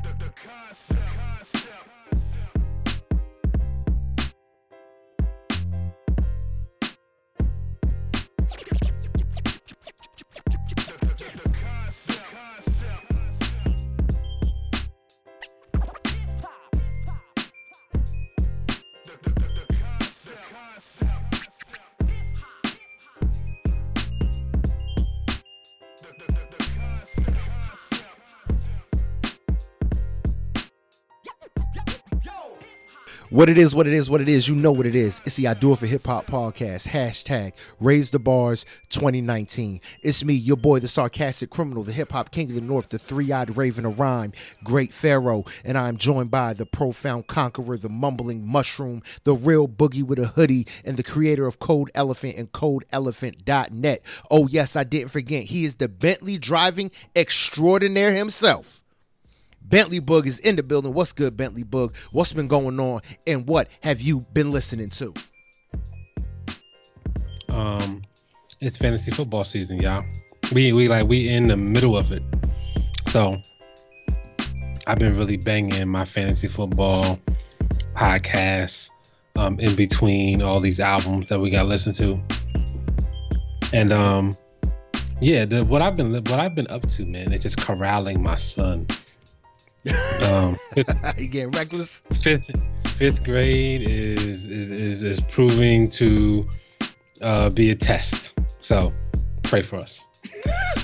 the, 0.00 0.08
the, 0.08 0.24
the 0.24 0.32
concept. 0.46 1.51
What 33.32 33.48
it 33.48 33.56
is, 33.56 33.74
what 33.74 33.86
it 33.86 33.94
is, 33.94 34.10
what 34.10 34.20
it 34.20 34.28
is. 34.28 34.46
You 34.46 34.54
know 34.54 34.72
what 34.72 34.84
it 34.84 34.94
is. 34.94 35.22
It's 35.24 35.36
the 35.36 35.48
I 35.48 35.54
Do 35.54 35.72
It 35.72 35.78
for 35.78 35.86
Hip 35.86 36.06
Hop 36.06 36.26
podcast. 36.26 36.86
Hashtag 36.88 37.54
Raise 37.80 38.10
the 38.10 38.18
Bars 38.18 38.66
2019. 38.90 39.80
It's 40.02 40.22
me, 40.22 40.34
your 40.34 40.58
boy, 40.58 40.80
the 40.80 40.88
sarcastic 40.88 41.48
criminal, 41.48 41.82
the 41.82 41.92
hip 41.92 42.12
hop 42.12 42.30
king 42.30 42.50
of 42.50 42.56
the 42.56 42.60
north, 42.60 42.90
the 42.90 42.98
three 42.98 43.32
eyed 43.32 43.56
raven 43.56 43.86
of 43.86 43.98
rhyme, 43.98 44.34
Great 44.62 44.92
Pharaoh. 44.92 45.46
And 45.64 45.78
I'm 45.78 45.96
joined 45.96 46.30
by 46.30 46.52
the 46.52 46.66
profound 46.66 47.26
conqueror, 47.26 47.78
the 47.78 47.88
mumbling 47.88 48.46
mushroom, 48.46 49.02
the 49.24 49.34
real 49.34 49.66
boogie 49.66 50.04
with 50.04 50.18
a 50.18 50.26
hoodie, 50.26 50.66
and 50.84 50.98
the 50.98 51.02
creator 51.02 51.46
of 51.46 51.58
Code 51.58 51.90
Elephant 51.94 52.36
and 52.36 52.52
CodeElephant.net. 52.52 54.02
Oh, 54.30 54.46
yes, 54.46 54.76
I 54.76 54.84
didn't 54.84 55.10
forget. 55.10 55.44
He 55.44 55.64
is 55.64 55.76
the 55.76 55.88
Bentley 55.88 56.36
driving 56.36 56.90
extraordinaire 57.16 58.12
himself. 58.12 58.81
Bentley 59.64 60.00
Boog 60.00 60.26
is 60.26 60.38
in 60.40 60.56
the 60.56 60.62
building. 60.62 60.92
What's 60.92 61.12
good, 61.12 61.36
Bentley 61.36 61.64
Boog? 61.64 61.96
What's 62.10 62.32
been 62.32 62.48
going 62.48 62.78
on, 62.78 63.00
and 63.26 63.46
what 63.46 63.68
have 63.82 64.00
you 64.00 64.20
been 64.32 64.50
listening 64.50 64.90
to? 64.90 65.14
Um, 67.48 68.02
it's 68.60 68.76
fantasy 68.76 69.10
football 69.10 69.44
season, 69.44 69.80
y'all. 69.80 70.04
We 70.52 70.72
we 70.72 70.88
like 70.88 71.06
we 71.06 71.28
in 71.28 71.48
the 71.48 71.56
middle 71.56 71.96
of 71.96 72.12
it, 72.12 72.22
so 73.08 73.38
I've 74.86 74.98
been 74.98 75.16
really 75.16 75.36
banging 75.36 75.88
my 75.88 76.04
fantasy 76.04 76.48
football 76.48 77.18
podcast 77.94 78.90
um, 79.36 79.58
in 79.60 79.74
between 79.76 80.42
all 80.42 80.60
these 80.60 80.80
albums 80.80 81.28
that 81.28 81.40
we 81.40 81.50
got 81.50 81.62
to 81.62 81.68
listen 81.68 81.92
to, 81.94 82.20
and 83.72 83.92
um, 83.92 84.36
yeah, 85.20 85.44
the, 85.44 85.64
what 85.64 85.80
I've 85.80 85.96
been 85.96 86.12
what 86.12 86.40
I've 86.40 86.54
been 86.54 86.68
up 86.68 86.86
to, 86.88 87.06
man, 87.06 87.32
is 87.32 87.40
just 87.42 87.58
corralling 87.58 88.22
my 88.22 88.36
son 88.36 88.86
um, 90.24 90.56
fifth, 90.72 90.94
you 91.18 91.28
getting 91.28 91.50
reckless. 91.52 92.02
Fifth 92.12 92.50
fifth 92.86 93.24
grade 93.24 93.82
is 93.82 94.48
is 94.48 94.70
is, 94.70 95.02
is 95.02 95.20
proving 95.22 95.88
to 95.90 96.48
uh, 97.20 97.50
be 97.50 97.70
a 97.70 97.74
test. 97.74 98.38
So 98.60 98.92
pray 99.42 99.62
for 99.62 99.76
us. 99.76 100.04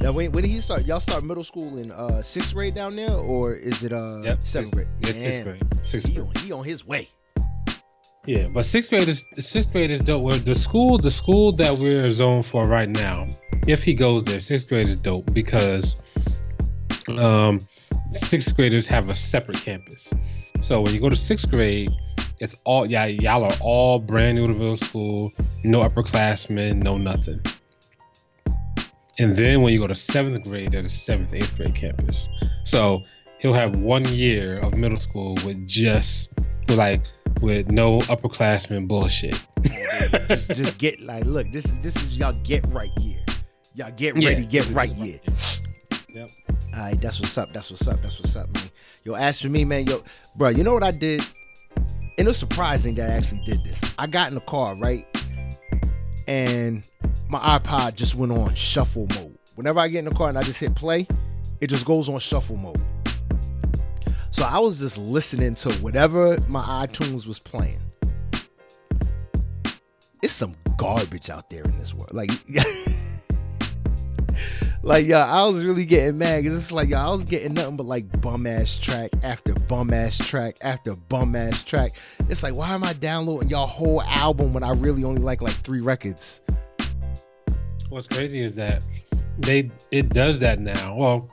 now, 0.00 0.12
when, 0.12 0.32
when 0.32 0.42
did 0.42 0.50
he 0.50 0.60
start? 0.60 0.86
Y'all 0.86 1.00
start 1.00 1.24
middle 1.24 1.44
school 1.44 1.78
in 1.78 1.92
uh, 1.92 2.22
sixth 2.22 2.54
grade 2.54 2.74
down 2.74 2.96
there, 2.96 3.12
or 3.12 3.54
is 3.54 3.84
it 3.84 3.92
uh 3.92 4.20
yep, 4.22 4.42
seventh 4.42 4.74
grade? 4.74 4.88
It's 5.02 5.18
sixth 5.18 5.44
grade. 5.44 5.62
Sixth 5.82 6.08
he 6.08 6.14
grade. 6.14 6.26
On, 6.26 6.42
he 6.42 6.52
on 6.52 6.64
his 6.64 6.84
way. 6.84 7.08
Yeah, 8.26 8.48
but 8.48 8.66
sixth 8.66 8.90
grade 8.90 9.08
is 9.08 9.24
sixth 9.38 9.72
grade 9.72 9.90
is 9.90 10.00
dope. 10.00 10.22
Where 10.22 10.38
the 10.38 10.54
school, 10.54 10.98
the 10.98 11.10
school 11.10 11.52
that 11.52 11.78
we're 11.78 12.10
zoned 12.10 12.44
for 12.44 12.66
right 12.66 12.88
now, 12.88 13.28
if 13.66 13.82
he 13.82 13.94
goes 13.94 14.24
there, 14.24 14.40
sixth 14.40 14.68
grade 14.68 14.88
is 14.88 14.96
dope 14.96 15.32
because 15.32 15.96
um, 17.18 17.60
sixth 18.12 18.54
graders 18.56 18.86
have 18.86 19.08
a 19.08 19.14
separate 19.14 19.58
campus. 19.58 20.12
So 20.60 20.80
when 20.80 20.92
you 20.92 21.00
go 21.00 21.08
to 21.08 21.16
sixth 21.16 21.48
grade, 21.50 21.90
it's 22.40 22.56
all 22.64 22.90
yeah, 22.90 23.06
y'all 23.06 23.44
are 23.44 23.56
all 23.60 23.98
brand 23.98 24.36
new 24.36 24.46
to 24.46 24.52
middle 24.52 24.76
school, 24.76 25.32
no 25.64 25.82
upperclassmen, 25.82 26.82
no 26.82 26.98
nothing. 26.98 27.40
And 29.18 29.34
then 29.36 29.62
when 29.62 29.72
you 29.72 29.80
go 29.80 29.88
to 29.88 29.94
seventh 29.94 30.44
grade, 30.44 30.72
there's 30.72 30.86
a 30.86 30.90
seventh, 30.90 31.34
eighth 31.34 31.56
grade 31.56 31.74
campus. 31.74 32.28
So 32.62 33.02
he'll 33.38 33.54
have 33.54 33.76
one 33.76 34.04
year 34.08 34.58
of 34.60 34.76
middle 34.76 35.00
school 35.00 35.36
with 35.44 35.66
just 35.66 36.30
with 36.68 36.78
like 36.78 37.02
with 37.40 37.70
no 37.70 37.98
upperclassmen 38.00 38.86
bullshit. 38.86 39.44
just, 40.28 40.48
just, 40.48 40.78
get 40.78 41.00
like, 41.00 41.24
look, 41.24 41.50
this 41.50 41.64
is 41.64 41.78
this 41.78 41.96
is 41.96 42.16
y'all 42.16 42.32
get 42.44 42.66
right 42.68 42.96
year. 42.98 43.18
Y'all 43.74 43.90
get 43.92 44.14
ready, 44.14 44.42
yeah, 44.42 44.48
get 44.48 44.70
right 44.70 44.94
year. 44.96 45.18
That's 46.78 47.20
what's 47.20 47.36
up. 47.36 47.52
That's 47.52 47.70
what's 47.70 47.86
up. 47.88 48.00
That's 48.02 48.18
what's 48.20 48.36
up, 48.36 48.52
man. 48.54 48.70
Yo, 49.04 49.14
as 49.14 49.40
for 49.40 49.48
me, 49.48 49.64
man, 49.64 49.86
yo, 49.86 50.02
bro, 50.36 50.48
you 50.48 50.62
know 50.62 50.72
what 50.72 50.84
I 50.84 50.90
did? 50.90 51.22
And 51.76 52.26
it 52.26 52.26
was 52.26 52.36
surprising 52.36 52.94
that 52.96 53.10
I 53.10 53.14
actually 53.14 53.42
did 53.44 53.64
this. 53.64 53.80
I 53.98 54.06
got 54.06 54.28
in 54.28 54.34
the 54.34 54.40
car, 54.42 54.76
right? 54.76 55.06
And 56.26 56.84
my 57.28 57.38
iPod 57.38 57.94
just 57.96 58.14
went 58.14 58.32
on 58.32 58.54
shuffle 58.54 59.06
mode. 59.14 59.36
Whenever 59.54 59.80
I 59.80 59.88
get 59.88 60.00
in 60.00 60.04
the 60.06 60.14
car 60.14 60.28
and 60.28 60.38
I 60.38 60.42
just 60.42 60.60
hit 60.60 60.74
play, 60.74 61.06
it 61.60 61.68
just 61.68 61.84
goes 61.84 62.08
on 62.08 62.18
shuffle 62.20 62.56
mode. 62.56 62.80
So 64.30 64.44
I 64.44 64.58
was 64.58 64.78
just 64.78 64.98
listening 64.98 65.54
to 65.56 65.72
whatever 65.74 66.38
my 66.48 66.86
iTunes 66.86 67.26
was 67.26 67.38
playing. 67.38 67.80
It's 70.22 70.32
some 70.32 70.54
garbage 70.76 71.30
out 71.30 71.50
there 71.50 71.64
in 71.64 71.78
this 71.78 71.94
world. 71.94 72.12
Like 72.12 72.30
like 74.82 75.06
yo, 75.06 75.18
I 75.18 75.44
was 75.44 75.64
really 75.64 75.84
getting 75.84 76.18
mad 76.18 76.42
because 76.42 76.56
it's 76.56 76.72
like 76.72 76.88
yo, 76.88 76.98
I 76.98 77.08
was 77.10 77.24
getting 77.24 77.54
nothing 77.54 77.76
but 77.76 77.86
like 77.86 78.20
bum 78.20 78.46
ass 78.46 78.78
track 78.78 79.10
after 79.22 79.54
bum 79.54 79.92
ass 79.92 80.16
track 80.18 80.56
after 80.62 80.94
bum 80.94 81.34
ass 81.34 81.64
track. 81.64 81.92
It's 82.28 82.42
like 82.42 82.54
why 82.54 82.70
am 82.74 82.84
I 82.84 82.92
downloading 82.92 83.48
y'all 83.48 83.66
whole 83.66 84.02
album 84.02 84.52
when 84.52 84.62
I 84.62 84.72
really 84.72 85.04
only 85.04 85.20
like 85.20 85.42
like 85.42 85.54
three 85.54 85.80
records? 85.80 86.40
What's 87.88 88.06
crazy 88.06 88.40
is 88.40 88.54
that 88.56 88.82
they 89.38 89.70
it 89.90 90.10
does 90.10 90.38
that 90.40 90.60
now. 90.60 90.94
Well, 90.96 91.30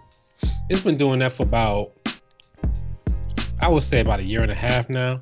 it's 0.70 0.82
been 0.82 0.98
doing 0.98 1.20
that 1.20 1.34
for 1.34 1.44
about 1.44 1.92
I 3.60 3.68
would 3.68 3.84
say 3.84 4.02
about 4.02 4.20
a 4.20 4.24
year 4.24 4.42
and 4.42 4.52
a 4.52 4.56
half 4.56 4.90
now. 4.90 5.22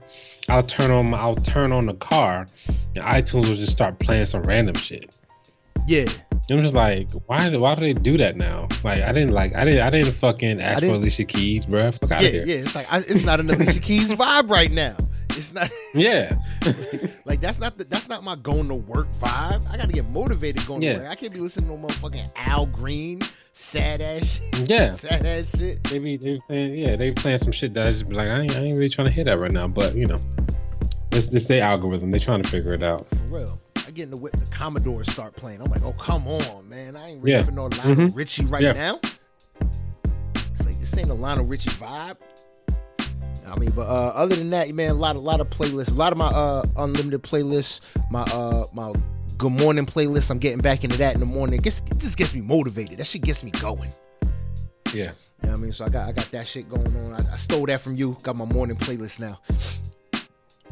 I'll 0.50 0.63
turn 0.63 0.91
on 0.91 1.12
my, 1.12 1.17
I'll 1.17 1.35
turn 1.35 1.72
on 1.72 1.85
the 1.85 1.94
car, 1.94 2.47
and 2.67 3.03
iTunes 3.03 3.47
will 3.47 3.56
just 3.56 3.72
start 3.72 4.00
playing 4.00 4.25
some 4.25 4.44
random 4.44 4.75
shit. 4.75 5.16
Yeah. 5.88 6.06
I'm 6.52 6.62
just 6.62 6.74
like, 6.74 7.09
why? 7.28 7.56
Why 7.56 7.76
do 7.76 7.81
they 7.81 7.94
do 7.94 8.18
that 8.18 8.36
now? 8.36 8.68
Like, 8.84 9.02
I 9.02 9.14
didn't 9.14 9.31
like, 9.31 9.56
I 9.56 9.64
didn't, 9.64 9.80
I 9.81 9.90
didn't 9.90 10.12
fucking 10.12 10.62
ask 10.62 10.81
didn't, 10.81 10.96
for 10.96 11.00
Alicia 11.00 11.24
Keys, 11.24 11.66
bro. 11.66 11.92
Fuck 11.92 12.12
out 12.12 12.22
yeah, 12.22 12.28
of 12.28 12.34
here. 12.34 12.46
Yeah, 12.46 12.56
it's 12.56 12.76
like 12.76 12.92
I, 12.92 12.98
it's 12.98 13.24
not 13.24 13.40
an 13.40 13.50
Alicia 13.50 13.80
Keys 13.80 14.12
vibe 14.14 14.50
right 14.50 14.72
now. 14.72 14.98
It's 15.30 15.54
not. 15.54 15.72
Yeah. 15.94 16.36
like 17.26 17.40
that's 17.40 17.59
not 17.59 17.78
the, 17.78 17.84
that's 17.84 18.09
not 18.09 18.24
my 18.24 18.36
going 18.36 18.68
to 18.68 18.74
work 18.74 19.08
vibe. 19.22 19.64
I 19.70 19.78
got 19.78 19.88
to 19.88 19.94
get 19.94 20.09
motivated 20.09 20.66
going 20.66 20.81
yeah. 20.81 20.94
to 20.94 21.00
work. 21.02 21.09
I 21.09 21.16
can't 21.16 21.31
be 21.31 21.40
listening 21.40 21.70
to 21.70 21.76
no 21.78 21.88
motherfucking 21.88 22.31
Al 22.36 22.66
Green 22.66 23.22
sad 23.54 24.02
ass 24.02 24.25
shit. 24.25 24.70
Yeah. 24.70 24.96
Sad 24.96 25.24
ass 25.24 25.56
shit. 25.56 25.84
They 25.84 26.00
be 26.00 26.18
they 26.18 26.34
be 26.34 26.42
playing 26.48 26.74
yeah 26.74 26.96
they 26.96 27.10
be 27.10 27.14
playing 27.14 27.38
some 27.38 27.52
shit 27.52 27.75
that 27.75 27.88
I 27.88 27.90
just 27.92 28.10
be 28.10 28.16
like 28.16 28.28
I 28.28 28.42
ain't, 28.42 28.56
I 28.56 28.62
ain't 28.62 28.75
really 28.75 28.90
trying 28.90 29.08
to 29.08 29.14
hear 29.14 29.24
that 29.25 29.38
right 29.38 29.52
now. 29.52 29.68
But 29.68 29.96
you 29.96 30.08
know, 30.08 30.20
it's 31.12 31.28
it's 31.28 31.46
their 31.46 31.62
algorithm. 31.62 32.10
They 32.10 32.20
trying 32.20 32.42
to 32.42 32.50
figure 32.50 32.74
it 32.74 32.81
out. 32.81 33.08
For 33.10 33.16
real. 33.30 33.62
I 33.94 33.96
get 33.96 34.04
in 34.06 34.09
the 34.09 34.18
whip, 34.18 34.36
the 34.40 34.46
Commodores 34.48 35.12
start 35.12 35.36
playing. 35.36 35.62
I'm 35.62 35.70
like, 35.70 35.84
oh 35.84 35.94
come 35.94 36.28
on, 36.28 36.68
man! 36.68 36.96
I 36.96 37.12
ain't 37.12 37.22
ready 37.22 37.34
yeah. 37.34 37.44
for 37.44 37.52
no 37.52 37.66
Lionel 37.66 38.08
mm-hmm. 38.08 38.18
Richie 38.18 38.44
right 38.46 38.64
yeah. 38.64 38.72
now. 38.72 39.00
It's 39.04 40.66
like 40.66 40.80
this 40.80 40.98
ain't 40.98 41.12
a 41.12 41.14
Lionel 41.14 41.46
Richie 41.46 41.70
vibe. 41.70 42.18
I 43.46 43.56
mean, 43.59 43.70
but 43.70 43.88
uh, 43.88 44.14
other 44.16 44.36
than 44.36 44.50
that, 44.50 44.74
man, 44.74 44.90
a 44.90 44.94
lot, 44.96 45.16
a 45.16 45.20
lot 45.20 45.42
of 45.42 45.52
playlists, 45.52 45.92
a 45.92 45.94
lot 45.94 46.12
of 46.12 46.18
my 46.18 46.25
uh, 46.25 46.63
unlimited 46.75 47.22
playlists, 47.22 47.81
my 48.10 48.24
uh, 48.24 48.66
my 48.74 48.94
good 49.38 49.51
morning 49.51 49.86
playlist. 49.86 50.31
I'm 50.31 50.39
getting 50.39 50.62
back 50.62 50.84
into 50.84 50.98
that 50.98 51.13
in 51.13 51.19
the 51.19 51.28
morning. 51.28 51.60
It, 51.60 51.63
gets, 51.63 51.84
it 51.92 52.00
just 52.00 52.18
gets 52.18 52.34
me 52.34 52.42
motivated. 52.42 52.98
That 52.98 53.06
shit 53.06 53.22
gets 53.22 53.44
me 53.44 53.51
going. 53.51 53.94
Yeah. 54.92 55.04
You 55.04 55.04
know 55.04 55.12
what 55.50 55.51
I 55.51 55.56
mean? 55.57 55.72
So 55.72 55.86
I 55.86 55.89
got 55.89 56.10
I 56.10 56.13
got 56.13 56.31
that 56.31 56.48
shit 56.48 56.68
going 56.68 56.88
on. 56.98 57.13
I, 57.13 57.34
I 57.34 57.38
stole 57.38 57.68
that 57.68 57.80
from 57.80 57.96
you. 57.96 58.18
Got 58.24 58.38
my 58.38 58.46
morning 58.46 58.75
playlist 58.75 59.19
now 59.19 59.39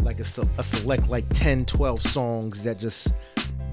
like 0.04 0.20
a, 0.20 0.26
a 0.58 0.64
select 0.64 1.10
like 1.10 1.26
10 1.34 1.66
12 1.66 2.02
songs 2.02 2.64
that 2.64 2.80
just 2.80 3.14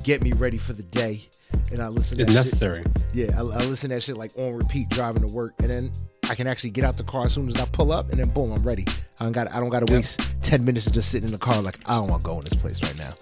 get 0.02 0.22
me 0.22 0.32
ready 0.32 0.58
for 0.58 0.72
the 0.72 0.82
day. 0.82 1.28
And 1.72 1.82
i 1.82 1.88
listen 1.88 2.18
to 2.18 2.24
that 2.24 2.30
it's 2.30 2.46
necessary. 2.46 2.82
Shit. 2.82 3.02
yeah 3.14 3.36
I, 3.36 3.40
I, 3.40 3.64
listen 3.64 3.88
to 3.90 3.96
that 3.96 4.02
shit 4.02 4.16
like 4.16 4.32
on 4.36 4.54
repeat 4.54 4.88
driving 4.90 5.22
to 5.22 5.28
work. 5.28 5.54
And 5.60 5.70
then 5.70 5.92
i 6.30 6.34
can 6.34 6.46
actually 6.46 6.70
get 6.70 6.84
out 6.84 6.98
the 6.98 7.04
car 7.04 7.24
as 7.24 7.32
soon 7.32 7.48
as 7.48 7.56
i 7.56 7.64
pull 7.66 7.90
up 7.90 8.10
and 8.10 8.20
then 8.20 8.28
boom 8.28 8.52
i'm 8.52 8.62
ready. 8.62 8.84
I 9.18 9.24
don't 9.24 9.32
got 9.32 9.50
i 9.52 9.60
don't 9.60 9.70
got 9.70 9.86
to 9.86 9.92
waste 9.92 10.20
10 10.42 10.64
minutes 10.64 10.84
to 10.86 10.92
just 10.92 11.10
sitting 11.10 11.26
in 11.28 11.32
the 11.32 11.38
car 11.38 11.60
like 11.62 11.78
i 11.86 11.94
don't 11.94 12.08
want 12.08 12.22
to 12.22 12.26
go 12.26 12.38
in 12.38 12.44
this 12.44 12.54
place 12.54 12.82
right 12.82 12.98
now. 12.98 13.14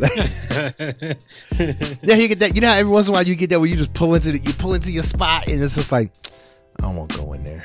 Yeah 2.02 2.16
you 2.16 2.28
get 2.28 2.38
that 2.40 2.54
you 2.54 2.60
know 2.60 2.72
every 2.72 2.90
once 2.90 3.06
in 3.06 3.12
a 3.12 3.14
while 3.14 3.22
you 3.26 3.34
get 3.34 3.50
that 3.50 3.60
where 3.60 3.68
you 3.68 3.76
just 3.76 3.94
pull 3.94 4.14
into 4.14 4.32
the, 4.32 4.38
you 4.38 4.52
pull 4.54 4.74
into 4.74 4.90
your 4.90 5.02
spot 5.02 5.46
and 5.46 5.62
it's 5.62 5.74
just 5.74 5.92
like 5.92 6.10
i 6.78 6.82
don't 6.82 6.96
want 6.96 7.10
to 7.10 7.18
go 7.18 7.32
in 7.32 7.44
there 7.44 7.64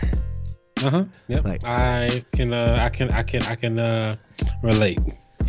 uh 0.84 0.90
huh. 0.90 1.06
Yep. 1.28 1.46
Like 1.46 1.64
I 1.64 2.24
can, 2.34 2.54
uh, 2.54 2.78
I 2.80 2.90
can, 2.90 3.10
I 3.12 3.24
can, 3.24 3.44
I 3.44 3.56
can 3.56 3.80
uh, 3.80 4.16
relate. 4.64 5.00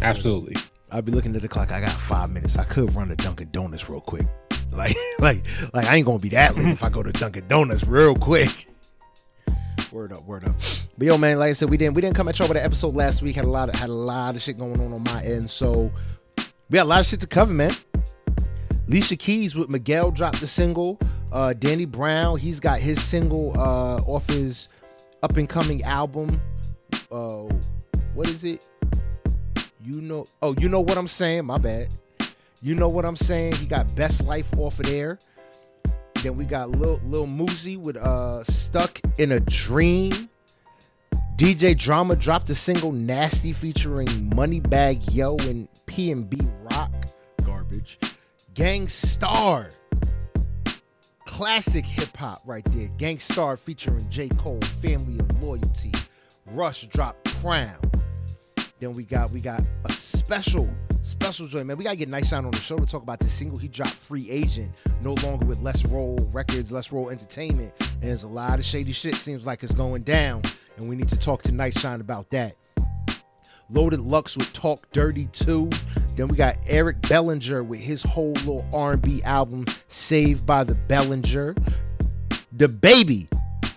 Absolutely. 0.02 0.54
I'll 0.90 1.02
be 1.02 1.12
looking 1.12 1.34
at 1.36 1.42
the 1.42 1.48
clock. 1.48 1.72
I 1.72 1.80
got 1.80 1.92
five 1.92 2.30
minutes. 2.30 2.56
I 2.56 2.64
could 2.64 2.94
run 2.94 3.08
to 3.08 3.16
Dunkin' 3.16 3.50
Donuts 3.52 3.88
real 3.88 4.00
quick. 4.00 4.26
Like, 4.72 4.96
like, 5.18 5.44
like 5.74 5.86
I 5.86 5.96
ain't 5.96 6.06
gonna 6.06 6.20
be 6.20 6.28
that 6.28 6.54
late 6.56 6.68
if 6.68 6.84
I 6.84 6.90
go 6.90 7.02
to 7.02 7.10
Dunkin' 7.10 7.48
Donuts 7.48 7.82
real 7.82 8.14
quick. 8.14 8.68
Word 9.90 10.12
up, 10.12 10.24
word 10.24 10.44
up. 10.44 10.54
But 10.96 11.06
yo, 11.08 11.18
man, 11.18 11.40
like 11.40 11.50
I 11.50 11.52
said, 11.54 11.68
we 11.68 11.76
didn't 11.76 11.94
we 11.94 12.00
didn't 12.00 12.14
come 12.14 12.28
at 12.28 12.38
y'all 12.38 12.46
with 12.46 12.56
an 12.56 12.62
episode 12.62 12.94
last 12.94 13.20
week. 13.20 13.34
Had 13.34 13.46
a 13.46 13.50
lot 13.50 13.68
of 13.68 13.74
had 13.74 13.88
a 13.88 13.92
lot 13.92 14.36
of 14.36 14.42
shit 14.42 14.58
going 14.58 14.80
on 14.80 14.92
on 14.92 15.02
my 15.02 15.24
end, 15.24 15.50
so 15.50 15.90
we 16.68 16.76
got 16.76 16.84
a 16.84 16.88
lot 16.88 17.00
of 17.00 17.06
shit 17.06 17.18
to 17.18 17.26
cover, 17.26 17.52
man. 17.52 17.72
Alicia 18.86 19.16
Keys 19.16 19.56
with 19.56 19.70
Miguel 19.70 20.12
dropped 20.12 20.40
the 20.40 20.46
single. 20.46 21.00
Uh, 21.32 21.52
Danny 21.52 21.84
Brown, 21.84 22.38
he's 22.38 22.60
got 22.60 22.78
his 22.78 23.02
single 23.02 23.52
uh, 23.58 23.96
off 24.02 24.28
his 24.28 24.68
up 25.22 25.36
and 25.36 25.48
coming 25.48 25.82
album. 25.82 26.40
Uh, 27.10 27.48
what 28.14 28.28
is 28.28 28.44
it? 28.44 28.64
You 29.82 30.00
know, 30.00 30.26
oh, 30.42 30.54
you 30.58 30.68
know 30.68 30.80
what 30.80 30.96
I'm 30.98 31.08
saying? 31.08 31.46
My 31.46 31.58
bad. 31.58 31.88
You 32.62 32.74
know 32.74 32.88
what 32.88 33.06
I'm 33.06 33.16
saying? 33.16 33.54
He 33.54 33.66
got 33.66 33.94
Best 33.96 34.24
Life 34.24 34.52
off 34.58 34.78
of 34.78 34.86
there. 34.86 35.18
Then 36.22 36.36
we 36.36 36.44
got 36.44 36.68
Lil 36.68 37.00
Lil 37.06 37.26
Mosey 37.26 37.78
with 37.78 37.96
uh 37.96 38.44
Stuck 38.44 39.00
in 39.16 39.32
a 39.32 39.40
Dream. 39.40 40.12
DJ 41.36 41.76
Drama 41.76 42.16
dropped 42.16 42.50
a 42.50 42.54
single 42.54 42.92
Nasty 42.92 43.54
featuring 43.54 44.06
Moneybagg 44.08 45.14
Yo 45.14 45.36
and 45.38 45.66
PnB 45.86 46.50
Rock. 46.70 46.92
Garbage. 47.42 47.98
Gang 48.52 48.86
Starr. 48.86 49.70
Classic 51.30 51.86
hip 51.86 52.14
hop 52.16 52.42
right 52.44 52.64
there. 52.72 52.88
Gang 52.98 53.18
Starr 53.18 53.56
featuring 53.56 54.04
J. 54.10 54.28
Cole, 54.30 54.60
Family 54.82 55.20
and 55.20 55.40
Loyalty. 55.40 55.92
Russ 56.48 56.82
dropped 56.82 57.24
Crown. 57.40 57.78
Then 58.80 58.92
we 58.92 59.04
got 59.04 59.30
we 59.30 59.40
got 59.40 59.62
a 59.84 59.92
special 59.92 60.68
special 61.02 61.46
joint, 61.46 61.66
man. 61.66 61.78
We 61.78 61.84
gotta 61.84 61.96
get 61.96 62.08
Nice 62.08 62.28
Shine 62.28 62.44
on 62.44 62.50
the 62.50 62.58
show 62.58 62.76
to 62.76 62.84
talk 62.84 63.02
about 63.04 63.20
this 63.20 63.32
single. 63.32 63.56
He 63.56 63.68
dropped 63.68 63.92
Free 63.92 64.28
Agent, 64.28 64.72
no 65.02 65.14
longer 65.22 65.46
with 65.46 65.60
Let's 65.60 65.84
Roll 65.86 66.18
Records, 66.32 66.72
Let's 66.72 66.90
Roll 66.92 67.10
Entertainment. 67.10 67.72
And 67.80 68.02
there's 68.02 68.24
a 68.24 68.28
lot 68.28 68.58
of 68.58 68.64
shady 68.64 68.92
shit 68.92 69.14
seems 69.14 69.46
like 69.46 69.62
it's 69.62 69.72
going 69.72 70.02
down, 70.02 70.42
and 70.76 70.88
we 70.88 70.96
need 70.96 71.08
to 71.08 71.18
talk 71.18 71.42
to 71.44 71.52
Nice 71.52 71.78
Shine 71.78 72.00
about 72.00 72.28
that. 72.30 72.56
Loaded 73.70 74.00
Lux 74.00 74.36
with 74.36 74.52
Talk 74.52 74.90
Dirty 74.90 75.26
2. 75.32 75.70
Then 76.16 76.28
we 76.28 76.36
got 76.36 76.56
Eric 76.66 77.00
Bellinger 77.02 77.62
with 77.62 77.80
his 77.80 78.02
whole 78.02 78.32
little 78.32 78.64
R&B 78.72 79.22
album, 79.22 79.66
Saved 79.88 80.44
by 80.44 80.64
the 80.64 80.74
Bellinger. 80.74 81.54
DaBaby, 82.56 83.28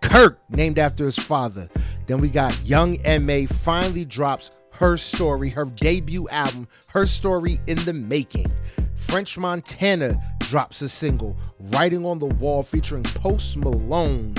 Kirk, 0.02 0.40
named 0.50 0.78
after 0.78 1.06
his 1.06 1.16
father. 1.16 1.70
Then 2.08 2.20
we 2.20 2.30
got 2.30 2.60
Young 2.66 2.98
M.A. 3.02 3.46
finally 3.46 4.04
drops 4.04 4.52
her 4.72 4.98
story, 4.98 5.50
her 5.50 5.66
debut 5.66 6.28
album, 6.30 6.68
Herstory 6.92 7.60
in 7.68 7.78
the 7.86 7.94
Making. 7.94 8.52
French 8.96 9.38
Montana 9.38 10.22
drops 10.40 10.82
a 10.82 10.90
single, 10.90 11.38
Writing 11.60 12.06
on 12.06 12.20
the 12.20 12.26
Wall, 12.26 12.64
featuring 12.64 13.04
Post 13.04 13.56
Malone, 13.58 14.36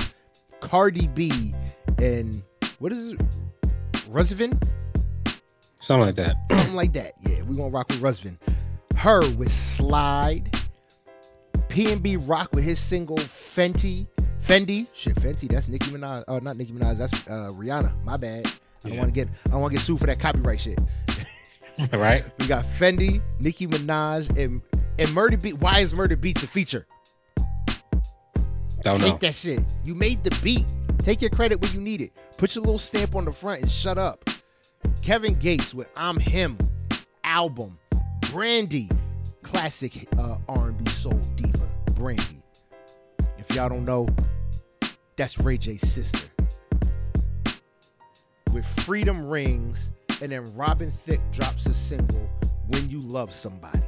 Cardi 0.59 1.07
B, 1.07 1.55
and 1.97 2.43
what 2.79 2.91
is 2.91 3.13
it? 3.13 3.19
Rusvin? 4.09 4.61
Something 5.85 6.07
like 6.07 6.15
that. 6.15 6.35
Something 6.51 6.73
like 6.75 6.93
that. 6.93 7.13
Yeah, 7.19 7.43
we 7.43 7.55
gonna 7.55 7.69
rock 7.69 7.89
with 7.89 8.01
Rusvin. 8.01 8.39
Her 8.95 9.19
with 9.35 9.51
Slide. 9.51 10.49
PnB 11.69 12.27
Rock 12.27 12.53
with 12.53 12.63
his 12.63 12.79
single 12.79 13.17
Fenty. 13.17 14.07
Fendi. 14.41 14.87
Shit, 14.95 15.13
Fenty. 15.17 15.47
That's 15.47 15.67
Nicki 15.67 15.91
Minaj. 15.91 16.23
Oh, 16.27 16.39
not 16.39 16.57
Nicki 16.57 16.71
Minaj. 16.71 16.97
That's 16.97 17.13
uh, 17.27 17.51
Rihanna. 17.53 18.03
My 18.03 18.17
bad. 18.17 18.47
I 18.47 18.49
don't 18.89 18.93
Yeah. 18.93 18.99
want 19.01 19.13
to 19.13 19.25
get. 19.25 19.27
I 19.45 19.49
don't 19.51 19.61
want 19.61 19.73
to 19.73 19.77
get 19.77 19.85
sued 19.85 19.99
for 19.99 20.07
that 20.07 20.19
copyright 20.19 20.59
shit. 20.59 20.79
right? 21.93 22.25
We 22.39 22.47
got 22.47 22.63
Fendi, 22.65 23.21
Nicki 23.39 23.67
Minaj, 23.67 24.29
and 24.43 24.63
and 24.97 25.09
Murda 25.09 25.39
Beat. 25.39 25.59
Why 25.59 25.81
is 25.81 25.93
Murda 25.93 26.15
Beatz 26.15 26.41
a 26.41 26.47
feature? 26.47 26.87
Don't 28.81 29.01
know. 29.01 29.11
Take 29.11 29.19
that 29.19 29.35
shit. 29.35 29.59
You 29.83 29.93
made 29.93 30.23
the 30.23 30.35
beat. 30.43 30.65
Take 30.99 31.21
your 31.21 31.29
credit 31.29 31.61
where 31.61 31.71
you 31.71 31.79
need 31.79 32.01
it. 32.01 32.11
Put 32.39 32.55
your 32.55 32.63
little 32.63 32.79
stamp 32.79 33.13
on 33.13 33.25
the 33.25 33.31
front 33.31 33.61
and 33.61 33.69
shut 33.69 33.99
up. 33.99 34.27
Kevin 35.01 35.35
Gates 35.35 35.73
with 35.73 35.87
"I'm 35.95 36.19
Him" 36.19 36.57
album. 37.23 37.77
Brandy, 38.31 38.89
classic 39.43 40.07
uh, 40.17 40.37
R&B 40.49 40.89
soul 40.91 41.19
diva. 41.35 41.67
Brandy. 41.91 42.41
If 43.37 43.55
y'all 43.55 43.69
don't 43.69 43.85
know, 43.85 44.07
that's 45.15 45.39
Ray 45.39 45.57
J's 45.57 45.87
sister. 45.87 46.29
With 48.53 48.65
Freedom 48.83 49.25
Rings, 49.25 49.91
and 50.21 50.31
then 50.31 50.53
Robin 50.55 50.91
Thicke 50.91 51.21
drops 51.31 51.65
a 51.67 51.73
single 51.73 52.29
"When 52.67 52.89
You 52.89 53.01
Love 53.01 53.33
Somebody." 53.33 53.83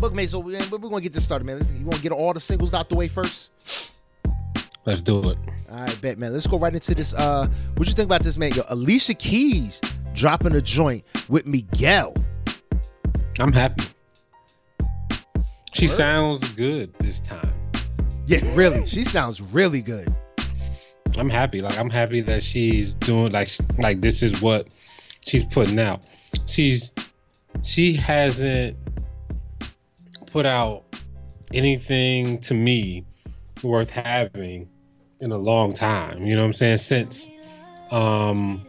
Look, 0.00 0.14
man, 0.14 0.28
so 0.28 0.38
we're 0.38 0.58
gonna 0.60 1.00
get 1.00 1.12
this 1.12 1.24
started, 1.24 1.44
man. 1.44 1.60
You 1.76 1.84
want 1.84 1.96
to 1.96 2.02
get 2.02 2.12
all 2.12 2.32
the 2.32 2.40
singles 2.40 2.72
out 2.72 2.88
the 2.88 2.94
way 2.94 3.08
first? 3.08 3.50
Let's 4.86 5.02
do 5.02 5.18
it. 5.28 5.38
All 5.70 5.80
right, 5.80 6.00
bet, 6.00 6.18
man. 6.18 6.32
Let's 6.32 6.46
go 6.46 6.58
right 6.58 6.72
into 6.72 6.94
this. 6.94 7.12
Uh, 7.12 7.48
what 7.76 7.88
you 7.88 7.94
think 7.94 8.06
about 8.06 8.22
this, 8.22 8.36
man? 8.36 8.52
Yo, 8.52 8.62
Alicia 8.68 9.14
Keys 9.14 9.80
dropping 10.18 10.54
a 10.54 10.60
joint 10.60 11.04
with 11.28 11.46
Miguel. 11.46 12.14
I'm 13.40 13.52
happy. 13.52 13.84
She 15.72 15.86
Word. 15.86 15.94
sounds 15.94 16.52
good 16.54 16.92
this 16.98 17.20
time. 17.20 17.54
Yeah, 18.26 18.40
really. 18.54 18.86
She 18.86 19.04
sounds 19.04 19.40
really 19.40 19.80
good. 19.80 20.12
I'm 21.18 21.30
happy. 21.30 21.60
Like 21.60 21.78
I'm 21.78 21.90
happy 21.90 22.20
that 22.22 22.42
she's 22.42 22.94
doing 22.94 23.32
like 23.32 23.48
like 23.78 24.00
this 24.00 24.22
is 24.22 24.42
what 24.42 24.68
she's 25.20 25.44
putting 25.44 25.78
out. 25.78 26.02
She's 26.46 26.90
she 27.62 27.92
hasn't 27.92 28.76
put 30.26 30.46
out 30.46 30.84
anything 31.54 32.38
to 32.40 32.54
me 32.54 33.04
worth 33.62 33.90
having 33.90 34.68
in 35.20 35.32
a 35.32 35.38
long 35.38 35.72
time. 35.72 36.26
You 36.26 36.34
know 36.34 36.42
what 36.42 36.48
I'm 36.48 36.54
saying? 36.54 36.78
Since 36.78 37.28
um 37.90 38.66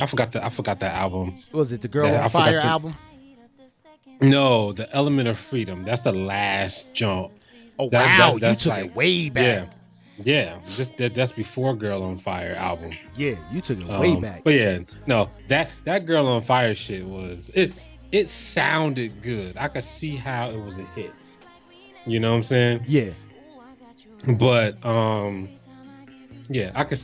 I 0.00 0.06
forgot 0.06 0.32
the 0.32 0.44
I 0.44 0.48
forgot 0.48 0.80
that 0.80 0.94
album. 0.94 1.38
Was 1.52 1.72
it 1.72 1.82
the 1.82 1.88
Girl 1.88 2.06
Yeah, 2.06 2.24
on 2.24 2.30
Fire 2.30 2.52
the- 2.60 2.64
album? 2.64 2.94
No, 4.20 4.72
the 4.72 4.90
Element 4.94 5.28
of 5.28 5.38
Freedom. 5.38 5.84
That's 5.84 6.02
the 6.02 6.12
last 6.12 6.92
jump. 6.94 7.32
Oh 7.78 7.88
That- 7.90 8.18
wow, 8.18 8.38
that's- 8.38 8.64
you 8.64 8.70
took 8.70 8.78
like- 8.78 8.90
it 8.90 8.94
way 8.96 9.28
back. 9.30 9.68
Yeah. 10.22 10.58
This, 10.76 10.88
that, 10.98 11.14
that's 11.14 11.32
before 11.32 11.74
Girl 11.74 12.02
on 12.02 12.18
Fire 12.18 12.52
album. 12.56 12.92
Yeah, 13.16 13.34
you 13.50 13.60
took 13.60 13.80
it 13.80 13.86
way 13.88 14.12
Um, 14.12 14.20
back. 14.20 14.44
But 14.44 14.54
yeah, 14.54 14.80
no, 15.06 15.28
that 15.48 15.70
that 15.84 16.06
girl 16.06 16.28
on 16.28 16.42
fire 16.42 16.74
shit 16.74 17.04
was 17.04 17.50
it. 17.54 17.72
It 18.12 18.28
sounded 18.28 19.22
good. 19.22 19.56
I 19.56 19.68
could 19.68 19.84
see 19.84 20.14
how 20.16 20.50
it 20.50 20.58
was 20.62 20.74
a 20.76 20.84
hit. 20.94 21.12
You 22.06 22.20
know 22.20 22.30
what 22.32 22.36
I'm 22.38 22.42
saying? 22.42 22.84
Yeah, 22.86 23.10
But 24.26 24.84
um, 24.84 25.48
yeah, 26.48 26.70
I 26.74 26.84
could 26.84 27.00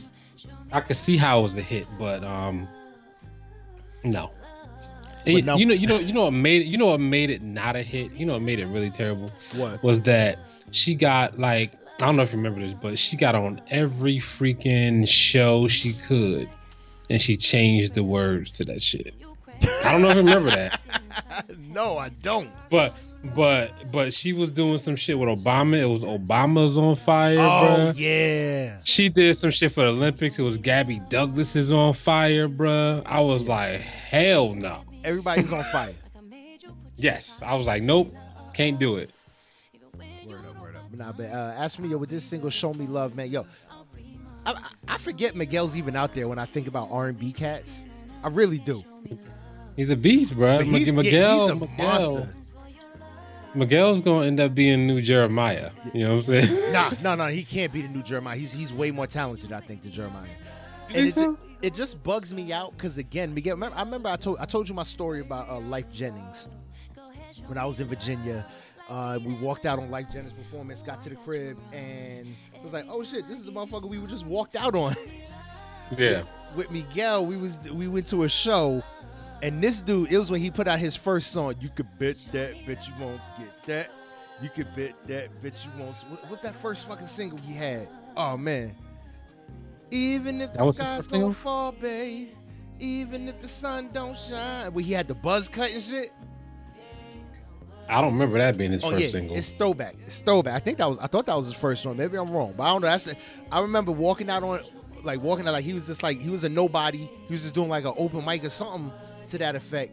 I 0.71 0.81
could 0.81 0.97
see 0.97 1.17
how 1.17 1.39
it 1.39 1.41
was 1.41 1.55
a 1.57 1.61
hit, 1.61 1.87
but 1.97 2.23
um, 2.23 2.67
no. 4.03 4.31
But 5.25 5.43
no. 5.43 5.57
You 5.57 5.65
know, 5.65 5.73
you 5.73 5.87
know, 5.87 5.99
you 5.99 6.13
know 6.13 6.23
what 6.23 6.33
made 6.33 6.61
it. 6.61 6.65
You 6.65 6.77
know 6.77 6.87
what 6.87 6.99
made 6.99 7.29
it 7.29 7.41
not 7.41 7.75
a 7.75 7.81
hit. 7.81 8.11
You 8.13 8.25
know 8.25 8.33
what 8.33 8.41
made 8.41 8.59
it 8.59 8.65
really 8.67 8.89
terrible 8.89 9.29
what? 9.55 9.83
was 9.83 10.01
that 10.01 10.39
she 10.71 10.95
got 10.95 11.37
like 11.37 11.73
I 12.01 12.05
don't 12.05 12.15
know 12.15 12.23
if 12.23 12.31
you 12.31 12.37
remember 12.37 12.61
this, 12.61 12.73
but 12.73 12.97
she 12.97 13.17
got 13.17 13.35
on 13.35 13.61
every 13.69 14.17
freaking 14.17 15.07
show 15.07 15.67
she 15.67 15.93
could, 15.93 16.49
and 17.09 17.19
she 17.19 17.35
changed 17.35 17.93
the 17.93 18.03
words 18.03 18.53
to 18.53 18.65
that 18.65 18.81
shit. 18.81 19.13
I 19.83 19.91
don't 19.91 20.01
know 20.01 20.09
if 20.09 20.15
you 20.15 20.21
remember 20.21 20.49
that, 20.51 20.79
no, 21.57 21.97
I 21.97 22.09
don't. 22.09 22.49
but 22.69 22.95
but 23.35 23.71
but 23.91 24.13
she 24.13 24.31
was 24.33 24.49
doing 24.49 24.77
some 24.77 24.95
shit 24.95 25.17
with 25.19 25.27
Obama. 25.29 25.77
It 25.81 25.85
was 25.87 26.03
Obama's 26.03 26.77
on 26.77 26.95
fire, 26.95 27.37
Oh 27.39 27.91
bruh. 27.91 27.93
yeah, 27.97 28.77
She 28.83 29.09
did 29.09 29.35
some 29.37 29.49
shit 29.51 29.71
for 29.71 29.81
the 29.83 29.89
Olympics. 29.89 30.39
It 30.39 30.43
was 30.43 30.57
Gabby 30.57 31.01
Douglas 31.09 31.55
is 31.55 31.71
on 31.73 31.93
fire, 31.93 32.47
bruh. 32.47 33.01
I 33.05 33.19
was 33.21 33.47
like, 33.47 33.79
hell 33.81 34.53
no. 34.53 34.83
everybody's 35.03 35.51
on 35.53 35.63
fire. 35.65 35.93
Yes, 37.01 37.41
I 37.45 37.55
was 37.55 37.65
like, 37.65 37.81
nope, 37.81 38.13
can't 38.53 38.77
do 38.77 38.97
it. 38.97 39.09
Word 40.27 40.45
up, 40.45 40.59
word 40.61 40.75
up. 40.75 40.83
Nah, 40.93 41.13
but 41.13 41.27
uh, 41.27 41.53
ask 41.57 41.79
me 41.79 41.87
yo 41.87 41.97
with 41.97 42.09
this 42.09 42.25
single 42.25 42.49
"Show 42.49 42.73
Me 42.73 42.87
Love," 42.87 43.15
man. 43.15 43.31
Yo, 43.31 43.45
I, 44.45 44.51
I- 44.51 44.59
I 44.89 44.97
forget 44.97 45.33
Miguel's 45.33 45.77
even 45.77 45.95
out 45.95 46.13
there 46.13 46.27
when 46.27 46.37
I 46.39 46.43
think 46.45 46.67
about 46.67 46.89
R 46.91 47.07
and 47.07 47.17
B 47.17 47.31
cats. 47.31 47.85
I 48.21 48.27
really 48.27 48.57
do. 48.57 48.83
He's 49.77 49.89
a 49.89 49.95
beast, 49.95 50.35
bro. 50.35 50.57
But 50.57 50.65
he's, 50.67 50.87
yeah, 50.87 50.93
Miguel, 50.93 51.41
he's 51.41 51.49
a 51.51 51.55
Miguel. 51.55 51.77
monster. 52.17 52.35
Miguel's 53.55 54.01
gonna 54.01 54.27
end 54.27 54.39
up 54.39 54.53
being 54.53 54.85
new 54.87 55.01
Jeremiah. 55.01 55.71
You 55.93 56.05
know 56.05 56.15
what 56.17 56.29
I'm 56.29 56.41
saying? 56.41 56.71
Nah, 56.73 56.91
no, 57.01 57.15
no, 57.15 57.27
he 57.27 57.43
can't 57.43 57.73
be 57.73 57.81
the 57.81 57.87
new 57.87 58.03
Jeremiah. 58.03 58.37
He's 58.37 58.51
he's 58.51 58.71
way 58.71 58.91
more 58.91 59.07
talented, 59.07 59.51
I 59.51 59.59
think, 59.59 59.81
than 59.81 59.91
Jeremiah. 59.91 60.29
And 60.93 61.07
it, 61.07 61.15
so? 61.15 61.23
ju- 61.33 61.37
it 61.61 61.73
just 61.73 62.01
bugs 62.03 62.33
me 62.33 62.53
out 62.53 62.71
because 62.77 62.97
again, 62.97 63.33
Miguel. 63.33 63.55
Remember, 63.55 63.75
I 63.75 63.81
remember 63.81 64.09
I 64.09 64.15
told 64.15 64.37
I 64.39 64.45
told 64.45 64.69
you 64.69 64.75
my 64.75 64.83
story 64.83 65.21
about 65.21 65.49
uh, 65.49 65.53
Lyfe 65.53 65.91
Jennings 65.91 66.47
when 67.47 67.57
I 67.57 67.65
was 67.65 67.79
in 67.79 67.87
Virginia. 67.87 68.45
Uh, 68.87 69.19
we 69.23 69.33
walked 69.35 69.65
out 69.65 69.77
on 69.77 69.89
Lyfe 69.89 70.11
Jennings 70.11 70.33
performance, 70.33 70.81
got 70.81 71.01
to 71.03 71.09
the 71.09 71.15
crib, 71.15 71.57
and 71.71 72.27
it 72.27 72.63
was 72.63 72.73
like, 72.73 72.85
oh 72.89 73.03
shit, 73.03 73.27
this 73.27 73.37
is 73.37 73.45
the 73.45 73.51
motherfucker 73.51 73.85
we 73.85 73.99
were 73.99 74.07
just 74.07 74.25
walked 74.25 74.55
out 74.55 74.75
on. 74.75 74.95
Yeah. 75.97 76.23
With 76.55 76.71
Miguel, 76.71 77.25
we 77.25 77.37
was 77.37 77.59
we 77.71 77.87
went 77.87 78.07
to 78.07 78.23
a 78.23 78.29
show, 78.29 78.83
and 79.41 79.63
this 79.63 79.79
dude, 79.81 80.11
it 80.11 80.17
was 80.17 80.29
when 80.31 80.41
he 80.41 80.51
put 80.51 80.67
out 80.67 80.79
his 80.79 80.95
first 80.95 81.31
song. 81.31 81.55
You 81.61 81.69
could 81.69 81.87
bet 81.97 82.17
that, 82.31 82.53
bet 82.65 82.87
you 82.87 82.93
won't 82.99 83.21
get 83.37 83.63
that. 83.65 83.91
You 84.41 84.49
could 84.49 84.73
bet 84.75 84.93
that 85.07 85.41
bitch 85.41 85.65
you 85.65 85.71
won't. 85.77 85.95
What, 86.09 86.29
what's 86.29 86.43
that 86.43 86.55
first 86.55 86.87
fucking 86.87 87.07
single 87.07 87.37
he 87.39 87.53
had? 87.53 87.89
Oh 88.15 88.37
man. 88.37 88.75
Even 89.91 90.41
if 90.41 90.53
That 90.53 90.59
the 90.59 90.65
was 90.65 90.77
the 90.77 90.83
sky's 90.83 91.07
gonna 91.07 91.21
single? 91.23 91.33
fall, 91.33 91.71
babe. 91.73 92.29
Even 92.79 93.27
if 93.27 93.41
the 93.41 93.47
sun 93.47 93.89
don't 93.91 94.17
shine. 94.17 94.71
Where 94.73 94.83
he 94.83 94.93
had 94.93 95.07
the 95.07 95.15
buzz 95.15 95.49
cut 95.49 95.71
and 95.71 95.81
shit. 95.81 96.11
I 97.89 98.01
don't 98.01 98.13
remember 98.13 98.37
that 98.37 98.55
being 98.57 98.71
his 98.71 98.83
Oh 98.83 98.91
first 98.91 99.01
yeah, 99.03 99.09
single. 99.09 99.35
it's 99.35 99.49
throwback. 99.51 99.95
It's 100.05 100.19
throwback. 100.19 100.53
I 100.55 100.59
think 100.59 100.77
that 100.77 100.87
was. 100.87 100.99
I 100.99 101.07
thought 101.07 101.25
that 101.25 101.35
was 101.35 101.47
his 101.47 101.55
first 101.55 101.85
one. 101.85 101.97
Maybe 101.97 102.17
I'm 102.17 102.29
wrong, 102.31 102.53
but 102.55 102.63
I 102.63 102.67
don't 102.69 102.81
know. 102.81 102.87
That's. 102.87 103.13
I 103.51 103.61
remember 103.61 103.91
walking 103.91 104.29
out 104.29 104.43
on, 104.43 104.61
like 105.03 105.21
walking 105.21 105.47
out 105.47 105.53
like 105.53 105.65
he 105.65 105.73
was 105.73 105.87
just 105.87 106.03
like 106.03 106.19
he 106.19 106.29
was 106.29 106.43
a 106.43 106.49
nobody. 106.49 107.09
He 107.27 107.31
was 107.33 107.41
just 107.41 107.55
doing 107.55 107.67
like 107.67 107.85
an 107.85 107.93
open 107.97 108.23
mic 108.23 108.43
or 108.43 108.49
something 108.51 108.93
to 109.29 109.37
that 109.39 109.55
effect, 109.55 109.91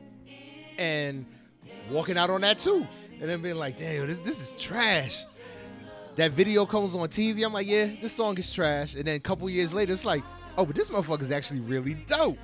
and 0.78 1.24
walking 1.90 2.16
out 2.18 2.30
on 2.30 2.40
that 2.42 2.58
too, 2.58 2.86
and 3.20 3.30
then 3.30 3.40
being 3.42 3.56
like, 3.56 3.78
damn, 3.78 4.06
this 4.06 4.18
this 4.20 4.40
is 4.40 4.60
trash. 4.60 5.22
That 6.16 6.32
video 6.32 6.64
comes 6.64 6.94
on 6.94 7.08
TV. 7.08 7.44
I'm 7.44 7.52
like, 7.52 7.66
yeah, 7.66 7.90
this 8.00 8.14
song 8.14 8.38
is 8.38 8.50
trash. 8.50 8.94
And 8.94 9.04
then 9.04 9.16
a 9.16 9.20
couple 9.20 9.48
years 9.50 9.74
later, 9.74 9.92
it's 9.92 10.06
like, 10.06 10.24
oh, 10.56 10.64
but 10.64 10.74
this 10.74 10.88
motherfucker's 10.88 11.30
actually 11.30 11.60
really 11.60 11.92
dope. 11.92 12.38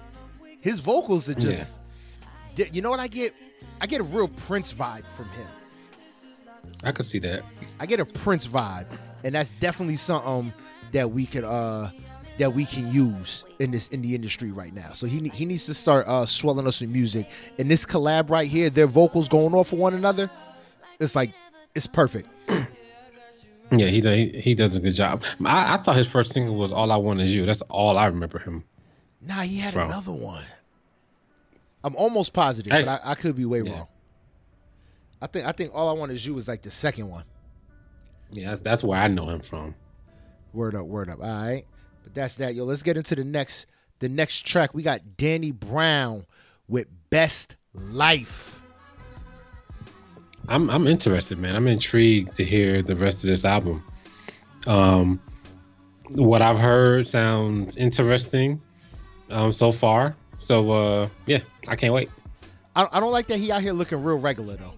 His 0.61 0.79
vocals 0.79 1.29
are 1.31 1.35
just, 1.35 1.79
di- 2.55 2.69
you 2.71 2.83
know 2.83 2.91
what 2.91 3.01
I 3.01 3.09
get? 3.09 3.35
I 3.81 3.87
get 3.87 4.01
a 4.01 4.05
real 4.05 4.29
Prince 4.29 4.73
vibe 4.73 5.07
from 5.07 5.29
him. 5.31 5.49
I 6.85 6.93
could 6.93 7.07
see 7.07 7.19
that. 7.21 7.45
I 7.81 7.87
get 7.87 7.99
a 7.99 8.05
Prince 8.05 8.47
vibe, 8.47 8.87
and 9.25 9.35
that's 9.35 9.51
definitely 9.53 9.97
something 9.97 10.53
that 10.93 11.11
we 11.11 11.25
could 11.25 11.45
uh 11.45 11.89
that 12.39 12.55
we 12.55 12.65
can 12.65 12.91
use 12.91 13.45
in 13.59 13.71
this 13.71 13.89
in 13.89 14.03
the 14.03 14.15
industry 14.15 14.51
right 14.53 14.75
now. 14.75 14.93
So 14.93 15.07
he 15.07 15.29
he 15.29 15.45
needs 15.45 15.67
to 15.67 15.75
start 15.75 16.07
uh 16.09 16.27
swelling 16.27 16.67
us 16.67 16.81
with 16.81 16.91
music. 16.91 17.29
And 17.59 17.71
this 17.71 17.85
collab 17.85 18.31
right 18.31 18.49
here, 18.49 18.71
their 18.71 18.87
vocals 18.87 19.29
going 19.29 19.55
off 19.55 19.73
of 19.73 19.79
one 19.79 19.95
another, 19.95 20.31
it's 21.01 21.15
like 21.15 21.33
it's 21.75 21.87
perfect. 21.87 22.29
Yeah, 23.75 23.87
he 23.87 24.03
does- 24.03 24.15
he, 24.15 24.41
he 24.43 24.55
does 24.55 24.77
a 24.77 24.81
good 24.81 24.95
job. 24.95 25.25
I, 25.47 25.75
I 25.75 25.83
thought 25.83 25.97
his 25.97 26.07
first 26.07 26.35
single 26.35 26.57
was 26.57 26.73
"All 26.73 26.93
I 26.93 26.97
Want 26.99 27.23
Is 27.23 27.35
You." 27.35 27.47
That's 27.47 27.63
all 27.71 27.97
I 27.97 28.05
remember 28.05 28.39
him. 28.39 28.65
Nah, 29.23 29.41
he 29.41 29.57
had 29.57 29.73
Bro. 29.73 29.87
another 29.87 30.13
one. 30.13 30.45
I'm 31.83 31.97
almost 31.97 32.35
positive, 32.35 32.69
but 32.71 32.87
I, 32.87 33.13
I 33.13 33.15
could 33.15 33.35
be 33.35 33.47
way 33.47 33.63
Yeah. 33.63 33.73
wrong. 33.73 33.87
I 35.23 35.27
think 35.27 35.47
I 35.47 35.53
think 35.53 35.71
all 35.73 35.89
I 35.89 35.93
want 35.99 36.13
is 36.13 36.27
you 36.27 36.37
is 36.37 36.49
like 36.49 36.61
the 36.61 36.71
second 36.71 37.09
one. 37.09 37.25
Yeah, 38.31 38.51
that's 38.51 38.61
that's 38.61 38.85
where 38.85 39.01
I 39.01 39.09
know 39.09 39.31
him 39.31 39.41
from. 39.41 39.75
Word 40.53 40.75
up, 40.75 40.85
word 40.85 41.09
up. 41.09 41.21
All 41.23 41.27
right. 41.27 41.65
That's 42.15 42.35
that. 42.37 42.55
Yo, 42.55 42.65
let's 42.65 42.83
get 42.83 42.97
into 42.97 43.15
the 43.15 43.25
next 43.25 43.67
the 43.99 44.09
next 44.09 44.47
track. 44.47 44.75
We 44.75 44.83
got 44.83 45.17
Danny 45.17 45.53
Brown 45.53 46.27
with 46.69 46.89
Best 47.11 47.57
Life. 47.73 48.61
I'm 50.49 50.69
I'm 50.71 50.87
interested, 50.87 51.39
man. 51.39 51.57
I'm 51.57 51.69
intrigued 51.69 52.37
to 52.37 52.45
hear 52.45 52.83
the 52.83 52.97
rest 52.97 53.25
of 53.25 53.31
this 53.31 53.45
album. 53.45 53.85
Um, 54.67 55.21
what 56.11 56.43
I've 56.43 56.59
heard 56.59 57.07
sounds 57.07 57.77
interesting 57.77 58.61
um, 59.31 59.53
so 59.53 59.73
far. 59.73 60.15
So 60.39 60.71
uh, 60.71 61.09
yeah, 61.27 61.41
I 61.69 61.77
can't 61.77 61.95
wait. 61.95 62.11
I, 62.75 62.89
I 62.91 63.01
don't 63.01 63.13
like 63.13 63.27
that 63.29 63.39
he 63.39 63.53
out 63.53 63.63
here 63.63 63.73
looking 63.73 64.03
real 64.03 64.19
regular 64.19 64.57
though. 64.57 64.75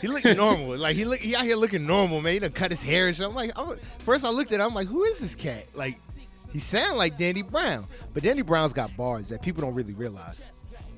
He 0.00 0.08
looked 0.08 0.24
normal. 0.24 0.76
Like 0.76 0.96
he 0.96 1.04
look 1.04 1.20
he 1.20 1.34
out 1.36 1.44
here 1.44 1.56
looking 1.56 1.86
normal, 1.86 2.20
man. 2.20 2.32
He 2.34 2.38
done 2.40 2.52
cut 2.52 2.70
his 2.70 2.82
hair 2.82 3.08
and 3.08 3.16
shit. 3.16 3.26
I'm 3.26 3.34
like, 3.34 3.52
I'm, 3.56 3.78
first 4.00 4.24
I 4.24 4.30
looked 4.30 4.52
at 4.52 4.60
him, 4.60 4.66
I'm 4.66 4.74
like, 4.74 4.88
who 4.88 5.04
is 5.04 5.20
this 5.20 5.34
cat? 5.34 5.66
Like, 5.74 6.00
he 6.52 6.58
sound 6.58 6.98
like 6.98 7.18
Danny 7.18 7.42
Brown. 7.42 7.86
But 8.12 8.22
Danny 8.22 8.42
Brown's 8.42 8.72
got 8.72 8.96
bars 8.96 9.28
that 9.28 9.42
people 9.42 9.62
don't 9.62 9.74
really 9.74 9.94
realize. 9.94 10.44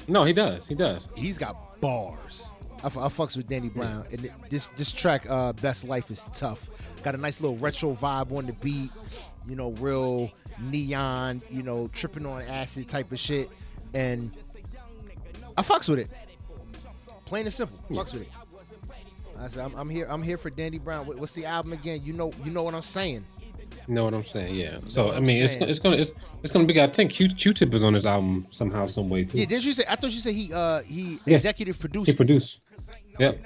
No, 0.08 0.24
he 0.24 0.32
does. 0.32 0.66
He 0.66 0.74
does. 0.74 1.08
He's 1.16 1.38
got 1.38 1.80
bars. 1.80 2.50
I, 2.82 2.88
I 2.88 3.08
fucks 3.08 3.36
with 3.36 3.48
Danny 3.48 3.70
Brown, 3.70 4.04
and 4.12 4.30
this 4.50 4.66
this 4.76 4.92
track, 4.92 5.24
uh, 5.28 5.54
"Best 5.54 5.86
Life," 5.86 6.10
is 6.10 6.26
tough. 6.34 6.68
Got 7.02 7.14
a 7.14 7.18
nice 7.18 7.40
little 7.40 7.56
retro 7.56 7.94
vibe 7.94 8.36
on 8.36 8.46
the 8.46 8.52
beat, 8.52 8.90
you 9.48 9.56
know, 9.56 9.70
real 9.72 10.30
neon, 10.60 11.40
you 11.50 11.62
know, 11.62 11.88
tripping 11.94 12.26
on 12.26 12.42
acid 12.42 12.88
type 12.88 13.10
of 13.10 13.18
shit, 13.18 13.48
and 13.94 14.32
I 15.56 15.62
fucks 15.62 15.88
with 15.88 16.00
it. 16.00 16.10
Plain 17.24 17.46
and 17.46 17.54
simple, 17.54 17.78
fucks 17.90 18.12
with 18.12 18.22
it. 18.22 18.28
I 19.38 19.48
said, 19.48 19.64
I'm, 19.64 19.74
I'm 19.74 19.90
here. 19.90 20.06
I'm 20.08 20.22
here 20.22 20.38
for 20.38 20.50
Danny 20.50 20.78
Brown. 20.78 21.06
What's 21.06 21.32
the 21.32 21.44
album 21.46 21.72
again? 21.72 22.02
You 22.04 22.12
know, 22.12 22.32
you 22.44 22.50
know 22.50 22.62
what 22.62 22.74
I'm 22.74 22.82
saying. 22.82 23.26
You 23.88 23.94
know 23.94 24.04
what 24.04 24.14
I'm 24.14 24.24
saying? 24.24 24.54
Yeah. 24.54 24.78
So 24.88 25.10
I 25.12 25.20
mean, 25.20 25.42
it's 25.42 25.54
it's 25.56 25.78
gonna 25.78 25.96
it's, 25.96 26.14
it's 26.42 26.52
gonna 26.52 26.66
be. 26.66 26.80
I 26.80 26.86
think 26.86 27.10
Q 27.10 27.28
Q-Tip 27.28 27.74
is 27.74 27.82
on 27.84 27.94
this 27.94 28.06
album 28.06 28.46
somehow, 28.50 28.86
some 28.86 29.08
way 29.10 29.24
too. 29.24 29.38
Yeah, 29.38 29.46
didn't 29.46 29.64
you 29.64 29.72
say? 29.72 29.84
I 29.88 29.96
thought 29.96 30.10
you 30.10 30.20
said 30.20 30.34
he 30.34 30.52
uh 30.52 30.82
he 30.82 31.20
Yeah. 31.26 31.34
executive 31.34 31.78
produced. 31.78 32.10
he 32.10 32.16
produced. 32.16 32.60
Yep. 33.18 33.40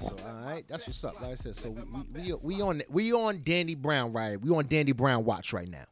So, 0.00 0.06
all 0.26 0.44
right, 0.44 0.64
that's 0.68 0.86
what's 0.86 1.04
up. 1.04 1.20
Like 1.20 1.32
I 1.32 1.34
said, 1.36 1.54
so 1.54 1.70
we 1.70 1.82
we, 1.82 2.32
we, 2.32 2.54
we 2.56 2.62
on 2.62 2.82
we 2.88 3.12
on 3.12 3.42
Danny 3.44 3.74
Brown 3.76 4.12
right. 4.12 4.40
We 4.40 4.50
on 4.50 4.66
Danny 4.66 4.92
Brown 4.92 5.24
watch 5.24 5.52
right 5.52 5.68
now. 5.68 5.84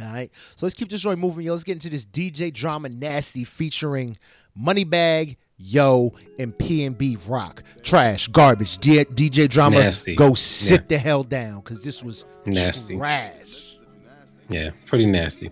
All 0.00 0.06
right, 0.12 0.30
so 0.56 0.64
let's 0.64 0.74
keep 0.74 0.88
this 0.90 1.00
joint 1.00 1.18
moving, 1.18 1.44
yo. 1.44 1.52
Let's 1.52 1.64
get 1.64 1.72
into 1.72 1.90
this 1.90 2.06
DJ 2.06 2.52
drama 2.52 2.88
nasty 2.88 3.44
featuring 3.44 4.16
Moneybagg, 4.58 5.36
Yo, 5.62 6.14
and 6.38 6.56
PNB 6.56 7.18
Rock. 7.28 7.62
Trash, 7.82 8.28
garbage. 8.28 8.78
D- 8.78 9.04
DJ 9.04 9.46
drama, 9.48 9.76
Nasty. 9.78 10.14
go 10.16 10.32
sit 10.34 10.80
Yeah. 10.82 10.86
the 10.88 10.98
hell 10.98 11.22
down 11.22 11.60
because 11.60 11.82
this 11.82 12.02
was 12.02 12.24
Nasty. 12.46 12.96
trash. 12.96 13.76
Yeah. 14.48 14.70
Pretty 14.86 15.04
nasty. 15.06 15.50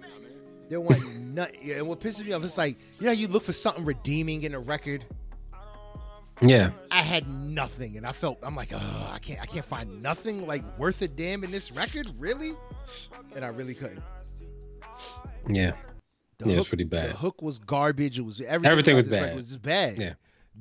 There 0.71 0.81
wasn't 0.81 1.15
nothing. 1.35 1.57
Yeah, 1.63 1.77
and 1.77 1.87
what 1.89 2.01
pisses 2.01 2.25
me 2.25 2.33
off, 2.33 2.43
it's 2.43 2.57
like 2.59 2.79
you 2.99 3.07
know, 3.07 3.13
you 3.13 3.29
look 3.29 3.45
for 3.45 3.53
something 3.53 3.85
redeeming 3.85 4.43
in 4.45 4.55
a 4.55 4.59
record. 4.59 5.05
Yeah. 6.41 6.71
I 6.91 7.03
had 7.03 7.29
nothing, 7.29 7.97
and 7.97 8.07
I 8.07 8.13
felt 8.13 8.39
I'm 8.43 8.55
like, 8.57 8.73
oh, 8.73 9.11
I 9.13 9.19
can't, 9.19 9.41
I 9.41 9.47
can't 9.47 9.65
find 9.65 10.03
nothing 10.03 10.47
like 10.47 10.63
worth 10.79 11.03
a 11.03 11.09
damn 11.09 11.45
in 11.45 11.51
this 11.51 11.71
record, 11.73 12.09
really, 12.19 12.53
and 13.37 13.45
I 13.45 13.49
really 13.49 13.75
couldn't. 13.75 14.03
Yeah. 15.51 15.73
The 16.39 16.47
Yeah, 16.47 16.51
it's 16.53 16.59
hook, 16.59 16.69
pretty 16.69 16.85
bad. 16.85 17.11
The 17.11 17.17
hook 17.17 17.43
was 17.43 17.59
garbage. 17.59 18.19
It 18.19 18.23
was 18.23 18.41
everything. 18.41 18.71
Everything 18.71 18.97
was 18.97 19.09
bad. 19.09 19.35
Was 19.35 19.49
just 19.49 19.63
bad. 19.63 19.97
Yeah. 19.97 20.15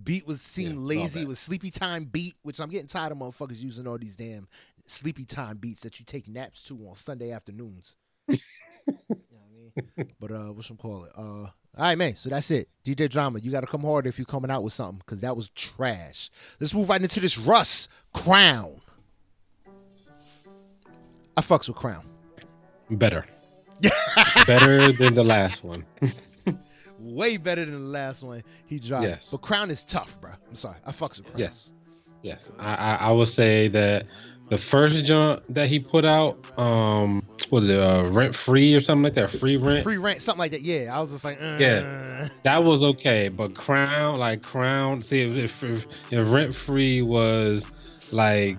Beat 0.04 0.28
was 0.28 0.42
seemed 0.42 0.76
Yeah, 0.76 0.80
lazy. 1.02 1.22
It 1.22 1.28
was 1.28 1.40
sleepy 1.40 1.72
time 1.72 2.06
beat, 2.06 2.36
which 2.44 2.60
I'm 2.60 2.70
getting 2.70 2.88
tired 2.88 3.12
of 3.12 3.18
motherfuckers 3.18 3.62
using 3.62 3.88
all 3.88 3.98
these 3.98 4.16
damn 4.16 4.48
sleepy 4.86 5.26
time 5.26 5.58
beats 5.58 5.82
that 5.82 6.00
you 6.00 6.06
take 6.06 6.28
naps 6.28 6.64
to 6.64 6.76
on 6.88 6.96
Sunday 6.96 7.32
afternoons. 7.32 7.96
you 8.28 8.38
know 8.88 8.96
what 9.08 9.18
I 9.78 9.82
mean? 9.98 10.12
But 10.20 10.32
uh, 10.32 10.54
what's 10.54 10.68
some 10.68 10.78
call 10.78 11.06
it? 11.06 11.12
Uh, 11.16 11.22
all 11.22 11.52
right, 11.78 11.98
man. 11.98 12.16
So 12.16 12.30
that's 12.30 12.50
it. 12.52 12.70
DJ 12.84 13.10
Drama, 13.10 13.40
you 13.40 13.52
got 13.52 13.62
to 13.62 13.68
come 13.68 13.82
hard 13.82 14.08
if 14.08 14.18
you're 14.18 14.26
coming 14.26 14.50
out 14.50 14.64
with 14.64 14.74
something 14.74 14.98
because 15.00 15.22
that 15.22 15.36
was 15.36 15.50
trash. 15.50 16.32
Let's 16.60 16.74
move 16.74 16.90
right 16.90 17.02
into 17.02 17.20
this 17.20 17.38
Russ 17.38 17.88
Crown. 18.14 18.82
I 21.36 21.42
fucks 21.42 21.68
with 21.68 21.78
Crown. 21.78 22.04
Better. 22.90 23.26
Better 24.48 24.92
than 24.92 25.14
the 25.14 25.24
last 25.24 25.64
one. 25.64 25.86
Way 27.00 27.38
better 27.38 27.64
than 27.64 27.74
the 27.74 27.90
last 27.92 28.24
one 28.24 28.44
he 28.66 28.80
dropped. 28.80 29.04
Yes. 29.04 29.30
But 29.32 29.38
Crown 29.38 29.70
is 29.70 29.84
tough, 29.84 30.20
bro. 30.20 30.32
I'm 30.50 30.56
sorry. 30.56 30.78
I 30.86 30.92
fucks 30.92 31.18
with 31.18 31.28
Crown. 31.28 31.40
Yes. 31.40 31.72
Yes. 32.24 32.52
I, 32.58 32.74
I, 32.74 32.96
I 32.96 33.12
would 33.12 33.28
say 33.28 33.68
that 33.70 34.08
the 34.50 34.58
first 34.58 35.06
jump 35.06 35.44
that 35.50 35.68
he 35.68 35.80
put 35.80 36.06
out, 36.06 36.52
um, 36.58 37.22
was 37.52 37.70
it 37.70 37.80
uh, 37.80 38.06
rent 38.10 38.34
free 38.36 38.74
or 38.74 38.80
something 38.80 39.04
like 39.04 39.14
that? 39.14 39.32
Free 39.32 39.58
rent. 39.58 39.84
Free 39.84 39.98
rent, 39.98 40.22
something 40.22 40.40
like 40.40 40.52
that. 40.52 40.62
Yeah. 40.62 40.96
I 40.96 41.00
was 41.00 41.12
just 41.12 41.24
like, 41.24 41.40
uh, 41.42 41.58
Yeah. 41.60 42.28
That 42.44 42.64
was 42.64 42.84
okay, 42.84 43.30
but 43.30 43.54
Crown, 43.54 44.18
like 44.18 44.42
Crown, 44.42 45.02
see 45.04 45.22
if 45.22 45.38
if, 45.38 45.64
if, 45.64 45.88
if 46.12 46.32
rent 46.32 46.56
free 46.56 47.04
was 47.04 47.66
like 48.12 48.58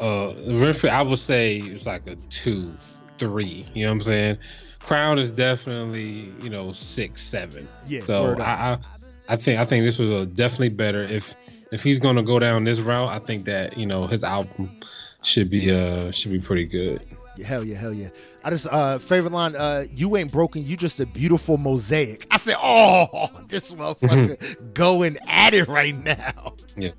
uh 0.00 0.32
rent 0.46 0.76
free, 0.76 0.90
I 0.90 1.02
would 1.02 1.18
say 1.18 1.56
it's 1.58 1.86
like 1.86 2.06
a 2.06 2.14
two, 2.30 2.72
three. 3.18 3.64
You 3.74 3.82
know 3.84 3.88
what 3.90 3.92
I'm 3.94 4.00
saying? 4.00 4.38
Crown 4.80 5.18
is 5.18 5.30
definitely 5.30 6.32
you 6.42 6.50
know 6.50 6.72
six, 6.72 7.22
seven. 7.22 7.66
Yeah. 7.86 8.00
So. 8.00 8.36
I, 8.38 8.42
I 8.72 8.78
I 9.28 9.36
think 9.36 9.58
I 9.58 9.64
think 9.64 9.84
this 9.84 9.98
was 9.98 10.10
a 10.10 10.26
definitely 10.26 10.68
better 10.70 11.00
if 11.00 11.34
if 11.72 11.82
he's 11.82 11.98
gonna 11.98 12.22
go 12.22 12.38
down 12.38 12.64
this 12.64 12.80
route. 12.80 13.08
I 13.08 13.18
think 13.18 13.44
that 13.46 13.78
you 13.78 13.86
know 13.86 14.06
his 14.06 14.22
album 14.22 14.70
should 15.22 15.48
be 15.48 15.70
uh 15.72 16.10
should 16.10 16.30
be 16.32 16.38
pretty 16.40 16.66
good. 16.66 17.02
Yeah, 17.38 17.46
hell 17.46 17.64
yeah, 17.64 17.78
hell 17.78 17.94
yeah. 17.94 18.10
I 18.44 18.50
just 18.50 18.66
uh 18.70 18.98
favorite 18.98 19.32
line, 19.32 19.56
uh, 19.56 19.84
you 19.92 20.14
ain't 20.18 20.30
broken, 20.30 20.64
you 20.66 20.76
just 20.76 21.00
a 21.00 21.06
beautiful 21.06 21.56
mosaic. 21.56 22.26
I 22.30 22.36
said, 22.36 22.56
Oh, 22.62 23.30
this 23.48 23.72
motherfucker 23.72 24.74
going 24.74 25.16
at 25.26 25.54
it 25.54 25.66
right 25.66 25.98
now. 26.04 26.54
Yeah. 26.76 26.90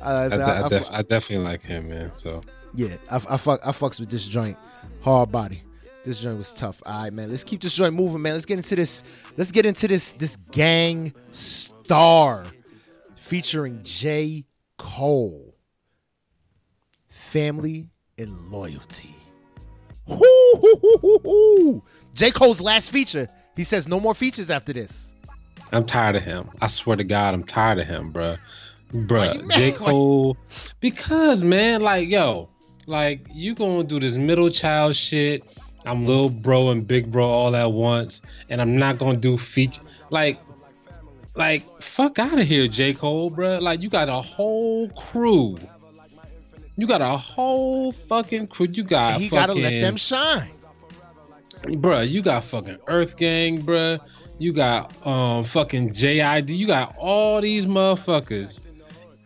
Uh, 0.00 0.28
I, 0.32 0.36
so 0.36 0.42
I, 0.42 0.46
I- 0.60 0.64
I 0.64 0.68
def- 0.68 0.90
I 0.90 1.02
definitely 1.02 1.44
like 1.44 1.62
him, 1.62 1.88
man. 1.90 2.14
So 2.14 2.40
yeah, 2.74 2.96
I, 3.10 3.16
I 3.16 3.36
fuck 3.36 3.60
I 3.64 3.70
fucks 3.72 4.00
with 4.00 4.10
this 4.10 4.26
joint. 4.26 4.56
Hard 5.02 5.30
body. 5.32 5.62
This 6.04 6.20
joint 6.20 6.38
was 6.38 6.52
tough. 6.52 6.82
All 6.86 7.02
right, 7.02 7.12
man. 7.12 7.30
Let's 7.30 7.44
keep 7.44 7.60
this 7.60 7.74
joint 7.74 7.94
moving, 7.94 8.22
man. 8.22 8.32
Let's 8.34 8.46
get 8.46 8.56
into 8.56 8.76
this. 8.76 9.02
Let's 9.36 9.52
get 9.52 9.66
into 9.66 9.86
this 9.88 10.12
this 10.12 10.36
Gang 10.52 11.12
Starr 11.32 12.44
featuring 13.16 13.80
J. 13.82 14.44
Cole. 14.78 15.54
Family 17.10 17.90
and 18.16 18.50
loyalty. 18.50 19.14
Woo-hoo-hoo-hoo-hoo. 20.06 21.82
J. 22.14 22.30
Cole's 22.30 22.60
last 22.60 22.90
feature. 22.90 23.28
He 23.54 23.64
says 23.64 23.86
no 23.86 24.00
more 24.00 24.14
features 24.14 24.48
after 24.50 24.72
this. 24.72 25.12
I'm 25.72 25.84
tired 25.84 26.16
of 26.16 26.22
him. 26.22 26.48
I 26.62 26.68
swear 26.68 26.96
to 26.96 27.04
God, 27.04 27.34
I'm 27.34 27.44
tired 27.44 27.78
of 27.78 27.86
him, 27.86 28.12
bruh. 28.12 28.38
Bruh, 28.92 29.50
J. 29.50 29.72
Cole. 29.76 30.38
Because 30.80 31.42
man, 31.42 31.82
like, 31.82 32.08
yo, 32.08 32.48
like 32.88 33.20
you 33.32 33.54
gonna 33.54 33.84
do 33.84 34.00
this 34.00 34.16
middle 34.16 34.50
child 34.50 34.96
shit. 34.96 35.44
I'm 35.84 36.04
little 36.04 36.30
bro 36.30 36.70
and 36.70 36.86
big 36.86 37.12
bro 37.12 37.26
all 37.26 37.54
at 37.54 37.72
once, 37.72 38.20
and 38.48 38.60
I'm 38.60 38.76
not 38.76 38.98
gonna 38.98 39.16
do 39.16 39.38
feature 39.38 39.82
like 40.10 40.38
like 41.34 41.82
fuck 41.82 42.18
out 42.18 42.38
of 42.38 42.46
here, 42.46 42.66
J. 42.66 42.94
Cole, 42.94 43.30
bro. 43.30 43.58
Like 43.58 43.80
you 43.80 43.88
got 43.88 44.08
a 44.08 44.20
whole 44.20 44.88
crew. 44.90 45.56
You 46.76 46.86
got 46.86 47.00
a 47.00 47.16
whole 47.16 47.92
fucking 47.92 48.48
crew. 48.48 48.68
You 48.72 48.84
got 48.84 49.20
he 49.20 49.28
fucking, 49.28 49.38
gotta 49.38 49.60
let 49.60 49.80
them 49.80 49.96
shine. 49.96 50.52
Bruh, 51.62 52.08
you 52.08 52.22
got 52.22 52.44
fucking 52.44 52.78
Earth 52.86 53.16
Gang, 53.16 53.62
bruh. 53.62 54.00
You 54.38 54.52
got 54.52 54.94
um 55.06 55.44
fucking 55.44 55.90
JID. 55.90 56.56
You 56.56 56.66
got 56.66 56.94
all 56.96 57.40
these 57.40 57.66
motherfuckers. 57.66 58.60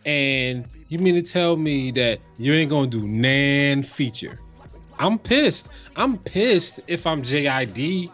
And 0.05 0.65
you 0.93 0.99
mean 0.99 1.15
to 1.15 1.21
tell 1.21 1.57
me 1.57 1.91
that 1.91 2.19
you 2.37 2.53
ain't 2.53 2.69
gonna 2.69 2.87
do 2.87 3.01
nan 3.01 3.83
feature? 3.83 4.39
I'm 4.99 5.17
pissed. 5.17 5.69
I'm 5.95 6.17
pissed 6.17 6.79
if 6.87 7.05
I'm 7.07 7.23
JID. 7.23 8.11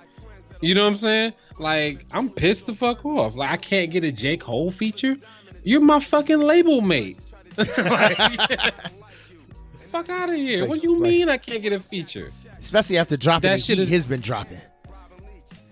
You 0.61 0.75
know 0.75 0.83
what 0.83 0.93
I'm 0.93 0.95
saying? 0.95 1.33
Like, 1.59 2.05
I'm 2.11 2.29
pissed 2.29 2.67
the 2.67 2.73
fuck 2.73 3.05
off. 3.05 3.35
Like, 3.35 3.51
I 3.51 3.57
can't 3.57 3.91
get 3.91 4.03
a 4.03 4.11
J. 4.11 4.37
Cole 4.37 4.71
feature. 4.71 5.17
You're 5.63 5.81
my 5.81 5.99
fucking 5.99 6.39
label 6.39 6.81
mate. 6.81 7.19
like, 7.57 8.17
fuck 9.91 10.09
out 10.09 10.29
of 10.29 10.35
here. 10.35 10.61
Like, 10.61 10.69
what 10.69 10.81
do 10.81 10.87
you 10.87 10.93
like, 10.99 11.09
mean 11.09 11.29
I 11.29 11.37
can't 11.37 11.61
get 11.61 11.73
a 11.73 11.79
feature? 11.79 12.31
Especially 12.59 12.97
after 12.97 13.17
dropping 13.17 13.49
that 13.49 13.61
shit 13.61 13.77
he 13.77 13.83
is, 13.83 13.89
has 13.89 14.05
been 14.05 14.21
dropping. 14.21 14.59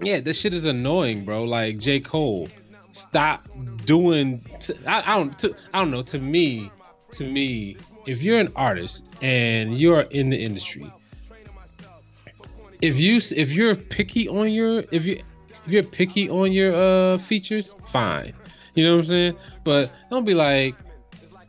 Yeah, 0.02 0.20
this 0.20 0.40
shit 0.40 0.54
is 0.54 0.66
annoying, 0.66 1.26
bro. 1.26 1.44
Like 1.44 1.80
J. 1.80 2.00
Cole, 2.00 2.50
stop 2.92 3.42
doing. 3.86 4.42
I, 4.86 5.14
I 5.14 5.18
don't. 5.18 5.40
To, 5.40 5.56
I 5.74 5.80
don't 5.80 5.92
know. 5.92 6.04
To 6.04 6.20
me, 6.20 6.70
to 7.12 7.24
me, 7.24 7.78
if 8.06 8.22
you're 8.22 8.40
an 8.40 8.52
artist 8.56 9.14
and 9.22 9.78
you're 9.78 10.02
in 10.02 10.30
the 10.30 10.38
industry, 10.38 10.92
if 12.82 13.00
you 13.00 13.18
if 13.18 13.52
you're 13.52 13.76
picky 13.76 14.28
on 14.28 14.52
your 14.52 14.84
if 14.92 15.06
you 15.06 15.22
if 15.66 15.72
you're 15.72 15.84
picky 15.84 16.30
on 16.30 16.52
your 16.52 16.76
uh 16.76 17.18
features, 17.18 17.74
fine. 17.86 18.34
You 18.76 18.84
know 18.84 18.98
what 18.98 19.06
I'm 19.06 19.10
saying? 19.10 19.38
But 19.64 19.92
don't 20.12 20.24
be 20.24 20.36
like, 20.36 20.76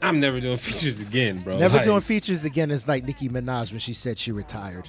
I'm 0.01 0.21
never 0.21 0.41
doing 0.41 0.57
features 0.69 1.01
again, 1.01 1.39
bro. 1.39 1.59
Never 1.59 1.77
like, 1.77 1.85
doing 1.85 2.01
features 2.01 2.45
again 2.45 2.71
is 2.71 2.89
like 2.89 3.05
Nicki 3.05 3.29
Minaj 3.29 3.71
when 3.71 3.81
she 3.81 3.93
said 3.93 4.19
she 4.19 4.33
retired. 4.33 4.89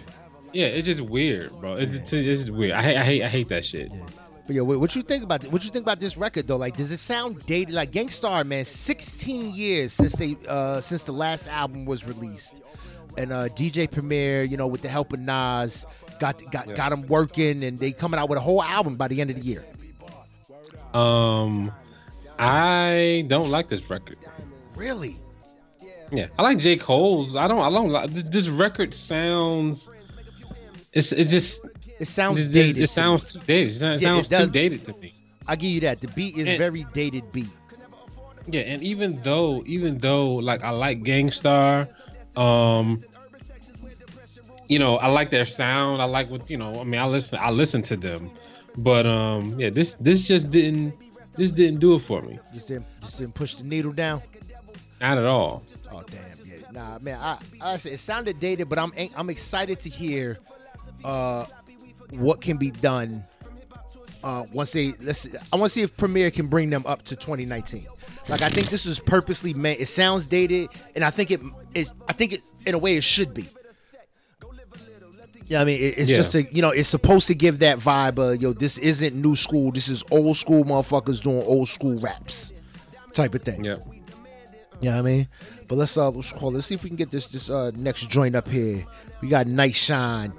Yeah, 0.54 0.68
it's 0.68 0.86
just 0.86 1.02
weird, 1.02 1.52
bro. 1.60 1.76
It's, 1.76 1.94
yeah. 1.94 2.20
it's, 2.20 2.42
just 2.42 2.50
weird. 2.50 2.72
I 2.72 2.82
hate, 2.82 2.98
I 2.98 3.04
hate, 3.04 3.24
I 3.24 3.28
hate 3.28 3.50
that 3.50 3.66
shit. 3.66 3.92
Yeah. 3.92 4.00
But 4.50 4.56
yo, 4.56 4.64
what 4.64 4.96
you 4.96 5.04
think 5.04 5.24
about 5.24 5.44
what 5.52 5.64
you 5.64 5.70
think 5.70 5.84
about 5.84 6.00
this 6.00 6.18
record 6.18 6.48
though? 6.48 6.56
Like, 6.56 6.76
does 6.76 6.92
it 6.92 6.98
sound 6.98 7.46
dated? 7.46 7.76
Like 7.76 7.92
Gang 7.92 8.10
Starr, 8.10 8.44
man, 8.44 8.66
16 8.66 9.54
years 9.54 9.94
since 9.94 10.14
they 10.14 10.38
uh 10.48 10.82
since 10.82 11.04
the 11.04 11.12
last 11.12 11.48
album 11.50 11.86
was 11.86 12.08
released, 12.08 12.64
and 13.16 13.32
uh 13.32 13.50
DJ 13.50 13.92
Premier, 13.92 14.42
you 14.42 14.58
know, 14.58 14.66
with 14.66 14.82
the 14.82 14.90
help 14.90 15.14
of 15.14 15.20
Nas, 15.20 15.86
got 16.20 16.42
got 16.50 16.68
yeah. 16.68 16.74
got 16.74 16.90
them 16.90 17.06
working, 17.06 17.64
and 17.64 17.80
they 17.80 17.92
coming 17.92 18.20
out 18.20 18.28
with 18.28 18.40
a 18.40 18.42
whole 18.42 18.64
album 18.64 18.96
by 18.96 19.08
the 19.08 19.22
end 19.22 19.30
of 19.30 19.36
the 19.36 19.44
year. 19.44 19.64
Um, 20.96 21.72
I 22.40 23.26
don't 23.28 23.52
like 23.52 23.70
this 23.70 23.88
record. 23.88 24.18
Really? 24.76 25.20
Yeah, 26.12 26.30
I 26.40 26.42
like 26.42 26.58
J. 26.58 26.76
Cole's. 26.76 27.36
I 27.36 27.48
don't. 27.48 27.60
I 27.60 27.70
don't 27.70 27.92
like 27.92 28.10
this, 28.10 28.24
this 28.24 28.48
record. 28.48 28.96
Sounds. 28.96 29.92
It's 30.92 31.12
it 31.12 31.28
just 31.28 31.62
it 32.00 32.08
sounds 32.08 32.42
it, 32.42 32.52
dated. 32.52 32.84
It, 32.84 32.90
sounds 32.90 33.34
too 33.34 33.40
dated. 33.40 33.76
It 33.76 33.80
sounds, 33.80 34.02
yeah, 34.02 34.18
it 34.18 34.46
too 34.46 34.52
dated 34.52 34.86
to 34.86 34.94
me. 34.98 35.14
I 35.48 35.56
give 35.56 35.72
you 35.72 35.82
that. 35.82 36.00
The 36.00 36.08
beat 36.10 36.38
is 36.38 36.48
and, 36.48 36.58
very 36.58 36.86
dated 36.94 37.32
beat. 37.32 37.50
Yeah, 38.48 38.62
and 38.62 38.82
even 38.82 39.22
though, 39.22 39.64
even 39.66 39.98
though, 39.98 40.36
like 40.36 40.64
I 40.64 40.72
like 40.72 41.04
Gang 41.04 41.32
Starr, 41.32 41.88
um, 42.36 43.04
you 44.68 44.80
know, 44.80 44.98
I 44.98 45.08
like 45.08 45.32
their 45.32 45.46
sound. 45.46 46.02
I 46.02 46.06
like 46.06 46.30
what 46.30 46.50
you 46.50 46.58
know. 46.58 46.74
I 46.80 46.84
mean, 46.84 47.02
I 47.02 47.06
listen. 47.06 47.40
I 47.42 47.50
listen 47.50 47.82
to 47.84 47.98
them, 47.98 48.32
but 48.78 49.06
um, 49.06 49.60
yeah, 49.60 49.70
this 49.70 49.96
this 49.96 50.28
just 50.28 50.50
didn't 50.50 50.94
this 51.36 51.52
didn't 51.52 51.80
do 51.80 51.96
it 51.96 52.00
for 52.00 52.22
me. 52.22 52.40
Just 52.54 52.68
didn't 52.68 52.86
just 53.02 53.18
didn't 53.18 53.34
push 53.34 53.56
the 53.56 53.64
needle 53.64 53.92
down. 53.92 54.22
Not 55.02 55.18
at 55.18 55.26
all. 55.26 55.64
Oh 55.92 56.04
damn, 56.04 56.22
yeah. 56.46 56.72
Nah, 56.72 57.00
man. 57.00 57.20
I 57.20 57.38
I 57.62 57.78
said 57.78 57.94
it 57.94 58.00
sounded 58.00 58.40
dated, 58.40 58.70
but 58.70 58.78
I'm 58.78 58.92
I'm 59.16 59.30
excited 59.30 59.80
to 59.82 59.90
hear 59.90 60.38
uh 61.04 61.46
what 62.12 62.42
can 62.42 62.58
be 62.58 62.72
done 62.72 63.26
uh, 64.24 64.46
once 64.52 64.72
they 64.72 64.94
let's 65.02 65.20
see, 65.20 65.32
I 65.52 65.56
want 65.56 65.70
to 65.70 65.74
see 65.74 65.82
if 65.82 65.96
Premier 65.96 66.30
can 66.32 66.48
bring 66.48 66.70
them 66.70 66.84
up 66.86 67.04
to 67.04 67.16
2019. 67.16 67.88
Like 68.28 68.42
I 68.42 68.50
think 68.50 68.70
this 68.70 68.86
is 68.86 69.00
purposely 69.00 69.54
meant. 69.54 69.80
It 69.80 69.88
sounds 69.88 70.26
dated, 70.26 70.70
and 70.96 71.04
I 71.04 71.10
think 71.10 71.32
it 71.32 71.42
is. 71.74 71.92
I 72.08 72.14
think 72.14 72.34
it 72.34 72.42
in 72.66 72.76
a 72.76 72.78
way 72.78 72.96
it 72.96 73.04
should 73.04 73.34
be. 73.34 73.50
Yeah, 75.48 75.62
I 75.62 75.66
mean 75.66 75.82
it, 75.82 75.98
it's 75.98 76.10
yeah. 76.10 76.18
just 76.18 76.36
a 76.36 76.44
you 76.44 76.62
know 76.62 76.72
it's 76.72 76.90
supposed 76.90 77.28
to 77.28 77.36
give 77.36 77.60
that 77.60 77.80
vibe. 77.80 78.20
Of, 78.20 78.42
yo, 78.42 78.54
this 78.54 78.78
isn't 78.78 79.16
new 79.16 79.36
school. 79.36 79.72
This 79.72 79.88
is 79.88 80.04
old 80.12 80.38
school 80.38 80.64
motherfuckers 80.66 81.22
doing 81.22 81.42
old 81.44 81.70
school 81.70 81.98
raps, 82.00 82.54
type 83.14 83.34
of 83.36 83.44
thing. 83.44 83.64
Yeah. 83.64 83.78
Yeah, 84.82 84.92
you 84.92 84.92
know 84.92 85.00
I 85.00 85.02
mean, 85.02 85.28
but 85.68 85.76
let's 85.76 85.98
uh 85.98 86.10
let's 86.10 86.32
call. 86.32 86.52
Let's 86.52 86.68
see 86.68 86.76
if 86.76 86.84
we 86.84 86.90
can 86.90 86.98
get 86.98 87.10
this 87.10 87.28
this 87.28 87.50
uh 87.50 87.72
next 87.76 88.10
joint 88.10 88.36
up 88.36 88.48
here. 88.48 88.86
We 89.22 89.30
got 89.30 89.48
Night 89.48 89.76
Shine 89.76 90.34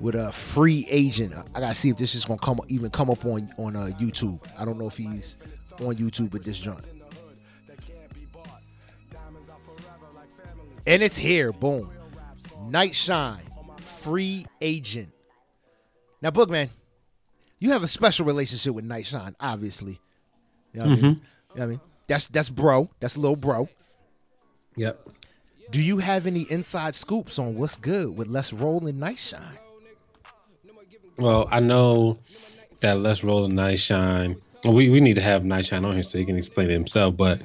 with 0.00 0.14
a 0.14 0.32
free 0.32 0.86
agent. 0.90 1.34
I 1.54 1.60
gotta 1.60 1.74
see 1.74 1.90
if 1.90 1.96
this 1.96 2.14
is 2.14 2.24
gonna 2.24 2.38
come 2.38 2.60
even 2.68 2.90
come 2.90 3.10
up 3.10 3.24
on 3.24 3.50
on 3.58 3.76
uh, 3.76 3.90
YouTube. 3.98 4.40
I 4.58 4.64
don't 4.64 4.78
know 4.78 4.88
if 4.88 4.96
he's 4.96 5.36
on 5.80 5.96
YouTube 5.96 6.32
with 6.32 6.44
this 6.44 6.58
joint. 6.58 6.84
And 10.86 11.02
it's 11.02 11.16
here, 11.16 11.52
boom. 11.52 11.90
Night 12.68 12.94
Shine, 12.94 13.42
free 13.78 14.46
agent. 14.60 15.12
Now, 16.22 16.30
Boogman, 16.30 16.68
you 17.58 17.70
have 17.72 17.82
a 17.82 17.88
special 17.88 18.24
relationship 18.24 18.74
with 18.74 18.84
Night 18.84 19.06
Shine, 19.06 19.34
obviously. 19.40 19.98
You 20.72 20.80
know 20.80 20.86
what, 20.88 20.98
mm-hmm. 20.98 21.06
I, 21.06 21.08
mean? 21.08 21.20
You 21.54 21.58
know 21.58 21.64
I 21.64 21.66
mean? 21.66 21.80
That's 22.06 22.26
that's 22.28 22.50
bro. 22.50 22.88
That's 23.00 23.16
a 23.16 23.20
little 23.20 23.36
bro. 23.36 23.68
Yep. 24.76 25.08
Do 25.70 25.82
you 25.82 25.98
have 25.98 26.26
any 26.26 26.42
inside 26.42 26.94
scoops 26.94 27.38
on 27.38 27.56
what's 27.56 27.76
good 27.76 28.16
with 28.16 28.28
Let's 28.28 28.52
Roll 28.52 28.86
and 28.86 29.00
Night 29.00 29.18
Shine? 29.18 29.58
Well, 31.18 31.48
I 31.50 31.60
know 31.60 32.18
that 32.80 32.98
Let's 32.98 33.24
Roll 33.24 33.44
a 33.46 33.48
Night 33.48 33.78
Shine. 33.78 34.36
We 34.64 34.90
we 34.90 35.00
need 35.00 35.14
to 35.14 35.22
have 35.22 35.44
Night 35.44 35.66
Shine 35.66 35.84
on 35.84 35.94
here 35.94 36.02
so 36.02 36.18
he 36.18 36.24
can 36.24 36.36
explain 36.36 36.70
it 36.70 36.74
himself. 36.74 37.16
But 37.16 37.42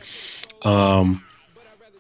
um, 0.64 1.24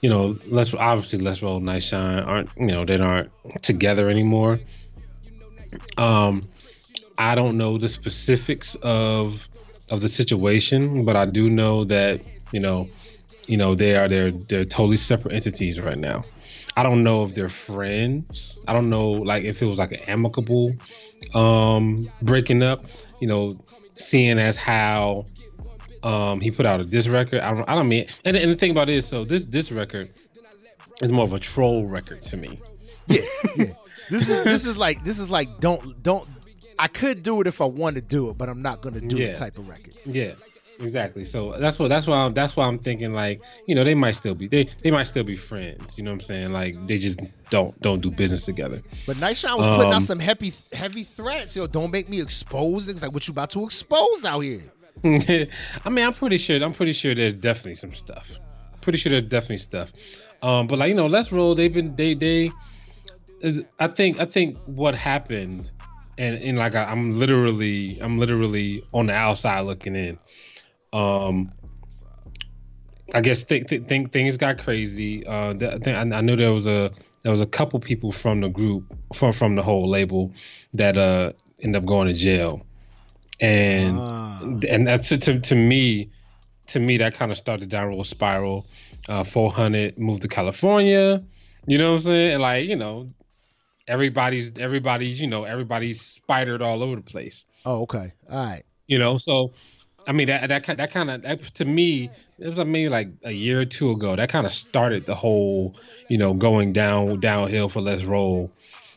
you 0.02 0.10
know, 0.10 0.38
let's 0.48 0.74
obviously 0.74 1.20
Let's 1.20 1.42
Roll 1.42 1.60
Night 1.60 1.84
Shine 1.84 2.20
aren't 2.20 2.50
you 2.58 2.68
know 2.68 2.86
they 2.86 2.98
aren't 2.98 3.32
together 3.62 4.10
anymore. 4.10 4.60
Um, 5.98 6.44
I 7.18 7.36
don't 7.36 7.58
know 7.58 7.78
the 7.78 7.88
specifics 7.88 8.76
of 8.76 9.48
of 9.90 10.02
the 10.02 10.10
situation, 10.10 11.06
but 11.06 11.16
I 11.16 11.26
do 11.26 11.50
know 11.50 11.86
that 11.86 12.22
you 12.52 12.60
know, 12.60 12.90
you 13.48 13.58
know 13.58 13.76
they 13.76 13.96
are 13.96 14.08
they're 14.08 14.32
they're 14.32 14.66
totally 14.66 14.98
separate 14.98 15.36
entities 15.36 15.80
right 15.80 15.98
now. 15.98 16.24
I 16.76 16.84
don't 16.84 17.04
know 17.04 17.26
if 17.26 17.36
they're 17.36 17.50
friends. 17.50 18.58
I 18.68 18.74
don't 18.74 18.90
know 18.90 19.12
like 19.12 19.44
if 19.44 19.62
it 19.62 19.66
was 19.66 19.78
like 19.78 19.92
an 19.92 20.02
amicable 20.08 20.74
um 21.34 22.10
breaking 22.22 22.64
up, 22.64 22.86
you 23.20 23.28
know, 23.28 23.58
seeing 23.96 24.40
as 24.40 24.58
how 24.58 25.26
um 26.04 26.40
he 26.42 26.52
put 26.52 26.66
out 26.66 26.80
a 26.80 26.84
disc 26.84 27.10
record. 27.10 27.42
I 27.42 27.54
don't 27.54 27.70
I 27.70 27.76
don't 27.76 27.88
mean 27.88 28.08
and, 28.26 28.36
and 28.36 28.52
the 28.52 28.56
thing 28.56 28.72
about 28.72 28.90
it 28.90 28.96
is 28.96 29.08
so 29.08 29.24
this 29.24 29.46
this 29.46 29.72
record 29.72 30.12
is 31.02 31.12
more 31.12 31.24
of 31.24 31.34
a 31.34 31.40
troll 31.40 31.88
record 31.88 32.22
to 32.24 32.38
me. 32.38 32.60
Yeah, 33.08 33.22
yeah. 33.56 33.66
this 34.10 34.30
is 34.30 34.44
this 34.44 34.66
is 34.66 34.78
like 34.78 35.04
this 35.04 35.20
is 35.20 35.30
like 35.30 35.60
don't 35.60 36.02
don't 36.04 36.28
I 36.78 36.88
could 36.88 37.24
do 37.24 37.42
it 37.42 37.48
if 37.48 37.62
I 37.62 37.66
want 37.66 37.96
to 37.96 38.02
do 38.02 38.30
it, 38.30 38.38
but 38.38 38.50
I'm 38.50 38.62
not 38.62 38.82
gonna 38.82 39.02
do 39.02 39.18
yeah. 39.18 39.32
the 39.32 39.38
type 39.38 39.58
of 39.58 39.70
record. 39.70 39.96
Yeah. 40.06 40.34
Exactly. 40.82 41.26
So 41.26 41.56
that's 41.60 41.78
what 41.78 41.89
that's 41.89 42.08
why 42.08 42.17
I'm, 42.17 42.34
that's 42.34 42.56
why 42.56 42.65
I'm 42.65 42.80
thinking 42.80 43.13
like 43.13 43.41
you 43.67 43.76
know 43.76 43.84
they 43.84 43.94
might 43.94 44.13
still 44.13 44.34
be 44.34 44.48
they 44.48 44.67
they 44.82 44.91
might 44.91 45.04
still 45.04 45.24
be 45.24 45.36
friends. 45.36 45.98
You 45.98 46.04
know 46.04 46.12
what 46.12 46.22
I'm 46.22 46.26
saying? 46.26 46.52
Like 46.52 46.76
they 46.88 46.98
just 46.98 47.20
don't 47.50 47.80
don't 47.82 48.02
do 48.02 48.10
business 48.10 48.46
together. 48.46 48.82
But 49.06 49.17
Night 49.17 49.38
Shine 49.38 49.58
was 49.58 49.67
putting 49.67 49.94
um, 49.94 49.94
out 49.94 50.02
some 50.02 50.20
heavy 50.20 50.52
heavy 50.74 51.04
threats. 51.04 51.56
Yo, 51.56 51.67
don't 51.67 51.91
make 51.91 52.10
me 52.10 52.20
expose 52.20 52.86
things 52.86 53.02
like 53.02 53.13
what 53.13 53.28
you 53.28 53.32
about 53.32 53.52
to 53.52 53.63
expose 53.63 54.26
out 54.26 54.39
here. 54.39 54.63
I 55.04 55.89
mean, 55.89 56.06
I'm 56.06 56.13
pretty 56.13 56.38
sure 56.38 56.62
I'm 56.63 56.74
pretty 56.74 56.94
sure 56.94 57.13
there's 57.13 57.34
definitely 57.34 57.76
some 57.76 57.94
stuff. 57.94 58.32
Pretty 58.82 58.98
sure 58.98 59.12
there's 59.12 59.24
definitely 59.24 59.60
stuff. 59.60 59.91
Um, 60.41 60.65
but 60.67 60.80
like 60.80 60.89
you 60.89 60.96
know, 60.96 61.08
let's 61.08 61.32
roll. 61.32 61.54
They've 61.54 61.74
been 61.74 61.96
they 61.96 62.15
they. 62.15 62.52
I 63.80 63.88
think 63.88 64.20
I 64.20 64.26
think 64.26 64.58
what 64.65 64.96
happened, 64.96 65.70
and 66.17 66.36
and 66.38 66.58
like 66.58 66.74
I, 66.76 66.86
I'm 66.86 67.20
literally 67.20 68.00
I'm 68.02 68.17
literally 68.17 68.84
on 68.94 69.08
the 69.08 69.13
outside 69.13 69.62
looking 69.62 69.96
in 69.96 70.17
um, 70.94 71.50
I 73.14 73.22
guess 73.22 73.44
think 73.44 73.68
th- 73.68 73.84
think 73.88 74.12
things 74.12 74.38
got 74.38 74.60
crazy. 74.60 75.26
Uh, 75.26 75.54
th- 75.54 75.88
I, 75.88 76.02
I 76.02 76.22
knew 76.22 76.36
there 76.36 76.54
was 76.54 76.68
a 76.68 76.92
there 77.24 77.32
was 77.32 77.42
a 77.42 77.46
couple 77.46 77.80
people 77.80 78.12
from 78.12 78.42
the 78.42 78.50
group 78.50 78.86
from 79.14 79.34
from 79.34 79.56
the 79.56 79.64
whole 79.64 79.90
label 79.90 80.34
that 80.74 80.98
uh 80.98 81.34
end 81.62 81.76
up 81.76 81.86
going 81.86 82.08
to 82.08 82.14
jail, 82.14 82.66
and 83.40 83.98
ah. 84.00 84.42
and 84.70 84.88
that's 84.88 85.10
to 85.10 85.40
to 85.40 85.56
me 85.56 86.12
to 86.72 86.80
me, 86.80 86.98
that 86.98 87.14
kind 87.14 87.32
of 87.32 87.38
started 87.38 87.70
downward 87.70 88.06
spiral. 88.06 88.66
Uh, 89.08 89.24
400 89.24 89.98
moved 89.98 90.22
to 90.22 90.28
California. 90.28 91.24
You 91.66 91.78
know 91.78 91.92
what 91.92 91.98
I'm 91.98 92.04
saying? 92.04 92.34
And 92.34 92.42
like, 92.42 92.68
you 92.68 92.76
know, 92.76 93.10
everybody's 93.88 94.58
everybody's 94.58 95.20
you 95.20 95.28
know 95.28 95.44
everybody's 95.44 96.02
spidered 96.02 96.62
all 96.62 96.84
over 96.84 96.96
the 96.96 97.02
place. 97.02 97.46
Oh, 97.66 97.82
okay, 97.84 98.14
all 98.30 98.46
right. 98.46 98.64
You 98.88 99.00
know, 99.00 99.18
so 99.18 99.54
I 100.08 100.12
mean 100.12 100.28
that 100.28 100.48
that 100.48 100.78
that 100.78 100.92
kind 100.92 101.12
of 101.12 101.22
that, 101.24 101.42
to 101.56 101.66
me 101.66 102.10
it 102.40 102.48
was 102.48 102.58
like 102.58 102.68
maybe 102.68 102.90
like 102.90 103.10
a 103.24 103.32
year 103.32 103.62
or 103.62 103.66
two 103.66 103.92
ago 103.92 104.16
that 104.16 104.30
kind 104.30 104.46
of 104.46 104.52
started 104.52 105.06
the 105.06 105.16
whole 105.16 105.76
you 106.10 106.18
know 106.18 106.34
going 106.34 106.74
down 106.74 107.20
downhill 107.20 107.70
for 107.70 107.82
Let's 107.82 108.04
Roll 108.04 108.52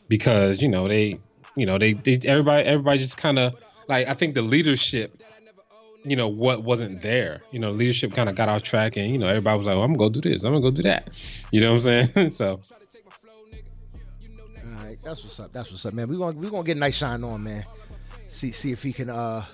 because 0.07 0.61
you 0.61 0.69
know 0.69 0.87
they 0.87 1.19
you 1.55 1.65
know 1.65 1.77
they, 1.77 1.93
they 1.93 2.19
everybody 2.25 2.67
everybody 2.67 2.99
just 2.99 3.17
kind 3.17 3.39
of 3.39 3.55
like 3.87 4.07
I 4.07 4.13
think 4.13 4.33
the 4.33 4.41
leadership 4.41 5.21
you 6.03 6.15
know 6.15 6.27
what 6.27 6.63
wasn't 6.63 7.01
there 7.01 7.41
you 7.51 7.59
know 7.59 7.71
leadership 7.71 8.13
kind 8.13 8.29
of 8.29 8.35
got 8.35 8.49
off 8.49 8.63
track 8.63 8.97
and 8.97 9.11
you 9.11 9.17
know 9.17 9.27
everybody 9.27 9.57
was 9.57 9.67
like 9.67 9.75
well, 9.75 9.83
I'm 9.83 9.93
gonna 9.93 10.09
go 10.09 10.21
do 10.21 10.27
this 10.27 10.43
I'm 10.43 10.53
gonna 10.53 10.61
go 10.61 10.71
do 10.71 10.83
that. 10.83 11.09
You 11.51 11.61
know 11.61 11.73
what 11.73 11.87
I'm 11.87 12.05
saying? 12.13 12.29
So. 12.31 12.61
That's 15.05 15.23
what's 15.23 15.39
up 15.39 15.53
that's 15.53 15.69
what's 15.69 15.85
up 15.85 15.93
man. 15.93 16.07
We 16.07 16.17
gonna 16.17 16.35
we 16.35 16.49
gonna 16.49 16.63
get 16.63 16.77
nice 16.77 16.95
shine 16.95 17.23
on 17.23 17.43
man. 17.43 17.63
See 18.27 18.49
see 18.49 18.71
if 18.71 18.81
he 18.81 18.91
can 18.91 19.11
uh 19.11 19.45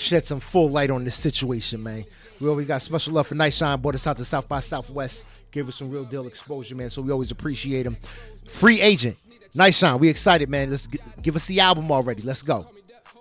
shed 0.00 0.24
some 0.24 0.40
full 0.40 0.70
light 0.70 0.90
on 0.90 1.04
this 1.04 1.14
situation, 1.14 1.82
man. 1.82 2.04
We 2.40 2.48
always 2.48 2.66
got 2.66 2.80
special 2.80 3.12
love 3.12 3.26
for 3.26 3.34
Night 3.34 3.52
Shine, 3.52 3.78
brought 3.80 3.94
us 3.94 4.06
out 4.06 4.16
to 4.16 4.24
South 4.24 4.48
by 4.48 4.60
Southwest, 4.60 5.26
gave 5.50 5.68
us 5.68 5.76
some 5.76 5.90
real 5.90 6.04
deal 6.04 6.26
exposure, 6.26 6.74
man. 6.74 6.88
So 6.90 7.02
we 7.02 7.12
always 7.12 7.30
appreciate 7.30 7.84
him. 7.86 7.96
Free 8.48 8.80
agent, 8.80 9.18
Night 9.54 9.74
Shine, 9.74 9.98
we 9.98 10.08
excited, 10.08 10.48
man. 10.48 10.70
Let's 10.70 10.86
g- 10.86 10.98
give 11.22 11.36
us 11.36 11.44
the 11.46 11.60
album 11.60 11.92
already. 11.92 12.22
Let's 12.22 12.42
go. 12.42 12.66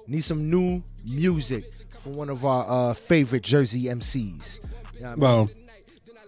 Need 0.08 0.22
some 0.24 0.50
new 0.50 0.82
music 1.06 1.65
from 2.02 2.13
one 2.13 2.30
of 2.30 2.46
our 2.46 2.65
uh, 2.68 2.94
favorite 2.94 3.44
Jersey 3.44 3.84
MCs. 3.84 4.60
You 4.96 5.02
know 5.02 5.08
I 5.08 5.12
mean? 5.12 5.20
Well, 5.20 5.50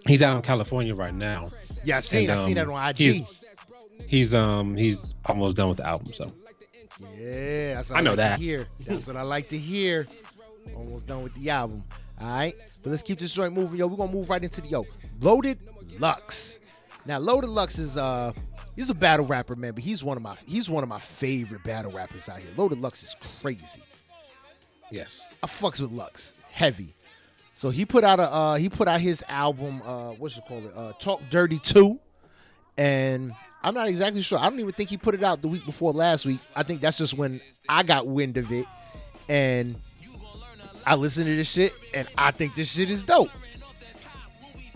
he's 0.06 0.22
out 0.22 0.36
in 0.36 0.42
California 0.42 0.94
right 0.94 1.14
now. 1.14 1.50
Yeah, 1.84 1.96
I 1.96 2.00
seen, 2.00 2.28
and, 2.28 2.38
um, 2.38 2.44
I 2.44 2.46
seen 2.46 2.54
that 2.54 2.68
on 2.68 2.90
IG. 2.90 2.96
He's, 2.98 3.24
he's 4.06 4.34
um 4.34 4.76
he's 4.76 5.14
almost 5.24 5.56
done 5.56 5.68
with 5.68 5.78
the 5.78 5.86
album, 5.86 6.12
so. 6.12 6.30
Yeah, 7.18 7.74
that's 7.74 7.90
what 7.90 7.98
I, 7.98 8.02
know 8.02 8.10
like 8.10 8.16
that. 8.18 8.38
hear. 8.38 8.68
That's 8.86 9.06
what 9.06 9.16
I 9.16 9.22
like 9.22 9.48
to 9.48 9.58
hear. 9.58 10.06
Almost 10.76 11.06
done 11.06 11.22
with 11.22 11.34
the 11.34 11.50
album. 11.50 11.84
All 12.20 12.28
right, 12.28 12.54
but 12.82 12.90
let's 12.90 13.02
keep 13.02 13.18
this 13.18 13.32
joint 13.32 13.52
moving, 13.52 13.78
yo. 13.78 13.86
We're 13.86 13.96
gonna 13.96 14.12
move 14.12 14.30
right 14.30 14.42
into 14.42 14.60
the 14.60 14.68
yo 14.68 14.86
Loaded 15.20 15.58
Lux. 15.98 16.58
Now, 17.04 17.18
Loaded 17.18 17.50
Lux 17.50 17.78
is 17.78 17.96
uh 17.96 18.32
he's 18.76 18.90
a 18.90 18.94
battle 18.94 19.26
rapper, 19.26 19.56
man, 19.56 19.72
but 19.74 19.82
he's 19.82 20.04
one 20.04 20.16
of 20.16 20.22
my 20.22 20.36
he's 20.46 20.70
one 20.70 20.82
of 20.82 20.88
my 20.88 20.98
favorite 20.98 21.64
battle 21.64 21.90
rappers 21.90 22.28
out 22.28 22.38
here. 22.38 22.50
Loaded 22.56 22.80
Lux 22.80 23.02
is 23.02 23.16
crazy. 23.40 23.82
Yes, 24.90 25.26
I 25.42 25.46
fucks 25.46 25.80
with 25.80 25.90
Lux 25.90 26.34
heavy. 26.50 26.94
So 27.54 27.70
he 27.70 27.84
put 27.84 28.04
out 28.04 28.20
a 28.20 28.30
uh, 28.30 28.54
he 28.56 28.68
put 28.68 28.88
out 28.88 29.00
his 29.00 29.24
album 29.28 29.82
uh 29.84 30.10
what's 30.10 30.36
it 30.38 30.44
called 30.46 30.64
it 30.64 30.72
uh 30.76 30.92
Talk 30.98 31.20
Dirty 31.30 31.58
Two, 31.58 31.98
and 32.76 33.32
I'm 33.62 33.74
not 33.74 33.88
exactly 33.88 34.22
sure. 34.22 34.38
I 34.38 34.48
don't 34.48 34.60
even 34.60 34.72
think 34.72 34.90
he 34.90 34.96
put 34.96 35.14
it 35.14 35.22
out 35.22 35.42
the 35.42 35.48
week 35.48 35.64
before 35.64 35.92
last 35.92 36.24
week. 36.24 36.40
I 36.54 36.62
think 36.62 36.80
that's 36.80 36.98
just 36.98 37.14
when 37.14 37.40
I 37.68 37.82
got 37.82 38.06
wind 38.06 38.36
of 38.36 38.52
it, 38.52 38.66
and 39.28 39.76
I 40.86 40.94
listen 40.94 41.24
to 41.24 41.36
this 41.36 41.50
shit 41.50 41.72
and 41.94 42.08
I 42.16 42.30
think 42.30 42.54
this 42.54 42.72
shit 42.72 42.90
is 42.90 43.04
dope. 43.04 43.30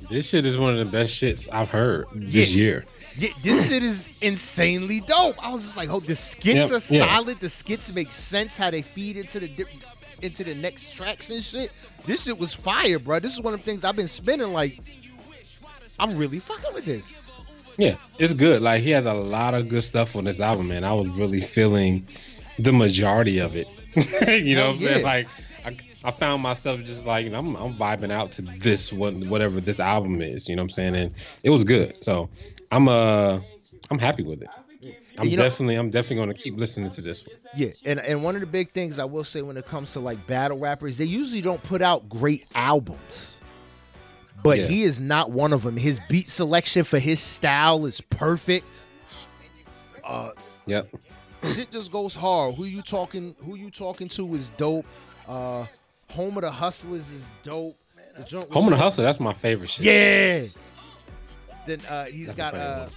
This 0.08 0.28
shit 0.28 0.46
is 0.46 0.56
one 0.56 0.72
of 0.72 0.78
the 0.78 0.84
best 0.84 1.14
shits 1.14 1.48
I've 1.52 1.68
heard 1.68 2.06
this 2.14 2.50
yeah. 2.50 2.56
year. 2.56 2.84
Yeah, 3.16 3.30
this 3.42 3.68
shit 3.68 3.82
is 3.82 4.10
insanely 4.20 5.00
dope. 5.00 5.42
I 5.44 5.50
was 5.50 5.62
just 5.62 5.76
like, 5.76 5.88
oh, 5.88 6.00
the 6.00 6.14
skits 6.14 6.56
yep, 6.56 6.70
are 6.70 6.80
solid. 6.80 7.28
Yeah. 7.28 7.40
The 7.40 7.48
skits 7.48 7.92
make 7.92 8.12
sense 8.12 8.56
how 8.56 8.70
they 8.70 8.82
feed 8.82 9.16
into 9.16 9.40
the 9.40 9.48
di- 9.48 9.64
into 10.22 10.44
the 10.44 10.54
next 10.54 10.94
tracks 10.94 11.30
and 11.30 11.42
shit. 11.42 11.72
This 12.04 12.24
shit 12.24 12.38
was 12.38 12.52
fire, 12.52 12.98
bro. 12.98 13.18
This 13.18 13.34
is 13.34 13.40
one 13.40 13.54
of 13.54 13.60
the 13.60 13.64
things 13.64 13.84
I've 13.84 13.96
been 13.96 14.08
spinning. 14.08 14.52
Like, 14.52 14.80
I'm 15.98 16.16
really 16.16 16.38
fucking 16.38 16.74
with 16.74 16.84
this. 16.84 17.14
Yeah, 17.78 17.96
it's 18.18 18.34
good. 18.34 18.62
Like 18.62 18.82
he 18.82 18.90
has 18.90 19.06
a 19.06 19.14
lot 19.14 19.54
of 19.54 19.68
good 19.68 19.84
stuff 19.84 20.14
on 20.16 20.24
this 20.24 20.40
album, 20.40 20.68
man. 20.68 20.84
I 20.84 20.92
was 20.92 21.08
really 21.08 21.40
feeling 21.40 22.06
the 22.58 22.72
majority 22.72 23.38
of 23.38 23.56
it. 23.56 23.68
you 24.44 24.56
know, 24.56 24.68
what 24.68 24.76
I'm 24.76 24.82
yeah. 24.82 24.88
saying? 24.88 25.04
like 25.04 25.28
I 26.06 26.12
found 26.12 26.40
myself 26.40 26.84
just 26.84 27.04
like 27.04 27.24
you 27.24 27.30
know, 27.30 27.40
I'm 27.40 27.56
I'm 27.56 27.74
vibing 27.74 28.12
out 28.12 28.30
to 28.32 28.42
this 28.42 28.92
what 28.92 29.14
whatever 29.14 29.60
this 29.60 29.80
album 29.80 30.22
is, 30.22 30.48
you 30.48 30.54
know 30.54 30.62
what 30.62 30.66
I'm 30.66 30.70
saying? 30.70 30.96
And 30.96 31.14
it 31.42 31.50
was 31.50 31.64
good. 31.64 31.96
So 32.02 32.30
I'm 32.70 32.88
uh 32.88 33.40
I'm 33.90 33.98
happy 33.98 34.22
with 34.22 34.40
it. 34.40 34.48
I'm 35.18 35.28
you 35.28 35.36
definitely 35.36 35.74
know, 35.74 35.80
I'm 35.80 35.90
definitely 35.90 36.16
gonna 36.16 36.34
keep 36.34 36.56
listening 36.56 36.90
to 36.90 37.00
this 37.00 37.26
one. 37.26 37.34
Yeah, 37.56 37.70
and 37.84 37.98
and 37.98 38.22
one 38.22 38.36
of 38.36 38.40
the 38.40 38.46
big 38.46 38.70
things 38.70 39.00
I 39.00 39.04
will 39.04 39.24
say 39.24 39.42
when 39.42 39.56
it 39.56 39.66
comes 39.66 39.94
to 39.94 40.00
like 40.00 40.24
battle 40.28 40.58
rappers, 40.58 40.96
they 40.96 41.06
usually 41.06 41.40
don't 41.40 41.62
put 41.64 41.82
out 41.82 42.08
great 42.08 42.46
albums. 42.54 43.40
But 44.44 44.58
yeah. 44.58 44.66
he 44.66 44.82
is 44.84 45.00
not 45.00 45.32
one 45.32 45.52
of 45.52 45.62
them. 45.62 45.76
His 45.76 45.98
beat 46.08 46.28
selection 46.28 46.84
for 46.84 47.00
his 47.00 47.18
style 47.18 47.84
is 47.84 48.00
perfect. 48.00 48.84
Uh 50.04 50.30
Yep. 50.66 50.88
Shit 51.42 51.72
just 51.72 51.90
goes 51.90 52.14
hard. 52.14 52.54
Who 52.54 52.64
you 52.64 52.82
talking 52.82 53.34
who 53.40 53.56
you 53.56 53.72
talking 53.72 54.08
to 54.10 54.34
is 54.36 54.50
dope. 54.50 54.86
Uh 55.26 55.66
Home 56.10 56.36
of 56.36 56.42
the 56.42 56.50
Hustlers 56.50 57.10
is 57.10 57.24
dope. 57.42 57.76
The 58.16 58.24
joint 58.24 58.50
Home 58.52 58.64
of 58.64 58.70
the 58.70 58.76
Hustler, 58.76 59.04
that's 59.04 59.20
my 59.20 59.32
favorite 59.32 59.68
shit. 59.68 59.84
Yeah. 59.84 60.46
Then 61.66 61.80
uh, 61.88 62.06
he's 62.06 62.26
that's 62.26 62.36
got 62.36 62.54
uh, 62.54 62.88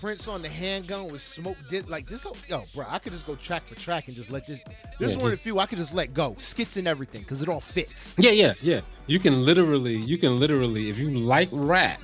Prince 0.00 0.26
on 0.26 0.42
the 0.42 0.48
handgun 0.48 1.12
with 1.12 1.22
smoke 1.22 1.56
did 1.68 1.88
like 1.88 2.06
this. 2.06 2.24
Whole, 2.24 2.36
yo, 2.48 2.64
bro, 2.74 2.86
I 2.88 2.98
could 2.98 3.12
just 3.12 3.26
go 3.26 3.36
track 3.36 3.66
for 3.68 3.76
track 3.76 4.08
and 4.08 4.16
just 4.16 4.30
let 4.30 4.46
this. 4.46 4.60
This 4.98 5.12
yeah, 5.12 5.18
one 5.18 5.26
of 5.26 5.30
the 5.32 5.36
few 5.36 5.58
I 5.60 5.66
could 5.66 5.78
just 5.78 5.94
let 5.94 6.12
go, 6.12 6.34
skits 6.38 6.76
and 6.76 6.88
everything, 6.88 7.22
because 7.22 7.42
it 7.42 7.48
all 7.48 7.60
fits. 7.60 8.14
Yeah, 8.18 8.30
yeah, 8.30 8.54
yeah. 8.60 8.80
You 9.06 9.20
can 9.20 9.44
literally, 9.44 9.96
you 9.96 10.18
can 10.18 10.40
literally, 10.40 10.88
if 10.88 10.98
you 10.98 11.10
like 11.10 11.50
rap, 11.52 12.00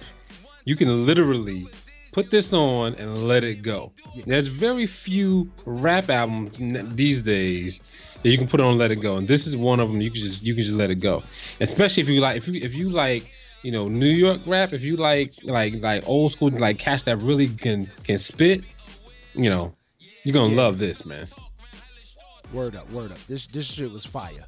you 0.64 0.76
can 0.76 1.06
literally 1.06 1.66
put 2.12 2.30
this 2.30 2.52
on 2.52 2.94
and 2.94 3.26
let 3.26 3.42
it 3.42 3.62
go. 3.62 3.92
Yeah. 4.14 4.24
There's 4.26 4.48
very 4.48 4.86
few 4.86 5.50
rap 5.64 6.10
albums 6.10 6.52
these 6.94 7.22
days 7.22 7.80
that 8.22 8.28
you 8.28 8.38
can 8.38 8.48
put 8.48 8.60
on 8.60 8.76
let 8.76 8.90
it 8.90 8.96
go. 8.96 9.16
And 9.16 9.28
this 9.28 9.46
is 9.46 9.56
one 9.56 9.80
of 9.80 9.88
them 9.88 10.00
you 10.00 10.10
can 10.10 10.20
just 10.20 10.42
you 10.42 10.54
can 10.54 10.64
just 10.64 10.76
let 10.76 10.90
it 10.90 10.96
go. 10.96 11.22
Especially 11.60 12.02
if 12.02 12.08
you 12.08 12.20
like 12.20 12.36
if 12.36 12.48
you 12.48 12.60
if 12.60 12.74
you 12.74 12.90
like 12.90 13.30
you 13.62 13.72
know 13.72 13.88
new 13.88 14.06
york 14.06 14.40
rap 14.46 14.72
if 14.72 14.82
you 14.82 14.96
like 14.96 15.34
like 15.42 15.74
like 15.80 16.06
old 16.06 16.30
school 16.30 16.48
like 16.50 16.78
cats 16.78 17.02
that 17.02 17.16
really 17.16 17.48
can 17.48 17.90
can 18.04 18.16
spit 18.16 18.62
you 19.34 19.50
know 19.50 19.74
you're 20.24 20.32
gonna 20.32 20.52
yeah. 20.52 20.62
love 20.62 20.78
this 20.78 21.04
man. 21.04 21.26
Word 22.52 22.76
up 22.76 22.90
word 22.90 23.12
up. 23.12 23.18
This 23.26 23.46
this 23.46 23.66
shit 23.66 23.90
was 23.90 24.04
fire. 24.04 24.44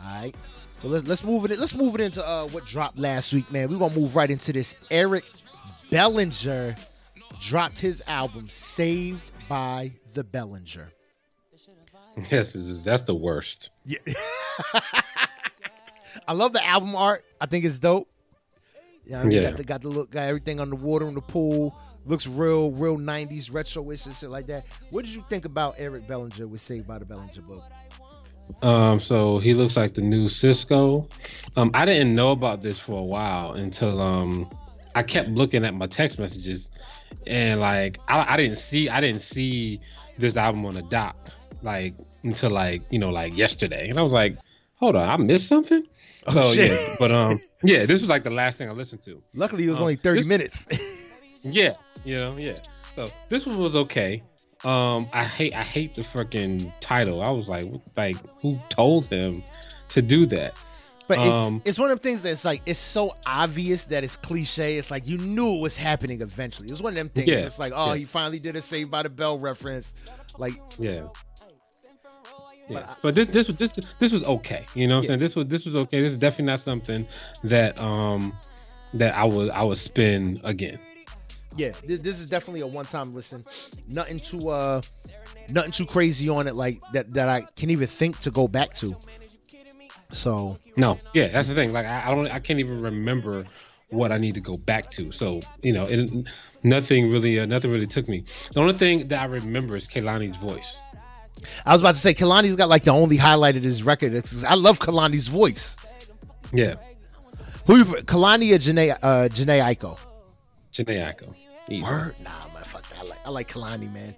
All 0.00 0.22
right 0.22 0.34
well 0.82 0.92
let's 0.92 1.06
let's 1.06 1.24
move 1.24 1.44
it 1.44 1.58
let's 1.58 1.74
move 1.74 1.94
it 1.94 2.00
into 2.00 2.26
uh 2.26 2.46
what 2.48 2.66
dropped 2.66 2.98
last 2.98 3.32
week 3.32 3.50
man. 3.50 3.68
We're 3.68 3.78
gonna 3.78 3.94
move 3.94 4.14
right 4.14 4.30
into 4.30 4.52
this. 4.52 4.76
Eric 4.90 5.24
bellinger 5.90 6.76
dropped 7.40 7.78
his 7.78 8.02
album 8.06 8.48
saved 8.48 9.22
by 9.48 9.92
the 10.14 10.24
bellinger 10.24 10.90
Yes, 12.30 12.52
that's 12.84 13.04
the 13.04 13.14
worst. 13.14 13.70
Yeah. 13.84 13.98
I 16.28 16.34
love 16.34 16.52
the 16.52 16.64
album 16.64 16.94
art. 16.94 17.24
I 17.40 17.46
think 17.46 17.64
it's 17.64 17.78
dope. 17.78 18.08
Yeah, 19.06 19.20
I 19.20 19.24
mean, 19.24 19.32
yeah. 19.32 19.48
Got 19.48 19.56
the, 19.56 19.64
got 19.64 19.82
the 19.82 19.88
look, 19.88 20.10
got 20.10 20.22
everything 20.22 20.60
on 20.60 20.70
the 20.70 20.76
water 20.76 21.08
in 21.08 21.14
the 21.14 21.22
pool. 21.22 21.76
Looks 22.04 22.26
real, 22.26 22.72
real 22.72 22.98
'90s 22.98 23.52
retro-ish 23.52 24.06
and 24.06 24.14
shit 24.14 24.28
like 24.28 24.46
that. 24.48 24.66
What 24.90 25.04
did 25.04 25.14
you 25.14 25.24
think 25.28 25.44
about 25.44 25.76
Eric 25.78 26.06
Bellinger 26.06 26.46
with 26.46 26.60
Saved 26.60 26.86
by 26.86 26.98
the 26.98 27.04
Bellinger 27.04 27.42
Boog? 27.42 27.62
Um, 28.62 29.00
so 29.00 29.38
he 29.38 29.54
looks 29.54 29.76
like 29.76 29.94
the 29.94 30.02
new 30.02 30.26
Sisqó. 30.26 31.10
Um, 31.56 31.70
I 31.74 31.84
didn't 31.84 32.14
know 32.14 32.32
about 32.32 32.62
this 32.62 32.78
for 32.78 32.98
a 32.98 33.04
while 33.04 33.52
until 33.52 34.00
um 34.00 34.50
I 34.94 35.02
kept 35.02 35.30
looking 35.30 35.64
at 35.64 35.74
my 35.74 35.86
text 35.86 36.18
messages 36.18 36.70
and 37.26 37.60
like 37.60 37.98
I, 38.08 38.34
I 38.34 38.36
didn't 38.36 38.58
see 38.58 38.88
I 38.88 39.00
didn't 39.00 39.22
see 39.22 39.80
this 40.18 40.36
album 40.36 40.66
on 40.66 40.74
the 40.74 40.82
doc 40.82 41.16
like 41.62 41.94
until 42.24 42.50
like 42.50 42.82
you 42.90 42.98
know 42.98 43.10
like 43.10 43.36
yesterday, 43.36 43.88
and 43.88 43.98
I 43.98 44.02
was 44.02 44.12
like, 44.12 44.36
hold 44.76 44.96
on, 44.96 45.08
I 45.08 45.16
missed 45.16 45.48
something. 45.48 45.84
Oh, 46.24 46.34
so 46.34 46.54
shit. 46.54 46.70
yeah, 46.70 46.94
but 47.00 47.10
um, 47.10 47.40
yeah, 47.64 47.80
this 47.84 48.00
was 48.00 48.08
like 48.08 48.22
the 48.22 48.30
last 48.30 48.56
thing 48.56 48.68
I 48.68 48.72
listened 48.72 49.02
to. 49.02 49.20
Luckily, 49.34 49.64
it 49.64 49.70
was 49.70 49.78
um, 49.78 49.82
only 49.82 49.96
thirty 49.96 50.20
this, 50.20 50.28
minutes. 50.28 50.68
yeah, 51.42 51.74
you 52.04 52.14
know, 52.14 52.36
yeah. 52.38 52.58
So 52.94 53.10
this 53.28 53.44
one 53.44 53.58
was 53.58 53.74
okay. 53.74 54.22
Um, 54.62 55.08
I 55.12 55.24
hate 55.24 55.56
I 55.56 55.64
hate 55.64 55.96
the 55.96 56.02
freaking 56.02 56.72
title. 56.78 57.22
I 57.22 57.30
was 57.30 57.48
like, 57.48 57.66
like 57.96 58.18
who 58.40 58.56
told 58.68 59.06
him 59.06 59.42
to 59.88 60.00
do 60.00 60.26
that? 60.26 60.54
But 61.08 61.18
um, 61.18 61.56
it's, 61.56 61.70
it's, 61.70 61.78
one 61.78 61.90
of 61.90 62.00
the 62.00 62.02
things 62.02 62.22
that's 62.22 62.44
like 62.44 62.62
it's 62.66 62.78
so 62.78 63.16
obvious 63.26 63.84
that 63.86 64.04
it's 64.04 64.16
cliche. 64.16 64.76
It's 64.76 64.90
like 64.90 65.06
you 65.06 65.18
knew 65.18 65.56
it 65.56 65.60
was 65.60 65.76
happening 65.76 66.20
eventually. 66.22 66.68
It's 66.68 66.80
one 66.80 66.92
of 66.92 66.96
them 66.96 67.08
things. 67.08 67.28
Yeah, 67.28 67.38
it's 67.38 67.58
like, 67.58 67.72
oh, 67.74 67.92
yeah. 67.92 67.98
he 67.98 68.04
finally 68.04 68.38
did 68.38 68.56
a 68.56 68.62
Saved 68.62 68.90
by 68.90 69.02
the 69.02 69.10
Bell 69.10 69.38
reference. 69.38 69.92
Like, 70.38 70.54
yeah. 70.78 71.08
Yeah. 72.68 72.80
But, 72.80 72.98
but 73.02 73.14
this 73.14 73.26
this 73.28 73.48
was 73.48 73.56
this 73.56 73.78
this 73.98 74.12
was 74.12 74.24
okay. 74.24 74.66
You 74.74 74.86
know 74.86 74.96
what 74.96 75.04
yeah. 75.04 75.06
I'm 75.06 75.08
saying? 75.08 75.20
This 75.20 75.36
was 75.36 75.46
this 75.48 75.66
was 75.66 75.76
okay. 75.76 76.00
This 76.00 76.12
is 76.12 76.18
definitely 76.18 76.46
not 76.46 76.60
something 76.60 77.06
that 77.44 77.78
um 77.80 78.32
that 78.94 79.16
I 79.16 79.24
would 79.24 79.50
I 79.50 79.62
would 79.62 79.78
spin 79.78 80.40
again. 80.44 80.78
Yeah, 81.56 81.72
this, 81.84 82.00
this 82.00 82.18
is 82.18 82.26
definitely 82.26 82.60
a 82.60 82.66
one 82.66 82.86
time 82.86 83.14
listen. 83.14 83.44
Nothing 83.88 84.20
too 84.20 84.48
uh 84.48 84.80
nothing 85.50 85.72
too 85.72 85.86
crazy 85.86 86.28
on 86.28 86.46
it 86.46 86.54
like 86.54 86.80
that 86.92 87.12
that 87.14 87.28
I 87.28 87.42
can 87.56 87.70
even 87.70 87.88
think 87.88 88.18
to 88.20 88.30
go 88.30 88.48
back 88.48 88.74
to. 88.76 88.96
So 90.10 90.56
no, 90.76 90.98
yeah, 91.14 91.28
that's 91.28 91.48
the 91.48 91.54
thing. 91.54 91.72
Like 91.72 91.86
I, 91.86 92.06
I 92.06 92.14
don't, 92.14 92.28
I 92.28 92.38
can't 92.38 92.58
even 92.58 92.80
remember 92.80 93.44
what 93.88 94.12
I 94.12 94.18
need 94.18 94.34
to 94.34 94.40
go 94.40 94.56
back 94.56 94.90
to. 94.92 95.10
So 95.10 95.40
you 95.62 95.72
know, 95.72 95.86
it, 95.86 96.10
nothing 96.62 97.10
really, 97.10 97.40
uh, 97.40 97.46
nothing 97.46 97.70
really 97.70 97.86
took 97.86 98.08
me. 98.08 98.24
The 98.52 98.60
only 98.60 98.74
thing 98.74 99.08
that 99.08 99.20
I 99.20 99.24
remember 99.24 99.76
is 99.76 99.86
Kehlani's 99.86 100.36
voice. 100.36 100.80
I 101.64 101.72
was 101.72 101.80
about 101.80 101.94
to 101.94 102.00
say 102.00 102.14
Kehlani's 102.14 102.56
got 102.56 102.68
like 102.68 102.84
the 102.84 102.92
only 102.92 103.16
highlight 103.16 103.56
of 103.56 103.62
his 103.62 103.82
record. 103.82 104.12
I 104.46 104.54
love 104.54 104.78
Kehlani's 104.78 105.28
voice. 105.28 105.76
Yeah. 106.52 106.74
Who 107.66 107.76
you 107.78 107.84
Kehlani 107.84 108.54
or 108.54 108.58
Jhené 108.58 108.92
uh 109.02 109.28
Jhené 109.28 109.62
Aiko? 109.62 109.98
Jhené 110.72 111.14
Aiko. 111.14 111.34
Easy. 111.68 111.82
Word? 111.82 112.14
Nah, 112.22 112.30
man, 112.52 112.64
fuck 112.64 112.88
that. 112.88 112.98
I 112.98 113.02
like 113.04 113.26
I 113.26 113.30
like 113.30 113.48
Kehlani, 113.48 113.92
man. 113.92 114.14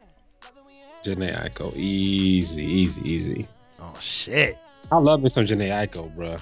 Jhené 1.05 1.33
Aiko. 1.43 1.77
Easy, 1.77 2.65
easy, 2.65 3.03
easy. 3.03 3.49
Oh 3.81 3.97
shit. 4.01 4.59
I 4.91 4.97
love 4.97 5.23
me 5.23 5.29
some 5.29 5.45
Jhené 5.45 5.69
Aiko, 5.69 6.15
bro. 6.15 6.37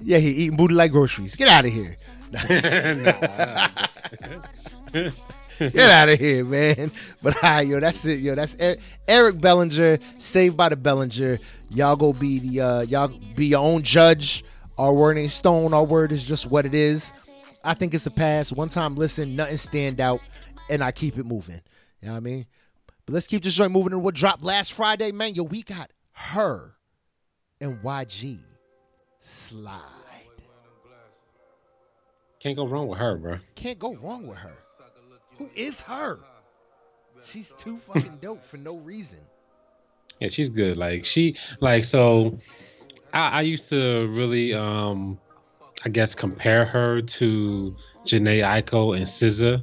Yeah, 0.00 0.18
he 0.18 0.30
eating 0.30 0.56
booty 0.56 0.74
like 0.74 0.92
groceries. 0.92 1.36
Get 1.36 1.48
out 1.48 1.64
of 1.64 1.72
here. 1.72 1.96
Get 5.58 5.90
out 5.90 6.08
of 6.08 6.18
here, 6.18 6.44
man. 6.44 6.90
But 7.22 7.34
hi, 7.34 7.62
yo, 7.62 7.80
that's 7.80 8.04
it, 8.04 8.20
yo. 8.20 8.34
That's 8.34 8.56
Eric 9.08 9.40
Bellinger, 9.40 9.98
Saved 10.18 10.56
by 10.56 10.68
the 10.68 10.76
Bellinger. 10.76 11.38
Y'all 11.70 11.96
go 11.96 12.12
be 12.12 12.38
the 12.38 12.60
uh 12.60 12.80
y'all 12.82 13.08
be 13.34 13.46
your 13.46 13.62
own 13.62 13.82
judge. 13.82 14.44
Our 14.76 14.92
word 14.92 15.16
ain't 15.16 15.30
stone. 15.30 15.72
Our 15.72 15.84
word 15.84 16.12
is 16.12 16.24
just 16.24 16.46
what 16.46 16.66
it 16.66 16.74
is. 16.74 17.12
I 17.64 17.74
think 17.74 17.94
it's 17.94 18.06
a 18.06 18.10
pass. 18.10 18.52
One 18.52 18.68
time 18.68 18.94
listen, 18.96 19.36
nothing 19.36 19.56
stand 19.56 20.00
out, 20.00 20.20
and 20.68 20.82
I 20.82 20.92
keep 20.92 21.16
it 21.16 21.24
moving. 21.24 21.60
You 22.02 22.08
know 22.08 22.12
what 22.12 22.18
I 22.18 22.20
mean? 22.20 22.46
But 23.06 23.14
let's 23.14 23.26
keep 23.26 23.42
this 23.42 23.54
joint 23.54 23.72
moving. 23.72 23.92
And 23.92 24.02
what 24.02 24.14
dropped 24.14 24.42
last 24.42 24.72
Friday, 24.72 25.12
man? 25.12 25.34
Yo, 25.34 25.44
we 25.44 25.62
got 25.62 25.90
her 26.12 26.74
and 27.60 27.78
YG 27.82 28.40
slide. 29.20 29.80
Can't 32.40 32.56
go 32.56 32.66
wrong 32.66 32.88
with 32.88 32.98
her, 32.98 33.16
bro. 33.16 33.38
Can't 33.54 33.78
go 33.78 33.94
wrong 33.94 34.26
with 34.26 34.36
her. 34.36 34.54
Who 35.38 35.50
is 35.54 35.80
her? 35.82 36.20
She's 37.24 37.52
too 37.56 37.78
fucking 37.78 38.18
dope 38.20 38.44
for 38.44 38.56
no 38.56 38.76
reason. 38.78 39.20
Yeah, 40.20 40.28
she's 40.28 40.48
good. 40.48 40.76
Like 40.76 41.04
she 41.04 41.36
like 41.60 41.84
so 41.84 42.38
I, 43.12 43.28
I 43.28 43.40
used 43.42 43.68
to 43.70 44.06
really 44.08 44.54
um 44.54 45.18
I 45.84 45.88
guess 45.88 46.14
compare 46.14 46.64
her 46.64 47.02
to 47.02 47.76
Jhené 48.04 48.42
Aiko 48.42 48.96
and 48.96 49.06
SZA. 49.06 49.62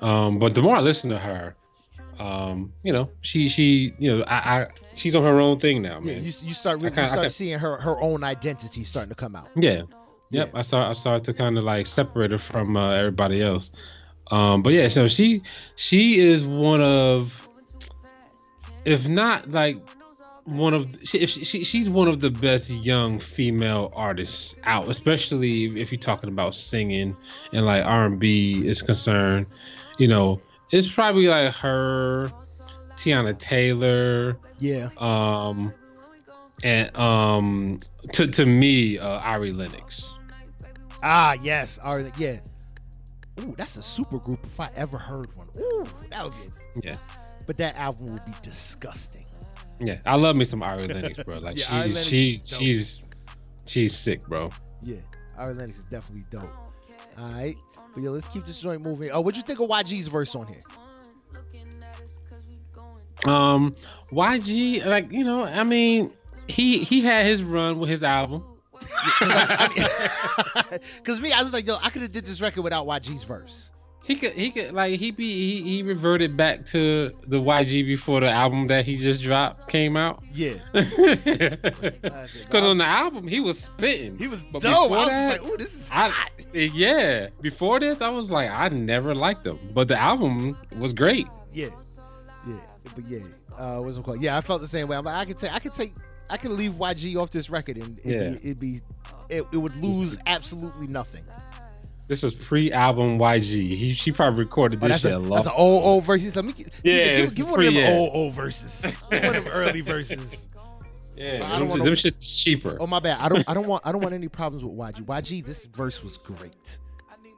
Um, 0.00 0.38
but 0.38 0.54
the 0.54 0.62
more 0.62 0.76
I 0.76 0.80
listen 0.80 1.10
to 1.10 1.18
her, 1.18 1.54
um, 2.18 2.72
you 2.82 2.92
know, 2.92 3.10
she 3.20 3.48
she 3.48 3.94
you 3.98 4.16
know 4.16 4.24
I, 4.24 4.62
I 4.62 4.66
she's 4.94 5.14
on 5.14 5.22
her 5.22 5.40
own 5.40 5.58
thing 5.60 5.82
now, 5.82 6.00
man. 6.00 6.06
Yeah, 6.06 6.20
you, 6.20 6.32
you 6.42 6.54
start 6.54 6.78
really, 6.78 6.90
kinda, 6.90 7.02
you 7.02 7.08
start 7.08 7.30
seeing 7.32 7.58
her 7.58 7.76
her 7.78 8.00
own 8.00 8.24
identity 8.24 8.84
starting 8.84 9.10
to 9.10 9.14
come 9.14 9.36
out. 9.36 9.48
Yeah, 9.56 9.82
yep. 10.30 10.50
Yeah. 10.52 10.58
I 10.58 10.62
start 10.62 10.90
I 10.90 10.98
started 10.98 11.24
to 11.24 11.34
kind 11.34 11.56
of 11.58 11.64
like 11.64 11.86
separate 11.86 12.30
her 12.32 12.38
from 12.38 12.76
uh, 12.76 12.92
everybody 12.92 13.42
else. 13.42 13.70
Um, 14.30 14.62
but 14.62 14.72
yeah, 14.72 14.88
so 14.88 15.08
she 15.08 15.42
she 15.76 16.20
is 16.20 16.44
one 16.44 16.80
of, 16.80 17.48
if 18.84 19.08
not 19.08 19.50
like 19.50 19.78
one 20.44 20.74
of 20.74 20.88
she, 21.04 21.26
she 21.26 21.64
she's 21.64 21.90
one 21.90 22.08
of 22.08 22.20
the 22.20 22.30
best 22.30 22.70
young 22.70 23.18
female 23.18 23.92
artists 23.94 24.56
out, 24.64 24.88
especially 24.88 25.80
if 25.80 25.92
you're 25.92 26.00
talking 26.00 26.28
about 26.28 26.54
singing 26.54 27.16
and 27.52 27.66
like 27.66 27.84
R 27.84 28.06
and 28.06 28.18
B 28.18 28.66
is 28.66 28.82
concerned. 28.82 29.46
You 29.98 30.08
know, 30.08 30.40
it's 30.70 30.92
probably 30.92 31.26
like 31.26 31.52
her, 31.54 32.32
Teyana 32.96 33.38
Taylor, 33.38 34.38
yeah, 34.58 34.90
um, 34.96 35.72
and 36.62 36.96
um, 36.96 37.80
to 38.12 38.26
to 38.28 38.46
me, 38.46 38.98
uh, 38.98 39.18
Ari 39.18 39.52
Lennox. 39.52 40.16
Ah, 41.02 41.34
yes, 41.42 41.78
Ari, 41.78 42.12
yeah. 42.18 42.38
Ooh, 43.42 43.54
that's 43.56 43.76
a 43.76 43.82
super 43.82 44.18
group 44.18 44.40
if 44.44 44.60
I 44.60 44.70
ever 44.76 44.98
heard 44.98 45.34
one. 45.36 45.48
Ooh, 45.58 45.86
that 46.10 46.24
would 46.24 46.32
be. 46.32 46.86
Yeah. 46.86 46.96
But 47.46 47.56
that 47.56 47.76
album 47.76 48.12
would 48.12 48.24
be 48.24 48.34
disgusting. 48.42 49.24
Yeah, 49.80 49.98
I 50.04 50.16
love 50.16 50.36
me 50.36 50.44
some 50.44 50.62
Ari 50.62 50.88
Lennox, 50.88 51.24
bro. 51.24 51.38
Like 51.38 51.56
yeah, 51.70 51.84
she's 51.84 52.06
she's 52.06 52.56
she's 52.58 53.04
she's 53.66 53.96
sick, 53.96 54.26
bro. 54.26 54.50
Yeah, 54.82 54.98
Ari 55.38 55.54
Lennox 55.54 55.78
is 55.78 55.84
definitely 55.84 56.26
dope. 56.30 56.52
All 57.18 57.32
right, 57.32 57.56
but 57.94 58.02
yo, 58.02 58.12
let's 58.12 58.28
keep 58.28 58.44
this 58.44 58.60
joint 58.60 58.82
moving. 58.82 59.10
Oh, 59.10 59.20
what'd 59.22 59.36
you 59.36 59.42
think 59.42 59.58
of 59.60 59.68
YG's 59.68 60.08
verse 60.08 60.34
on 60.34 60.46
here? 60.46 60.62
Um, 63.24 63.74
YG, 64.12 64.84
like 64.84 65.10
you 65.10 65.24
know, 65.24 65.44
I 65.44 65.64
mean, 65.64 66.12
he 66.46 66.78
he 66.78 67.00
had 67.00 67.26
his 67.26 67.42
run 67.42 67.78
with 67.78 67.90
his 67.90 68.02
album. 68.02 68.44
Because 70.98 71.20
me, 71.20 71.32
I 71.32 71.42
was 71.42 71.52
like, 71.52 71.66
yo, 71.66 71.76
I 71.82 71.90
could 71.90 72.02
have 72.02 72.12
did 72.12 72.26
this 72.26 72.40
record 72.40 72.62
without 72.62 72.86
YG's 72.86 73.24
verse. 73.24 73.72
He 74.02 74.16
could, 74.16 74.32
he 74.32 74.50
could, 74.50 74.72
like, 74.72 74.98
he 74.98 75.10
be, 75.10 75.32
he, 75.32 75.62
he 75.62 75.82
reverted 75.82 76.36
back 76.36 76.64
to 76.66 77.12
the 77.26 77.38
YG 77.38 77.86
before 77.86 78.20
the 78.20 78.28
album 78.28 78.66
that 78.68 78.84
he 78.84 78.96
just 78.96 79.22
dropped 79.22 79.68
came 79.68 79.96
out. 79.96 80.22
Yeah. 80.32 80.54
Because 82.40 82.64
on 82.64 82.78
the 82.78 82.86
album 82.86 83.28
he 83.28 83.40
was 83.40 83.60
spitting. 83.60 84.18
He 84.18 84.26
was 84.26 84.40
but 84.52 84.62
dope. 84.62 84.90
I 84.90 84.96
was 84.96 85.08
that, 85.08 85.42
like, 85.42 85.50
ooh, 85.50 85.56
this 85.56 85.74
is 85.74 85.88
hot. 85.88 86.10
I, 86.10 86.58
yeah. 86.58 87.28
Before 87.40 87.78
this, 87.78 88.00
I 88.00 88.08
was 88.08 88.30
like, 88.30 88.50
I 88.50 88.68
never 88.70 89.14
liked 89.14 89.46
him, 89.46 89.58
but 89.72 89.86
the 89.86 89.96
album 89.98 90.56
was 90.78 90.92
great. 90.92 91.28
Yeah. 91.52 91.68
Yeah. 92.46 92.56
But 92.94 93.04
yeah. 93.06 93.20
Uh, 93.56 93.80
what's 93.80 93.96
it 93.96 94.04
called? 94.04 94.20
Yeah, 94.20 94.36
I 94.36 94.40
felt 94.40 94.62
the 94.62 94.68
same 94.68 94.88
way. 94.88 94.96
I'm 94.96 95.04
like, 95.04 95.16
I 95.16 95.24
could 95.24 95.38
take, 95.38 95.52
I 95.52 95.58
could 95.58 95.74
take 95.74 95.94
I 96.30 96.36
can 96.36 96.56
leave 96.56 96.72
YG 96.74 97.16
off 97.16 97.30
this 97.30 97.50
record 97.50 97.76
and 97.76 97.98
it'd 97.98 98.10
yeah. 98.10 98.30
be, 98.30 98.36
it'd 98.36 98.60
be 98.60 98.80
it, 99.28 99.46
it 99.52 99.56
would 99.56 99.76
lose 99.76 100.18
absolutely 100.26 100.86
nothing. 100.86 101.24
This 102.08 102.22
was 102.22 102.34
pre-album 102.34 103.18
YG. 103.18 103.76
He 103.76 103.92
she 103.92 104.10
probably 104.10 104.40
recorded 104.40 104.82
oh, 104.82 104.88
this 104.88 105.04
oh, 105.04 105.08
shit 105.08 105.26
a, 105.26 105.28
That's 105.28 105.46
an 105.46 105.52
old 105.56 105.84
old 105.84 106.04
verse. 106.04 106.34
Let 106.34 106.44
me 106.44 106.54
yeah, 106.82 107.20
give, 107.20 107.34
give 107.36 107.50
one 107.50 107.66
of 107.66 107.74
them 107.74 107.96
old 107.96 108.10
old 108.12 108.34
verses. 108.34 108.92
one 109.08 109.24
of 109.24 109.44
them 109.44 109.48
early 109.48 109.80
verses. 109.80 110.44
Yeah, 111.16 111.40
I 111.44 111.58
don't 111.58 111.68
them, 111.68 111.84
them 111.84 111.94
shit's 111.94 112.42
cheaper. 112.42 112.78
Oh 112.80 112.86
my 112.86 112.98
bad. 112.98 113.20
I 113.20 113.28
don't 113.28 113.48
I 113.48 113.54
don't 113.54 113.66
want 113.66 113.86
I 113.86 113.92
don't 113.92 114.00
want 114.00 114.14
any 114.14 114.28
problems 114.28 114.64
with 114.64 114.74
YG. 114.74 115.04
YG, 115.04 115.44
this 115.44 115.66
verse 115.66 116.02
was 116.02 116.16
great. 116.16 116.78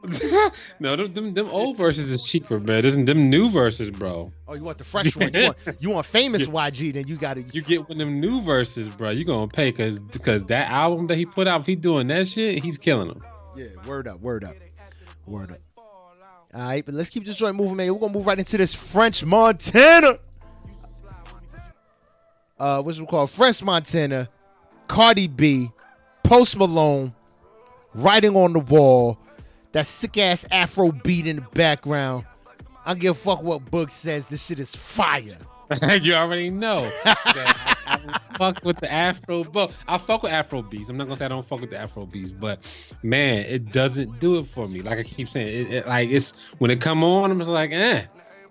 no, 0.80 0.96
them, 0.96 1.12
them, 1.12 1.34
them 1.34 1.48
old 1.50 1.76
verses 1.76 2.10
is 2.10 2.24
cheaper, 2.24 2.58
man. 2.58 2.84
Isn't 2.84 3.04
them 3.04 3.30
new 3.30 3.48
verses, 3.48 3.90
bro? 3.90 4.32
Oh, 4.48 4.54
you 4.54 4.64
want 4.64 4.78
the 4.78 4.84
fresh 4.84 5.14
one? 5.14 5.32
You 5.32 5.44
want, 5.44 5.58
you 5.80 5.90
want 5.90 6.06
famous 6.06 6.48
YG? 6.48 6.92
Then 6.92 7.06
you 7.06 7.16
got 7.16 7.34
to. 7.34 7.42
You 7.42 7.62
get 7.62 7.88
one 7.88 7.92
of 7.92 7.98
them 7.98 8.20
new 8.20 8.40
verses, 8.40 8.88
bro. 8.88 9.10
You 9.10 9.24
gonna 9.24 9.46
pay 9.46 9.70
because 9.70 10.00
because 10.00 10.44
that 10.46 10.70
album 10.70 11.06
that 11.06 11.16
he 11.16 11.24
put 11.24 11.46
out, 11.46 11.60
if 11.60 11.66
he 11.66 11.76
doing 11.76 12.08
that 12.08 12.26
shit, 12.26 12.62
he's 12.64 12.78
killing 12.78 13.08
them. 13.08 13.22
Yeah, 13.56 13.66
word 13.86 14.08
up, 14.08 14.20
word 14.20 14.42
up, 14.42 14.54
word 15.26 15.52
up. 15.52 15.58
All 16.54 16.62
right, 16.62 16.84
but 16.84 16.94
let's 16.94 17.08
keep 17.08 17.24
this 17.24 17.36
joint 17.36 17.54
moving, 17.54 17.76
man. 17.76 17.94
We're 17.94 18.00
gonna 18.00 18.12
move 18.12 18.26
right 18.26 18.38
into 18.38 18.56
this 18.56 18.74
French 18.74 19.24
Montana. 19.24 20.18
Uh, 22.58 22.82
what's 22.82 22.98
it 22.98 23.08
called? 23.08 23.30
French 23.30 23.62
Montana, 23.62 24.28
Cardi 24.88 25.28
B, 25.28 25.70
Post 26.24 26.56
Malone, 26.56 27.14
writing 27.94 28.36
on 28.36 28.52
the 28.52 28.60
wall 28.60 29.18
that 29.72 29.86
sick 29.86 30.18
ass 30.18 30.46
Afro 30.50 30.92
beat 30.92 31.26
in 31.26 31.36
the 31.36 31.42
background. 31.42 32.24
I 32.84 32.94
give 32.94 33.12
a 33.12 33.18
fuck 33.18 33.42
what 33.42 33.64
Boog 33.70 33.90
says. 33.90 34.26
This 34.26 34.44
shit 34.44 34.58
is 34.58 34.74
fire. 34.74 35.38
you 36.00 36.14
already 36.14 36.50
know. 36.50 36.90
I, 37.04 37.16
I 37.86 38.18
fuck 38.36 38.64
with 38.64 38.78
the 38.78 38.92
Afro 38.92 39.44
book. 39.44 39.72
I 39.86 39.98
fuck 39.98 40.22
with 40.22 40.32
Afro 40.32 40.62
beats. 40.62 40.88
I'm 40.88 40.96
not 40.96 41.06
gonna 41.06 41.16
say 41.16 41.24
I 41.26 41.28
don't 41.28 41.46
fuck 41.46 41.60
with 41.60 41.70
the 41.70 41.78
Afro 41.78 42.06
beats, 42.06 42.32
but 42.32 42.60
man, 43.02 43.46
it 43.46 43.72
doesn't 43.72 44.18
do 44.18 44.38
it 44.38 44.46
for 44.46 44.66
me. 44.66 44.80
Like 44.80 44.98
I 44.98 45.02
keep 45.02 45.28
saying, 45.28 45.48
it, 45.48 45.72
it 45.72 45.86
like 45.86 46.10
it's 46.10 46.34
when 46.58 46.70
it 46.70 46.80
come 46.80 47.04
on, 47.04 47.30
I'm 47.30 47.38
just 47.38 47.50
like, 47.50 47.70
eh. 47.72 48.04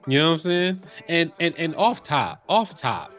You 0.07 0.19
know 0.19 0.29
what 0.29 0.33
I'm 0.33 0.39
saying? 0.39 0.79
And 1.09 1.31
and 1.39 1.53
and 1.57 1.75
off 1.75 2.01
top, 2.01 2.43
off 2.49 2.73
top, 2.73 3.13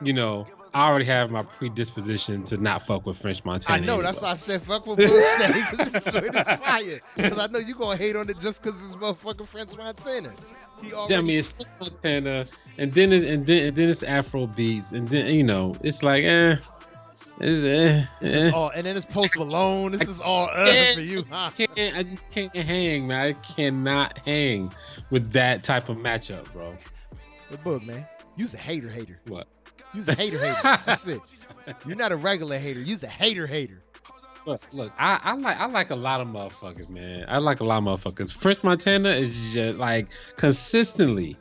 you 0.00 0.12
know, 0.12 0.46
I 0.72 0.86
already 0.86 1.04
have 1.06 1.30
my 1.30 1.42
predisposition 1.42 2.44
to 2.44 2.56
not 2.56 2.86
fuck 2.86 3.04
with 3.04 3.18
French 3.18 3.44
Montana. 3.44 3.76
I 3.76 3.80
know 3.84 3.94
anyway. 3.94 4.04
that's 4.04 4.22
why 4.22 4.30
I 4.30 4.34
said 4.34 4.62
fuck 4.62 4.86
with 4.86 5.00
say 5.00 5.52
because 5.52 5.94
it's 5.94 6.64
fire. 6.64 7.00
Because 7.16 7.38
I 7.38 7.46
know 7.48 7.58
you 7.58 7.74
gonna 7.74 7.96
hate 7.96 8.14
on 8.14 8.30
it 8.30 8.38
just 8.38 8.62
because 8.62 8.76
it's 8.84 8.94
motherfucking 8.94 9.48
French 9.48 9.76
Montana. 9.76 10.32
He 10.82 10.92
already... 10.92 11.14
I 11.14 11.20
mean, 11.22 11.38
it's 11.38 11.48
French 11.48 11.70
Montana, 11.80 12.46
and 12.78 12.92
then 12.92 13.12
it's 13.12 13.24
and 13.24 13.44
then 13.44 13.66
and 13.66 13.76
then 13.76 13.88
it's 13.88 14.02
Afro 14.02 14.46
beats, 14.46 14.92
and 14.92 15.08
then 15.08 15.26
you 15.34 15.42
know 15.42 15.74
it's 15.82 16.02
like 16.02 16.24
eh. 16.24 16.56
It's, 17.42 17.64
eh, 17.64 18.04
eh. 18.20 18.50
all, 18.50 18.68
and 18.68 18.84
then 18.84 18.98
it's 18.98 19.06
Post 19.06 19.38
Malone. 19.38 19.92
This 19.92 20.06
is 20.06 20.20
all 20.20 20.50
uh, 20.52 20.92
for 20.92 21.00
you. 21.00 21.24
Huh? 21.30 21.50
I, 21.58 21.92
I 21.96 22.02
just 22.02 22.30
can't 22.30 22.54
hang, 22.54 23.06
man. 23.06 23.28
I 23.28 23.32
cannot 23.32 24.18
hang 24.26 24.70
with 25.08 25.32
that 25.32 25.64
type 25.64 25.88
of 25.88 25.96
matchup, 25.96 26.52
bro. 26.52 26.76
The 27.50 27.56
Boog, 27.56 27.86
man. 27.86 28.06
You's 28.36 28.52
a 28.52 28.58
hater, 28.58 28.90
hater. 28.90 29.20
What? 29.26 29.48
You's 29.94 30.08
a 30.08 30.14
hater 30.14 30.38
hater. 30.38 30.60
That's 30.86 31.06
it. 31.06 31.20
You're 31.86 31.96
not 31.96 32.12
a 32.12 32.16
regular 32.16 32.58
hater. 32.58 32.80
You's 32.80 33.02
a 33.02 33.08
hater 33.08 33.46
hater. 33.46 33.82
Look, 34.46 34.62
look, 34.72 34.92
I, 34.98 35.20
I 35.22 35.34
like 35.34 35.58
I 35.58 35.66
like 35.66 35.90
a 35.90 35.94
lot 35.94 36.20
of 36.20 36.28
motherfuckers, 36.28 36.88
man. 36.88 37.26
I 37.28 37.38
like 37.38 37.60
a 37.60 37.64
lot 37.64 37.78
of 37.78 37.84
motherfuckers. 37.84 38.32
French 38.32 38.62
Montana 38.62 39.10
is 39.10 39.52
just 39.52 39.76
like 39.76 40.08
consistently 40.36 41.36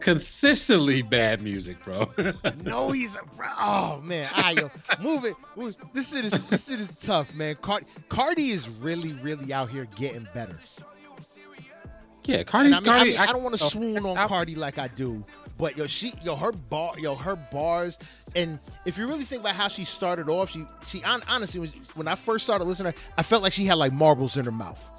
consistently 0.00 1.02
bad 1.02 1.42
music, 1.42 1.82
bro. 1.84 2.10
no, 2.62 2.90
he's 2.90 3.16
a 3.16 3.20
oh 3.58 4.00
man. 4.02 4.28
I 4.34 4.52
yo, 4.52 4.70
move 5.00 5.24
it. 5.24 5.36
This 5.92 6.12
shit 6.12 6.24
is 6.24 6.32
this 6.48 6.68
shit 6.68 6.80
is 6.80 6.90
tough, 7.00 7.34
man. 7.34 7.56
Card, 7.60 7.86
Cardi 8.08 8.50
is 8.50 8.68
really, 8.68 9.12
really 9.14 9.52
out 9.52 9.70
here 9.70 9.86
getting 9.96 10.26
better. 10.34 10.58
Yeah, 12.24 12.42
Cardi. 12.42 12.72
I, 12.72 12.80
mean, 12.80 12.84
Cardi, 12.84 13.00
I, 13.00 13.04
mean, 13.04 13.18
I, 13.18 13.22
I 13.24 13.26
don't 13.26 13.42
want 13.42 13.56
to 13.56 13.64
oh, 13.64 13.68
swoon 13.68 14.06
on 14.06 14.28
Cardi 14.28 14.54
like 14.54 14.78
I 14.78 14.88
do, 14.88 15.24
but 15.56 15.76
yo, 15.76 15.86
she, 15.86 16.12
yo, 16.22 16.36
her 16.36 16.52
bar, 16.52 16.94
yo, 16.98 17.14
her 17.14 17.36
bars, 17.36 17.98
and 18.34 18.58
if 18.84 18.98
you 18.98 19.06
really 19.06 19.24
think 19.24 19.40
about 19.40 19.54
how 19.54 19.68
she 19.68 19.84
started 19.84 20.28
off, 20.28 20.50
she, 20.50 20.66
she, 20.86 21.02
honestly, 21.04 21.68
when 21.94 22.08
I 22.08 22.16
first 22.16 22.44
started 22.44 22.64
listening, 22.64 22.94
I 23.16 23.22
felt 23.22 23.42
like 23.42 23.52
she 23.52 23.64
had 23.66 23.74
like 23.74 23.92
marbles 23.92 24.36
in 24.36 24.44
her 24.44 24.52
mouth. 24.52 24.90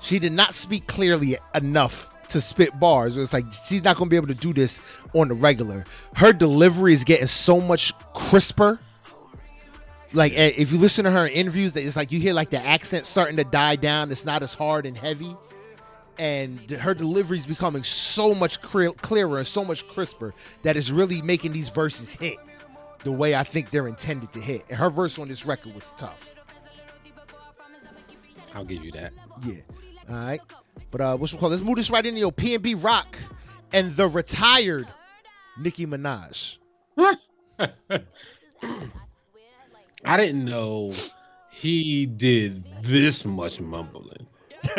She 0.00 0.18
did 0.18 0.32
not 0.32 0.54
speak 0.54 0.86
clearly 0.86 1.38
enough 1.54 2.10
to 2.28 2.40
spit 2.40 2.78
bars. 2.78 3.16
It's 3.16 3.32
like 3.32 3.44
she's 3.52 3.84
not 3.84 3.96
gonna 3.96 4.10
be 4.10 4.16
able 4.16 4.26
to 4.28 4.34
do 4.34 4.52
this 4.52 4.80
on 5.14 5.28
the 5.28 5.34
regular. 5.34 5.84
Her 6.14 6.32
delivery 6.32 6.92
is 6.92 7.04
getting 7.04 7.26
so 7.26 7.60
much 7.60 7.92
crisper. 8.14 8.80
Like 10.12 10.32
eh, 10.34 10.52
if 10.56 10.72
you 10.72 10.78
listen 10.78 11.04
to 11.04 11.10
her 11.10 11.26
in 11.26 11.32
interviews, 11.32 11.72
that 11.72 11.84
it's 11.84 11.96
like 11.96 12.12
you 12.12 12.20
hear 12.20 12.34
like 12.34 12.50
the 12.50 12.64
accent 12.64 13.06
starting 13.06 13.36
to 13.36 13.44
die 13.44 13.76
down. 13.76 14.10
It's 14.10 14.24
not 14.24 14.42
as 14.42 14.54
hard 14.54 14.86
and 14.86 14.96
heavy, 14.96 15.36
and 16.18 16.70
her 16.70 16.94
delivery 16.94 17.38
is 17.38 17.46
becoming 17.46 17.82
so 17.82 18.34
much 18.34 18.60
clear, 18.62 18.92
clearer 18.92 19.38
and 19.38 19.46
so 19.46 19.64
much 19.64 19.86
crisper 19.88 20.34
that 20.62 20.76
it's 20.76 20.90
really 20.90 21.22
making 21.22 21.52
these 21.52 21.68
verses 21.68 22.12
hit 22.12 22.36
the 23.04 23.12
way 23.12 23.34
I 23.34 23.44
think 23.44 23.70
they're 23.70 23.86
intended 23.86 24.32
to 24.32 24.40
hit. 24.40 24.64
And 24.68 24.78
her 24.78 24.90
verse 24.90 25.18
on 25.18 25.28
this 25.28 25.46
record 25.46 25.74
was 25.74 25.92
tough. 25.96 26.34
I'll 28.54 28.64
give 28.64 28.82
you 28.84 28.92
that. 28.92 29.12
Yeah. 29.44 29.60
All 30.08 30.16
right. 30.16 30.40
But 30.90 31.00
uh, 31.00 31.16
what's 31.16 31.32
we 31.32 31.38
call? 31.38 31.50
Let's 31.50 31.62
move 31.62 31.76
this 31.76 31.90
right 31.90 32.04
into 32.04 32.18
your 32.20 32.32
PnB 32.32 32.82
Rock 32.82 33.18
and 33.72 33.94
the 33.96 34.08
retired 34.08 34.88
Nicki 35.58 35.86
Minaj. 35.86 36.58
I 40.04 40.16
didn't 40.16 40.44
know 40.44 40.92
he 41.50 42.06
did 42.06 42.64
this 42.82 43.24
much 43.24 43.60
mumbling. 43.60 44.26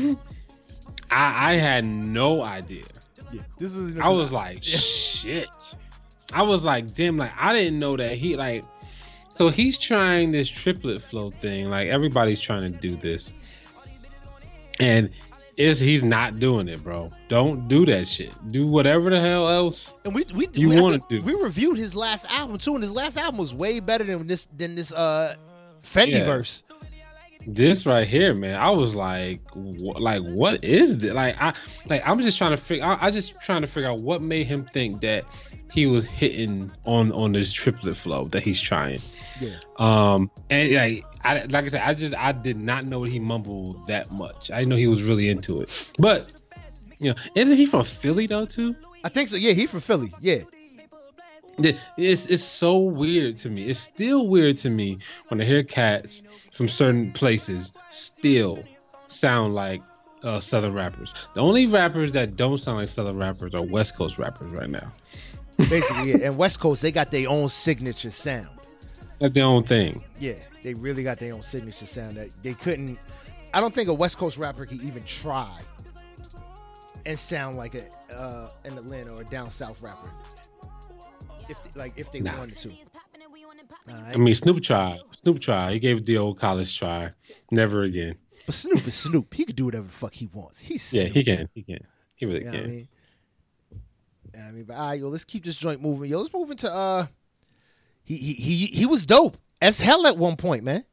I 1.10 1.52
I 1.52 1.56
had 1.56 1.86
no 1.86 2.42
idea. 2.42 2.84
Yeah. 3.32 3.42
This 3.58 3.74
is. 3.74 3.98
I 4.00 4.08
was 4.08 4.32
like, 4.32 4.58
shit. 4.62 5.48
I 6.34 6.42
was 6.42 6.64
like, 6.64 6.92
damn, 6.94 7.16
like 7.16 7.32
I 7.38 7.52
didn't 7.52 7.78
know 7.78 7.96
that 7.96 8.12
he 8.12 8.36
like 8.36 8.64
so 9.34 9.48
he's 9.48 9.78
trying 9.78 10.30
this 10.32 10.48
triplet 10.48 11.02
flow 11.02 11.30
thing. 11.30 11.70
Like 11.70 11.88
everybody's 11.88 12.40
trying 12.40 12.70
to 12.70 12.76
do 12.76 12.96
this. 12.96 13.32
And 14.80 15.10
is 15.56 15.78
he's 15.78 16.02
not 16.02 16.36
doing 16.36 16.68
it, 16.68 16.82
bro. 16.82 17.10
Don't 17.28 17.68
do 17.68 17.84
that 17.86 18.06
shit. 18.06 18.32
Do 18.48 18.66
whatever 18.66 19.10
the 19.10 19.20
hell 19.20 19.48
else. 19.48 19.94
And 20.04 20.14
we 20.14 20.24
we 20.34 20.48
You 20.54 20.70
wanna 20.70 20.98
do. 21.08 21.20
We 21.24 21.34
reviewed 21.34 21.76
his 21.76 21.94
last 21.94 22.24
album 22.30 22.56
too, 22.58 22.74
and 22.74 22.82
his 22.82 22.92
last 22.92 23.16
album 23.18 23.38
was 23.38 23.54
way 23.54 23.80
better 23.80 24.04
than 24.04 24.26
this 24.26 24.46
than 24.56 24.74
this 24.74 24.92
uh 24.92 25.34
Fendi 25.82 26.12
Yeah. 26.12 26.24
verse. 26.24 26.62
This 27.46 27.86
right 27.86 28.06
here, 28.06 28.34
man. 28.36 28.56
I 28.56 28.70
was 28.70 28.94
like, 28.94 29.40
wh- 29.54 30.00
like, 30.00 30.22
what 30.34 30.62
is 30.64 30.98
this? 30.98 31.12
Like, 31.12 31.40
I, 31.40 31.54
like, 31.88 32.06
I'm 32.06 32.20
just 32.20 32.38
trying 32.38 32.52
to 32.52 32.62
figure. 32.62 32.84
I, 32.84 33.06
I 33.06 33.10
just 33.10 33.38
trying 33.40 33.62
to 33.62 33.66
figure 33.66 33.90
out 33.90 34.00
what 34.00 34.20
made 34.20 34.46
him 34.46 34.68
think 34.72 35.00
that 35.00 35.24
he 35.72 35.86
was 35.86 36.04
hitting 36.04 36.70
on 36.84 37.10
on 37.12 37.32
this 37.32 37.52
triplet 37.52 37.96
flow 37.96 38.24
that 38.26 38.42
he's 38.42 38.60
trying. 38.60 39.00
Yeah. 39.40 39.56
Um, 39.78 40.30
and 40.50 40.72
like, 40.72 41.04
I 41.24 41.44
like 41.44 41.64
I 41.64 41.68
said, 41.68 41.82
I 41.82 41.94
just 41.94 42.14
I 42.14 42.32
did 42.32 42.58
not 42.58 42.84
know 42.84 43.02
he 43.02 43.18
mumbled 43.18 43.86
that 43.86 44.12
much. 44.12 44.50
I 44.50 44.62
know 44.62 44.76
he 44.76 44.86
was 44.86 45.02
really 45.02 45.28
into 45.28 45.58
it. 45.60 45.90
But 45.98 46.40
you 46.98 47.10
know, 47.10 47.16
isn't 47.34 47.56
he 47.56 47.66
from 47.66 47.84
Philly 47.84 48.26
though 48.26 48.44
too? 48.44 48.76
I 49.04 49.08
think 49.08 49.28
so. 49.28 49.36
Yeah, 49.36 49.52
he 49.52 49.66
from 49.66 49.80
Philly. 49.80 50.12
Yeah. 50.20 50.42
It- 51.58 51.78
It's 51.96 52.26
it's 52.26 52.42
so 52.42 52.78
weird 52.78 53.36
to 53.38 53.50
me. 53.50 53.64
It's 53.64 53.78
still 53.80 54.28
weird 54.28 54.56
to 54.58 54.70
me 54.70 54.98
when 55.28 55.40
I 55.40 55.44
hear 55.44 55.62
cats 55.62 56.22
from 56.52 56.68
certain 56.68 57.12
places 57.12 57.72
still 57.90 58.62
sound 59.08 59.54
like 59.54 59.82
uh, 60.24 60.40
Southern 60.40 60.72
rappers. 60.72 61.12
The 61.34 61.40
only 61.40 61.66
rappers 61.66 62.12
that 62.12 62.36
don't 62.36 62.58
sound 62.58 62.78
like 62.78 62.88
Southern 62.88 63.18
rappers 63.18 63.54
are 63.54 63.64
West 63.64 63.96
Coast 63.96 64.18
rappers 64.18 64.52
right 64.52 64.70
now. 64.70 64.90
Basically, 65.58 66.12
yeah. 66.12 66.26
And 66.28 66.36
West 66.38 66.60
Coast, 66.60 66.80
they 66.80 66.90
got 66.92 67.10
their 67.10 67.28
own 67.28 67.48
signature 67.48 68.10
sound. 68.10 68.48
That's 69.18 69.34
their 69.34 69.44
own 69.44 69.62
thing. 69.64 70.02
Yeah, 70.18 70.36
they 70.62 70.74
really 70.74 71.02
got 71.02 71.18
their 71.18 71.34
own 71.34 71.42
signature 71.42 71.86
sound 71.86 72.12
that 72.16 72.30
they 72.42 72.54
couldn't. 72.54 72.98
I 73.52 73.60
don't 73.60 73.74
think 73.74 73.88
a 73.88 73.94
West 73.94 74.16
Coast 74.16 74.38
rapper 74.38 74.64
could 74.64 74.82
even 74.82 75.02
try 75.02 75.50
and 77.04 77.18
sound 77.18 77.56
like 77.56 77.74
a 77.74 77.84
uh, 78.16 78.48
an 78.64 78.78
Atlanta 78.78 79.12
or 79.14 79.20
a 79.20 79.24
down 79.24 79.50
south 79.50 79.82
rapper. 79.82 80.10
If 81.48 81.76
like 81.76 81.92
if 81.96 82.10
they 82.12 82.20
Nah. 82.20 82.38
wanted 82.38 82.58
to. 82.58 82.70
Alright. 83.90 84.16
I 84.16 84.18
mean, 84.18 84.34
Snoop 84.34 84.62
tried. 84.62 85.00
Snoop 85.10 85.40
tried. 85.40 85.72
He 85.72 85.78
gave 85.78 85.98
it 85.98 86.06
the 86.06 86.16
old 86.18 86.38
college 86.38 86.78
try. 86.78 87.10
Never 87.50 87.82
again. 87.82 88.16
But 88.46 88.54
Snoop 88.54 88.86
is 88.86 88.94
Snoop. 88.94 89.32
He 89.34 89.44
could 89.44 89.56
do 89.56 89.64
whatever 89.66 89.86
the 89.86 89.92
fuck 89.92 90.14
he 90.14 90.26
wants. 90.26 90.60
He's 90.60 90.92
Yeah, 90.92 91.04
he 91.04 91.24
can. 91.24 91.48
He 91.54 91.62
can. 91.62 91.84
He 92.14 92.26
really 92.26 92.40
You 92.40 92.44
know 92.46 92.50
what 92.52 92.58
I 92.58 92.62
can. 92.62 92.70
mean? 92.70 92.88
I 94.34 94.50
mean, 94.50 94.64
but 94.64 94.76
all 94.76 94.88
right, 94.88 95.00
yo, 95.00 95.08
let's 95.08 95.24
keep 95.24 95.44
this 95.44 95.56
joint 95.56 95.82
moving. 95.82 96.10
Yo, 96.10 96.18
let's 96.20 96.32
move 96.32 96.50
into 96.50 96.72
uh, 96.72 97.06
he 98.04 98.16
he 98.16 98.32
he 98.34 98.66
he 98.66 98.86
was 98.86 99.04
dope 99.04 99.36
as 99.60 99.80
hell 99.80 100.06
at 100.06 100.16
one 100.16 100.36
point, 100.36 100.64
man. 100.64 100.84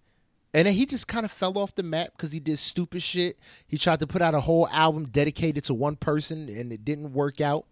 And 0.53 0.65
then 0.65 0.73
he 0.73 0.85
just 0.87 1.07
kind 1.07 1.25
of 1.25 1.31
fell 1.31 1.57
off 1.59 1.75
the 1.75 1.83
map 1.83 2.09
because 2.17 2.31
he 2.31 2.39
did 2.39 2.57
stupid 2.57 3.03
shit. 3.03 3.39
He 3.67 3.77
tried 3.77 3.99
to 3.99 4.07
put 4.07 4.21
out 4.23 4.33
a 4.33 4.39
whole 4.41 4.67
album 4.69 5.05
dedicated 5.05 5.63
to 5.65 5.75
one 5.75 5.95
person, 5.95 6.49
and 6.49 6.73
it 6.73 6.83
didn't 6.83 7.13
work 7.13 7.39
out. 7.39 7.67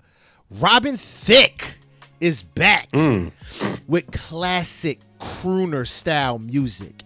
Robin 0.52 0.96
Thicke 0.96 1.80
is 2.20 2.42
back 2.42 2.92
Mm. 2.92 3.32
with 3.88 4.12
classic 4.12 5.00
crooner 5.20 5.88
style 5.88 6.40
music. 6.40 7.04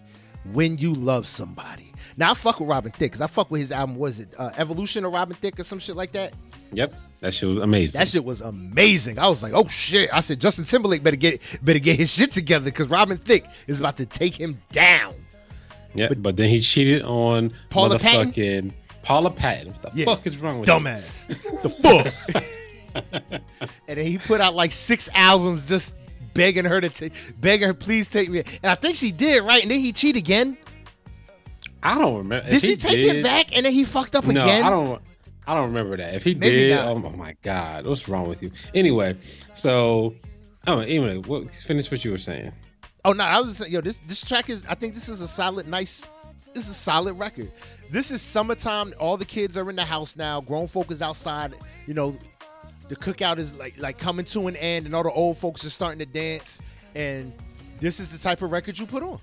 When 0.54 0.78
you 0.80 0.94
love 0.94 1.28
somebody. 1.28 1.94
Now 2.18 2.32
I 2.32 2.34
fuck 2.34 2.60
with 2.60 2.68
Robin 2.68 2.92
Thicke 2.92 3.12
because 3.12 3.22
I 3.22 3.28
fuck 3.28 3.52
with 3.52 3.62
his 3.62 3.72
album. 3.72 3.96
Was 3.96 4.20
it 4.20 4.34
uh, 4.38 4.50
Evolution 4.58 5.06
of 5.06 5.14
Robin 5.14 5.36
Thicke 5.36 5.60
or 5.60 5.64
some 5.64 5.78
shit 5.80 5.96
like 5.96 6.12
that? 6.14 6.34
Yep. 6.74 6.96
That 7.20 7.34
shit 7.34 7.48
was 7.48 7.60
amazing. 7.60 8.00
That 8.00 8.08
shit 8.08 8.24
was 8.26 8.42
amazing. 8.42 9.20
I 9.20 9.28
was 9.28 9.44
like, 9.44 9.54
oh 9.54 9.68
shit. 9.68 10.10
I 10.12 10.20
said 10.22 10.42
Justin 10.42 10.66
Timberlake 10.66 11.04
better 11.04 11.16
get 11.16 11.42
better 11.62 11.78
get 11.80 11.98
his 11.98 12.10
shit 12.10 12.32
together 12.32 12.66
because 12.66 12.88
Robin 12.88 13.18
Thicke 13.20 13.46
is 13.68 13.80
about 13.80 13.98
to 13.98 14.06
take 14.08 14.36
him 14.36 14.60
down. 14.72 15.14
yeah, 15.94 16.10
but, 16.18 16.36
then 16.38 16.50
he 16.50 16.60
cheated 16.60 17.04
on 17.04 17.54
Paula 17.70 18.00
Patton? 18.00 18.32
motherfucking 18.32 18.74
Paula 19.04 19.30
Patton. 19.30 19.74
What 19.74 19.82
the 19.84 19.92
Yeah. 19.94 20.06
fuck 20.06 20.26
is 20.26 20.38
wrong 20.40 20.60
with? 20.60 20.70
Dumbass. 20.70 21.28
the 21.62 21.70
fuck. 21.70 22.44
and 22.96 23.42
then 23.88 24.06
he 24.06 24.18
put 24.18 24.42
out 24.42 24.54
like 24.56 24.72
six 24.72 25.10
albums 25.14 25.68
just 25.68 25.94
begging 26.34 26.66
her 26.66 26.80
to 26.82 26.90
take 26.90 27.14
begging 27.42 27.68
her, 27.68 27.74
please 27.74 28.10
take 28.10 28.30
me. 28.30 28.40
And 28.64 28.72
I 28.72 28.76
think 28.76 28.96
she 28.96 29.12
did, 29.12 29.44
right? 29.44 29.62
And 29.62 29.72
then 29.72 29.80
he 29.80 29.92
cheat 29.92 30.16
again. 30.16 30.58
I 31.84 31.96
don't 31.96 32.18
remember. 32.18 32.50
Did 32.50 32.56
If 32.56 32.62
she 32.62 32.76
take 32.76 32.98
him 32.98 33.16
did- 33.18 33.24
back 33.24 33.56
and 33.56 33.66
then 33.66 33.74
he 33.74 33.84
fucked 33.84 34.16
up 34.16 34.26
No, 34.26 34.32
again? 34.42 34.64
I 34.64 34.70
don't. 34.70 35.02
I 35.48 35.56
don't 35.56 35.68
remember 35.68 35.98
that. 35.98 36.14
If 36.14 36.24
he 36.24 36.36
Maybe 36.36 36.58
did, 36.70 36.76
not. 36.76 36.86
oh, 36.88 36.96
my 37.00 37.36
god, 37.42 37.88
what's 37.88 38.08
wrong 38.08 38.30
with 38.30 38.44
you? 38.44 38.52
Anyway, 38.76 39.18
so 39.56 40.14
oh, 40.68 40.80
anyway, 40.80 41.18
what, 41.18 41.52
finish 41.52 41.90
what 41.90 42.06
you 42.06 42.12
were 42.12 42.20
saying. 42.20 42.52
Oh 43.04 43.12
no, 43.14 43.24
I 43.24 43.40
was 43.40 43.50
just 43.50 43.60
saying, 43.62 43.72
yo, 43.74 43.82
this 43.82 43.98
this 43.98 44.22
track 44.22 44.50
is 44.50 44.64
I 44.70 44.76
think 44.76 44.94
this 44.94 45.10
is 45.10 45.20
a 45.22 45.28
solid, 45.28 45.68
nice 45.68 46.06
this 46.54 46.66
is 46.66 46.70
a 46.72 46.76
solid 46.76 47.18
record. 47.18 47.52
This 47.90 48.12
is 48.12 48.22
summertime, 48.22 48.94
all 49.00 49.18
the 49.18 49.26
kids 49.26 49.58
are 49.58 49.68
in 49.70 49.76
the 49.76 49.84
house 49.86 50.16
now, 50.16 50.42
grown 50.42 50.68
folk 50.68 50.92
is 50.92 51.02
outside, 51.02 51.56
you 51.88 51.94
know, 51.96 52.16
the 52.92 52.98
cookout 52.98 53.38
is 53.38 53.54
like 53.54 53.80
like 53.80 53.98
coming 53.98 54.26
to 54.26 54.48
an 54.48 54.56
end 54.58 54.86
and 54.86 54.94
all 54.94 55.04
the 55.04 55.12
old 55.12 55.38
folks 55.38 55.64
are 55.64 55.70
starting 55.70 55.98
to 56.00 56.06
dance 56.06 56.62
and 56.94 57.32
this 57.80 58.02
is 58.02 58.12
the 58.12 58.18
type 58.18 58.42
of 58.42 58.52
record 58.52 58.78
you 58.78 58.86
put 58.86 59.02
on. 59.02 59.18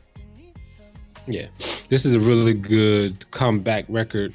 Yeah, 1.27 1.49
this 1.91 2.07
is 2.07 2.15
a 2.15 2.21
really 2.21 2.55
good 2.55 3.31
comeback 3.31 3.85
record. 3.91 4.35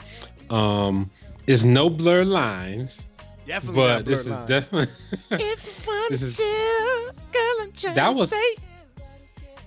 Um, 0.52 1.10
it's 1.48 1.64
no 1.64 1.90
blur 1.90 2.24
lines, 2.24 3.08
Definitely 3.48 3.82
but 3.82 3.96
not 3.96 4.06
this 4.06 4.20
is 4.20 4.48
definitely. 4.48 4.94
If 5.32 5.66
you 5.66 5.92
wanna 5.92 6.10
this 6.12 6.22
is- 6.22 6.38
chill, 6.38 7.06
girl, 7.32 7.56
I'm 7.62 7.72
trying 7.72 7.96
That 7.96 8.10
to 8.10 8.14
was- 8.16 8.30
say. 8.30 8.56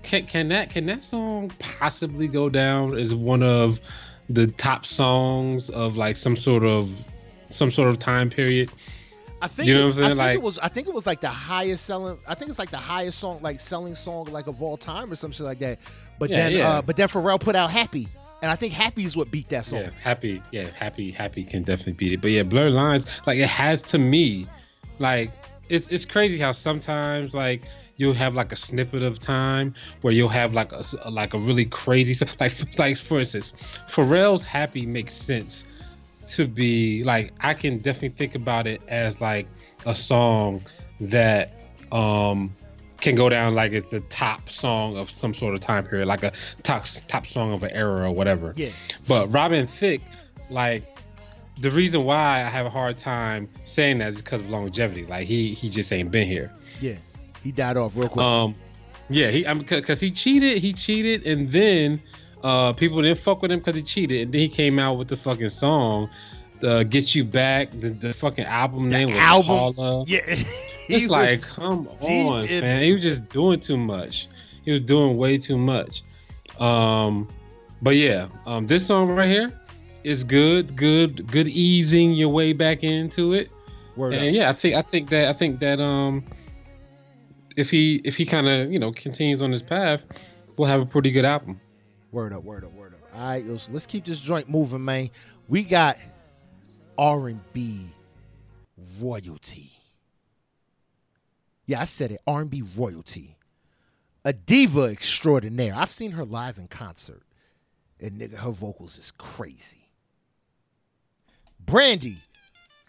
can, 0.04 0.26
can 0.26 0.48
that 0.48 0.70
can 0.70 0.86
that 0.86 1.02
song 1.02 1.50
possibly 1.58 2.28
go 2.28 2.48
down 2.48 2.96
as 2.96 3.12
one 3.16 3.42
of 3.42 3.80
the 4.28 4.46
top 4.46 4.86
songs 4.86 5.70
of 5.70 5.96
like 5.96 6.14
some 6.16 6.36
sort 6.36 6.62
of 6.64 6.88
some 7.50 7.72
sort 7.72 7.88
of 7.88 7.98
time 7.98 8.30
period? 8.30 8.70
I 9.42 9.48
think 9.48 9.68
You 9.68 9.74
know 9.74 9.80
it, 9.80 9.84
what 9.84 9.88
I'm 9.88 9.94
saying? 9.94 10.04
I 10.04 10.08
think 10.08 10.18
Like- 10.18 10.34
it 10.34 10.42
was 10.42 10.58
I 10.58 10.68
think 10.68 10.88
it 10.88 10.94
was 10.94 11.06
like 11.06 11.20
the 11.20 11.28
highest 11.28 11.84
selling 11.84 12.16
I 12.26 12.34
think 12.34 12.48
it's 12.50 12.58
like 12.58 12.70
the 12.70 12.78
highest 12.78 13.18
song 13.18 13.40
like 13.42 13.60
selling 13.60 13.94
song 13.94 14.26
like 14.26 14.46
of 14.46 14.62
all 14.62 14.76
time 14.76 15.12
or 15.12 15.16
something 15.16 15.44
like 15.44 15.58
that. 15.58 15.78
But 16.18 16.30
Yeah, 16.30 16.36
then 16.36 16.52
yeah. 16.52 16.68
uh 16.70 16.82
but 16.82 16.96
then 16.96 17.08
Pharrell 17.08 17.38
put 17.40 17.54
out 17.54 17.70
Happy. 17.70 18.08
And 18.42 18.50
I 18.50 18.56
think 18.56 18.72
Happy 18.72 19.04
is 19.04 19.16
what 19.16 19.30
beat 19.30 19.48
that 19.48 19.64
song. 19.64 19.80
Yeah, 19.80 19.90
happy. 20.02 20.42
Yeah, 20.52 20.68
happy. 20.74 21.10
Happy 21.10 21.44
can 21.44 21.62
definitely 21.62 21.94
beat 21.94 22.12
it. 22.12 22.20
But 22.20 22.30
yeah, 22.32 22.42
blurred 22.42 22.72
lines. 22.72 23.06
Like 23.26 23.38
it 23.38 23.48
has 23.48 23.82
to 23.82 23.98
me. 23.98 24.46
Like 24.98 25.30
it's 25.68 25.88
it's 25.88 26.04
crazy 26.04 26.38
how 26.38 26.52
sometimes 26.52 27.34
like 27.34 27.62
you'll 27.96 28.14
have 28.14 28.34
like 28.34 28.52
a 28.52 28.56
snippet 28.56 29.02
of 29.02 29.18
time 29.18 29.74
where 30.02 30.12
you'll 30.12 30.28
have 30.28 30.52
like 30.54 30.70
a 30.72 30.82
like 31.10 31.34
a 31.34 31.38
really 31.38 31.64
crazy 31.64 32.26
like 32.40 32.78
like 32.78 32.96
for 32.96 33.20
instance, 33.20 33.52
Pharrell's 33.88 34.42
happy 34.42 34.86
makes 34.86 35.14
sense 35.14 35.64
to 36.28 36.46
be 36.46 37.04
like 37.04 37.32
I 37.40 37.54
can 37.54 37.78
definitely 37.78 38.16
think 38.16 38.34
about 38.34 38.66
it 38.66 38.80
as 38.88 39.20
like 39.20 39.46
a 39.84 39.94
song 39.94 40.62
that 41.00 41.52
um 41.92 42.50
can 43.00 43.14
go 43.14 43.28
down 43.28 43.54
like 43.54 43.72
it's 43.72 43.90
the 43.90 44.00
top 44.00 44.48
song 44.48 44.96
of 44.96 45.10
some 45.10 45.34
sort 45.34 45.54
of 45.54 45.60
time 45.60 45.84
period, 45.84 46.06
like 46.06 46.22
a 46.22 46.32
top 46.62 46.86
top 47.08 47.26
song 47.26 47.52
of 47.52 47.62
an 47.62 47.70
era 47.72 48.08
or 48.08 48.12
whatever. 48.12 48.54
Yeah. 48.56 48.70
But 49.06 49.32
Robin 49.32 49.66
Thicke, 49.66 50.02
like 50.50 50.84
the 51.60 51.70
reason 51.70 52.04
why 52.04 52.42
I 52.42 52.48
have 52.48 52.66
a 52.66 52.70
hard 52.70 52.98
time 52.98 53.48
saying 53.64 53.98
that 53.98 54.14
is 54.14 54.22
because 54.22 54.40
of 54.40 54.50
longevity. 54.50 55.06
Like 55.06 55.26
he 55.26 55.54
he 55.54 55.68
just 55.68 55.92
ain't 55.92 56.10
been 56.10 56.26
here. 56.26 56.52
Yeah. 56.80 56.96
He 57.42 57.52
died 57.52 57.76
off 57.76 57.96
real 57.96 58.08
quick. 58.08 58.24
Um, 58.24 58.54
yeah, 59.08 59.30
he 59.30 59.46
I'm 59.46 59.60
because 59.60 60.00
he 60.00 60.10
cheated, 60.10 60.58
he 60.58 60.72
cheated, 60.72 61.26
and 61.26 61.50
then 61.52 62.00
uh 62.42 62.72
people 62.72 63.02
didn't 63.02 63.18
fuck 63.18 63.42
with 63.42 63.50
him 63.50 63.58
because 63.60 63.76
he 63.76 63.82
cheated, 63.82 64.22
and 64.22 64.32
then 64.32 64.40
he 64.40 64.48
came 64.48 64.78
out 64.78 64.98
with 64.98 65.08
the 65.08 65.16
fucking 65.16 65.48
song, 65.48 66.10
the 66.60 66.84
"Get 66.84 67.14
You 67.14 67.24
Back." 67.24 67.70
The, 67.72 67.90
the 67.90 68.12
fucking 68.12 68.44
album 68.44 68.90
The 68.90 68.98
name 68.98 69.14
was 69.14 69.22
album? 69.22 69.74
Paula. 69.74 70.04
yeah. 70.08 70.20
It's 70.88 71.08
like, 71.08 71.42
come 71.42 71.88
on, 72.00 72.44
in- 72.44 72.60
man. 72.60 72.82
He 72.82 72.92
was 72.92 73.02
just 73.02 73.28
doing 73.28 73.58
too 73.60 73.76
much. 73.76 74.28
He 74.64 74.70
was 74.70 74.80
doing 74.80 75.16
way 75.16 75.38
too 75.38 75.58
much. 75.58 76.02
Um, 76.58 77.28
but 77.82 77.96
yeah, 77.96 78.28
um, 78.46 78.66
this 78.66 78.86
song 78.86 79.08
right 79.10 79.28
here 79.28 79.52
is 80.04 80.24
good, 80.24 80.76
good, 80.76 81.26
good 81.26 81.48
easing 81.48 82.12
your 82.12 82.28
way 82.28 82.52
back 82.52 82.82
into 82.84 83.32
it. 83.34 83.50
Word 83.96 84.14
up. 84.14 84.20
And 84.20 84.36
yeah, 84.36 84.48
I 84.48 84.52
think 84.52 84.74
I 84.76 84.82
think 84.82 85.10
that 85.10 85.28
I 85.28 85.32
think 85.32 85.60
that 85.60 85.80
um, 85.80 86.24
if 87.56 87.70
he 87.70 87.96
if 88.04 88.16
he 88.16 88.24
kind 88.24 88.48
of 88.48 88.70
you 88.70 88.78
know 88.78 88.92
continues 88.92 89.42
on 89.42 89.50
his 89.50 89.62
path, 89.62 90.02
we'll 90.56 90.68
have 90.68 90.80
a 90.80 90.86
pretty 90.86 91.10
good 91.10 91.24
album. 91.24 91.60
Word 92.16 92.32
up, 92.32 92.44
word 92.44 92.64
up, 92.64 92.72
word 92.72 92.94
up. 92.94 93.00
All 93.14 93.28
right, 93.28 93.44
let's 93.46 93.84
keep 93.84 94.06
this 94.06 94.22
joint 94.22 94.48
moving, 94.48 94.82
man. 94.82 95.10
We 95.48 95.64
got 95.64 95.98
R 96.96 97.28
and 97.28 97.42
B 97.52 97.88
royalty. 98.98 99.70
Yeah, 101.66 101.82
I 101.82 101.84
said 101.84 102.12
it. 102.12 102.22
R 102.26 102.40
and 102.40 102.48
B 102.48 102.62
royalty. 102.74 103.36
A 104.24 104.32
diva 104.32 104.84
extraordinaire. 104.84 105.74
I've 105.74 105.90
seen 105.90 106.12
her 106.12 106.24
live 106.24 106.56
in 106.56 106.68
concert, 106.68 107.20
and 108.00 108.12
nigga, 108.12 108.36
her 108.36 108.50
vocals 108.50 108.96
is 108.96 109.10
crazy. 109.10 109.90
Brandy 111.60 112.22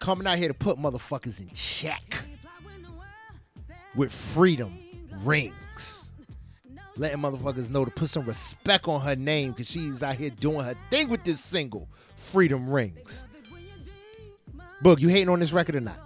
coming 0.00 0.26
out 0.26 0.38
here 0.38 0.48
to 0.48 0.54
put 0.54 0.78
motherfuckers 0.78 1.38
in 1.38 1.50
check 1.50 2.22
with 3.94 4.10
freedom 4.10 4.72
rings 5.22 5.52
letting 6.98 7.20
motherfuckers 7.20 7.70
know 7.70 7.84
to 7.84 7.90
put 7.90 8.10
some 8.10 8.24
respect 8.24 8.88
on 8.88 9.00
her 9.00 9.16
name 9.16 9.52
because 9.52 9.68
she's 9.68 10.02
out 10.02 10.16
here 10.16 10.30
doing 10.30 10.60
her 10.60 10.74
thing 10.90 11.08
with 11.08 11.24
this 11.24 11.42
single, 11.42 11.88
Freedom 12.16 12.68
Rings. 12.68 13.24
Boog, 14.82 15.00
you 15.00 15.08
hating 15.08 15.28
on 15.28 15.40
this 15.40 15.52
record 15.52 15.76
or 15.76 15.80
not? 15.80 15.98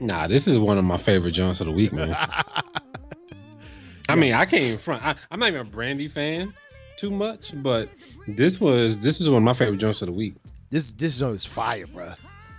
Nah, 0.00 0.26
this 0.26 0.46
is 0.46 0.58
one 0.58 0.78
of 0.78 0.84
my 0.84 0.96
favorite 0.96 1.32
joints 1.32 1.60
of 1.60 1.66
the 1.66 1.72
week, 1.72 1.92
man. 1.92 2.16
I 4.08 4.16
mean, 4.16 4.34
I 4.34 4.44
can't 4.44 4.62
even 4.62 4.78
front. 4.78 5.04
I, 5.04 5.14
I'm 5.30 5.40
not 5.40 5.48
even 5.48 5.60
a 5.60 5.64
Brandy 5.64 6.08
fan 6.08 6.52
too 6.96 7.10
much, 7.10 7.52
but 7.62 7.88
this 8.26 8.60
was 8.60 8.96
this 8.98 9.20
is 9.20 9.28
one 9.28 9.38
of 9.38 9.42
my 9.42 9.52
favorite 9.52 9.78
joints 9.78 10.02
of 10.02 10.06
the 10.06 10.12
week. 10.12 10.34
This 10.70 10.84
this 10.96 11.18
joint 11.18 11.34
is 11.34 11.44
fire, 11.44 11.86
bro. 11.86 12.12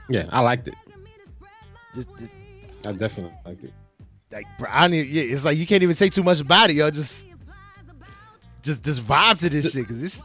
Yeah, 0.10 0.28
I 0.32 0.40
liked 0.40 0.68
it. 0.68 0.76
This, 1.96 2.06
this, 2.18 2.30
I 2.86 2.92
definitely 2.94 3.34
liked 3.46 3.64
it. 3.64 3.74
Like, 4.34 4.46
bruh, 4.60 4.68
I 4.70 4.82
don't 4.82 4.94
even, 4.96 5.14
yeah, 5.16 5.22
it's 5.24 5.46
like 5.46 5.58
you 5.58 5.66
can't 5.66 5.84
even 5.84 5.96
say 5.96 6.10
too 6.10 6.24
much 6.24 6.42
about 6.42 6.70
it, 6.70 6.76
yo. 6.76 6.90
Just, 6.92 7.24
just, 8.62 8.84
just 8.84 9.02
vibe 9.02 9.40
to 9.40 9.50
this 9.50 9.72
shit, 9.72 9.88
cause 9.88 10.02
this, 10.02 10.24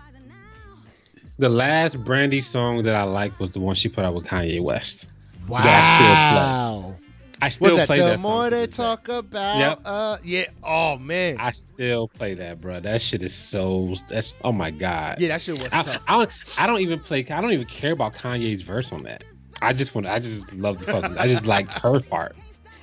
The 1.39 1.49
last 1.49 2.03
Brandy 2.05 2.41
song 2.41 2.83
that 2.83 2.95
I 2.95 3.03
liked 3.05 3.39
was 3.39 3.51
the 3.51 3.61
one 3.61 3.75
she 3.75 3.89
put 3.89 4.05
out 4.05 4.15
with 4.15 4.27
Kanye 4.27 4.61
West. 4.63 5.07
I 5.49 5.51
wow. 5.51 6.95
I 7.41 7.49
still 7.51 7.67
What's 7.69 7.77
that? 7.77 7.87
play 7.87 7.99
The 7.99 8.05
that 8.05 8.19
song. 8.19 8.31
more 8.33 8.51
they 8.51 8.67
talk 8.67 9.09
about, 9.09 9.59
Yep. 9.59 9.81
uh, 9.85 10.17
yeah. 10.25 10.45
Oh 10.65 10.99
man, 10.99 11.37
I 11.39 11.53
still 11.53 12.09
play 12.09 12.35
that, 12.35 12.61
bro. 12.61 12.81
That 12.81 13.01
shit 13.01 13.23
is 13.23 13.33
so. 13.33 13.95
That's 14.09 14.35
oh 14.43 14.51
my 14.51 14.73
god. 14.73 15.21
yeah, 15.21 15.29
that 15.29 15.41
shit 15.41 15.63
was 15.63 15.73
I, 15.73 15.83
tough. 15.85 16.03
I 16.09 16.19
don't. 16.19 16.31
I 16.59 16.67
don't 16.67 16.81
even 16.81 16.99
play. 16.99 17.21
I 17.31 17.41
don't 17.41 17.53
even 17.53 17.67
care 17.69 17.93
about 17.93 18.15
Kanye's 18.15 18.63
verse 18.63 18.91
on 18.93 19.05
that. 19.05 19.23
I 19.63 19.73
just 19.73 19.95
want. 19.95 20.09
I 20.09 20.19
just 20.19 20.53
love 20.53 20.79
the 20.79 20.87
fucking. 20.87 21.17
I 21.17 21.29
just 21.29 21.47
like 21.47 21.71
her 21.79 22.01
part. 22.01 22.35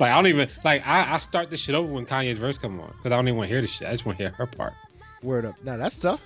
like 0.00 0.10
I 0.12 0.14
don't 0.16 0.26
even 0.28 0.48
like. 0.64 0.86
I, 0.86 1.14
I 1.14 1.18
start 1.18 1.50
the 1.50 1.56
shit 1.56 1.74
over 1.74 1.92
when 1.92 2.06
Kanye's 2.06 2.38
verse 2.38 2.58
come 2.58 2.80
on 2.80 2.88
because 2.88 3.06
I 3.12 3.16
don't 3.16 3.28
even 3.28 3.36
want 3.38 3.48
to 3.48 3.54
hear 3.54 3.60
the 3.60 3.66
shit. 3.68 3.88
I 3.88 3.92
just 3.92 4.04
want 4.06 4.18
to 4.18 4.24
hear 4.24 4.32
her 4.32 4.46
part. 4.46 4.72
Word 5.22 5.44
up. 5.44 5.54
Now 5.64 5.76
that's 5.76 5.98
tough. 5.98 6.20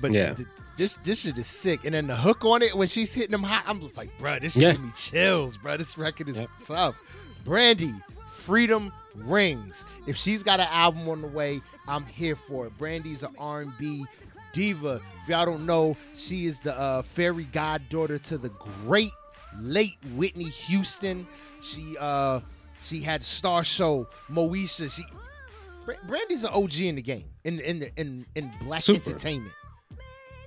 But 0.00 0.12
Yeah. 0.12 0.34
th- 0.34 0.48
this 0.76 0.94
this 1.04 1.20
shit 1.20 1.38
is 1.38 1.46
sick. 1.46 1.84
And 1.84 1.94
then 1.94 2.06
the 2.06 2.16
hook 2.16 2.44
on 2.44 2.62
it 2.62 2.74
when 2.74 2.88
she's 2.88 3.12
hitting 3.14 3.30
them 3.30 3.42
hot, 3.42 3.64
I'm 3.66 3.80
just 3.80 3.96
like, 3.96 4.10
bruh, 4.18 4.40
this 4.40 4.54
shit 4.54 4.62
Yeah. 4.62 4.72
give 4.72 4.82
me 4.84 4.92
chills, 4.96 5.56
bruh. 5.56 5.78
This 5.78 5.96
record 5.98 6.28
is 6.28 6.36
Yep. 6.36 6.50
tough. 6.66 6.96
Brandy, 7.44 7.92
Freedom 8.28 8.92
Rings. 9.14 9.84
If 10.06 10.16
she's 10.16 10.42
got 10.42 10.60
an 10.60 10.66
album 10.70 11.08
on 11.08 11.20
the 11.22 11.28
way, 11.28 11.60
I'm 11.86 12.04
here 12.06 12.34
for 12.36 12.66
it. 12.66 12.76
Brandy's 12.78 13.22
an 13.22 13.34
R&B 13.38 14.04
diva. 14.52 15.00
If 15.22 15.28
y'all 15.28 15.44
don't 15.46 15.66
know, 15.66 15.96
she 16.14 16.46
is 16.46 16.60
the 16.60 16.76
uh, 16.78 17.02
fairy 17.02 17.44
goddaughter 17.44 18.18
to 18.18 18.38
the 18.38 18.48
great 18.48 19.12
late 19.60 19.96
Whitney 20.14 20.44
Houston. 20.44 21.26
She 21.64 21.96
uh 21.98 22.40
she 22.82 23.00
had 23.00 23.22
Star 23.22 23.64
Show, 23.64 24.06
Moesha. 24.30 24.90
She 24.90 25.02
Bra- 25.84 25.94
Brandy's 26.06 26.44
an 26.44 26.50
OG 26.52 26.80
in 26.80 26.94
the 26.96 27.02
game 27.02 27.24
in 27.44 27.58
in 27.60 27.78
the 27.80 27.90
in 28.00 28.26
in 28.34 28.52
black 28.62 28.82
Super. 28.82 29.10
entertainment. 29.10 29.52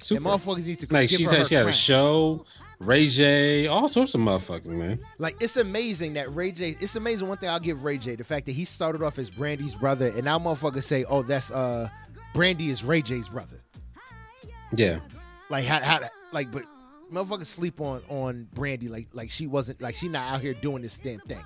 Super. 0.01 0.18
And 0.18 0.26
motherfuckers 0.26 0.65
need 0.65 0.80
to 0.80 0.88
like 0.91 1.09
she 1.09 1.26
said, 1.26 1.47
she 1.47 1.55
had 1.55 1.68
a 1.68 1.74
show. 1.74 2.45
Ray 2.80 3.07
J, 3.07 3.65
all 3.65 3.88
sorts 3.89 4.13
of 4.13 4.22
motherfuckers, 4.22 4.68
man. 4.68 4.99
Like 5.18 5.36
it's 5.41 5.57
amazing 5.57 6.13
that 6.13 6.34
Ray 6.36 6.51
J. 6.51 6.78
It's 6.80 6.95
amazing. 6.95 7.28
One 7.28 7.38
thing 7.39 7.49
I'll 7.49 7.59
give 7.59 7.84
Ray 7.84 7.97
J. 7.97 8.15
The 8.15 8.24
fact 8.24 8.45
that 8.45 8.51
he 8.51 8.65
started 8.65 9.01
off 9.01 9.18
as 9.18 9.32
Brandy's 9.32 9.74
brother, 9.74 10.07
and 10.09 10.24
now 10.24 10.38
motherfuckers 10.38 10.84
say, 10.84 11.03
"Oh, 11.05 11.24
that's 11.24 11.49
uh, 11.49 11.89
Brandy 12.36 12.70
is 12.70 12.84
Ray 12.84 13.01
J's 13.01 13.30
brother." 13.30 13.59
Yeah, 14.76 14.99
Like 15.49 15.65
how 15.65 15.80
how 15.80 16.01
like, 16.32 16.51
but 16.51 16.63
motherfuckers 17.12 17.45
sleep 17.45 17.82
on 17.82 18.01
on 18.10 18.47
Brandy 18.53 18.88
like 18.88 19.08
like 19.14 19.30
she 19.30 19.47
wasn't 19.47 19.82
like 19.82 19.95
she 19.95 20.08
not 20.08 20.34
out 20.34 20.41
here 20.41 20.53
doing 20.53 20.82
this 20.82 20.97
damn 20.97 21.20
thing. 21.22 21.43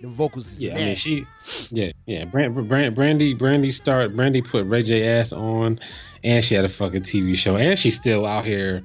The 0.00 0.08
vocals 0.08 0.52
is 0.52 0.60
yeah. 0.60 0.74
I 0.74 0.76
mean, 0.76 0.94
she, 0.94 1.26
yeah, 1.70 1.92
yeah. 2.06 2.24
Brand, 2.24 2.54
Brand, 2.68 2.94
Brandy, 2.94 3.34
Brandy 3.34 3.70
start. 3.70 4.16
Brandy 4.16 4.40
put 4.40 4.66
Ray 4.66 4.82
J 4.82 5.06
ass 5.06 5.30
on, 5.30 5.78
and 6.24 6.42
she 6.42 6.54
had 6.54 6.64
a 6.64 6.70
fucking 6.70 7.02
TV 7.02 7.36
show, 7.36 7.56
and 7.56 7.78
she's 7.78 7.96
still 7.96 8.24
out 8.24 8.46
here 8.46 8.82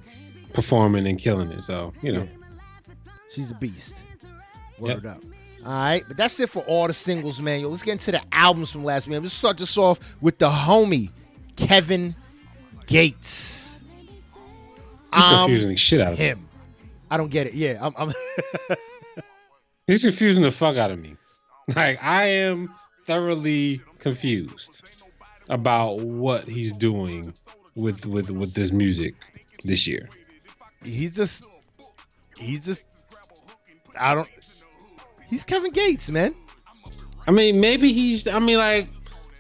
performing 0.52 1.08
and 1.08 1.18
killing 1.18 1.52
it. 1.52 1.64
So 1.64 1.94
you 2.02 2.12
know, 2.12 2.28
She's 3.36 3.52
a 3.52 3.56
beast. 3.56 3.98
Word 4.80 5.06
up. 5.06 5.18
All 5.66 5.72
right, 5.72 6.06
but 6.08 6.16
that's 6.16 6.40
it 6.40 6.50
for 6.50 6.64
all 6.64 6.88
the 6.88 6.94
singles, 6.94 7.42
man. 7.42 7.60
Yo, 7.60 7.68
let's 7.68 7.84
get 7.84 7.94
into 7.94 8.12
the 8.12 8.22
albums 8.32 8.72
from 8.72 8.86
last 8.86 9.08
week. 9.08 9.22
Let's 9.22 9.34
start 9.34 9.58
this 9.58 9.78
off 9.78 10.00
with 10.22 10.38
the 10.38 10.50
homie 10.50 11.10
Kevin 11.58 12.16
Gates. 12.86 13.55
He's 15.16 15.24
I'm 15.24 15.34
um, 15.34 15.40
confusing 15.46 15.70
the 15.70 15.76
shit 15.78 16.02
out 16.02 16.14
of 16.14 16.20
me. 16.20 16.26
him. 16.26 16.48
I 17.10 17.18
don't 17.18 17.30
get 17.30 17.48
it. 17.48 17.54
Yeah, 17.54 17.78
I'm. 17.82 17.94
I'm 17.98 18.12
He's 19.88 20.02
confusing 20.02 20.44
the 20.44 20.52
fuck 20.52 20.78
out 20.78 20.92
of 20.92 21.00
me. 21.00 21.16
Like 21.76 22.04
I 22.04 22.26
am 22.26 22.74
thoroughly 23.06 23.82
confused 24.00 24.84
about 25.50 26.02
what 26.02 26.48
he's 26.48 26.72
doing 26.72 27.34
with 27.76 28.06
with 28.06 28.30
with 28.32 28.54
this 28.54 28.72
music 28.72 29.16
this 29.64 29.88
year. 29.88 30.10
he's 30.84 31.16
just. 31.16 31.44
He's 32.38 32.66
just. 32.66 32.86
I 34.00 34.16
don't. 34.16 34.30
He's 35.30 35.44
Kevin 35.44 35.72
Gates, 35.72 36.10
man. 36.10 36.34
I 37.28 37.32
mean, 37.32 37.60
maybe 37.60 37.92
he's. 37.94 38.28
I 38.28 38.40
mean, 38.40 38.58
like, 38.58 38.90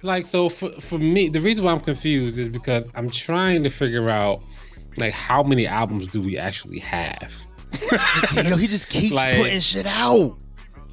like 0.03 0.25
so 0.25 0.49
for 0.49 0.71
for 0.79 0.97
me, 0.97 1.29
the 1.29 1.41
reason 1.41 1.65
why 1.65 1.71
I'm 1.71 1.79
confused 1.79 2.37
is 2.37 2.49
because 2.49 2.87
I'm 2.95 3.09
trying 3.09 3.63
to 3.63 3.69
figure 3.69 4.09
out 4.09 4.41
like 4.97 5.13
how 5.13 5.43
many 5.43 5.67
albums 5.67 6.07
do 6.07 6.21
we 6.21 6.37
actually 6.37 6.79
have. 6.79 7.33
Yo, 8.33 8.55
he 8.55 8.67
just 8.67 8.89
keeps 8.89 9.11
Like- 9.13 9.37
putting 9.37 9.59
shit 9.59 9.85
out. 9.85 10.37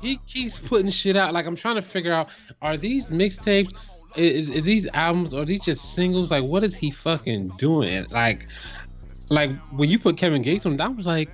he 0.00 0.16
keeps 0.26 0.58
putting 0.58 0.90
shit 0.90 1.16
out. 1.16 1.32
Like 1.32 1.46
I'm 1.46 1.56
trying 1.56 1.76
to 1.76 1.82
figure 1.82 2.12
out: 2.12 2.28
are 2.60 2.76
these 2.76 3.08
mixtapes? 3.10 3.72
Is, 4.16 4.50
is 4.50 4.62
these 4.64 4.86
albums? 4.92 5.32
Are 5.32 5.44
these 5.44 5.60
just 5.64 5.94
singles? 5.94 6.30
Like, 6.30 6.44
what 6.44 6.62
is 6.64 6.76
he 6.76 6.90
fucking 6.90 7.48
doing? 7.56 8.04
Like, 8.10 8.46
like 9.30 9.50
when 9.70 9.88
you 9.88 9.98
put 9.98 10.16
Kevin 10.18 10.42
Gates 10.42 10.66
on, 10.66 10.78
I 10.80 10.88
was 10.88 11.06
like, 11.06 11.30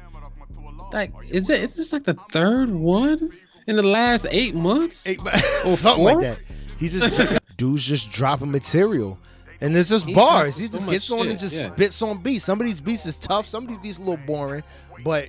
like, 0.93 1.12
is 1.29 1.51
it? 1.51 1.62
Is 1.62 1.77
this 1.77 1.93
like 1.93 2.05
the 2.05 2.14
third 2.14 2.71
one 2.71 3.31
in 3.66 3.77
the 3.77 3.83
last 3.83 4.27
eight 4.31 4.55
months? 4.55 5.07
But- 5.23 5.45
Or 5.66 5.77
something 5.77 6.05
like 6.05 6.21
that. 6.21 6.39
He's 6.79 6.93
just 6.93 7.43
dudes 7.57 7.85
just 7.85 8.11
dropping 8.12 8.51
material. 8.53 9.19
And 9.61 9.74
there's 9.74 9.88
just 9.88 10.04
He 10.04 10.14
bars. 10.14 10.56
He 10.56 10.68
just 10.68 10.82
much 10.82 10.90
gets 10.90 11.11
on 11.11 11.28
and 11.28 11.38
just 11.38 11.54
yeah. 11.54 11.74
spits 11.74 12.00
on 12.02 12.22
beats. 12.22 12.44
Some 12.44 12.61
of 12.61 12.66
these 12.66 12.80
beats 12.80 13.06
is 13.06 13.16
tough. 13.16 13.46
Some 13.46 13.64
of 13.64 13.68
these 13.68 13.78
beats 13.78 13.98
a 13.98 14.00
little 14.00 14.24
boring. 14.26 14.62
But 15.02 15.28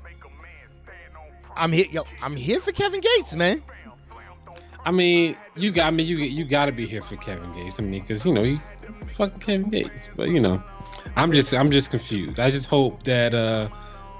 I'm 1.55 1.71
here, 1.71 1.88
yo. 1.91 2.03
I'm 2.21 2.36
here 2.36 2.59
for 2.59 2.71
Kevin 2.71 3.01
Gates, 3.01 3.34
man. 3.36 3.63
I 4.86 4.91
mean, 4.91 5.36
you 5.55 5.71
got 5.71 5.88
I 5.88 5.91
mean 5.91 6.07
you 6.07 6.17
you 6.17 6.45
got 6.45 6.65
to 6.65 6.71
be 6.71 6.88
here 6.88 7.01
for 7.01 7.15
Kevin 7.17 7.51
Gates. 7.53 7.80
I 7.80 7.84
mean, 7.84 8.01
because 8.01 8.25
you 8.25 8.34
know 8.34 8.43
he's 8.43 8.86
fucking 9.15 9.39
Kevin 9.39 9.69
Gates. 9.69 10.09
But 10.15 10.30
you 10.30 10.39
know, 10.39 10.63
I'm 11.15 11.32
just 11.32 11.53
I'm 11.53 11.69
just 11.69 11.91
confused. 11.91 12.39
I 12.39 12.49
just 12.49 12.67
hope 12.67 13.03
that 13.03 13.34
uh, 13.34 13.67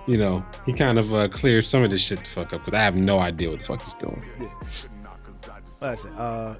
you 0.10 0.18
know, 0.18 0.44
he 0.66 0.74
kind 0.74 0.98
of 0.98 1.14
uh, 1.14 1.28
clears 1.28 1.68
some 1.68 1.84
of 1.84 1.92
this 1.92 2.02
shit 2.02 2.18
the 2.20 2.26
fuck 2.26 2.52
up 2.52 2.62
because 2.62 2.74
I 2.74 2.82
have 2.82 2.96
no 2.96 3.20
idea 3.20 3.52
what 3.52 3.60
the 3.60 3.66
fuck 3.66 3.84
he's 3.84 3.94
doing. 3.94 4.24
Listen, 5.82 6.14
uh, 6.16 6.56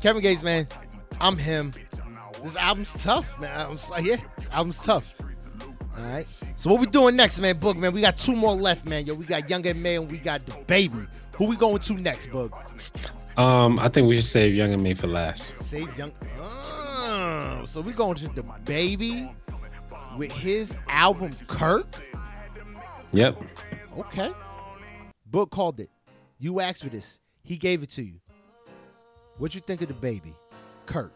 Kevin 0.00 0.20
Gates, 0.20 0.42
man, 0.42 0.66
I'm 1.20 1.38
him. 1.38 1.72
This 2.42 2.56
album's 2.56 2.92
tough, 3.02 3.40
man. 3.40 3.50
Album's, 3.56 3.90
yeah, 4.02 4.16
this 4.36 4.50
album's 4.50 4.78
tough. 4.78 5.14
All 5.98 6.04
right. 6.04 6.26
So 6.56 6.70
what 6.70 6.80
we 6.80 6.86
doing 6.86 7.16
next, 7.16 7.38
man? 7.38 7.56
Boog, 7.56 7.76
man. 7.76 7.92
We 7.92 8.00
got 8.00 8.16
two 8.16 8.34
more 8.34 8.54
left, 8.54 8.86
man. 8.86 9.06
Yo, 9.06 9.14
we 9.14 9.24
got 9.24 9.48
Young 9.50 9.66
M.A 9.66 9.96
and 9.96 10.10
we 10.10 10.18
got 10.18 10.44
the 10.46 10.54
baby. 10.66 10.98
Who 11.36 11.46
we 11.46 11.56
going 11.56 11.78
to 11.80 11.94
next, 11.94 12.28
Boog? 12.28 13.38
Um, 13.38 13.78
I 13.78 13.88
think 13.88 14.08
we 14.08 14.16
should 14.16 14.26
save 14.26 14.54
Young 14.54 14.72
M.A 14.72 14.94
for 14.94 15.06
last. 15.06 15.52
Save 15.60 15.96
Young. 15.96 16.12
Oh, 16.40 17.62
so 17.66 17.80
we 17.80 17.92
going 17.92 18.16
to 18.16 18.28
the 18.28 18.42
baby 18.64 19.28
with 20.16 20.32
his 20.32 20.76
album 20.88 21.32
Kirk. 21.48 21.86
Yep. 23.12 23.42
Okay. 23.98 24.30
Boog 25.30 25.50
called 25.50 25.80
it. 25.80 25.90
You 26.38 26.60
asked 26.60 26.82
for 26.82 26.88
this. 26.88 27.20
He 27.42 27.56
gave 27.56 27.82
it 27.82 27.90
to 27.90 28.02
you. 28.02 28.20
What 29.38 29.54
you 29.54 29.60
think 29.60 29.82
of 29.82 29.88
DaBaby, 29.88 30.34
Kirk? 30.86 31.12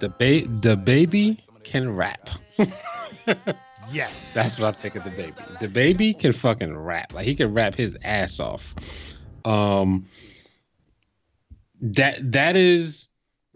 The 0.00 0.08
ba- 0.08 0.42
DaBaby 0.42 1.40
can 1.62 1.94
rap. 1.94 2.28
yes. 3.92 4.34
That's 4.34 4.58
what 4.58 4.68
I 4.68 4.72
think 4.72 4.96
of 4.96 5.02
DaBaby. 5.04 5.58
The 5.60 5.68
baby 5.68 6.14
can 6.14 6.32
fucking 6.32 6.76
rap. 6.76 7.12
Like 7.12 7.24
he 7.24 7.34
can 7.34 7.52
rap 7.54 7.74
his 7.74 7.96
ass 8.02 8.40
off. 8.40 8.74
Um 9.44 10.06
that 11.80 12.32
that 12.32 12.56
is 12.56 13.08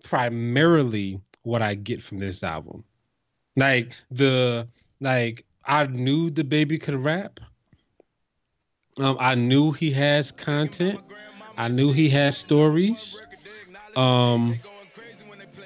primarily 0.05 1.21
what 1.43 1.63
I 1.63 1.75
get 1.75 2.03
from 2.03 2.19
this 2.19 2.43
album. 2.43 2.85
Like 3.57 3.93
the 4.11 4.69
like 5.01 5.45
I 5.65 5.87
knew 5.87 6.31
DaBaby 6.31 6.81
could 6.81 7.05
rap. 7.05 7.41
Um 8.99 9.17
I 9.19 9.35
knew 9.35 9.73
he 9.73 9.91
has 9.93 10.31
content. 10.31 11.01
I 11.57 11.69
knew 11.69 11.93
he 11.93 12.09
has 12.11 12.37
stories. 12.37 13.19
Um 13.97 14.55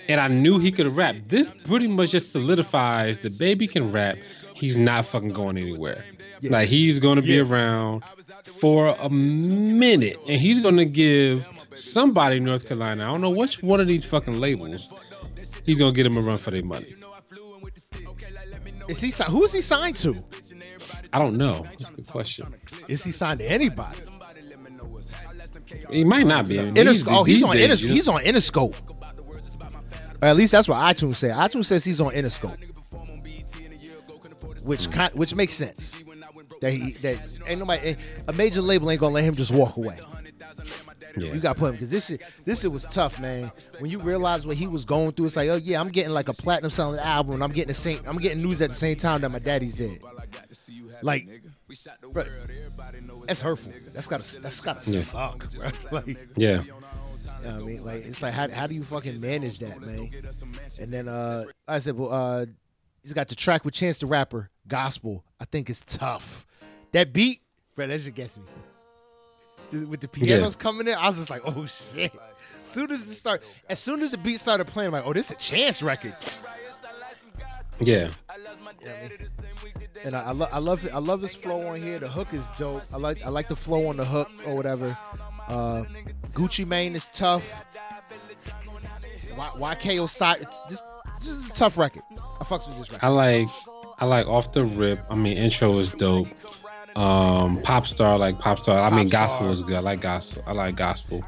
and 0.09 0.21
I 0.21 0.29
knew 0.29 0.59
he 0.59 0.73
could 0.73 0.91
rap. 0.93 1.17
This 1.27 1.49
pretty 1.67 1.87
much 1.87 2.11
just 2.11 2.33
solidifies 2.33 3.19
DaBaby 3.19 3.71
can 3.71 3.91
rap. 3.93 4.17
He's 4.55 4.77
not 4.77 5.07
fucking 5.07 5.31
going 5.33 5.59
anywhere. 5.59 6.05
Yeah. 6.41 6.53
Like 6.53 6.69
he's 6.69 6.99
going 6.99 7.17
to 7.17 7.23
be 7.23 7.35
yeah. 7.35 7.43
around 7.43 8.05
for 8.61 8.97
a 9.01 9.09
minute, 9.09 10.19
and 10.29 10.41
he's 10.41 10.63
going 10.63 10.77
to 10.77 10.85
give 10.85 11.49
somebody 11.75 12.37
in 12.39 12.45
North 12.45 12.67
Carolina. 12.67 13.05
I 13.05 13.09
don't 13.09 13.21
know 13.21 13.31
which 13.31 13.63
one 13.63 13.81
of 13.81 13.87
these 13.87 14.05
fucking 14.05 14.39
labels. 14.39 14.93
He's 15.65 15.79
going 15.79 15.93
to 15.93 15.97
get 15.97 16.07
him 16.07 16.17
a 16.17 16.21
run 16.21 16.39
for 16.39 16.51
their 16.51 16.65
money. 16.65 16.95
Is 18.89 19.01
he 19.01 19.11
who 19.25 19.45
is 19.45 19.53
he 19.53 19.61
signed 19.61 19.97
to? 19.97 20.17
I 21.13 21.19
don't 21.19 21.37
know. 21.37 21.61
That's 21.63 21.91
a 21.91 21.93
good 21.93 22.09
question. 22.09 22.55
Is 22.89 23.05
he 23.05 23.13
signed 23.13 23.39
to 23.39 23.51
anybody? 23.51 23.99
He 25.91 26.05
might 26.05 26.27
not 26.27 26.49
be. 26.49 26.57
Interscope. 26.57 27.17
Oh, 27.17 27.25
he's 27.25 27.43
on. 27.43 27.57
Days, 27.57 27.81
he's 27.81 28.09
on 28.09 28.21
Interscope. 28.23 28.77
Or 30.23 30.29
at 30.29 30.37
least 30.37 30.53
that's 30.53 30.69
what 30.69 30.79
iTunes 30.79 31.17
says. 31.17 31.33
iTunes 31.33 31.65
says 31.65 31.85
he's 31.85 32.01
on 32.01 32.13
Interscope, 32.13 32.57
which 34.65 34.87
hmm. 34.87 34.93
kind, 34.93 35.15
which 35.15 35.35
makes 35.35 35.55
sense. 35.55 36.01
That 36.61 36.71
he 36.71 36.93
that 36.93 37.39
ain't 37.49 37.59
nobody 37.59 37.89
eh, 37.89 37.95
a 38.29 38.33
major 38.33 38.63
label 38.63 38.89
ain't 38.91 39.01
gonna 39.01 39.15
let 39.15 39.25
him 39.25 39.35
just 39.35 39.51
walk 39.51 39.77
away. 39.77 39.99
Yeah. 41.17 41.35
You 41.35 41.41
got 41.41 41.55
to 41.55 41.59
put 41.59 41.67
him 41.67 41.73
because 41.73 41.91
this 41.91 42.07
shit, 42.07 42.23
this 42.45 42.63
shit 42.63 42.73
was 42.73 42.85
tough, 42.85 43.21
man. 43.21 43.51
When 43.81 43.91
you 43.91 43.99
realize 43.99 44.47
what 44.47 44.57
he 44.57 44.67
was 44.67 44.85
going 44.85 45.13
through, 45.13 45.27
it's 45.27 45.37
like, 45.37 45.49
oh 45.49 45.57
yeah, 45.57 45.81
I'm 45.81 45.91
getting 45.91 46.13
like 46.13 46.29
a 46.29 46.33
platinum 46.33 46.71
selling 46.71 47.01
album, 47.01 47.35
and 47.35 47.45
I'm 47.45 47.53
getting 47.53 47.69
the 47.69 47.75
same, 47.75 48.01
I'm 48.07 48.17
getting 48.17 48.43
news 48.43 48.63
at 48.63 48.71
the 48.71 48.77
same 48.77 48.97
time 48.97 49.21
that 49.21 49.31
my 49.31 49.39
daddy's 49.39 49.77
dead. 49.77 49.99
Like, 51.03 51.29
bro, 52.13 52.25
that's 53.27 53.41
hurtful. 53.41 53.73
That's 53.93 54.07
gotta, 54.07 54.41
that's 54.41 54.61
gotta 54.61 54.91
yeah. 54.91 55.01
suck, 55.01 55.53
bro. 55.55 55.69
Like, 55.93 56.19
yeah. 56.37 56.63
You 57.27 57.49
know 57.49 57.55
what 57.55 57.63
I 57.63 57.67
mean? 57.67 57.85
Like 57.85 58.05
it's 58.05 58.23
like 58.23 58.35
how 58.35 58.49
how 58.51 58.67
do 58.67 58.75
you 58.75 58.85
fucking 58.85 59.21
manage 59.21 59.59
that, 59.61 59.81
man? 59.81 60.11
And 60.81 60.93
then 60.93 61.09
uh 61.09 61.45
I 61.69 61.79
said, 61.79 61.97
well, 61.97 62.13
uh 62.13 62.47
he's 63.03 63.13
got 63.13 63.29
the 63.29 63.35
track 63.35 63.65
with 63.65 63.75
Chance 63.75 63.99
the 63.99 64.07
Rapper, 64.07 64.51
Gospel. 64.69 65.25
I 65.41 65.45
think 65.45 65.71
it's 65.71 65.83
tough. 65.87 66.47
That 66.93 67.13
beat, 67.13 67.41
bro, 67.75 67.87
that 67.87 67.99
just 67.99 68.15
gets 68.15 68.39
me. 68.39 68.45
With 69.87 70.01
the 70.01 70.09
pianos 70.09 70.55
yeah. 70.55 70.63
coming 70.63 70.87
in, 70.87 70.95
I 70.95 71.09
was 71.09 71.17
just 71.17 71.31
like, 71.31 71.43
oh 71.45 71.67
shit. 71.67 72.13
As 72.63 72.71
soon 72.71 72.91
as 72.93 73.05
it 73.05 73.15
start, 73.15 73.43
as 73.69 73.79
soon 73.79 74.03
as 74.03 74.11
the 74.11 74.19
beat 74.19 74.39
started 74.39 74.67
playing, 74.67 74.89
I'm 74.89 74.93
like, 74.93 75.07
oh, 75.07 75.13
this 75.13 75.31
is 75.31 75.33
a 75.33 75.41
Chance 75.41 75.83
record. 75.83 76.15
Yeah. 77.81 78.11
And 80.05 80.17
I, 80.17 80.23
I, 80.25 80.33
lo- 80.33 80.49
I 80.53 80.59
love 80.59 80.85
it. 80.85 80.95
I 80.95 80.99
love 80.99 81.23
his 81.23 81.35
flow 81.35 81.69
on 81.69 81.81
here. 81.81 81.99
The 81.99 82.09
hook 82.09 82.33
is 82.33 82.47
dope. 82.59 82.83
I 82.93 82.97
like 82.97 83.25
I 83.25 83.29
like 83.29 83.49
the 83.49 83.57
flow 83.57 83.87
on 83.87 83.97
the 83.97 84.05
hook 84.05 84.29
or 84.47 84.55
whatever. 84.55 84.97
Uh, 85.49 85.85
Gucci 86.33 86.67
Mane 86.67 86.95
is 86.95 87.07
tough. 87.09 87.65
YK 89.37 90.03
Osiris, 90.03 90.47
this, 90.69 90.83
this 91.19 91.29
is 91.29 91.49
a 91.49 91.53
tough 91.53 91.79
record. 91.79 92.03
I 92.41 92.45
fucks 92.45 92.67
with 92.69 92.79
this 92.79 92.91
record. 92.91 93.05
I 93.05 93.09
like, 93.09 93.49
I 93.99 94.05
like 94.05 94.27
off 94.27 94.53
the 94.53 94.65
rip. 94.65 95.01
I 95.11 95.15
mean, 95.15 95.37
intro 95.37 95.79
is 95.79 95.93
dope. 95.93 96.29
Um, 96.97 97.61
pop 97.63 97.87
star, 97.87 98.19
like 98.19 98.39
pop 98.39 98.59
star. 98.59 98.81
I 98.81 98.91
mean, 98.95 99.09
gospel 99.09 99.51
is 99.51 99.63
good. 99.63 99.77
I 99.77 99.81
like 99.81 100.01
gospel. 100.01 100.43
I 100.47 100.53
like 100.53 100.77
gospel. 100.77 101.23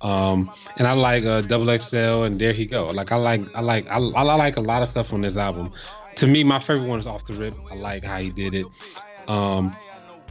Um, 0.00 0.50
and 0.76 0.86
I 0.86 0.92
like 0.92 1.24
uh, 1.24 1.40
Double 1.42 1.76
XL 1.78 2.24
and 2.24 2.38
There 2.38 2.52
He 2.52 2.66
Go. 2.66 2.86
Like 2.86 3.12
I 3.12 3.16
like, 3.16 3.42
I 3.54 3.60
like, 3.60 3.88
I, 3.90 3.96
I 3.96 4.22
like 4.22 4.56
a 4.56 4.60
lot 4.60 4.82
of 4.82 4.88
stuff 4.88 5.12
on 5.12 5.20
this 5.20 5.36
album. 5.36 5.72
To 6.16 6.26
me, 6.26 6.44
my 6.44 6.58
favorite 6.58 6.88
one 6.88 6.98
is 6.98 7.06
off 7.06 7.26
the 7.26 7.34
rip. 7.34 7.54
I 7.70 7.74
like 7.74 8.04
how 8.04 8.18
he 8.18 8.30
did 8.30 8.54
it. 8.54 8.66
Um, 9.28 9.74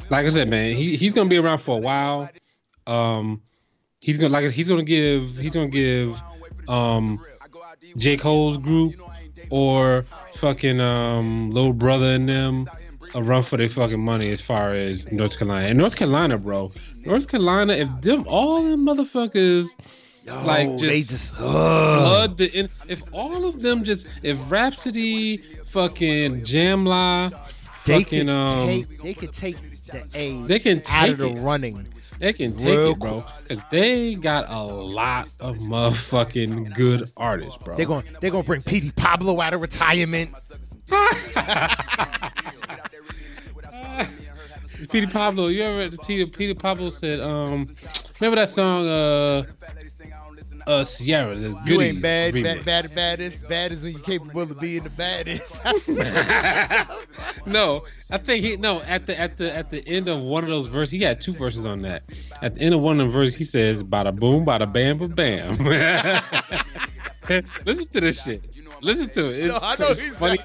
like 0.10 0.26
I 0.26 0.30
said, 0.30 0.50
man, 0.50 0.76
he, 0.76 0.96
he's 0.96 1.14
gonna 1.14 1.30
be 1.30 1.38
around 1.38 1.60
for 1.60 1.78
a 1.78 1.82
while. 1.82 2.30
Um, 2.88 3.42
he's 4.02 4.18
gonna 4.20 4.34
like 4.34 4.50
he's 4.52 4.70
gonna 4.70 4.84
give 4.84 5.38
he's 5.38 5.54
gonna 5.54 5.68
give 5.68 6.20
um 6.68 7.20
J 7.98 8.18
Cole's 8.18 8.58
group 8.58 8.96
or 9.50 10.06
fucking 10.36 10.80
um 10.80 11.52
little 11.52 11.74
brother 11.74 12.08
and 12.12 12.28
them 12.28 12.68
a 13.16 13.22
run 13.22 13.44
for 13.44 13.58
their 13.58 13.70
fucking 13.70 14.04
money 14.04 14.32
as 14.32 14.42
far 14.42 14.72
as 14.72 15.12
North 15.12 15.38
Carolina. 15.38 15.68
And 15.70 15.78
North 15.78 15.96
Carolina, 15.96 16.38
bro, 16.38 16.72
North 17.06 17.28
Carolina, 17.28 17.74
if 17.74 17.90
them 18.02 18.26
all 18.28 18.64
them 18.64 18.86
motherfuckers 18.86 19.68
Yo, 20.26 20.44
like 20.46 20.70
just, 20.70 20.82
they 20.82 21.02
just 21.02 21.36
flood 21.36 22.38
the 22.38 22.50
in, 22.52 22.70
if 22.88 23.02
all 23.14 23.46
of 23.46 23.62
them 23.62 23.84
just 23.84 24.08
if 24.24 24.40
Rapsody, 24.50 25.38
fucking 25.66 26.42
Jamla, 26.42 27.30
they 27.86 28.04
fucking 28.04 28.28
could 28.28 28.30
um, 28.30 28.68
take, 28.68 29.02
they 29.02 29.14
could 29.14 29.34
take 29.34 29.58
the 29.86 30.08
A 30.16 30.42
they 30.44 30.60
can 30.60 30.82
take 30.82 30.92
out 30.96 31.10
of 31.10 31.18
the 31.18 31.28
it. 31.28 31.42
running 31.42 31.86
they 32.24 32.32
can 32.32 32.56
take 32.56 32.68
Real 32.68 32.92
it, 32.92 33.00
bro. 33.00 33.22
Cause 33.50 33.62
they 33.70 34.16
got 34.16 34.50
a 34.50 34.64
lot 34.64 35.28
of 35.42 35.58
motherfucking 35.58 36.74
good 36.74 37.10
artists, 37.18 37.62
bro. 37.62 37.76
They're 37.76 37.86
going 37.86 38.06
they're 38.22 38.32
gonna 38.32 38.44
bring 38.44 38.62
Petey 38.62 38.92
Pablo 38.92 39.42
out 39.42 39.54
of 39.54 39.62
retirement. 39.62 40.34
Petey 44.90 45.08
Pablo, 45.08 45.48
you 45.48 45.64
ever 45.64 45.98
Peter 45.98 46.32
Petey 46.32 46.54
Pablo 46.54 46.90
said, 46.90 47.20
um 47.20 47.68
remember 48.22 48.40
that 48.40 48.50
song 48.50 48.88
uh 48.88 49.44
uh 50.68 50.84
Ciara. 50.84 51.36
You 51.66 51.82
ain't 51.82 52.02
bad, 52.02 52.34
bad, 52.34 52.66
bad, 52.66 52.96
baddest. 52.96 53.48
Bad 53.48 53.72
is 53.72 53.84
when 53.84 53.94
you're 53.94 54.02
capable 54.02 54.44
of 54.44 54.60
being 54.60 54.84
the 54.84 54.90
baddest. 54.90 55.54
no, 57.46 57.86
I 58.12 58.18
think 58.18 58.44
he 58.44 58.58
no 58.58 58.82
at 58.82 59.06
the 59.06 59.20
at 59.20 59.38
the 59.38 59.56
at 59.56 59.70
the 59.70 59.88
end 59.88 60.08
of 60.08 60.24
one 60.24 60.44
of 60.44 60.50
those 60.50 60.68
verses, 60.68 60.92
he 60.92 61.02
had 61.02 61.22
two 61.22 61.34
verses 61.34 61.66
on 61.66 61.82
that. 61.82 62.04
At 62.42 62.56
the 62.56 62.62
end 62.62 62.76
of 62.76 62.82
one 62.82 63.00
of 63.00 63.08
the 63.08 63.14
verses, 63.14 63.36
he 63.36 63.44
says, 63.44 63.84
"Bada 63.84 64.16
boom, 64.16 64.46
bada 64.46 64.72
bam, 64.72 64.98
ba 64.98 65.08
bam." 65.08 65.58
Listen 67.66 67.88
to 67.88 68.02
this 68.02 68.24
shit. 68.24 68.60
Listen 68.82 69.10
to 69.12 69.32
it. 69.32 69.46
It's, 69.46 69.54
no, 69.54 69.60
I 69.62 69.78
know 69.78 69.94
he's 69.94 70.16
funny. 70.18 70.40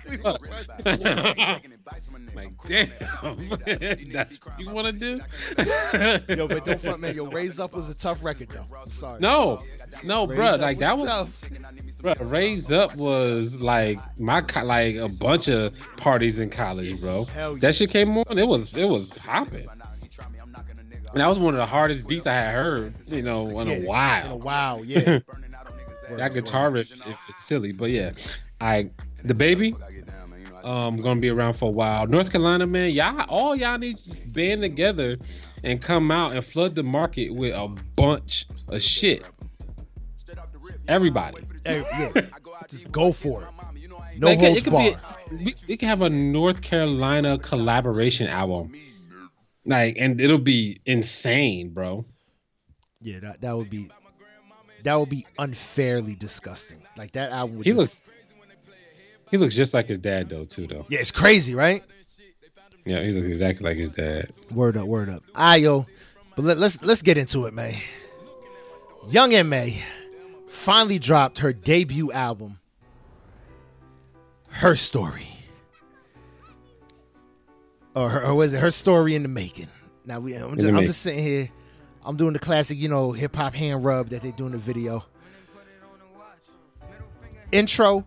Like, 2.39 2.53
damn, 2.69 4.13
that's 4.13 4.37
what 4.45 4.61
you 4.61 4.71
want 4.71 4.87
to 4.87 4.93
do? 4.93 5.21
yo, 6.37 6.47
but 6.47 6.65
don't 6.65 6.81
front, 6.81 7.01
man. 7.01 7.15
Yo, 7.17 7.27
Raise 7.27 7.59
Up 7.59 7.73
was 7.73 7.89
a 7.89 7.95
tough 7.95 8.25
record, 8.25 8.49
though. 8.51 8.65
I'm 8.81 8.87
sorry. 8.87 9.19
No, 9.19 9.59
no, 10.05 10.25
Raise 10.25 10.37
bro. 10.37 10.55
Like 10.55 10.79
that 10.79 10.97
was, 10.97 11.09
tough. 11.09 12.01
bro. 12.01 12.15
Raised 12.21 12.73
Up 12.73 12.95
was 12.95 13.61
like 13.61 13.99
my 14.21 14.45
like 14.63 14.95
a 14.95 15.09
bunch 15.19 15.49
of 15.49 15.75
parties 15.97 16.39
in 16.39 16.49
college, 16.49 17.01
bro. 17.01 17.27
Yeah. 17.35 17.55
That 17.59 17.75
shit 17.75 17.91
came 17.91 18.17
on. 18.17 18.39
It 18.39 18.47
was 18.47 18.73
it 18.75 18.85
was 18.85 19.07
popping. 19.09 19.67
And 21.11 21.21
that 21.21 21.27
was 21.27 21.41
one 21.41 21.55
of 21.55 21.59
the 21.59 21.67
hardest 21.67 22.07
beats 22.07 22.27
I 22.27 22.35
had 22.35 22.55
heard, 22.55 22.95
you 23.07 23.23
know, 23.23 23.59
in 23.61 23.67
yeah, 23.67 23.75
a 23.75 23.85
while. 23.85 24.27
In 24.27 24.33
a 24.33 24.37
while, 24.37 24.85
yeah. 24.85 25.19
that 26.11 26.35
guitar 26.35 26.71
riff 26.71 26.93
if 26.93 27.19
it's 27.31 27.45
silly, 27.45 27.73
but 27.73 27.91
yeah, 27.91 28.13
I 28.61 28.91
DaBaby 29.25 29.98
um 30.69 30.97
gonna 30.99 31.21
be 31.21 31.31
around 31.31 31.55
for 31.55 31.69
a 31.69 31.73
while. 31.73 32.07
North 32.07 32.31
Carolina, 32.31 32.67
man, 32.67 32.91
y'all 32.91 33.25
all 33.29 33.57
y'all 33.57 33.79
need 33.79 33.97
to 33.99 34.29
band 34.29 34.61
together 34.61 35.17
and 35.65 35.81
come 35.81 36.11
out 36.11 36.35
and 36.35 36.45
flood 36.45 36.75
the 36.75 36.83
market 36.83 37.31
with 37.35 37.55
a 37.55 37.69
bunch 37.97 38.47
of 38.69 38.83
shit. 38.83 39.29
Everybody. 40.87 41.43
Hey, 41.65 41.85
yeah, 42.15 42.23
just 42.69 42.91
go 42.93 43.13
for 43.13 43.43
it. 43.43 43.49
No 44.19 44.29
Like, 44.29 44.39
holds 44.39 44.59
it 44.59 44.65
could 44.65 44.73
barred. 44.73 44.99
be. 45.31 45.55
We, 45.69 45.77
can 45.77 45.89
have 45.89 46.03
a 46.03 46.09
North 46.11 46.61
Carolina 46.63 47.39
collaboration 47.39 48.27
album, 48.27 48.73
like, 49.65 49.97
and 49.99 50.21
it'll 50.21 50.39
be 50.39 50.81
insane, 50.87 51.69
bro. 51.71 52.05
Yeah, 53.01 53.21
that, 53.21 53.41
that 53.43 53.57
would 53.57 53.71
be 53.71 53.89
that 54.83 54.95
would 54.99 55.09
be 55.11 55.27
unfairly 55.39 56.15
disgusting. 56.15 56.83
Like 56.97 57.13
that 57.13 57.31
album. 57.31 57.59
Would 57.59 57.67
He 57.67 57.73
just- 57.73 57.79
looks- 57.79 58.05
He 59.31 59.37
looks 59.37 59.55
just 59.55 59.75
like 59.75 59.87
his 59.87 59.99
dad, 59.99 60.29
though, 60.29 60.45
too, 60.45 60.67
though. 60.67 60.87
Yeah, 60.89 61.01
it's 61.01 61.11
crazy, 61.11 61.55
right? 61.55 61.85
Yeah, 62.85 63.03
he 63.03 63.13
looks 63.13 63.27
exactly 63.27 63.65
like 63.65 63.77
his 63.77 63.91
dad. 63.91 64.31
Word 64.51 64.77
up, 64.77 64.87
word 64.87 65.11
up. 65.11 65.23
Ayo, 65.35 65.87
but 66.37 66.45
let, 66.45 66.59
let's 66.59 66.83
let's 66.83 67.03
get 67.03 67.19
into 67.19 67.47
it, 67.47 67.53
man. 67.53 67.75
Young 69.11 69.35
M.A 69.35 69.83
finally 70.59 70.99
dropped 70.99 71.39
her 71.39 71.53
debut 71.53 72.13
album, 72.13 72.59
Herstory, 74.53 75.29
or, 77.95 78.11
her, 78.11 78.27
or 78.27 78.35
was 78.35 78.53
it 78.53 78.63
Herstory 78.63 79.15
in 79.15 79.23
the 79.23 79.29
Making? 79.29 79.69
Now 80.05 80.21
we, 80.21 80.35
I'm, 80.35 80.59
just, 80.59 80.75
I'm 80.75 80.85
just 80.85 81.01
sitting 81.01 81.25
here, 81.25 81.49
I'm 82.05 82.17
doing 82.17 82.33
the 82.35 82.39
classic, 82.39 82.77
you 82.77 82.89
know, 82.89 83.13
hip 83.13 83.35
hop 83.35 83.55
hand 83.55 83.83
rub 83.83 84.11
that 84.11 84.23
they 84.23 84.33
do 84.33 84.47
in 84.47 84.53
the 84.53 84.59
video. 84.59 85.05
Intro. 87.51 88.05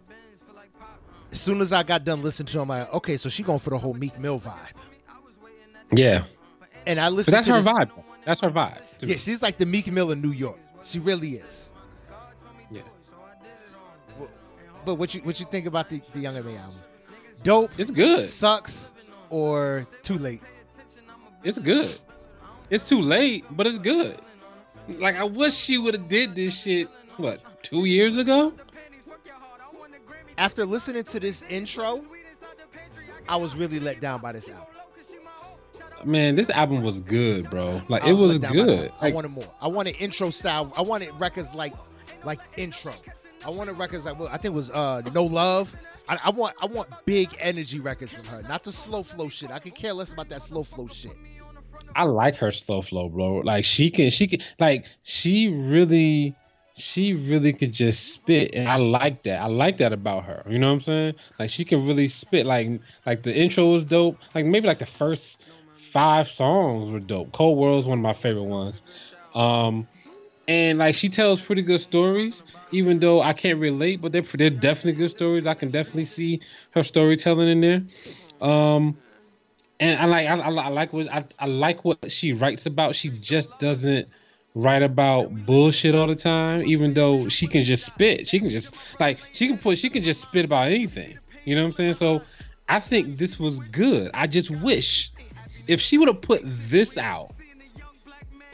As 1.31 1.39
soon 1.39 1.61
as 1.61 1.71
I 1.71 1.83
got 1.83 2.03
done 2.03 2.21
listening 2.21 2.47
to, 2.47 2.59
him, 2.61 2.71
I'm 2.71 2.79
like, 2.79 2.93
okay, 2.95 3.17
so 3.17 3.29
she 3.29 3.41
going 3.43 3.59
for 3.59 3.69
the 3.69 3.77
whole 3.77 3.93
Meek 3.93 4.19
Mill 4.19 4.39
vibe. 4.39 4.57
Yeah, 5.93 6.23
And 6.85 6.99
I 6.99 7.07
but 7.09 7.13
listened 7.13 7.33
that's 7.35 7.47
to 7.47 7.53
her 7.53 7.61
this- 7.61 7.67
vibe. 7.67 8.03
That's 8.25 8.39
her 8.41 8.49
vibe. 8.51 8.97
to 8.99 9.05
me. 9.05 9.11
Yeah, 9.13 9.17
she's 9.17 9.41
like 9.41 9.57
the 9.57 9.65
Meek 9.65 9.91
Mill 9.91 10.11
in 10.11 10.21
New 10.21 10.31
York. 10.31 10.59
She 10.83 10.99
really 10.99 11.31
is. 11.33 11.71
Yeah. 12.69 12.81
But 14.85 14.95
what 14.95 15.13
you 15.13 15.21
what 15.21 15.39
you 15.39 15.45
think 15.45 15.65
about 15.65 15.89
the, 15.89 16.01
the 16.13 16.19
Young 16.19 16.35
M.A. 16.37 16.55
album? 16.57 16.79
Dope, 17.43 17.71
It's 17.77 17.91
good. 17.91 18.27
sucks, 18.29 18.91
or 19.29 19.85
too 20.03 20.17
late? 20.17 20.41
It's 21.43 21.59
good. 21.59 21.97
It's 22.69 22.87
too 22.87 23.01
late, 23.01 23.45
but 23.51 23.67
it's 23.67 23.77
good. 23.79 24.17
Like 24.87 25.15
I 25.15 25.23
wish 25.23 25.53
she 25.55 25.77
would 25.77 25.93
have 25.93 26.07
did 26.07 26.35
this 26.35 26.59
shit. 26.61 26.87
What 27.17 27.41
two 27.63 27.85
years 27.85 28.17
ago? 28.17 28.53
After 30.41 30.65
listening 30.65 31.03
to 31.03 31.19
this 31.19 31.43
intro, 31.43 32.03
I 33.29 33.35
was 33.35 33.55
really 33.55 33.79
let 33.79 34.01
down 34.01 34.21
by 34.21 34.31
this 34.31 34.49
album. 34.49 34.65
Man, 36.03 36.33
this 36.33 36.49
album 36.49 36.81
was 36.81 36.99
good, 36.99 37.47
bro. 37.51 37.79
Like 37.89 38.03
it 38.07 38.13
was 38.13 38.39
let 38.39 38.41
down 38.41 38.57
by 38.57 38.63
that 38.63 38.65
good. 38.65 38.91
I 38.99 39.05
Like, 39.05 39.13
wanted 39.13 39.31
more. 39.33 39.47
I 39.61 39.67
wanted 39.67 39.97
intro 39.99 40.31
style. 40.31 40.73
I 40.75 40.81
wanted 40.81 41.11
records 41.19 41.53
like 41.53 41.75
like 42.23 42.39
intro. 42.57 42.95
I 43.45 43.51
wanted 43.51 43.77
records 43.77 44.05
like 44.05 44.17
well, 44.17 44.29
I 44.29 44.37
think 44.37 44.53
it 44.53 44.55
was 44.55 44.71
uh 44.71 45.03
No 45.13 45.25
Love. 45.25 45.75
I, 46.09 46.17
I 46.25 46.29
want 46.31 46.55
I 46.59 46.65
want 46.65 46.89
big 47.05 47.35
energy 47.37 47.79
records 47.79 48.11
from 48.11 48.25
her, 48.25 48.41
not 48.49 48.63
the 48.63 48.71
slow 48.71 49.03
flow 49.03 49.29
shit. 49.29 49.51
I 49.51 49.59
could 49.59 49.75
care 49.75 49.93
less 49.93 50.11
about 50.11 50.29
that 50.29 50.41
slow 50.41 50.63
flow 50.63 50.87
shit. 50.87 51.15
I 51.95 52.05
like 52.05 52.35
her 52.37 52.51
slow 52.51 52.81
flow, 52.81 53.09
bro. 53.09 53.35
Like 53.35 53.63
she 53.63 53.91
can, 53.91 54.09
she 54.09 54.25
can, 54.25 54.39
like 54.59 54.87
she 55.03 55.49
really, 55.49 56.35
she 56.75 57.13
really 57.13 57.53
could 57.53 57.73
just 57.73 58.13
spit, 58.13 58.51
and 58.53 58.67
I 58.67 58.77
like 58.77 59.23
that. 59.23 59.41
I 59.41 59.47
like 59.47 59.77
that 59.77 59.93
about 59.93 60.25
her. 60.25 60.43
You 60.49 60.59
know 60.59 60.67
what 60.67 60.73
I'm 60.73 60.79
saying? 60.81 61.15
Like 61.39 61.49
she 61.49 61.65
can 61.65 61.85
really 61.85 62.07
spit. 62.07 62.45
Like, 62.45 62.81
like 63.05 63.23
the 63.23 63.35
intro 63.35 63.69
was 63.69 63.83
dope. 63.83 64.17
Like 64.33 64.45
maybe 64.45 64.67
like 64.67 64.79
the 64.79 64.85
first 64.85 65.41
five 65.75 66.27
songs 66.27 66.91
were 66.91 66.99
dope. 66.99 67.31
Cold 67.31 67.57
World 67.57 67.79
is 67.79 67.85
one 67.85 67.99
of 67.99 68.03
my 68.03 68.13
favorite 68.13 68.43
ones. 68.43 68.81
Um, 69.35 69.87
and 70.47 70.79
like 70.79 70.95
she 70.95 71.09
tells 71.09 71.45
pretty 71.45 71.61
good 71.61 71.79
stories, 71.79 72.43
even 72.71 72.99
though 72.99 73.21
I 73.21 73.33
can't 73.33 73.59
relate, 73.59 74.01
but 74.01 74.11
they're 74.11 74.21
they're 74.21 74.49
definitely 74.49 74.93
good 74.93 75.11
stories. 75.11 75.45
I 75.45 75.53
can 75.53 75.69
definitely 75.69 76.05
see 76.05 76.41
her 76.71 76.83
storytelling 76.83 77.49
in 77.49 77.61
there. 77.61 78.47
Um, 78.47 78.97
and 79.79 79.99
I 79.99 80.05
like 80.05 80.27
I, 80.27 80.37
I 80.39 80.69
like 80.69 80.93
what 80.93 81.11
I, 81.11 81.25
I 81.39 81.45
like 81.47 81.83
what 81.83 82.11
she 82.11 82.33
writes 82.33 82.65
about. 82.65 82.95
She 82.95 83.09
just 83.09 83.57
doesn't 83.59 84.07
write 84.55 84.83
about 84.83 85.33
bullshit 85.45 85.95
all 85.95 86.07
the 86.07 86.15
time, 86.15 86.63
even 86.65 86.93
though 86.93 87.29
she 87.29 87.47
can 87.47 87.63
just 87.63 87.85
spit. 87.85 88.27
She 88.27 88.39
can 88.39 88.49
just 88.49 88.75
like 88.99 89.19
she 89.31 89.47
can 89.47 89.57
put 89.57 89.77
she 89.77 89.89
can 89.89 90.03
just 90.03 90.21
spit 90.21 90.45
about 90.45 90.67
anything. 90.67 91.17
You 91.45 91.55
know 91.55 91.61
what 91.63 91.67
I'm 91.67 91.73
saying? 91.73 91.93
So 91.95 92.21
I 92.69 92.79
think 92.79 93.17
this 93.17 93.39
was 93.39 93.59
good. 93.59 94.11
I 94.13 94.27
just 94.27 94.49
wish 94.51 95.11
if 95.67 95.79
she 95.81 95.97
would 95.97 96.07
have 96.07 96.21
put 96.21 96.41
this 96.43 96.97
out 96.97 97.31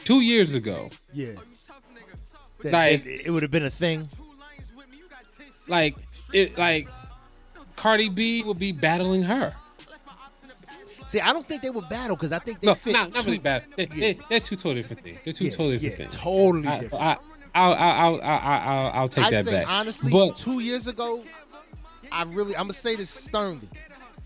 two 0.04 0.20
years 0.20 0.54
ago, 0.54 0.90
Yeah. 1.12 1.32
That- 2.62 2.72
Like- 2.72 3.06
it, 3.06 3.26
it 3.26 3.30
would 3.30 3.42
have 3.42 3.52
been 3.52 3.64
a 3.64 3.70
thing. 3.70 4.08
like 5.68 5.94
it 6.32 6.56
like 6.58 6.88
Cardi 7.76 8.08
B 8.08 8.42
would 8.42 8.58
be 8.58 8.72
battling 8.72 9.22
her. 9.22 9.54
See, 11.08 11.20
I 11.20 11.32
don't 11.32 11.48
think 11.48 11.62
they 11.62 11.70
would 11.70 11.88
battle 11.88 12.16
because 12.16 12.32
I 12.32 12.38
think 12.38 12.60
they 12.60 12.66
No, 12.66 12.74
fit. 12.74 12.92
not, 12.92 13.12
not 13.12 13.24
really 13.24 13.38
bad. 13.38 13.64
They, 13.76 13.84
Yeah. 13.86 13.94
they, 13.94 14.18
they're 14.28 14.40
two 14.40 14.56
totally 14.56 14.82
different 14.82 15.02
things. 15.02 15.18
They're 15.24 15.32
two 15.32 15.44
yeah, 15.46 15.50
totally 15.50 15.76
yeah, 15.78 15.88
different 15.88 16.10
things. 16.12 16.22
Totally 16.22 16.68
I, 16.68 16.78
different. 16.80 17.02
I, 17.04 17.16
I'll, 17.54 17.72
I'll, 17.72 18.20
I'll, 18.20 18.20
I'll, 18.22 18.90
I'll, 18.92 19.08
take 19.08 19.24
I'd 19.24 19.32
that 19.32 19.44
say 19.46 19.50
back. 19.52 19.68
honestly, 19.68 20.10
but 20.12 20.36
two 20.36 20.60
years 20.60 20.86
ago, 20.86 21.24
I 22.12 22.24
really, 22.24 22.54
I'm 22.54 22.64
gonna 22.64 22.74
say 22.74 22.94
this 22.94 23.08
sternly. 23.10 23.66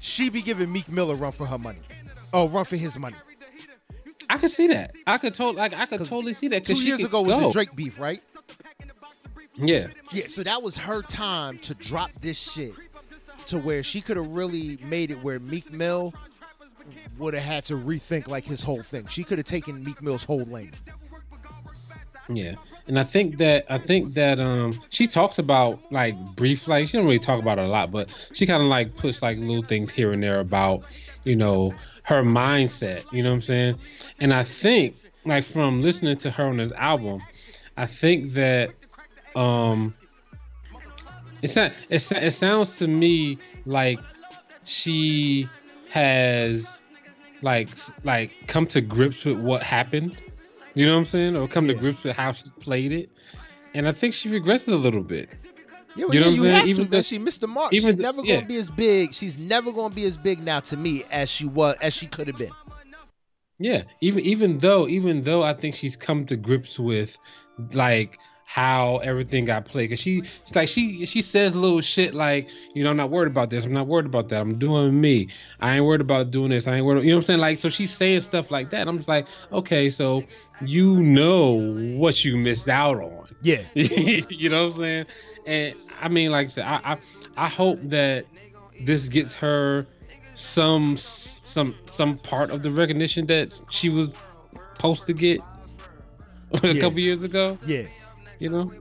She 0.01 0.29
be 0.29 0.43
giving 0.43 0.73
Meek 0.73 0.91
Mill 0.91 1.11
a 1.13 1.15
run 1.15 1.31
for 1.31 1.47
her 1.47 1.57
money. 1.59 1.79
Oh, 2.33 2.49
run 2.49 2.65
for 2.65 2.77
his 2.77 2.99
money. 2.99 3.17
I 4.29 4.39
could 4.39 4.51
see 4.51 4.67
that. 4.67 4.91
I 5.07 5.19
could 5.19 5.35
totally, 5.35 5.59
like, 5.59 5.75
I 5.75 5.87
could 5.87 6.05
totally 6.05 6.35
see 6.35 6.49
that. 6.49 6.65
Two 6.65 6.83
years 6.83 7.01
ago 7.01 7.23
was 7.23 7.35
go. 7.35 7.47
the 7.47 7.53
Drake 7.53 7.77
beef, 7.77 8.01
right? 8.01 8.23
Yeah, 9.55 9.89
Yeah, 10.11 10.27
so 10.29 10.43
that 10.43 10.63
was 10.63 10.77
her 10.79 11.03
time 11.03 11.59
to 11.59 11.75
drop 11.75 12.11
this 12.21 12.39
shit 12.39 12.73
to 13.47 13.59
where 13.59 13.83
she 13.83 14.01
could 14.01 14.17
have 14.17 14.33
really 14.33 14.79
made 14.83 15.11
it 15.11 15.23
where 15.23 15.39
Meek 15.39 15.71
Mill 15.71 16.13
would 17.19 17.35
have 17.35 17.43
had 17.43 17.65
to 17.65 17.75
rethink 17.75 18.29
like 18.29 18.45
his 18.45 18.63
whole 18.63 18.83
thing. 18.83 19.07
She 19.07 19.25
could 19.25 19.39
have 19.39 19.47
taken 19.47 19.83
Meek 19.85 20.03
Mill's 20.03 20.25
whole 20.25 20.45
lane. 20.45 20.73
yeah. 22.29 22.55
And 22.89 22.99
I 22.99 23.05
think 23.05 23.39
that 23.39 23.65
I 23.71 23.79
think 23.79 24.15
that 24.15 24.41
um 24.41 24.81
she 24.91 25.07
talks 25.07 25.39
about 25.39 25.81
like 25.93 26.17
brief 26.35 26.67
like 26.67 26.89
she 26.89 26.97
don't 26.97 27.07
really 27.07 27.19
talk 27.19 27.41
about 27.41 27.59
it 27.59 27.65
a 27.65 27.69
lot, 27.69 27.93
but 27.93 28.09
she 28.33 28.47
kind 28.47 28.63
of 28.63 28.69
like 28.69 28.97
puts 28.97 29.23
like 29.23 29.39
little 29.39 29.63
things 29.63 29.93
here 29.93 30.13
and 30.13 30.23
there 30.23 30.41
about 30.41 30.83
you 31.25 31.37
know 31.37 31.73
her 32.03 32.23
mindset. 32.23 33.05
You 33.13 33.23
know 33.23 33.31
what 33.31 33.37
I'm 33.37 33.41
saying? 33.43 33.79
And 34.21 34.35
I 34.35 34.43
think 34.43 34.97
like 35.25 35.45
from 35.45 35.81
listening 35.81 36.17
to 36.19 36.31
her 36.31 36.45
on 36.45 36.57
this 36.57 36.73
album, 36.73 37.23
I 37.77 37.87
think 37.87 38.33
that 38.33 38.71
um 39.37 39.95
it's 41.41 41.55
not 41.57 41.73
it's, 41.89 42.11
it 42.11 42.33
sounds 42.33 42.79
to 42.79 42.89
me 42.89 43.39
like 43.65 44.01
she 44.65 45.49
has 45.93 46.81
like 47.43 47.69
like 48.05 48.31
come 48.47 48.67
to 48.67 48.81
grips 48.81 49.25
with 49.25 49.39
what 49.39 49.63
happened 49.63 50.17
you 50.75 50.87
know 50.87 50.93
what 50.95 51.01
i'm 51.01 51.05
saying 51.05 51.37
or 51.37 51.47
come 51.47 51.67
to 51.69 51.75
grips 51.75 52.03
with 52.03 52.17
how 52.17 52.33
she 52.33 52.49
played 52.61 52.93
it 52.93 53.11
and 53.75 53.87
i 53.87 53.93
think 53.93 54.15
she 54.15 54.29
regrets 54.31 54.67
it 54.69 54.73
a 54.75 54.77
little 54.77 55.03
bit 55.03 55.29
Yeah, 55.95 56.07
well, 56.07 56.15
You 56.15 56.21
know 56.21 56.29
yeah, 56.29 56.33
you 56.33 56.43
have 56.45 56.67
Even 56.69 56.87
to. 56.87 56.91
man. 56.93 57.03
she 57.03 57.19
missed 57.19 57.43
the 57.43 57.47
mark. 57.49 57.73
even 57.75 57.91
She's 57.91 57.97
the- 57.99 58.03
never 58.03 58.23
yeah. 58.25 58.37
gonna 58.37 58.47
be 58.47 58.57
as 58.57 58.71
big. 58.71 59.13
She's 59.13 59.37
never 59.39 59.71
gonna 59.73 59.95
be 59.95 60.05
as 60.05 60.17
big 60.17 60.43
now 60.43 60.61
to 60.61 60.77
me 60.79 61.05
as 61.11 61.29
she 61.29 61.45
was 61.45 61.77
as 61.83 61.93
she 61.93 62.07
could 62.07 62.27
have 62.29 62.39
been. 62.39 62.53
yeah 63.59 63.83
even 64.01 64.21
even 64.25 64.59
though 64.59 64.89
even 64.89 65.23
though 65.23 65.43
i 65.43 65.53
think 65.53 65.75
she's 65.75 65.95
come 65.97 66.25
to 66.27 66.37
grips 66.37 66.79
with 66.79 67.19
like 67.75 68.19
how 68.53 68.99
everything 68.99 69.47
got 69.47 69.65
played. 69.65 69.89
Because 69.89 70.01
she 70.01 70.19
it's 70.43 70.55
like 70.55 70.69
she 70.69 71.07
she 71.07 71.23
says 71.23 71.57
little 71.57 71.81
shit 71.81 72.13
like 72.13 72.51
you 72.75 72.85
know 72.85 72.91
i'm 72.91 72.97
not 72.99 73.11
worried 73.11 73.29
about 73.29 73.49
this. 73.49 73.65
I'm 73.65 73.73
not 73.73 73.87
worried 73.87 74.05
about 74.07 74.29
that. 74.29 74.41
I'm 74.43 74.59
doing 74.59 75.01
me. 75.01 75.29
I 75.61 75.77
ain't 75.77 75.85
worried 75.87 76.03
about 76.03 76.31
doing 76.31 76.51
this. 76.51 76.67
I 76.67 76.77
ain't 76.77 76.85
worried 76.85 77.05
you 77.05 77.11
know 77.11 77.17
what 77.17 77.23
i'm 77.23 77.27
saying? 77.27 77.41
Like 77.41 77.59
so 77.59 77.71
she's 77.71 77.95
saying 77.97 78.21
stuff 78.21 78.51
like 78.51 78.69
that. 78.71 78.89
I'm 78.89 78.99
just 78.99 79.09
like 79.09 79.27
okay 79.53 79.89
so 79.89 80.23
you 80.61 81.01
know 81.03 81.55
what 81.97 82.25
you 82.25 82.37
missed 82.37 82.69
out 82.69 82.99
on. 82.99 83.27
Yeah, 83.41 83.63
you 83.75 84.51
know 84.51 84.67
what 84.67 84.75
I'm 84.75 84.79
saying? 84.81 85.07
And 85.47 85.75
I 86.01 86.09
mean, 86.09 86.31
like 86.31 86.49
I 86.49 86.51
said, 86.51 86.65
I, 86.67 86.81
I 86.93 86.99
I 87.37 87.49
hope 87.49 87.81
that 87.85 88.27
this 88.81 89.09
gets 89.09 89.35
her 89.37 89.87
some 90.35 90.97
some 90.99 91.75
some 91.87 92.19
part 92.19 92.51
of 92.51 92.63
the 92.63 92.71
recognition 92.71 93.27
that 93.27 93.49
she 93.71 93.89
was 93.89 94.15
supposed 94.77 95.07
to 95.07 95.15
get 95.15 95.41
a 96.63 96.69
Yeah. 96.69 96.81
couple 96.81 96.99
years 97.01 97.23
ago. 97.25 97.59
yeah, 97.67 97.83
You 98.43 98.51
know, 98.51 98.73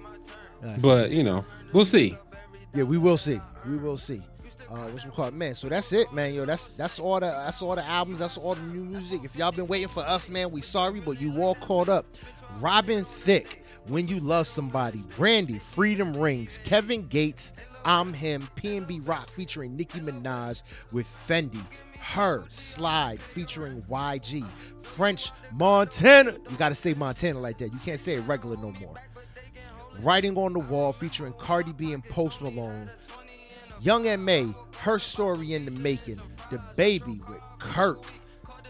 but 0.82 1.12
you 1.12 1.24
know, 1.24 1.46
we'll 1.74 1.86
see. 1.86 2.18
yeah. 2.74 2.84
We 2.84 2.98
will 2.98 3.18
see. 3.18 3.40
We 3.66 3.78
will 3.78 3.98
see. 3.98 4.22
Uh, 4.70 4.86
what's 4.88 5.04
we 5.04 5.12
call 5.12 5.26
it, 5.26 5.34
man? 5.34 5.54
So 5.54 5.68
that's 5.68 5.92
it, 5.92 6.14
man. 6.14 6.34
Yo, 6.34 6.46
that's 6.46 6.70
that's 6.70 6.98
all 6.98 7.16
the 7.20 7.28
that's 7.28 7.62
all 7.62 7.76
the 7.76 7.86
albums. 7.86 8.20
That's 8.20 8.38
all 8.38 8.56
the 8.56 8.62
new 8.62 8.86
music. 8.86 9.24
If 9.26 9.36
y'all 9.36 9.52
been 9.52 9.68
waiting 9.68 9.90
for 9.90 10.02
us, 10.04 10.30
man, 10.30 10.50
we 10.50 10.62
sorry, 10.62 11.02
but 11.02 11.20
you 11.20 11.42
all 11.42 11.56
caught 11.56 11.90
up. 11.90 12.06
Robin 12.60 13.04
Thicke, 13.06 13.64
When 13.88 14.08
You 14.08 14.20
Love 14.20 14.48
Somebody, 14.48 15.02
Brandy, 15.18 15.60
Freedom 15.60 16.14
Rings, 16.14 16.60
Kevin 16.64 17.08
Gates, 17.08 17.52
I'm 17.84 18.14
Him, 18.14 18.48
PnB 18.56 19.06
Rock 19.08 19.30
featuring 19.30 19.76
Nicki 19.76 20.00
Minaj 20.00 20.64
with 20.94 21.08
Fendi, 21.28 21.64
H.E.R. 21.96 22.46
Slide 22.50 23.22
featuring 23.22 23.82
YG. 23.84 24.48
French 24.82 25.32
Montana. 25.54 26.32
You 26.50 26.58
gotta 26.58 26.76
say 26.76 26.94
Montana 26.94 27.40
like 27.40 27.58
that. 27.58 27.74
You 27.74 27.80
can't 27.80 28.00
say 28.00 28.14
it 28.16 28.22
regular 28.22 28.56
no 28.56 28.72
more. 28.80 28.96
Writing 30.00 30.38
on 30.38 30.54
the 30.54 30.60
Wall 30.60 30.94
featuring 30.94 31.34
Cardi 31.34 31.74
B 31.74 31.94
and 31.94 32.04
Post 32.04 32.42
Malone. 32.42 32.90
Young 33.82 34.08
M.A. 34.08 34.46
Herstory 34.74 35.52
in 35.52 35.66
the 35.66 35.72
Making. 35.72 36.20
The 36.50 36.62
Baby 36.76 37.20
with 37.28 37.42
Kirk. 37.60 38.04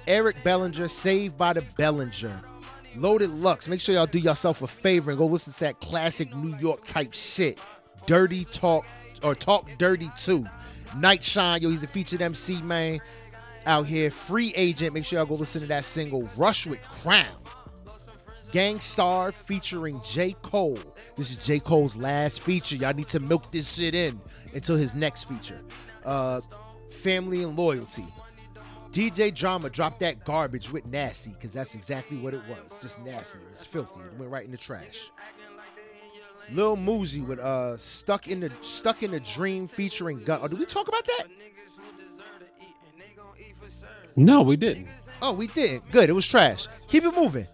Eric 0.08 0.44
Bellinger, 0.44 0.88
Saved 0.88 1.38
by 1.38 1.54
the 1.54 1.62
Bellinger. 1.78 2.42
Loaded 2.96 3.30
Lux. 3.30 3.68
Make 3.68 3.80
sure 3.80 3.96
y'all 3.96 4.06
do 4.06 4.20
yourself 4.20 4.62
a 4.62 4.68
favor 4.68 5.12
and 5.12 5.18
go 5.18 5.26
listen 5.26 5.54
to 5.54 5.60
that 5.62 5.80
classic 5.80 6.36
New 6.36 6.58
York 6.58 6.86
type 6.86 7.14
shit. 7.14 7.62
Dirty 8.06 8.46
Talk 8.46 8.86
or 9.24 9.36
Talk 9.36 9.70
Dirty 9.78 10.12
2. 10.18 10.46
Night 10.98 11.24
Shine, 11.24 11.62
yo, 11.62 11.70
he's 11.70 11.84
a 11.84 11.88
featured 11.88 12.22
MC, 12.22 12.62
man. 12.62 13.00
Out 13.66 13.86
here. 13.86 14.12
Free 14.12 14.54
Agent. 14.56 14.94
Make 14.94 15.06
sure 15.06 15.20
y'all 15.20 15.26
go 15.26 15.36
listen 15.36 15.62
to 15.62 15.68
that 15.68 15.86
single. 15.86 16.28
Russ 16.36 16.66
with 16.66 16.82
Crown. 16.84 17.28
Gang 18.52 18.80
Starr 18.80 19.32
featuring 19.32 20.02
J. 20.04 20.36
Cole. 20.42 20.80
This 21.16 21.32
is 21.32 21.38
J. 21.38 21.60
Cole's 21.60 21.96
last 21.96 22.42
feature. 22.42 22.76
Y'all 22.76 22.94
need 22.94 23.08
to 23.10 23.20
milk 23.20 23.52
this 23.52 23.76
shit 23.76 23.96
in 23.96 24.20
until 24.54 24.76
his 24.76 24.94
next 24.94 25.26
feature. 25.26 25.62
Uh, 26.06 26.42
Family 26.90 27.44
and 27.44 27.58
Loyalty. 27.58 28.06
DJ 28.92 29.34
Drama 29.34 29.70
dropped 29.70 30.02
that 30.02 30.26
garbage 30.26 30.70
with 30.70 30.86
Nasty 30.86 31.32
because 31.32 31.54
that's 31.54 31.76
exactly 31.76 32.18
what 32.18 32.34
it 32.34 32.42
was. 32.50 32.78
Just 32.82 33.00
nasty. 33.00 33.40
It 33.40 33.52
was 33.52 33.64
filthy. 33.64 34.02
It 34.02 34.20
went 34.20 34.30
right 34.30 34.44
in 34.44 34.52
the 34.52 34.58
trash. 34.58 35.10
Lil 36.52 36.76
Mosey 36.76 37.22
with 37.22 37.40
uh 37.40 37.78
stuck 37.78 38.28
in 38.28 38.42
the 38.42 38.52
stuck 38.62 39.04
in 39.04 39.12
the 39.12 39.22
dream 39.22 39.68
featuring 39.68 40.22
Gun. 40.26 40.42
Oh, 40.44 40.50
did 40.50 40.60
we 40.60 40.66
talk 40.66 40.90
about 40.90 41.06
that? 41.06 41.28
No, 44.18 44.42
we 44.42 44.58
didn't. 44.58 44.90
Oh, 45.22 45.32
we 45.32 45.48
did. 45.48 45.82
Good. 45.92 46.10
It 46.10 46.14
was 46.14 46.28
trash. 46.28 46.68
Keep 46.90 47.06
it 47.06 47.16
moving. 47.16 47.48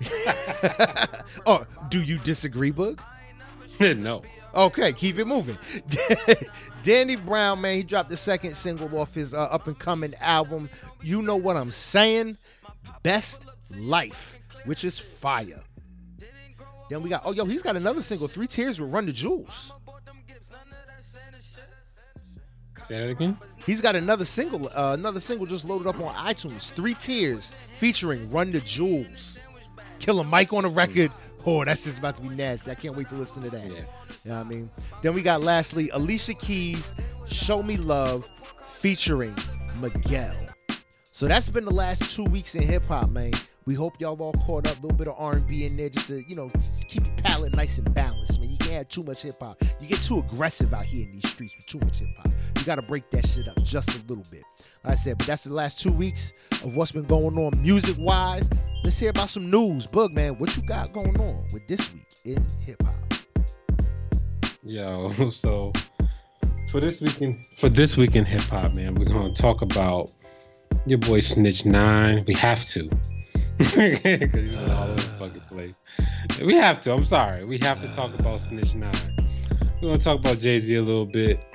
oh, 1.46 1.66
do 1.88 2.02
you 2.02 2.18
disagree, 2.18 2.72
Boog? 2.72 3.00
no. 3.80 4.22
Okay, 4.54 4.92
keep 4.92 5.18
it 5.18 5.26
moving. 5.26 5.58
Danny 6.82 7.16
Brown, 7.16 7.60
man, 7.60 7.76
he 7.76 7.82
dropped 7.82 8.08
the 8.08 8.16
second 8.16 8.56
single 8.56 8.98
off 8.98 9.12
his 9.14 9.34
uh, 9.34 9.42
up 9.44 9.66
and 9.66 9.78
coming 9.78 10.14
album. 10.20 10.70
You 11.02 11.20
know 11.20 11.36
what 11.36 11.56
I'm 11.56 11.70
saying? 11.70 12.38
Best 13.02 13.42
Life, 13.76 14.40
which 14.64 14.84
is 14.84 14.98
fire. 14.98 15.62
Then 16.88 17.02
we 17.02 17.10
got 17.10 17.22
oh 17.24 17.32
yo, 17.32 17.44
he's 17.44 17.62
got 17.62 17.76
another 17.76 18.00
single, 18.00 18.28
Three 18.28 18.46
Tears 18.46 18.80
with 18.80 18.92
Run 18.92 19.06
the 19.06 19.12
Jewels. 19.12 19.72
Say 22.86 23.00
that 23.00 23.10
again. 23.10 23.36
He's 23.64 23.80
got 23.80 23.96
another 23.96 24.24
single, 24.24 24.68
uh, 24.68 24.92
another 24.94 25.18
single 25.18 25.44
just 25.46 25.64
loaded 25.64 25.88
up 25.88 25.98
on 26.00 26.14
iTunes. 26.14 26.72
Three 26.72 26.94
Tears 26.94 27.52
featuring 27.78 28.30
Run 28.30 28.52
the 28.52 28.60
Jewels. 28.60 29.35
Killer 29.98 30.24
Mike 30.24 30.52
on 30.52 30.64
the 30.64 30.68
record. 30.68 31.10
Oh, 31.44 31.64
that's 31.64 31.84
just 31.84 31.98
about 31.98 32.16
to 32.16 32.22
be 32.22 32.30
nasty. 32.30 32.70
I 32.70 32.74
can't 32.74 32.96
wait 32.96 33.08
to 33.10 33.14
listen 33.14 33.42
to 33.44 33.50
that. 33.50 33.62
Yeah. 33.64 33.70
You 34.24 34.30
know 34.30 34.38
what 34.38 34.46
I 34.46 34.48
mean? 34.48 34.70
Then 35.02 35.14
we 35.14 35.22
got 35.22 35.42
lastly 35.42 35.90
Alicia 35.90 36.34
Keys, 36.34 36.94
Show 37.26 37.62
Me 37.62 37.76
Love, 37.76 38.28
featuring 38.68 39.34
Miguel. 39.80 40.34
So 41.12 41.28
that's 41.28 41.48
been 41.48 41.64
the 41.64 41.72
last 41.72 42.14
two 42.14 42.24
weeks 42.24 42.54
in 42.56 42.62
hip 42.62 42.84
hop, 42.86 43.10
man. 43.10 43.32
We 43.64 43.74
hope 43.74 44.00
y'all 44.00 44.20
all 44.20 44.32
caught 44.32 44.66
up. 44.66 44.78
A 44.78 44.82
little 44.82 44.96
bit 44.96 45.08
of 45.08 45.14
R&B 45.18 45.64
in 45.64 45.76
there, 45.76 45.88
just 45.88 46.08
to 46.08 46.22
you 46.28 46.36
know 46.36 46.50
keep 46.88 47.06
your 47.06 47.16
palate 47.16 47.54
nice 47.54 47.78
and 47.78 47.94
balanced, 47.94 48.40
man. 48.40 48.45
Can't 48.66 48.78
have 48.78 48.88
too 48.88 49.04
much 49.04 49.22
hip 49.22 49.38
hop. 49.38 49.62
You 49.80 49.86
get 49.86 50.02
too 50.02 50.18
aggressive 50.18 50.74
out 50.74 50.84
here 50.84 51.06
in 51.06 51.12
these 51.12 51.30
streets 51.30 51.54
with 51.56 51.66
too 51.66 51.78
much 51.78 52.00
hip 52.00 52.08
hop. 52.16 52.32
You 52.58 52.64
got 52.64 52.74
to 52.74 52.82
break 52.82 53.08
that 53.12 53.24
shit 53.28 53.46
up 53.46 53.62
just 53.62 53.88
a 53.94 54.02
little 54.08 54.24
bit. 54.28 54.42
Like 54.82 54.94
I 54.94 54.96
said, 54.96 55.18
but 55.18 55.28
that's 55.28 55.44
the 55.44 55.52
last 55.52 55.78
two 55.78 55.92
weeks 55.92 56.32
of 56.64 56.74
what's 56.74 56.90
been 56.90 57.04
going 57.04 57.38
on 57.38 57.62
music 57.62 57.94
wise. 57.96 58.50
Let's 58.82 58.98
hear 58.98 59.10
about 59.10 59.28
some 59.28 59.52
news, 59.52 59.86
Boog 59.86 60.12
man. 60.12 60.36
What 60.40 60.56
you 60.56 60.64
got 60.64 60.92
going 60.92 61.16
on 61.20 61.46
with 61.52 61.64
this 61.68 61.94
week 61.94 62.08
in 62.24 62.44
hip 62.58 62.82
hop? 62.82 63.14
Yo, 64.64 65.10
so 65.30 65.72
for 66.72 66.80
this 66.80 67.00
weekend 67.00 67.46
for 67.58 67.68
this 67.68 67.96
week 67.96 68.16
in 68.16 68.24
hip 68.24 68.40
hop, 68.40 68.74
man, 68.74 68.96
we're 68.96 69.04
gonna 69.04 69.32
talk 69.32 69.62
about 69.62 70.10
your 70.86 70.98
boy 70.98 71.20
Snitch 71.20 71.64
Nine. 71.66 72.24
We 72.26 72.34
have 72.34 72.64
to. 72.70 72.90
Because 73.58 73.98
he's 73.98 74.56
been 74.56 74.70
all 74.70 74.84
over 74.84 74.94
the 74.94 75.00
fucking 75.18 75.40
place. 75.42 75.74
We 76.42 76.54
have 76.56 76.80
to. 76.80 76.92
I'm 76.92 77.04
sorry. 77.04 77.44
We 77.44 77.58
have 77.58 77.80
to 77.82 77.88
talk 77.88 78.18
about 78.18 78.40
Snitch 78.40 78.74
Nine. 78.74 78.92
We're 79.80 79.88
gonna 79.90 79.98
talk 79.98 80.18
about 80.18 80.38
Jay 80.38 80.58
Z 80.58 80.74
a 80.74 80.82
little 80.82 81.06
bit. 81.06 81.40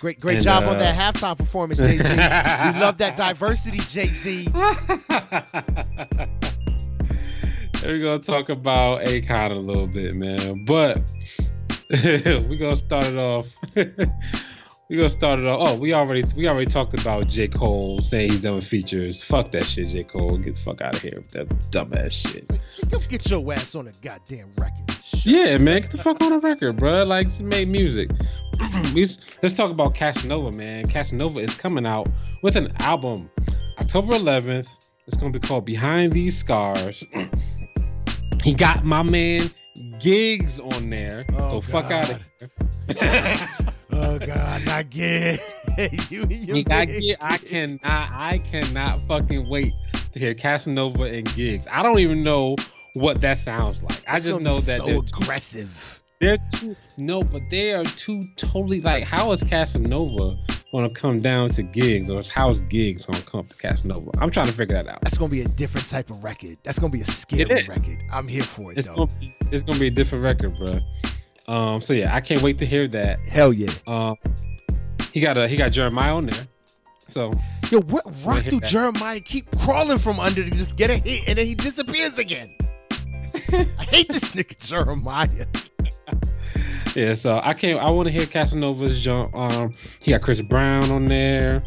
Great, 0.00 0.18
great 0.18 0.36
And, 0.36 0.44
job 0.44 0.64
uh, 0.64 0.68
on 0.70 0.78
that 0.78 0.94
halftime 0.96 1.36
performance, 1.36 1.78
Jay 1.78 1.98
Z. 1.98 2.02
we 2.08 2.16
love 2.16 2.96
that 2.96 3.16
diversity, 3.16 3.76
Jay 3.80 4.06
Z. 4.06 4.48
We're 7.84 7.98
gonna 7.98 8.18
talk 8.18 8.48
about 8.48 9.04
Akon 9.04 9.50
a 9.50 9.54
little 9.54 9.86
bit, 9.86 10.14
man. 10.14 10.64
But 10.64 11.02
we're 11.90 12.56
gonna 12.56 12.76
start 12.76 13.04
it 13.06 13.16
off. 13.18 13.46
We're 14.90 14.96
gonna 14.96 15.08
start 15.08 15.38
it 15.38 15.46
off. 15.46 15.68
Oh, 15.68 15.78
we 15.78 15.94
already 15.94 16.24
we 16.34 16.48
already 16.48 16.68
talked 16.68 17.00
about 17.00 17.28
J. 17.28 17.46
Cole 17.46 18.00
saying 18.00 18.30
he's 18.30 18.40
done 18.40 18.56
with 18.56 18.66
features. 18.66 19.22
Fuck 19.22 19.52
that 19.52 19.62
shit, 19.62 19.90
J. 19.90 20.02
Cole. 20.02 20.36
Get 20.36 20.56
the 20.56 20.60
fuck 20.60 20.80
out 20.80 20.96
of 20.96 21.00
here 21.00 21.14
with 21.18 21.30
that 21.30 21.48
dumbass 21.70 22.10
shit. 22.10 22.60
Yo, 22.90 22.98
Get 23.08 23.30
your 23.30 23.52
ass 23.52 23.76
on 23.76 23.86
a 23.86 23.92
goddamn 24.02 24.52
record. 24.58 24.90
Shut 25.04 25.26
Yeah, 25.26 25.58
man, 25.58 25.82
get 25.82 25.92
the 25.92 25.98
fuck 25.98 26.20
on 26.20 26.32
a 26.32 26.38
record, 26.40 26.76
bro. 26.76 27.04
Like, 27.04 27.38
make 27.38 27.68
music. 27.68 28.10
Let's 28.92 29.54
talk 29.54 29.70
about 29.70 29.94
Casanova, 29.94 30.50
man. 30.50 30.88
Casanova 30.88 31.38
is 31.38 31.54
coming 31.54 31.86
out 31.86 32.08
with 32.42 32.56
an 32.56 32.72
album 32.80 33.30
October 33.78 34.14
11th. 34.14 34.66
It's 35.06 35.16
gonna 35.16 35.30
be 35.30 35.38
called 35.38 35.66
Behind 35.66 36.12
These 36.12 36.36
Scars. 36.36 37.04
he 38.42 38.54
got 38.54 38.84
my 38.84 39.04
man 39.04 39.48
Giggs 40.00 40.58
on 40.58 40.90
there, 40.90 41.26
Oh, 41.34 41.60
so 41.60 41.60
fuck 41.60 41.92
out 41.92 42.10
of 42.10 42.24
here. 42.98 43.70
Oh 43.92 44.18
God, 44.18 44.64
not 44.66 44.80
again. 44.80 45.38
you, 46.10 46.26
you, 46.28 46.64
got 46.64 46.88
Gig- 46.88 47.16
I 47.20 47.38
cannot, 47.38 47.80
I 47.84 48.38
cannot 48.38 49.00
fucking 49.02 49.48
wait 49.48 49.72
to 50.12 50.18
hear 50.18 50.34
Casanova 50.34 51.04
and 51.04 51.32
Giggs. 51.34 51.66
I 51.70 51.82
don't 51.82 51.98
even 51.98 52.22
know 52.22 52.56
what 52.94 53.20
that 53.20 53.38
sounds 53.38 53.82
like. 53.82 54.02
I 54.06 54.20
just 54.20 54.40
know 54.40 54.60
that 54.60 54.80
so 54.80 54.86
they're 54.86 54.94
two 55.02 55.16
aggressive. 55.22 56.02
They're 56.20 56.38
two 56.54 56.76
no, 56.96 57.22
but 57.22 57.42
they 57.50 57.72
are 57.72 57.84
two 57.84 58.26
totally 58.36 58.80
like 58.80 59.04
how 59.04 59.32
is 59.32 59.42
Casanova 59.42 60.36
gonna 60.72 60.90
come 60.90 61.20
down 61.20 61.50
to 61.50 61.62
Giggs 61.62 62.10
or 62.10 62.22
how 62.22 62.50
is 62.50 62.62
Giggs 62.62 63.06
gonna 63.06 63.24
come 63.24 63.46
to 63.46 63.56
Casanova? 63.56 64.10
I'm 64.18 64.30
trying 64.30 64.46
to 64.46 64.52
figure 64.52 64.80
that 64.82 64.86
out. 64.88 65.00
That's 65.00 65.16
gonna 65.18 65.30
be 65.30 65.40
a 65.42 65.48
different 65.48 65.88
type 65.88 66.10
of 66.10 66.22
record. 66.22 66.58
That's 66.62 66.78
gonna 66.78 66.92
be 66.92 67.00
a 67.00 67.06
scary 67.06 67.64
record. 67.66 68.02
I'm 68.12 68.28
here 68.28 68.42
for 68.42 68.70
it 68.72 68.78
It's 68.78 68.88
though. 68.88 69.06
gonna 69.06 69.10
be 69.18 69.34
it's 69.50 69.62
gonna 69.62 69.78
be 69.80 69.86
a 69.86 69.90
different 69.90 70.22
record, 70.22 70.56
bro. 70.58 70.78
Um 71.48 71.80
so 71.80 71.92
yeah, 71.92 72.14
I 72.14 72.20
can't 72.20 72.42
wait 72.42 72.58
to 72.58 72.66
hear 72.66 72.86
that. 72.88 73.20
Hell 73.20 73.52
yeah. 73.52 73.70
Um 73.86 74.16
he 75.12 75.20
got 75.20 75.36
a 75.36 75.48
he 75.48 75.56
got 75.56 75.72
Jeremih 75.72 76.14
on 76.14 76.26
there. 76.26 76.46
So 77.08 77.32
Yo, 77.70 77.80
what 77.82 78.04
rock 78.24 78.44
do 78.44 78.60
that. 78.60 78.68
Jeremih 78.70 79.24
keep 79.24 79.50
crawling 79.58 79.98
from 79.98 80.20
under 80.20 80.44
to 80.44 80.50
just 80.50 80.76
get 80.76 80.90
a 80.90 80.96
hit 80.96 81.28
and 81.28 81.38
then 81.38 81.46
he 81.46 81.54
disappears 81.54 82.18
again? 82.18 82.54
I 83.52 83.86
hate 83.90 84.08
this 84.08 84.24
nigga 84.34 84.56
Jeremih. 84.56 85.46
yeah, 86.96 87.14
so 87.14 87.40
I 87.42 87.54
can't 87.54 87.80
I 87.80 87.90
wanna 87.90 88.10
hear 88.10 88.26
Casanova's 88.26 89.00
jump. 89.00 89.34
Um 89.34 89.74
he 90.00 90.12
got 90.12 90.22
Chris 90.22 90.40
Brown 90.40 90.90
on 90.90 91.08
there, 91.08 91.64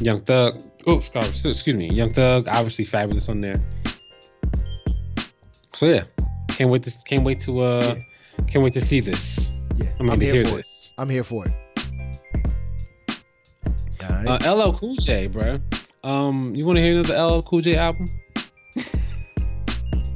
Young 0.00 0.20
Thug. 0.20 0.62
Oh, 0.86 0.98
excuse 0.98 1.74
me, 1.74 1.90
Young 1.90 2.12
Thug, 2.12 2.46
obviously 2.48 2.84
Fabolous 2.84 3.28
on 3.28 3.40
there. 3.40 3.60
So 5.74 5.86
yeah, 5.86 6.04
can't 6.48 6.70
wait 6.70 6.84
to 6.84 6.92
can't 7.04 7.24
wait 7.24 7.40
to 7.40 7.60
uh 7.60 7.96
can't 8.48 8.62
wait 8.64 8.72
to 8.74 8.80
see 8.80 9.00
this. 9.00 9.50
Yeah, 9.76 9.88
I'm 10.00 10.06
to 10.06 10.16
here 10.16 10.34
hear 10.34 10.44
for 10.44 10.54
it. 10.54 10.56
this. 10.58 10.90
I'm 10.98 11.08
here 11.10 11.24
for 11.24 11.46
it. 11.46 11.52
Right. 14.02 14.26
Uh, 14.46 14.54
LL 14.54 14.72
Cool 14.72 14.94
J, 14.96 15.26
bro. 15.26 15.58
Um, 16.04 16.54
you 16.54 16.64
want 16.64 16.76
to 16.76 16.82
hear 16.82 16.98
another 17.00 17.20
LL 17.20 17.42
Cool 17.42 17.60
J 17.60 17.76
album? 17.76 18.08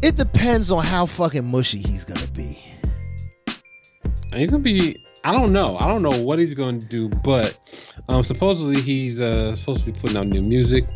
it 0.02 0.16
depends 0.16 0.70
on 0.70 0.84
how 0.84 1.06
fucking 1.06 1.44
mushy 1.44 1.78
he's 1.78 2.04
gonna 2.04 2.26
be. 2.28 2.58
And 4.30 4.40
He's 4.40 4.50
gonna 4.50 4.62
be. 4.62 5.04
I 5.24 5.32
don't 5.32 5.52
know. 5.52 5.76
I 5.78 5.86
don't 5.88 6.02
know 6.02 6.22
what 6.22 6.38
he's 6.38 6.54
gonna 6.54 6.78
do, 6.78 7.08
but 7.08 7.58
um, 8.08 8.22
supposedly 8.22 8.80
he's 8.80 9.20
uh 9.20 9.54
supposed 9.56 9.84
to 9.84 9.92
be 9.92 9.98
putting 9.98 10.16
out 10.16 10.26
new 10.28 10.42
music. 10.42 10.86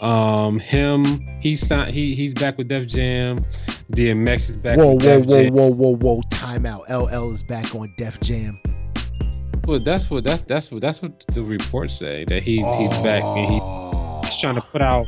Um, 0.00 0.58
him, 0.58 1.04
he's 1.40 1.68
not. 1.70 1.88
He 1.90 2.14
he's 2.14 2.32
back 2.34 2.58
with 2.58 2.68
Def 2.68 2.86
Jam. 2.86 3.44
DMX 3.92 4.50
is 4.50 4.56
back. 4.56 4.76
Whoa, 4.78 4.96
whoa, 4.98 5.20
whoa, 5.22 5.50
whoa, 5.50 5.70
whoa, 5.72 5.96
whoa! 5.96 6.20
Time 6.30 6.66
out. 6.66 6.88
LL 6.90 7.32
is 7.32 7.42
back 7.42 7.74
on 7.74 7.92
Def 7.98 8.20
Jam. 8.20 8.58
Well, 9.64 9.80
that's 9.80 10.10
what 10.10 10.24
that's 10.24 10.42
that's 10.42 10.70
what 10.70 10.80
that's 10.82 11.00
what 11.02 11.24
the 11.28 11.42
reports 11.42 11.98
say 11.98 12.24
that 12.28 12.42
he's 12.42 12.64
he's 12.76 12.90
back 13.02 13.22
and 13.22 13.52
he, 13.52 13.60
Oh. 13.62 14.20
he's 14.24 14.36
trying 14.40 14.54
to 14.56 14.60
put 14.60 14.82
out. 14.82 15.06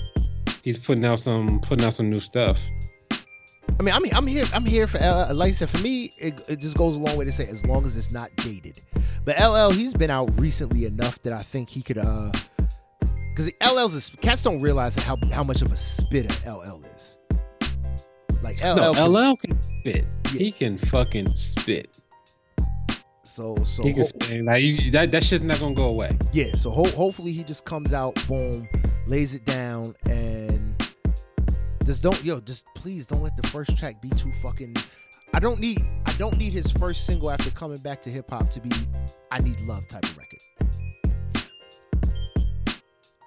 He's 0.62 0.78
putting 0.78 1.04
out 1.04 1.20
some 1.20 1.60
putting 1.60 1.86
out 1.86 1.94
some 1.94 2.10
new 2.10 2.20
stuff. 2.20 2.58
I 3.78 3.82
mean, 3.82 3.94
I 3.94 3.98
mean, 3.98 4.14
I'm 4.14 4.26
here. 4.26 4.44
I'm 4.54 4.64
here 4.64 4.86
for 4.86 4.98
LL. 4.98 5.34
Like 5.34 5.50
I 5.50 5.52
said, 5.52 5.68
for 5.68 5.78
me, 5.82 6.12
it, 6.18 6.40
it 6.48 6.60
just 6.60 6.78
goes 6.78 6.96
a 6.96 6.98
long 6.98 7.16
way 7.16 7.26
to 7.26 7.32
say 7.32 7.46
as 7.46 7.64
long 7.66 7.84
as 7.84 7.96
it's 7.96 8.10
not 8.10 8.34
dated. 8.36 8.80
But 9.26 9.38
LL, 9.38 9.70
he's 9.70 9.92
been 9.92 10.08
out 10.10 10.30
recently 10.40 10.86
enough 10.86 11.22
that 11.24 11.32
I 11.34 11.42
think 11.42 11.68
he 11.68 11.82
could, 11.82 11.98
uh, 11.98 12.32
because 13.34 13.50
LL's 13.60 14.08
a, 14.14 14.16
cats 14.18 14.42
don't 14.42 14.62
realize 14.62 14.96
how 14.96 15.18
how 15.30 15.44
much 15.44 15.60
of 15.60 15.72
a 15.72 15.76
spitter 15.76 16.34
LL 16.50 16.82
is. 16.96 17.18
Like 18.42 18.60
LL, 18.62 18.76
No, 18.76 18.92
can- 18.94 19.12
LL 19.12 19.36
can 19.36 19.54
spit. 19.54 20.04
Yeah. 20.32 20.38
He 20.38 20.52
can 20.52 20.78
fucking 20.78 21.34
spit. 21.34 21.88
so 23.24 23.56
so 23.64 23.82
He 23.82 23.92
can 23.92 24.02
ho- 24.02 24.08
spit. 24.08 24.44
Like 24.44 24.62
you, 24.62 24.90
that 24.92 25.10
that 25.12 25.22
shit's 25.24 25.42
not 25.44 25.58
gonna 25.60 25.74
go 25.74 25.88
away. 25.88 26.16
yeah, 26.32 26.54
so 26.54 26.70
ho- 26.70 26.88
hopefully 26.90 27.32
he 27.32 27.42
just 27.44 27.64
comes 27.64 27.92
out, 27.92 28.14
boom, 28.28 28.68
lays 29.06 29.34
it 29.34 29.44
down, 29.46 29.94
and 30.06 30.74
just 31.84 32.02
don't 32.02 32.22
yo, 32.24 32.40
just 32.40 32.64
please 32.74 33.06
don't 33.06 33.22
let 33.22 33.36
the 33.36 33.46
first 33.48 33.76
track 33.76 34.00
be 34.02 34.10
too 34.10 34.32
fucking. 34.42 34.74
I 35.34 35.38
don't 35.38 35.60
need 35.60 35.84
I 36.06 36.12
don't 36.14 36.36
need 36.38 36.52
his 36.52 36.70
first 36.72 37.04
single 37.06 37.30
after 37.30 37.50
coming 37.50 37.78
back 37.78 38.00
to 38.02 38.10
hip 38.10 38.30
hop 38.30 38.50
to 38.50 38.60
be 38.60 38.70
I 39.30 39.40
need 39.40 39.60
love 39.62 39.86
type 39.88 40.04
of 40.04 40.16
record. 40.18 40.40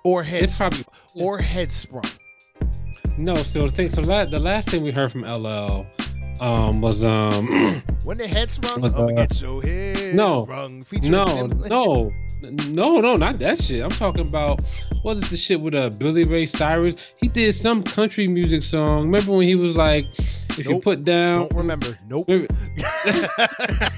Or 0.05 0.24
head 0.24 0.43
It's 0.43 0.57
probably 0.57 0.86
or 1.16 1.38
head 1.39 1.72
sprung. 1.72 2.03
No. 3.20 3.36
So 3.36 3.67
the 3.67 3.74
thing. 3.74 3.89
So 3.89 4.01
the 4.01 4.39
last 4.39 4.70
thing 4.70 4.84
we 4.84 4.91
heard 4.91 5.11
from 5.11 5.22
LL 5.24 5.86
um 6.41 6.82
was 6.82 7.03
um 7.03 7.84
When 8.03 8.17
the 8.17 8.28
head 8.28 8.49
sprung, 8.49 8.82
Was, 8.82 8.95
uh, 8.95 9.07
get 9.07 9.41
your 9.41 9.61
head 9.61 10.15
no, 10.15 10.45
sprung. 10.45 10.86
No 11.03 11.26
no 11.47 12.13
no 12.70 13.01
no 13.01 13.17
not 13.17 13.39
that 13.39 13.61
shit. 13.61 13.84
I'm 13.84 13.89
talking 13.89 14.28
about 14.28 14.61
what 15.01 15.17
is 15.17 15.30
the 15.30 15.38
shit 15.38 15.59
with 15.59 15.76
uh 15.76 15.89
Billy 15.89 16.24
Ray 16.24 16.45
Cyrus? 16.45 16.95
He 17.17 17.28
did 17.28 17.53
some 17.53 17.84
country 17.84 18.28
music 18.28 18.63
song. 18.63 19.05
Remember 19.11 19.34
when 19.34 19.47
he 19.47 19.55
was 19.55 19.76
like, 19.76 20.05
if 20.57 20.65
you 20.65 20.80
put 20.80 21.03
down. 21.03 21.36
Don't 21.36 21.53
remember. 21.55 21.97
Nope. 22.07 22.28
Remember- 22.30 22.55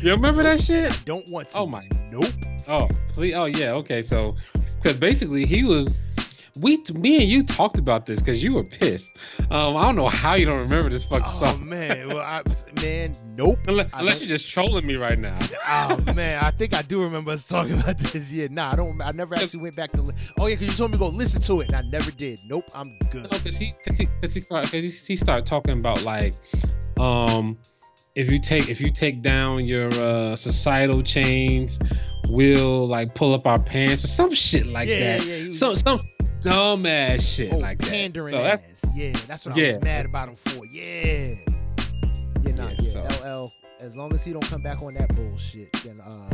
you 0.00 0.10
remember 0.10 0.42
that 0.42 0.60
shit? 0.60 1.04
don't 1.04 1.28
want 1.28 1.50
to. 1.50 1.58
Oh 1.58 1.66
my- 1.66 1.86
Nope. 2.10 2.26
Oh, 2.68 2.88
please. 3.08 3.34
Oh, 3.34 3.46
yeah. 3.46 3.72
Okay. 3.72 4.02
So, 4.02 4.36
because 4.80 4.98
basically 4.98 5.46
he 5.46 5.64
was, 5.64 5.98
we, 6.56 6.78
me 6.94 7.16
and 7.16 7.24
you 7.28 7.42
talked 7.42 7.78
about 7.78 8.04
this 8.06 8.18
because 8.20 8.42
you 8.42 8.52
were 8.54 8.64
pissed. 8.64 9.10
Um, 9.50 9.76
I 9.76 9.84
don't 9.84 9.96
know 9.96 10.08
how 10.08 10.34
you 10.34 10.44
don't 10.44 10.58
remember 10.58 10.90
this 10.90 11.04
fucking 11.04 11.24
Oh 11.26 11.40
song. 11.40 11.68
man. 11.68 12.08
Well, 12.12 12.18
I, 12.20 12.42
man, 12.82 13.16
nope. 13.36 13.58
Unless, 13.66 13.88
unless 13.94 14.20
you're 14.20 14.28
just 14.28 14.48
trolling 14.50 14.86
me 14.86 14.96
right 14.96 15.18
now. 15.18 15.38
Oh 15.66 16.12
man, 16.12 16.44
I 16.44 16.50
think 16.50 16.74
I 16.74 16.82
do 16.82 17.02
remember 17.02 17.30
us 17.30 17.46
talking 17.48 17.78
about 17.80 17.96
this. 17.98 18.32
Yeah, 18.32 18.48
nah, 18.50 18.72
I 18.72 18.76
don't. 18.76 19.00
I 19.00 19.12
never 19.12 19.34
actually 19.34 19.60
went 19.60 19.76
back 19.76 19.92
to. 19.92 20.02
Li- 20.02 20.14
oh 20.38 20.46
yeah, 20.46 20.56
because 20.56 20.68
you 20.68 20.76
told 20.76 20.90
me 20.90 20.98
to 20.98 20.98
go 20.98 21.08
listen 21.08 21.40
to 21.42 21.60
it, 21.62 21.68
and 21.68 21.76
I 21.76 21.82
never 21.82 22.10
did. 22.10 22.40
Nope, 22.46 22.64
I'm 22.74 22.98
good. 23.10 23.22
No, 23.24 23.28
because 23.38 23.56
he, 23.56 23.72
cause 23.86 23.96
he, 23.96 24.06
cause 24.20 24.34
he, 24.34 24.40
cause 24.42 24.70
he, 24.70 24.88
he 24.88 25.16
started 25.16 25.46
talking 25.46 25.78
about 25.78 26.02
like, 26.04 26.34
um, 26.98 27.56
if 28.14 28.30
you 28.30 28.38
take 28.38 28.68
if 28.68 28.80
you 28.80 28.90
take 28.90 29.22
down 29.22 29.64
your 29.66 29.88
uh, 29.94 30.36
societal 30.36 31.02
chains, 31.02 31.78
we'll 32.28 32.86
like 32.86 33.14
pull 33.14 33.34
up 33.34 33.46
our 33.46 33.58
pants 33.58 34.04
or 34.04 34.08
some 34.08 34.34
shit 34.34 34.66
like 34.66 34.88
yeah, 34.88 35.16
that. 35.16 35.26
yeah, 35.26 35.36
yeah. 35.36 35.50
Some 35.50 35.76
some 35.76 36.00
dumb 36.40 36.86
ass 36.86 37.24
shit 37.24 37.52
oh, 37.52 37.58
like 37.58 37.78
that. 37.78 37.88
pandering 37.88 38.34
So 38.34 38.44
ass. 38.44 38.60
Yeah, 38.94 39.12
that's 39.26 39.46
what 39.46 39.56
I 39.58 39.66
was 39.66 39.80
mad 39.80 40.06
about 40.06 40.28
him 40.28 40.36
for. 40.36 40.66
Yeah. 40.66 41.34
Yeah, 42.42 42.52
nah, 42.56 42.68
Yeah, 42.68 42.74
yeah. 42.80 43.08
so- 43.08 43.44
LL. 43.44 43.52
As 43.80 43.96
long 43.96 44.14
as 44.14 44.24
he 44.24 44.32
don't 44.32 44.46
come 44.48 44.62
back 44.62 44.80
on 44.80 44.94
that 44.94 45.12
bullshit, 45.16 45.72
then 45.82 46.00
uh, 46.00 46.30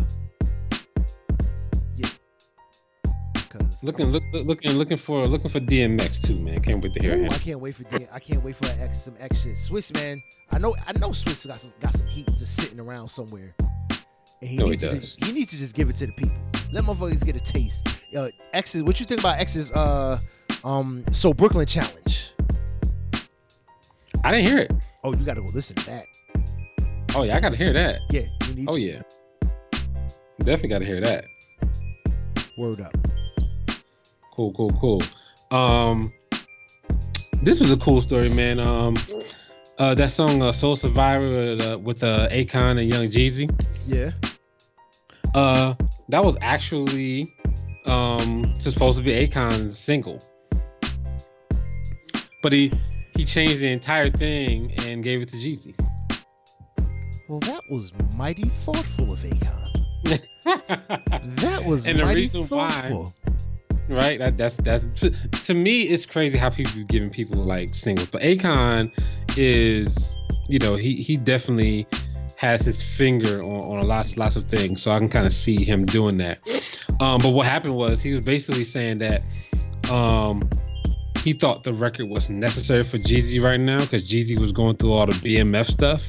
Cause 3.51 3.82
Looking, 3.82 4.12
look, 4.12 4.22
look- 4.32 4.46
looking, 4.46 4.72
looking 4.72 4.96
for, 4.99 5.26
looking 5.26 5.51
for 5.51 5.59
DMX 5.61 6.20
too, 6.22 6.36
man. 6.36 6.61
Can't 6.61 6.82
wait 6.82 6.92
to 6.94 7.01
hear 7.01 7.14
Ooh, 7.16 7.22
him. 7.24 7.32
I 7.32 7.38
can't 7.38 7.61
wait 7.61 7.74
for 7.76 7.84
I 8.12 8.18
can't 8.18 8.44
wait 8.44 8.57
for 8.57 8.64
that 8.64 8.78
X, 8.80 9.03
some 9.05 9.14
X 9.18 9.40
shit. 9.42 9.55
Swizz 9.57 9.94
man, 9.94 10.22
I 10.51 10.59
know 10.59 10.76
I 10.86 10.92
know 10.99 11.09
Swizz 11.11 11.46
got 11.46 11.59
some 11.61 11.72
got 11.80 11.92
some 11.94 12.07
heat 12.09 12.28
just 12.36 12.57
sitting 12.61 12.78
around 12.78 13.09
somewhere, 13.09 13.55
and 13.61 14.51
he 14.51 14.57
No, 14.59 14.64
he 14.66 14.72
needs 14.72 14.82
to 14.82 14.88
does. 14.90 15.01
just, 15.16 15.24
he 15.24 15.32
needs 15.32 15.51
to 15.53 15.57
just 15.59 15.74
give 15.74 15.88
it 15.88 15.96
to 15.96 16.07
the 16.07 16.12
people. 16.12 16.36
Let 16.72 16.84
motherfuckers 16.84 17.24
get 17.24 17.36
a 17.36 17.40
taste. 17.40 17.88
Uh, 18.14 18.28
X's, 18.53 18.82
what 18.82 19.01
you 19.01 19.07
think 19.07 19.20
about 19.20 19.38
X's? 19.38 19.72
Uh, 19.72 20.18
um, 20.64 21.05
so 21.12 21.32
Brooklyn 21.32 21.66
challenge. 21.66 22.32
I 24.24 24.30
didn't 24.32 24.46
hear 24.46 24.59
it. 24.59 24.72
Oh, 25.05 25.14
you 25.14 25.24
got 25.24 25.34
to 25.34 25.40
go 25.42 25.49
listen 25.55 25.76
to 25.76 25.86
that. 25.86 26.05
Oh 27.14 27.22
yeah, 27.22 27.36
I 27.36 27.40
gotta 27.40 27.57
hear 27.57 27.72
that. 27.72 28.01
Yeah, 28.11 28.22
you 28.49 28.55
need 28.55 28.66
Oh 28.68 28.74
to. 28.74 28.80
yeah, 28.80 29.01
definitely 30.40 30.68
gotta 30.68 30.84
hear 30.84 31.01
that. 31.01 31.24
Word 32.59 32.80
up. 32.82 32.94
Cool, 34.39 34.53
cool, 34.53 34.70
cool. 34.80 35.03
Um, 35.51 36.12
this 37.43 37.59
was 37.59 37.72
a 37.72 37.76
cool 37.76 38.01
story, 38.01 38.28
man. 38.28 38.61
Um, 38.61 38.95
uh, 39.80 39.97
that 39.97 40.12
song 40.12 40.41
uh, 40.43 40.53
"Soul 40.53 40.76
Survivor" 40.76 41.26
with, 41.57 41.61
uh, 41.66 41.76
with 41.76 42.05
uh, 42.05 42.28
Akon 42.30 42.80
and 42.80 42.89
Young 42.93 43.07
Jeezy. 43.07 43.51
Yeah. 43.89 44.12
Uh, 45.34 45.74
that 46.11 46.24
was 46.24 46.36
actually 46.41 47.34
um 47.86 48.55
supposed 48.61 48.97
to 48.99 49.03
be 49.03 49.11
Akon's 49.26 49.76
single, 49.76 50.22
but 52.41 52.53
he 52.53 52.72
he 53.16 53.24
changed 53.24 53.59
the 53.59 53.72
entire 53.72 54.09
thing 54.09 54.72
and 54.86 55.03
gave 55.03 55.20
it 55.20 55.30
to 55.30 55.36
Jeezy. 55.36 55.74
Well, 57.28 57.41
that 57.41 57.62
was 57.68 57.93
mighty 58.14 58.45
thoughtful 58.49 59.12
of 59.14 59.18
Akon. 59.18 59.64
That 61.41 61.64
was 61.66 61.86
And 61.89 61.99
mighty 61.99 62.20
reason 62.22 62.43
why- 62.47 62.68
thoughtful. 62.68 63.14
Right? 63.89 64.18
That 64.18 64.36
that's 64.36 64.57
that's 64.57 64.84
to, 65.01 65.11
to 65.11 65.55
me 65.55 65.82
it's 65.82 66.07
crazy 66.07 66.39
how 66.39 66.51
people 66.51 66.72
be 66.76 66.84
giving 66.84 67.11
people 67.11 67.39
like 67.43 67.74
singles. 67.74 68.09
But 68.11 68.22
Akon 68.22 68.91
is, 69.36 70.14
you 70.49 70.59
know, 70.59 70.76
he 70.76 70.95
he 70.97 71.16
definitely 71.16 71.86
has 72.36 72.62
his 72.62 72.80
finger 72.80 73.43
on, 73.43 73.78
on 73.80 73.86
lots 73.86 74.16
lots 74.16 74.36
of 74.36 74.49
things. 74.49 74.82
So 74.82 74.91
I 74.93 74.99
can 74.99 75.09
kind 75.09 75.26
of 75.26 75.32
see 75.32 75.64
him 75.64 75.84
doing 75.86 76.16
that. 76.18 76.39
Um, 77.01 77.18
but 77.18 77.30
what 77.30 77.47
happened 77.47 77.74
was 77.74 78.03
he 78.03 78.12
was 78.12 78.20
basically 78.20 78.64
saying 78.64 78.99
that 78.99 79.22
um 79.91 80.49
he 81.24 81.32
thought 81.32 81.64
the 81.64 81.74
record 81.74 82.07
was 82.07 82.30
necessary 82.30 82.84
for 82.84 82.97
Jeezy 82.99 83.43
right 83.43 83.59
now 83.59 83.78
because 83.78 84.09
Jeezy 84.09 84.39
was 84.39 84.53
going 84.53 84.76
through 84.76 84.93
all 84.93 85.07
the 85.07 85.12
BMF 85.14 85.66
stuff. 85.66 86.09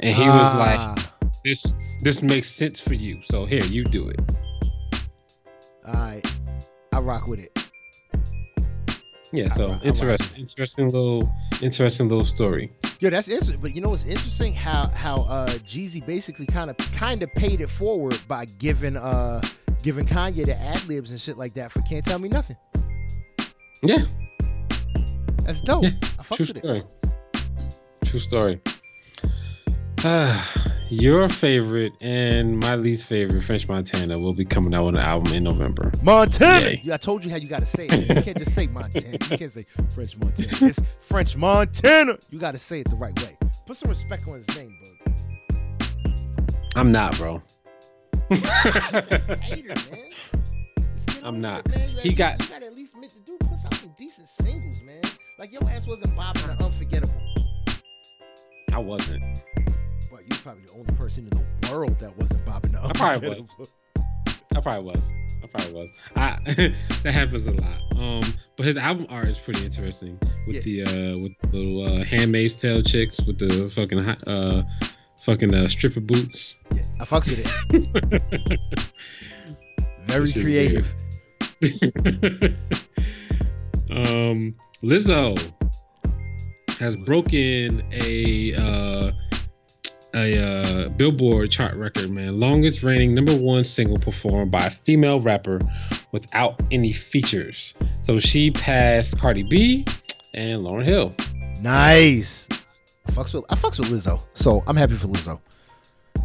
And 0.00 0.14
he 0.16 0.26
was 0.26 0.54
like, 0.54 0.78
Ah, 0.78 1.12
This 1.44 1.74
this 2.02 2.22
makes 2.22 2.50
sense 2.50 2.80
for 2.80 2.94
you. 2.94 3.20
So 3.22 3.44
here, 3.44 3.62
you 3.64 3.84
do 3.84 4.08
it. 4.08 4.18
all 5.86 5.92
right, 5.94 6.39
I 7.00 7.02
rock 7.02 7.26
with 7.26 7.40
it. 7.40 7.56
Yeah, 9.32 9.52
so 9.54 9.68
rock- 9.68 9.70
I 9.70 9.74
rock 9.74 9.84
interesting, 9.86 10.40
interesting 10.40 10.84
little, 10.90 11.32
interesting 11.62 12.08
little 12.08 12.24
story. 12.26 12.70
Yeah, 13.00 13.10
that's 13.10 13.28
interesting. 13.28 13.58
But 13.60 13.74
you 13.74 13.80
know 13.80 13.88
what's 13.90 14.04
interesting? 14.04 14.52
How 14.52 14.86
how 14.88 15.22
uh 15.22 15.46
Jeezy 15.66 16.04
basically 16.04 16.46
kind 16.46 16.68
of 16.68 16.76
kind 16.92 17.22
of 17.22 17.32
paid 17.34 17.60
it 17.62 17.70
forward 17.70 18.18
by 18.28 18.44
giving 18.58 18.96
uh 18.96 19.40
giving 19.82 20.04
Kanye 20.04 20.44
the 20.44 20.60
ad 20.60 20.86
libs 20.88 21.10
and 21.10 21.18
shit 21.20 21.38
like 21.38 21.54
that 21.54 21.72
for 21.72 21.80
"Can't 21.82 22.04
Tell 22.04 22.18
Me 22.18 22.28
Nothing." 22.28 22.56
Yeah, 23.82 24.04
That's 25.44 25.60
dope. 25.62 25.84
Yeah, 25.84 25.90
I 26.02 26.22
fucks 26.22 26.36
true 26.36 26.46
with 26.48 26.56
it. 26.56 26.60
story. 26.64 26.82
True 28.04 28.20
story. 28.20 28.60
Ah, 30.02 30.64
your 30.90 31.28
favorite 31.28 31.92
and 32.00 32.58
my 32.58 32.74
least 32.74 33.06
favorite, 33.06 33.42
French 33.42 33.68
Montana, 33.68 34.18
will 34.18 34.34
be 34.34 34.44
coming 34.44 34.74
out 34.74 34.86
with 34.86 34.96
an 34.96 35.00
album 35.00 35.32
in 35.34 35.44
November. 35.44 35.92
Montana. 36.02 36.70
Yay. 36.70 36.82
I 36.92 36.96
told 36.96 37.24
you 37.24 37.30
how 37.30 37.36
you 37.36 37.48
got 37.48 37.60
to 37.60 37.66
say 37.66 37.86
it. 37.88 38.16
You 38.16 38.22
can't 38.22 38.38
just 38.38 38.54
say 38.54 38.66
Montana. 38.66 39.12
You 39.12 39.36
can't 39.36 39.50
say 39.52 39.66
French 39.94 40.16
Montana. 40.18 40.66
It's 40.68 40.80
French 41.00 41.36
Montana. 41.36 42.18
You 42.30 42.38
got 42.38 42.52
to 42.52 42.58
say 42.58 42.80
it 42.80 42.90
the 42.90 42.96
right 42.96 43.16
way. 43.22 43.36
Put 43.66 43.76
some 43.76 43.88
respect 43.90 44.26
on 44.26 44.42
his 44.44 44.56
name, 44.56 44.76
bro. 44.82 45.58
I'm 46.76 46.90
not, 46.92 47.16
bro. 47.16 47.42
Hater. 48.30 49.74
I'm 51.22 51.40
not. 51.40 51.66
it, 51.66 51.68
man. 51.76 51.88
He 51.98 52.12
got- 52.12 52.40
You 52.42 52.48
got 52.48 52.62
at 52.62 52.74
least 52.76 52.94
admit 52.94 53.10
to 53.10 53.20
do 53.20 53.36
put 53.40 53.64
out 53.64 53.74
some 53.74 53.94
decent 53.98 54.28
singles, 54.28 54.80
man. 54.82 55.00
Like 55.38 55.52
your 55.52 55.68
ass 55.70 55.86
wasn't 55.86 56.16
bobbing 56.16 56.42
the 56.46 56.62
unforgettable. 56.64 57.14
I 58.72 58.78
wasn't. 58.78 59.22
Probably 60.42 60.62
the 60.64 60.72
only 60.72 60.92
person 60.94 61.28
in 61.30 61.38
the 61.38 61.70
world 61.70 61.98
that 61.98 62.16
wasn't 62.16 62.44
bobbing 62.46 62.74
up. 62.74 62.86
I 62.86 62.92
probably 62.92 63.28
was. 63.28 63.52
I 64.56 64.60
probably 64.60 64.92
was. 64.92 65.08
I 65.42 65.46
probably 65.46 65.72
was. 65.74 65.90
I 66.16 66.38
that 67.02 67.12
happens 67.12 67.46
a 67.46 67.52
lot. 67.52 67.80
Um, 67.96 68.22
but 68.56 68.64
his 68.64 68.78
album 68.78 69.06
art 69.10 69.28
is 69.28 69.38
pretty 69.38 69.64
interesting 69.66 70.18
with 70.46 70.64
the 70.64 70.82
uh 70.82 71.18
with 71.18 71.32
the 71.42 71.48
little 71.52 71.84
uh 71.84 72.04
handmaid's 72.04 72.54
tale 72.54 72.82
chicks 72.82 73.20
with 73.20 73.38
the 73.38 73.70
fucking 73.74 73.98
uh 73.98 74.62
fucking 75.22 75.54
uh 75.54 75.68
stripper 75.68 76.00
boots. 76.00 76.54
Yeah, 76.74 76.82
I 77.00 77.04
fucks 77.04 77.28
with 77.28 77.40
it. 77.70 78.60
Very 80.06 80.32
creative. 80.32 80.94
um, 83.90 84.56
Lizzo 84.82 85.36
has 86.78 86.96
broken 86.96 87.82
a 87.92 88.54
uh, 88.54 89.12
a 90.14 90.38
uh, 90.38 90.88
Billboard 90.90 91.50
chart 91.50 91.74
record, 91.74 92.10
man. 92.10 92.38
Longest 92.38 92.82
reigning 92.82 93.14
number 93.14 93.34
one 93.36 93.64
single 93.64 93.98
performed 93.98 94.50
by 94.50 94.66
a 94.66 94.70
female 94.70 95.20
rapper 95.20 95.60
without 96.12 96.60
any 96.70 96.92
features. 96.92 97.74
So 98.02 98.18
she 98.18 98.50
passed 98.50 99.18
Cardi 99.18 99.42
B 99.42 99.86
and 100.34 100.60
Lauryn 100.60 100.84
Hill. 100.84 101.14
Nice. 101.60 102.48
I 103.06 103.12
fucks 103.12 103.34
with 103.34 103.44
I 103.50 103.54
fucks 103.56 103.78
with 103.78 103.88
Lizzo. 103.90 104.22
So 104.34 104.62
I'm 104.66 104.76
happy 104.76 104.94
for 104.94 105.06
Lizzo. 105.06 105.40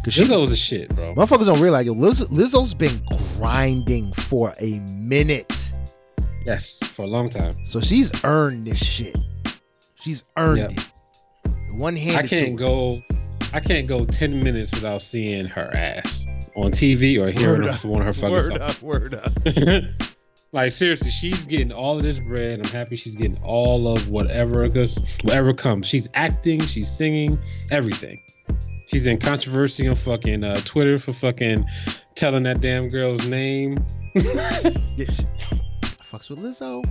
Cause 0.04 0.14
she, 0.14 0.22
a 0.22 0.56
shit, 0.56 0.94
bro. 0.94 1.14
motherfuckers 1.14 1.46
don't 1.46 1.60
realize 1.60 1.84
yo, 1.86 1.92
Liz, 1.92 2.20
Lizzo's 2.28 2.74
been 2.74 3.00
grinding 3.38 4.12
for 4.12 4.52
a 4.60 4.78
minute. 4.80 5.72
Yes, 6.44 6.78
for 6.78 7.02
a 7.02 7.08
long 7.08 7.28
time. 7.28 7.56
So 7.66 7.80
she's 7.80 8.12
earned 8.24 8.68
this 8.68 8.78
shit. 8.78 9.16
She's 9.96 10.22
earned 10.36 10.58
Yep. 10.58 10.70
it. 10.72 10.92
One 11.72 11.96
hand. 11.96 12.18
I 12.18 12.26
can't 12.26 12.56
go. 12.56 13.02
I 13.52 13.60
can't 13.60 13.86
go 13.86 14.04
ten 14.04 14.42
minutes 14.42 14.70
without 14.72 15.02
seeing 15.02 15.46
her 15.46 15.74
ass 15.74 16.24
on 16.56 16.70
TV 16.72 17.18
or 17.20 17.30
hearing 17.30 17.62
Word 17.62 17.74
her 17.74 17.88
one 17.88 18.00
of 18.02 18.06
her 18.08 18.12
fucking 18.14 18.30
Word 18.30 18.46
songs. 18.56 18.60
up, 18.60 18.82
word 18.82 19.14
up. 19.14 19.32
like 20.52 20.72
seriously, 20.72 21.10
she's 21.10 21.44
getting 21.46 21.72
all 21.72 21.96
of 21.96 22.02
this 22.02 22.18
bread. 22.18 22.60
I'm 22.64 22.70
happy 22.72 22.96
she's 22.96 23.14
getting 23.14 23.40
all 23.42 23.88
of 23.92 24.08
whatever 24.10 24.66
whatever 24.68 25.52
comes. 25.54 25.86
She's 25.86 26.08
acting, 26.14 26.60
she's 26.60 26.90
singing, 26.90 27.38
everything. 27.70 28.20
She's 28.88 29.06
in 29.06 29.18
controversy 29.18 29.88
on 29.88 29.96
fucking 29.96 30.44
uh, 30.44 30.54
Twitter 30.64 30.98
for 31.00 31.12
fucking 31.12 31.64
telling 32.14 32.44
that 32.44 32.60
damn 32.60 32.88
girl's 32.88 33.26
name. 33.26 33.84
Yeah, 34.16 35.10
she- 35.10 35.24
I 35.82 36.08
fucks 36.08 36.30
with 36.30 36.38
Lizzo. 36.38 36.82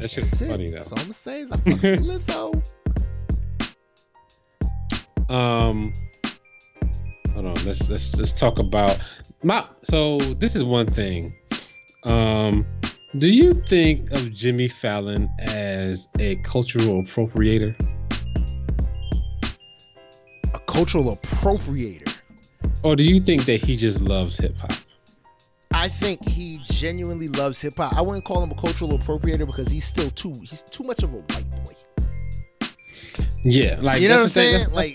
That 0.00 0.10
shit's 0.10 0.30
That's 0.30 0.42
it. 0.42 0.48
funny 0.48 0.70
though. 0.70 0.78
That's 0.78 0.90
all 0.92 0.98
I'm 0.98 1.04
gonna 1.04 1.12
say 1.14 1.40
is 1.42 1.52
I 1.52 1.56
fucks 1.58 1.82
with 1.98 2.06
Lizzo. 2.26 2.62
Um, 5.28 5.92
hold 7.32 7.46
on. 7.46 7.54
Let's 7.64 7.88
let's 7.88 8.14
let's 8.16 8.32
talk 8.32 8.58
about 8.58 8.98
my. 9.42 9.64
So 9.82 10.18
this 10.18 10.56
is 10.56 10.64
one 10.64 10.86
thing. 10.86 11.34
Um, 12.04 12.66
do 13.18 13.28
you 13.28 13.54
think 13.54 14.10
of 14.12 14.32
Jimmy 14.34 14.68
Fallon 14.68 15.30
as 15.38 16.06
a 16.18 16.36
cultural 16.36 17.02
appropriator? 17.02 17.74
A 20.52 20.58
cultural 20.60 21.16
appropriator. 21.16 22.20
Or 22.82 22.94
do 22.94 23.04
you 23.04 23.20
think 23.20 23.46
that 23.46 23.62
he 23.62 23.74
just 23.74 24.00
loves 24.00 24.36
hip 24.38 24.56
hop? 24.58 24.72
I 25.72 25.88
think 25.88 26.26
he 26.28 26.60
genuinely 26.64 27.28
loves 27.28 27.60
hip 27.60 27.78
hop. 27.78 27.94
I 27.94 28.02
wouldn't 28.02 28.24
call 28.24 28.42
him 28.42 28.50
a 28.50 28.54
cultural 28.54 28.98
appropriator 28.98 29.46
because 29.46 29.68
he's 29.68 29.84
still 29.84 30.10
too 30.10 30.34
he's 30.42 30.62
too 30.62 30.84
much 30.84 31.02
of 31.02 31.12
a 31.14 31.16
white. 31.16 31.45
Yeah, 33.44 33.78
like 33.80 34.00
You 34.00 34.08
know 34.08 34.14
what 34.16 34.20
I'm 34.20 34.22
that's 34.24 34.34
the 34.34 34.40
thing, 34.40 34.52
saying? 34.52 34.52
that's- 34.52 34.94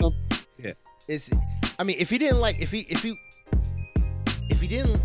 that's 0.58 0.78
It's 1.08 1.30
I 1.78 1.84
mean, 1.84 1.96
if 1.98 2.10
he 2.10 2.18
didn't 2.18 2.40
like 2.40 2.60
if 2.60 2.70
he 2.70 2.80
if 2.88 3.02
he 3.02 3.14
if 4.50 4.60
he 4.60 4.68
didn't 4.68 5.00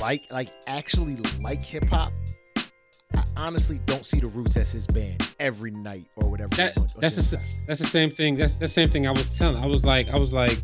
like 0.00 0.30
like 0.30 0.48
actually 0.66 1.16
like 1.40 1.62
hip 1.62 1.84
hop, 1.88 2.12
I 3.14 3.22
honestly 3.36 3.80
don't 3.86 4.04
see 4.06 4.20
the 4.20 4.26
Roots 4.28 4.56
as 4.56 4.72
his 4.72 4.86
band 4.86 5.22
every 5.40 5.70
night 5.70 6.06
or 6.16 6.28
whatever. 6.30 6.50
That- 6.56 6.76
on- 6.78 6.86
that's 6.98 7.16
the, 7.30 7.40
that's 7.66 7.80
the 7.80 7.86
same 7.86 8.10
thing. 8.10 8.36
That's 8.36 8.56
the 8.56 8.68
same 8.68 8.90
thing 8.90 9.06
I 9.06 9.10
was 9.10 9.36
telling. 9.36 9.56
I 9.62 9.66
was 9.66 9.84
like, 9.84 10.08
I 10.08 10.16
was 10.16 10.32
like, 10.32 10.62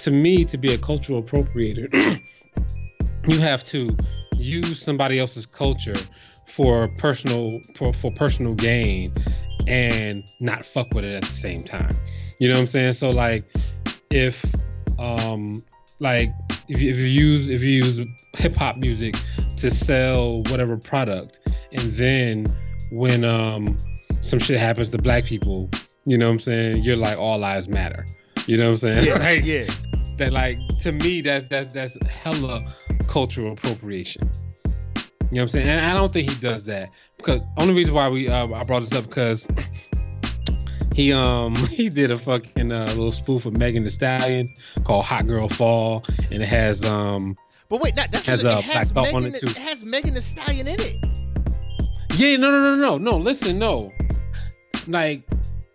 to 0.00 0.10
me, 0.10 0.44
to 0.46 0.56
be 0.58 0.72
a 0.72 0.78
cultural 0.78 1.22
appropriator, 1.22 1.88
you 3.28 3.38
have 3.40 3.62
to 3.64 3.96
use 4.36 4.82
somebody 4.82 5.18
else's 5.18 5.46
culture 5.46 5.94
for 6.46 6.88
personal 6.98 7.60
for, 7.74 7.92
for 7.92 8.10
personal 8.12 8.54
gain 8.54 9.12
and 9.66 10.24
not 10.40 10.64
fuck 10.64 10.92
with 10.94 11.04
it 11.04 11.14
at 11.14 11.22
the 11.22 11.32
same 11.32 11.62
time. 11.62 11.96
You 12.38 12.48
know 12.48 12.54
what 12.54 12.62
I'm 12.62 12.66
saying? 12.66 12.92
So 12.94 13.10
like, 13.10 13.44
if 14.10 14.44
um 14.98 15.64
like 16.00 16.32
if 16.68 16.80
you, 16.80 16.90
if 16.90 16.98
you 16.98 17.06
use 17.06 17.48
if 17.48 17.62
you 17.62 17.70
use 17.84 18.00
hip 18.34 18.54
hop 18.54 18.76
music 18.76 19.14
to 19.56 19.70
sell 19.70 20.42
whatever 20.44 20.76
product, 20.76 21.40
and 21.72 21.92
then 21.94 22.54
when 22.90 23.24
um 23.24 23.76
some 24.20 24.38
shit 24.38 24.58
happens 24.58 24.90
to 24.92 24.98
black 24.98 25.24
people, 25.24 25.68
you 26.04 26.16
know 26.18 26.26
what 26.26 26.32
I'm 26.34 26.40
saying? 26.40 26.82
You're 26.82 26.96
like 26.96 27.18
all 27.18 27.38
lives 27.38 27.68
matter. 27.68 28.06
You 28.46 28.56
know 28.56 28.64
what 28.70 28.84
I'm 28.84 29.04
saying? 29.04 29.06
yeah, 29.06 29.14
Like, 29.18 29.44
yeah. 29.44 29.66
that 30.18 30.32
like 30.32 30.58
to 30.80 30.92
me 30.92 31.20
that's 31.20 31.46
that's 31.46 31.72
that's 31.72 32.06
hella 32.06 32.64
cultural 33.06 33.52
appropriation. 33.52 34.30
You 35.30 35.36
know 35.36 35.42
what 35.42 35.42
I'm 35.42 35.48
saying? 35.48 35.68
And 35.68 35.80
I 35.80 35.94
don't 35.94 36.12
think 36.12 36.30
he 36.30 36.36
does 36.40 36.64
that 36.64 36.90
because 37.16 37.40
only 37.58 37.74
reason 37.74 37.94
why 37.94 38.08
we 38.08 38.28
uh, 38.28 38.46
I 38.48 38.64
brought 38.64 38.80
this 38.80 38.92
up 38.92 39.04
because 39.06 39.48
he 40.94 41.12
um 41.12 41.54
he 41.70 41.88
did 41.88 42.10
a 42.10 42.18
fucking 42.18 42.70
uh, 42.70 42.84
little 42.88 43.12
spoof 43.12 43.46
of 43.46 43.56
Megan 43.56 43.82
Thee 43.84 43.90
Stallion 43.90 44.52
called 44.84 45.04
Hot 45.06 45.26
Girl 45.26 45.48
Fall 45.48 46.04
and 46.30 46.42
it 46.42 46.46
has 46.48 46.84
um 46.84 47.36
But 47.68 47.80
wait, 47.80 47.96
that's 47.96 48.26
Has 48.26 48.42
just, 48.42 48.44
a 48.44 48.58
it 48.58 48.64
has 48.72 48.92
black 48.92 49.06
thought 49.08 49.16
on 49.16 49.24
Megan, 49.24 49.36
it, 49.36 49.50
it 49.50 49.56
has 49.56 49.82
Megan 49.82 50.14
Thee 50.14 50.20
Stallion 50.20 50.68
in 50.68 50.80
it. 50.80 50.96
yeah 52.16 52.36
no 52.36 52.50
no 52.50 52.60
no 52.60 52.76
no 52.76 52.98
no 52.98 53.16
listen 53.16 53.58
no 53.58 53.90
like 54.86 55.26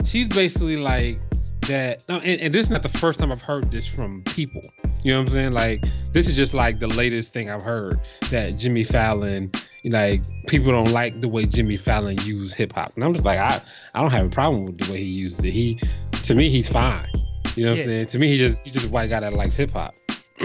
she's 0.05 0.27
basically 0.27 0.77
like 0.77 1.19
that 1.67 2.01
no, 2.07 2.17
and, 2.17 2.39
and 2.41 2.53
this 2.53 2.67
is 2.67 2.69
not 2.71 2.83
the 2.83 2.89
first 2.89 3.19
time 3.19 3.31
I've 3.31 3.41
heard 3.41 3.69
this 3.71 3.85
from 3.87 4.23
people. 4.23 4.61
You 5.03 5.13
know 5.13 5.19
what 5.19 5.27
I'm 5.29 5.33
saying? 5.33 5.51
Like 5.53 5.83
this 6.13 6.27
is 6.27 6.35
just 6.35 6.53
like 6.53 6.79
the 6.79 6.87
latest 6.87 7.31
thing 7.33 7.49
I've 7.49 7.61
heard 7.61 7.99
that 8.31 8.57
Jimmy 8.57 8.83
Fallon, 8.83 9.51
like 9.85 10.21
people 10.47 10.71
don't 10.71 10.91
like 10.91 11.21
the 11.21 11.27
way 11.29 11.45
Jimmy 11.45 11.77
Fallon 11.77 12.17
used 12.23 12.55
hip 12.55 12.73
hop, 12.73 12.91
and 12.95 13.03
I'm 13.03 13.13
just 13.13 13.25
like 13.25 13.39
I 13.39 13.61
I 13.95 14.01
don't 14.01 14.11
have 14.11 14.25
a 14.25 14.29
problem 14.29 14.65
with 14.65 14.77
the 14.79 14.91
way 14.91 14.99
he 14.99 15.09
uses 15.09 15.43
it. 15.43 15.51
He 15.51 15.79
to 16.23 16.35
me 16.35 16.49
he's 16.49 16.67
fine. 16.67 17.07
You 17.55 17.65
know 17.65 17.71
what 17.71 17.77
Yeah. 17.77 17.83
I'm 17.83 17.89
saying? 17.89 18.05
To 18.07 18.19
me 18.19 18.27
he's 18.27 18.39
just 18.39 18.63
he's 18.65 18.73
just 18.73 18.87
a 18.87 18.89
white 18.89 19.09
guy 19.09 19.21
that 19.21 19.33
likes 19.33 19.55
hip 19.55 19.71
hop 19.71 19.95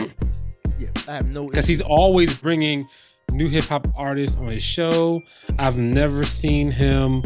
Yeah, 0.79 0.89
I 1.09 1.13
have 1.17 1.33
no. 1.33 1.47
because 1.49 1.67
he's 1.67 1.81
always 1.81 2.37
bringing 2.39 2.89
new 3.33 3.49
hip 3.49 3.65
hop 3.65 3.89
artists 3.97 4.37
on 4.37 4.47
his 4.49 4.63
show. 4.63 5.21
I've 5.59 5.77
never 5.79 6.23
seen 6.23 6.71
him 6.71 7.25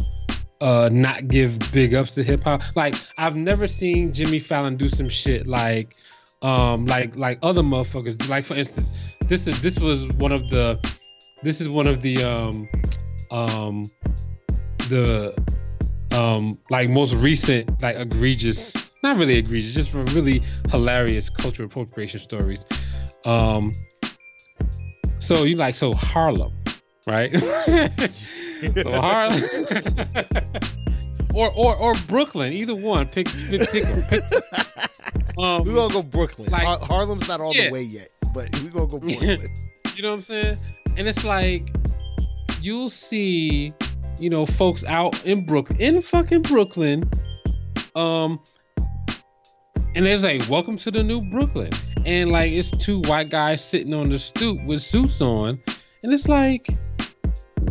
uh 0.60 0.88
not 0.90 1.28
give 1.28 1.56
big 1.72 1.94
ups 1.94 2.14
to 2.14 2.22
hip 2.22 2.42
hop. 2.42 2.62
Like 2.74 2.94
I've 3.16 3.36
never 3.36 3.66
seen 3.66 4.12
Jimmy 4.12 4.38
Fallon 4.38 4.76
do 4.76 4.88
some 4.88 5.08
shit 5.08 5.46
like 5.46 5.94
um 6.42 6.86
like 6.86 7.16
like 7.16 7.38
other 7.42 7.62
motherfuckers. 7.62 8.28
Like 8.28 8.44
for 8.44 8.54
instance, 8.54 8.92
this 9.22 9.46
is 9.46 9.60
this 9.62 9.78
was 9.78 10.08
one 10.12 10.32
of 10.32 10.50
the 10.50 10.78
this 11.42 11.60
is 11.60 11.68
one 11.68 11.86
of 11.86 12.02
the 12.02 12.22
um 12.22 12.68
um 13.30 13.90
the 14.88 15.34
um 16.12 16.58
like 16.70 16.88
most 16.88 17.14
recent 17.14 17.82
like 17.82 17.96
egregious 17.96 18.72
not 19.02 19.16
really 19.16 19.36
egregious 19.36 19.74
just 19.74 19.92
really 20.14 20.42
hilarious 20.70 21.28
cultural 21.28 21.66
appropriation 21.66 22.18
stories 22.18 22.64
um 23.26 23.72
so 25.28 25.44
you 25.44 25.56
like 25.56 25.74
so 25.76 25.94
Harlem, 25.94 26.52
right? 27.06 27.38
so 27.38 28.92
Harlem, 28.92 29.42
or 31.34 31.52
or 31.52 31.76
or 31.76 31.94
Brooklyn, 32.06 32.52
either 32.52 32.74
one. 32.74 33.08
Pick 33.08 33.28
pick 33.48 33.68
pick. 33.70 34.08
pick 34.08 34.24
um, 35.38 35.64
we 35.64 35.74
gonna 35.74 35.92
go 35.92 36.02
Brooklyn. 36.02 36.50
like- 36.50 36.62
Har- 36.62 36.80
Harlem's 36.80 37.28
not 37.28 37.40
all 37.40 37.54
Yeah. 37.54 37.66
the 37.66 37.72
way 37.72 37.82
yet, 37.82 38.08
but 38.34 38.48
we're 38.62 38.70
gonna 38.70 38.86
go 38.86 38.98
Brooklyn. 38.98 39.48
you 39.96 40.02
know 40.02 40.10
what 40.10 40.14
I'm 40.16 40.22
saying? 40.22 40.56
And 40.96 41.06
it's 41.08 41.24
like 41.24 41.68
you'll 42.60 42.90
see, 42.90 43.72
you 44.18 44.30
know, 44.30 44.46
folks 44.46 44.84
out 44.84 45.24
in 45.24 45.44
Brooklyn, 45.46 45.80
in 45.80 46.00
fucking 46.00 46.42
Brooklyn, 46.42 47.08
um, 47.94 48.40
and 49.94 50.06
it's 50.06 50.24
like, 50.24 50.48
"Welcome 50.48 50.76
to 50.78 50.90
the 50.90 51.02
new 51.02 51.20
Brooklyn," 51.30 51.70
and 52.04 52.30
like 52.30 52.52
it's 52.52 52.70
two 52.72 53.00
white 53.02 53.30
guys 53.30 53.64
sitting 53.64 53.94
on 53.94 54.08
the 54.10 54.18
stoop 54.18 54.62
with 54.64 54.82
suits 54.82 55.20
on, 55.20 55.60
and 56.02 56.12
it's 56.12 56.28
like, 56.28 56.68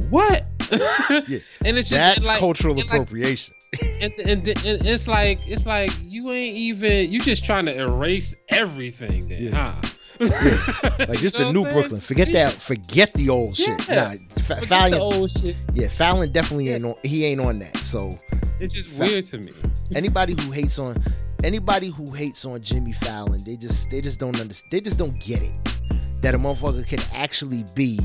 what? 0.09 0.45
Yeah. 0.69 1.39
And 1.63 1.77
it's 1.77 1.87
just 1.87 1.91
That's 1.91 2.17
and 2.17 2.25
like, 2.27 2.39
cultural 2.39 2.77
appropriation. 2.79 3.53
And, 4.01 4.13
and, 4.19 4.47
and 4.47 4.57
it's 4.87 5.07
like 5.07 5.39
it's 5.45 5.65
like 5.65 5.91
you 6.03 6.31
ain't 6.31 6.55
even 6.55 7.11
you 7.11 7.19
just 7.19 7.43
trying 7.45 7.65
to 7.65 7.77
erase 7.79 8.35
everything 8.49 9.27
then, 9.27 9.43
Yeah. 9.43 9.73
huh? 9.73 9.81
Like 11.07 11.19
this 11.19 11.33
You 11.33 11.39
know 11.39 11.45
the 11.45 11.53
new? 11.53 11.63
Brooklyn. 11.71 12.01
Forget 12.01 12.29
Yeah. 12.29 12.45
that. 12.45 12.53
Forget 12.53 13.13
the 13.13 13.29
old 13.29 13.55
shit. 13.55 13.87
Yeah. 13.87 13.95
Nah, 13.95 14.09
Fa- 14.11 14.41
Forget 14.55 14.61
the 14.61 14.67
Fallon. 14.67 14.93
old 14.99 15.29
shit. 15.29 15.55
Yeah, 15.75 15.87
Fallon 15.89 16.31
definitely 16.31 16.69
Yeah. 16.69 16.75
ain't 16.75 16.85
on. 16.85 16.95
He 17.03 17.25
ain't 17.25 17.39
on 17.41 17.59
that. 17.59 17.77
So 17.77 18.17
It's 18.59 18.73
just 18.73 18.89
Fa- 18.89 19.03
weird 19.03 19.25
to 19.25 19.37
me. 19.37 19.51
anybody 19.95 20.35
who 20.41 20.51
hates 20.51 20.79
on 20.79 20.97
anybody 21.43 21.89
who 21.89 22.11
hates 22.11 22.45
on 22.45 22.61
Jimmy 22.61 22.93
Fallon, 22.93 23.43
they 23.43 23.57
just 23.57 23.91
they 23.91 24.01
just 24.01 24.19
don't 24.19 24.39
understand. 24.39 24.71
They 24.71 24.81
just 24.81 24.97
don't 24.97 25.19
get 25.19 25.41
it 25.43 25.51
that 26.21 26.33
a 26.33 26.39
motherfucker 26.39 26.87
can 26.87 26.99
actually 27.13 27.63
be 27.75 27.99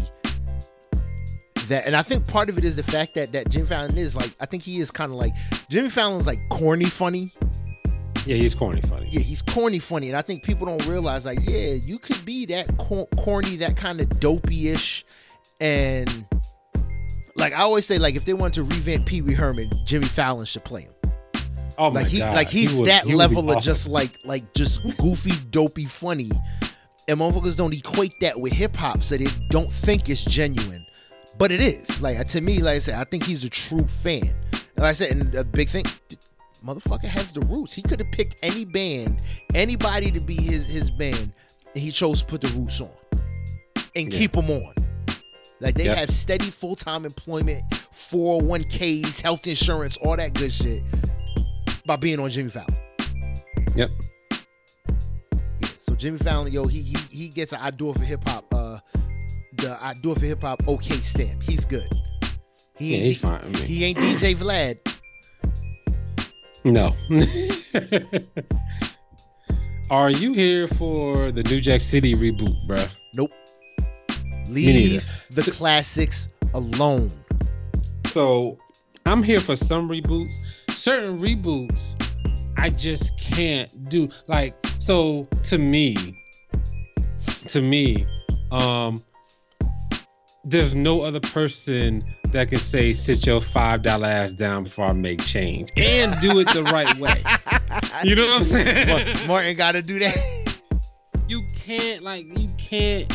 that. 1.73 1.87
And 1.87 1.95
I 1.97 2.03
think 2.03 2.27
part 2.27 2.49
of 2.49 2.59
it 2.59 2.65
is 2.65 2.77
the 2.77 2.83
fact 2.83 3.15
that 3.15 3.33
that 3.33 3.49
Jimmy 3.49 3.67
Fallon 3.67 3.99
is 3.99 4.15
like 4.15 4.35
I 4.41 4.47
think 4.47 4.63
he 4.63 4.81
is 4.81 4.91
kind 4.91 5.11
of 5.13 5.19
like 5.19 5.33
Jimmy 5.69 5.89
Fallon's 5.89 6.27
like 6.27 6.41
corny 6.49 6.85
funny. 6.85 7.33
Yeah, 8.25 8.37
he's 8.37 8.55
corny 8.55 8.81
funny. 8.83 9.09
Yeah, 9.11 9.21
he's 9.21 9.43
corny 9.43 9.81
funny, 9.81 10.09
and 10.09 10.17
I 10.17 10.23
think 10.23 10.45
people 10.45 10.67
don't 10.67 10.87
realize 10.87 11.27
like 11.27 11.41
yeah, 11.43 11.73
you 11.73 11.99
could 11.99 12.25
be 12.25 12.47
that 12.47 12.77
cor- 12.79 13.09
corny, 13.17 13.57
that 13.57 13.77
kind 13.77 14.01
of 14.01 14.21
dopey-ish, 14.21 15.05
and 15.61 16.25
like 17.35 17.53
I 17.53 17.63
always 17.63 17.85
say, 17.85 17.99
like 17.99 18.15
if 18.15 18.25
they 18.25 18.35
want 18.35 18.55
to 18.55 18.63
revamp 18.63 19.07
Pee 19.07 19.23
Wee 19.23 19.35
Herman, 19.35 19.71
Jimmy 19.85 20.07
Fallon 20.07 20.47
should 20.47 20.65
play 20.65 20.83
him. 20.83 20.93
Oh 21.79 21.91
my 21.91 22.03
like 22.03 22.11
he 22.11 22.19
god. 22.19 22.35
like 22.37 22.49
He 22.49 22.61
he's 22.61 22.83
that 22.83 23.05
he 23.05 23.15
level 23.15 23.51
of 23.51 23.63
just 23.63 23.89
like 23.89 24.19
like 24.25 24.53
just 24.55 24.83
goofy 24.99 25.33
dopey 25.51 25.87
funny 25.87 26.31
and 27.09 27.19
motherfuckers 27.19 27.57
don't 27.57 27.75
equate 27.75 28.13
that 28.21 28.39
with 28.39 28.53
hip-hop 28.53 29.03
so 29.03 29.17
they 29.17 29.27
don't 29.49 29.73
think 29.73 30.09
it's 30.09 30.25
genuine 30.25 30.87
but 31.43 31.51
it 31.51 31.61
is 31.61 32.01
like 32.01 32.25
to 32.29 32.41
me 32.41 32.61
like 32.61 32.77
i 32.77 32.79
said 32.79 32.95
i 32.95 33.03
think 33.03 33.25
he's 33.25 33.45
a 33.45 33.51
true 33.51 33.85
fan 33.85 34.33
like 34.77 34.87
i 34.87 34.93
said 34.93 35.11
and 35.11 35.35
a 35.35 35.43
big 35.43 35.69
thing 35.69 35.85
motherfucker 36.65 37.03
has 37.03 37.33
the 37.33 37.41
roots 37.41 37.75
he 37.75 37.83
could 37.83 37.99
have 37.99 38.13
picked 38.13 38.37
any 38.45 38.65
band 38.65 39.21
anybody 39.53 40.13
to 40.13 40.21
be 40.21 40.37
his 40.41 40.65
his 40.67 40.89
band 40.89 41.33
and 41.75 41.83
he 41.83 41.91
chose 41.91 42.21
to 42.21 42.27
put 42.27 42.41
the 42.41 42.47
roots 42.51 42.81
on 42.81 42.91
and 43.97 44.13
Yeah. 44.13 44.19
keep 44.21 44.35
them 44.35 44.49
on 44.51 44.73
like 45.59 45.75
they 45.75 45.87
Yep. 45.87 45.99
have 45.99 46.11
steady 46.13 46.45
full-time 46.45 47.05
employment 47.05 47.65
401ks, 47.93 49.21
health 49.21 49.45
insurance, 49.49 49.97
all 49.97 50.17
that 50.17 50.35
good 50.35 50.53
shit 50.53 50.81
by 51.87 51.97
being 51.97 52.21
on 52.21 52.31
Jimmy 52.31 52.51
Fallon. 52.51 52.77
Yep. 53.75 53.91
Yeah, 54.41 55.69
so 55.81 55.97
Jimmy 55.97 56.19
Fallon, 56.19 56.53
yo, 56.53 56.67
he 56.67 56.83
he 56.83 56.97
he 57.11 57.29
gets 57.31 57.53
an 57.53 57.59
I 57.61 57.71
do 57.73 57.91
it 57.91 57.99
for 57.99 58.05
hip 58.05 58.29
hop, 58.29 58.53
uh, 58.55 58.79
the 59.55 59.79
I 59.81 59.95
do 59.95 60.13
it 60.13 60.19
for 60.19 60.25
hip 60.27 60.41
hop 60.43 60.67
okay 60.69 60.97
stamp. 60.97 61.43
He's 61.43 61.65
good. 61.65 61.89
He 62.77 62.93
Yeah, 62.93 62.97
ain't 62.99 63.07
he's 63.07 63.19
fine. 63.19 63.41
I 63.41 63.45
mean, 63.49 63.55
he 63.65 63.85
ain't 63.85 63.99
DJ 63.99 64.35
Vlad. 64.37 64.79
no. 66.65 66.95
Are 69.91 70.11
you 70.11 70.33
here 70.33 70.69
for 70.69 71.31
the 71.33 71.43
New 71.45 71.61
Jack 71.61 71.83
City 71.83 72.15
reboot, 72.15 72.57
bruh? 72.67 72.91
Nope. 73.15 73.31
Leave 74.49 75.03
neither. 75.31 75.43
the 75.43 75.51
classics 75.51 76.29
alone. 76.55 77.11
So 78.07 78.59
I'm 79.07 79.23
here 79.23 79.41
for 79.41 79.55
some 79.57 79.89
reboots. 79.89 80.35
Certain 80.71 81.21
reboots, 81.21 81.95
I 82.57 82.71
just 82.71 83.19
can't 83.21 83.89
do. 83.91 84.09
Like, 84.29 84.55
so 84.79 85.29
to 85.45 85.59
me, 85.59 85.95
to 87.49 87.61
me, 87.61 88.07
um, 88.51 89.03
there's 90.45 90.75
no 90.75 91.03
other 91.03 91.21
person 91.21 92.05
that 92.33 92.49
can 92.49 92.59
say 92.59 92.93
sit 92.93 93.27
your 93.27 93.41
five 93.41 93.83
dollar 93.83 94.09
ass 94.09 94.33
down 94.33 94.65
before 94.65 94.87
I 94.87 94.93
make 94.93 95.23
change 95.23 95.71
and 95.77 96.19
do 96.21 96.39
it 96.41 96.49
the 96.53 96.65
right 96.65 96.95
way. 96.99 97.23
You 98.05 98.15
know 98.17 98.27
what 98.27 98.39
I'm 98.39 98.45
saying? 98.45 99.27
Martin 99.27 99.57
got 99.57 99.73
to 99.73 99.83
do 99.83 99.99
that. 100.01 100.17
you 101.29 101.47
can't 101.55 102.03
like 102.03 102.27
you 102.39 102.49
can't 102.59 103.11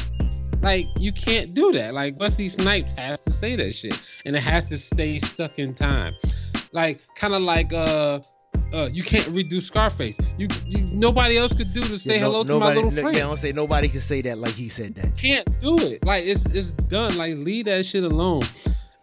like 0.62 0.88
you 0.98 1.12
can't 1.12 1.54
do 1.54 1.72
that. 1.74 1.94
Like 1.94 2.20
Wesley 2.20 2.50
Snipes 2.50 2.92
has 2.94 3.20
to 3.22 3.32
say 3.32 3.56
that 3.56 3.76
shit, 3.76 4.02
and 4.26 4.36
it 4.36 4.42
has 4.42 4.68
to 4.70 4.78
stay 4.78 5.20
stuck 5.20 5.60
in 5.60 5.74
time. 5.74 6.14
Like 6.72 7.02
kind 7.16 7.34
of 7.34 7.42
like 7.42 7.72
uh. 7.74 8.20
Uh, 8.74 8.90
you 8.92 9.02
can't 9.04 9.24
redo 9.28 9.62
Scarface. 9.62 10.18
You, 10.38 10.48
you 10.66 10.84
nobody 10.92 11.38
else 11.38 11.54
could 11.54 11.74
do 11.74 11.82
to 11.82 11.98
say 11.98 12.16
Yeah, 12.16 12.22
no- 12.24 12.32
hello 12.32 12.44
to 12.44 12.50
nobody, 12.50 12.70
my 12.82 12.86
little 12.88 13.02
friend. 13.02 13.16
I 13.18 13.20
don't 13.20 13.38
say 13.38 13.52
nobody 13.52 13.88
can 13.88 14.00
say 14.02 14.22
that 14.24 14.38
like 14.38 14.54
he 14.54 14.68
said 14.70 14.96
that. 14.96 15.18
Can't 15.18 15.48
do 15.62 15.78
it. 15.78 16.04
Like 16.06 16.26
it's 16.26 16.46
it's 16.48 16.72
done. 16.72 17.18
Like 17.18 17.38
leave 17.38 17.66
that 17.66 17.86
shit 17.86 18.04
alone. 18.04 18.42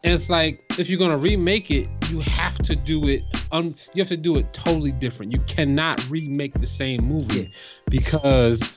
And 0.02 0.12
it's 0.12 0.28
like 0.28 0.62
if 0.78 0.90
you're 0.90 0.98
gonna 0.98 1.16
remake 1.16 1.70
it, 1.70 1.88
you 2.10 2.20
have 2.20 2.58
to 2.58 2.76
do 2.76 3.08
it. 3.08 3.22
Um, 3.52 3.74
you 3.94 4.02
have 4.02 4.08
to 4.08 4.18
do 4.18 4.36
it 4.36 4.52
totally 4.52 4.92
different. 4.92 5.32
You 5.32 5.38
cannot 5.46 6.08
remake 6.10 6.54
the 6.54 6.66
same 6.66 7.02
movie 7.04 7.40
Yeah. 7.42 7.48
because 7.88 8.76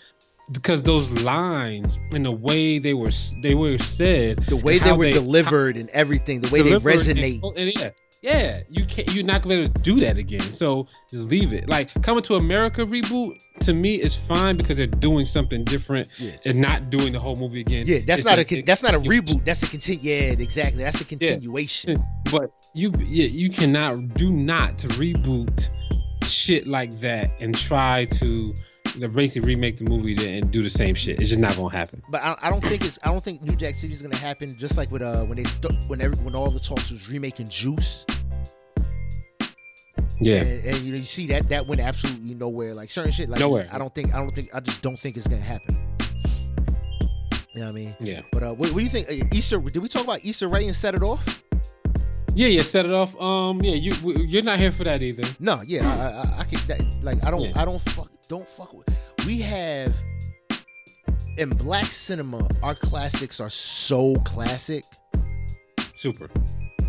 because 0.52 0.82
those 0.82 1.12
lines 1.24 2.00
and 2.14 2.24
the 2.26 2.32
way 2.32 2.80
they 2.80 2.94
were 2.94 3.12
they 3.42 3.56
were 3.56 3.78
said, 3.80 4.46
The 4.46 4.56
way 4.56 4.80
they 4.80 4.90
how 4.90 4.96
were 4.96 5.12
delivered 5.12 5.76
and 5.76 5.90
everything, 5.90 6.40
the 6.40 6.50
way 6.50 6.62
they 6.62 6.72
resonate. 6.72 7.44
And, 7.44 7.58
and 7.58 7.78
yeah, 7.78 7.90
yeah, 8.22 8.62
you 8.70 8.86
can't. 8.86 9.14
You're 9.14 9.24
not 9.26 9.42
gonna 9.44 9.68
do 9.70 10.00
that 10.02 10.18
again. 10.18 10.42
So 10.42 10.88
just 11.12 11.24
leave 11.26 11.54
it. 11.54 11.70
Like 11.70 11.90
coming 12.04 12.24
to 12.24 12.36
America 12.36 12.86
reboot 12.86 13.38
to 13.62 13.74
me 13.74 13.96
is 13.96 14.16
fine 14.16 14.58
because 14.58 14.78
they're 14.78 14.88
doing 14.88 15.26
something 15.26 15.64
different 15.64 16.08
Yeah. 16.18 16.32
and 16.46 16.60
not 16.60 16.90
doing 16.90 17.14
the 17.14 17.20
whole 17.20 17.36
movie 17.36 17.62
again. 17.62 17.86
Yeah, 17.88 18.00
that's 18.06 18.22
It's 18.22 18.26
not 18.26 18.40
a 18.40 18.58
a- 18.58 18.62
that's 18.64 18.84
not 18.84 18.94
a 18.96 19.00
reboot. 19.00 19.46
That's 19.46 19.64
a 19.64 19.68
continue. 19.68 20.02
Yeah, 20.02 20.34
exactly. 20.38 20.84
That's 20.84 21.02
a 21.02 21.06
continuation. 21.06 22.04
But 22.32 22.52
you, 22.74 22.92
yeah, 23.00 23.28
you 23.28 23.50
cannot 23.50 24.14
do 24.16 24.30
not 24.34 24.78
to 24.80 24.88
reboot 24.90 25.70
shit 26.26 26.68
like 26.68 27.00
that 27.00 27.32
and 27.40 27.58
try 27.58 28.04
to 28.20 28.54
basically 29.14 29.48
remake 29.54 29.78
the 29.78 29.84
movie 29.86 30.16
and 30.38 30.50
do 30.52 30.64
the 30.64 30.70
same 30.70 30.96
shit. 30.96 31.20
It's 31.20 31.30
just 31.30 31.40
not 31.40 31.56
gonna 31.56 31.70
happen. 31.76 32.02
But 32.10 32.24
I, 32.24 32.36
I 32.42 32.50
don't 32.50 32.62
think 32.64 32.84
it's 32.86 32.98
I 33.04 33.08
don't 33.10 33.24
think 33.24 33.42
New 33.42 33.56
Jack 33.56 33.76
City 33.76 33.94
is 33.94 34.02
gonna 34.02 34.18
happen. 34.18 34.58
Just 34.58 34.78
like 34.78 34.90
with 34.92 35.02
uh 35.02 35.24
when 35.26 35.38
they 35.38 35.44
st- 35.44 35.84
when 35.88 36.02
every, 36.02 36.18
when 36.24 36.36
all 36.36 36.50
the 36.50 36.60
talks 36.60 36.90
was 36.90 37.10
remaking 37.10 37.50
Juice. 37.50 38.06
Yeah, 40.20 40.38
And, 40.38 40.66
and 40.66 40.78
you 40.80 40.92
know 40.94 40.98
you 40.98 41.04
see 41.04 41.28
that 41.28 41.48
that 41.50 41.68
went 41.68 41.80
absolutely 41.82 42.34
nowhere. 42.34 42.74
Like 42.74 42.90
certain 42.90 43.12
shit 43.12 43.30
like 43.30 43.40
Nowhere. 43.40 43.70
I 43.72 43.78
don't 43.78 43.94
think 43.94 44.14
I 44.16 44.18
don't 44.18 44.34
think 44.34 44.50
I 44.54 44.60
just 44.60 44.82
don't 44.82 45.00
think 45.00 45.16
it's 45.16 45.28
gonna 45.28 45.42
happen. 45.42 45.78
You 47.54 47.62
know 47.64 47.66
what 47.66 47.70
I 47.70 47.72
mean? 47.72 47.96
yeah, 48.00 48.22
But 48.32 48.44
uh, 48.44 48.54
what, 48.54 48.70
what 48.70 48.78
do 48.78 48.84
you 48.84 48.90
think? 48.90 49.10
Uh, 49.10 49.26
Easter? 49.34 49.58
Did 49.60 49.80
we 49.82 49.90
talk 49.90 50.04
about 50.04 50.20
Easter 50.24 50.48
Ray 50.48 50.66
and 50.66 50.76
set 50.76 50.94
it 50.94 51.02
off? 51.02 51.44
yeah, 52.36 52.48
yeah. 52.48 52.62
Set 52.62 52.86
it 52.86 52.92
off. 52.94 53.20
Um, 53.20 53.60
yeah, 53.64 53.74
you 53.74 53.92
you're 54.28 54.44
not 54.44 54.60
here 54.60 54.72
for 54.72 54.84
that 54.84 55.02
either. 55.02 55.24
No, 55.40 55.64
yeah, 55.66 55.88
I, 55.88 56.38
I, 56.38 56.40
I 56.42 56.44
can 56.44 56.60
that, 56.68 57.04
like 57.04 57.24
I 57.24 57.32
don't 57.32 57.42
Yeah. 57.42 57.54
I 57.56 57.66
don't 57.66 57.82
fuck 57.82 58.12
don't 58.28 58.48
fuck 58.48 58.74
with. 58.74 58.88
We 59.26 59.40
have 59.42 59.96
in 61.38 61.50
black 61.50 61.86
cinema, 61.86 62.48
our 62.64 62.76
classics 62.76 63.40
are 63.40 63.50
so 63.50 64.16
classic. 64.18 64.84
Super. 65.96 66.30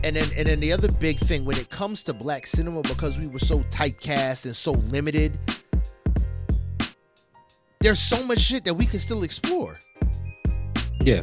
And 0.05 0.17
then 0.17 0.29
and 0.37 0.49
then 0.49 0.61
the 0.61 0.73
other 0.73 0.91
big 0.91 1.19
thing 1.19 1.45
when 1.45 1.57
it 1.59 1.71
comes 1.71 2.03
to 2.05 2.15
black 2.15 2.47
cinema, 2.47 2.83
because 2.83 3.19
we 3.19 3.27
were 3.27 3.39
so 3.41 3.61
typecast 3.65 4.45
and 4.45 4.55
so 4.55 4.73
limited, 4.73 5.39
there's 7.81 7.99
so 7.99 8.23
much 8.25 8.39
shit 8.39 8.65
that 8.65 8.75
we 8.75 8.87
can 8.87 9.01
still 9.01 9.23
explore. 9.25 9.79
Yeah, 11.05 11.23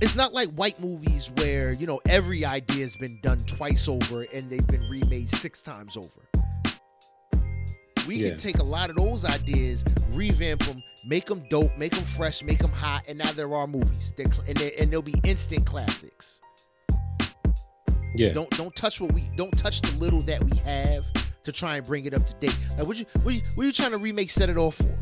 It's 0.00 0.16
not 0.16 0.32
like 0.34 0.50
white 0.50 0.80
movies 0.80 1.30
where, 1.36 1.72
you 1.72 1.86
know, 1.86 2.00
every 2.06 2.44
idea 2.44 2.82
has 2.84 2.96
been 2.96 3.18
done 3.22 3.38
twice 3.44 3.88
over 3.88 4.22
and 4.32 4.50
they've 4.50 4.66
been 4.66 4.82
remade 4.90 5.30
six 5.30 5.62
times 5.62 5.96
over. 5.96 6.25
We 8.06 8.16
Yeah. 8.16 8.30
can 8.30 8.38
take 8.38 8.58
a 8.58 8.62
lot 8.64 8.90
of 8.90 8.96
those 8.96 9.24
ideas, 9.24 9.84
revamp 10.10 10.64
them, 10.64 10.82
make 11.04 11.26
them 11.26 11.44
dope, 11.50 11.76
make 11.76 11.92
them 11.94 12.04
fresh, 12.04 12.42
make 12.42 12.58
them 12.58 12.70
hot, 12.72 13.04
and 13.08 13.18
now 13.18 13.30
there 13.32 13.54
are 13.54 13.66
movies. 13.66 14.12
They're, 14.16 14.26
and, 14.46 14.56
they 14.56 14.74
and 14.76 14.92
they'll 14.92 15.02
be 15.02 15.20
instant 15.24 15.66
classics. 15.66 16.40
yeah. 18.16 18.32
Don't 18.32 18.50
don't 18.50 18.74
touch 18.76 19.00
what 19.00 19.12
we 19.12 19.22
don't 19.36 19.56
touch 19.58 19.80
the 19.82 19.98
little 19.98 20.20
that 20.22 20.42
we 20.42 20.56
have 20.58 21.04
to 21.44 21.52
try 21.52 21.76
and 21.76 21.86
bring 21.86 22.06
it 22.06 22.14
up 22.14 22.24
to 22.26 22.34
date. 22.34 22.56
Like 22.78 22.86
what 22.86 22.98
you 22.98 23.06
what 23.22 23.34
you, 23.34 23.42
what 23.54 23.64
you 23.66 23.72
trying 23.72 23.90
to 23.92 23.98
remake 23.98 24.30
Set 24.30 24.48
It 24.50 24.56
Off 24.56 24.76
for? 24.76 24.98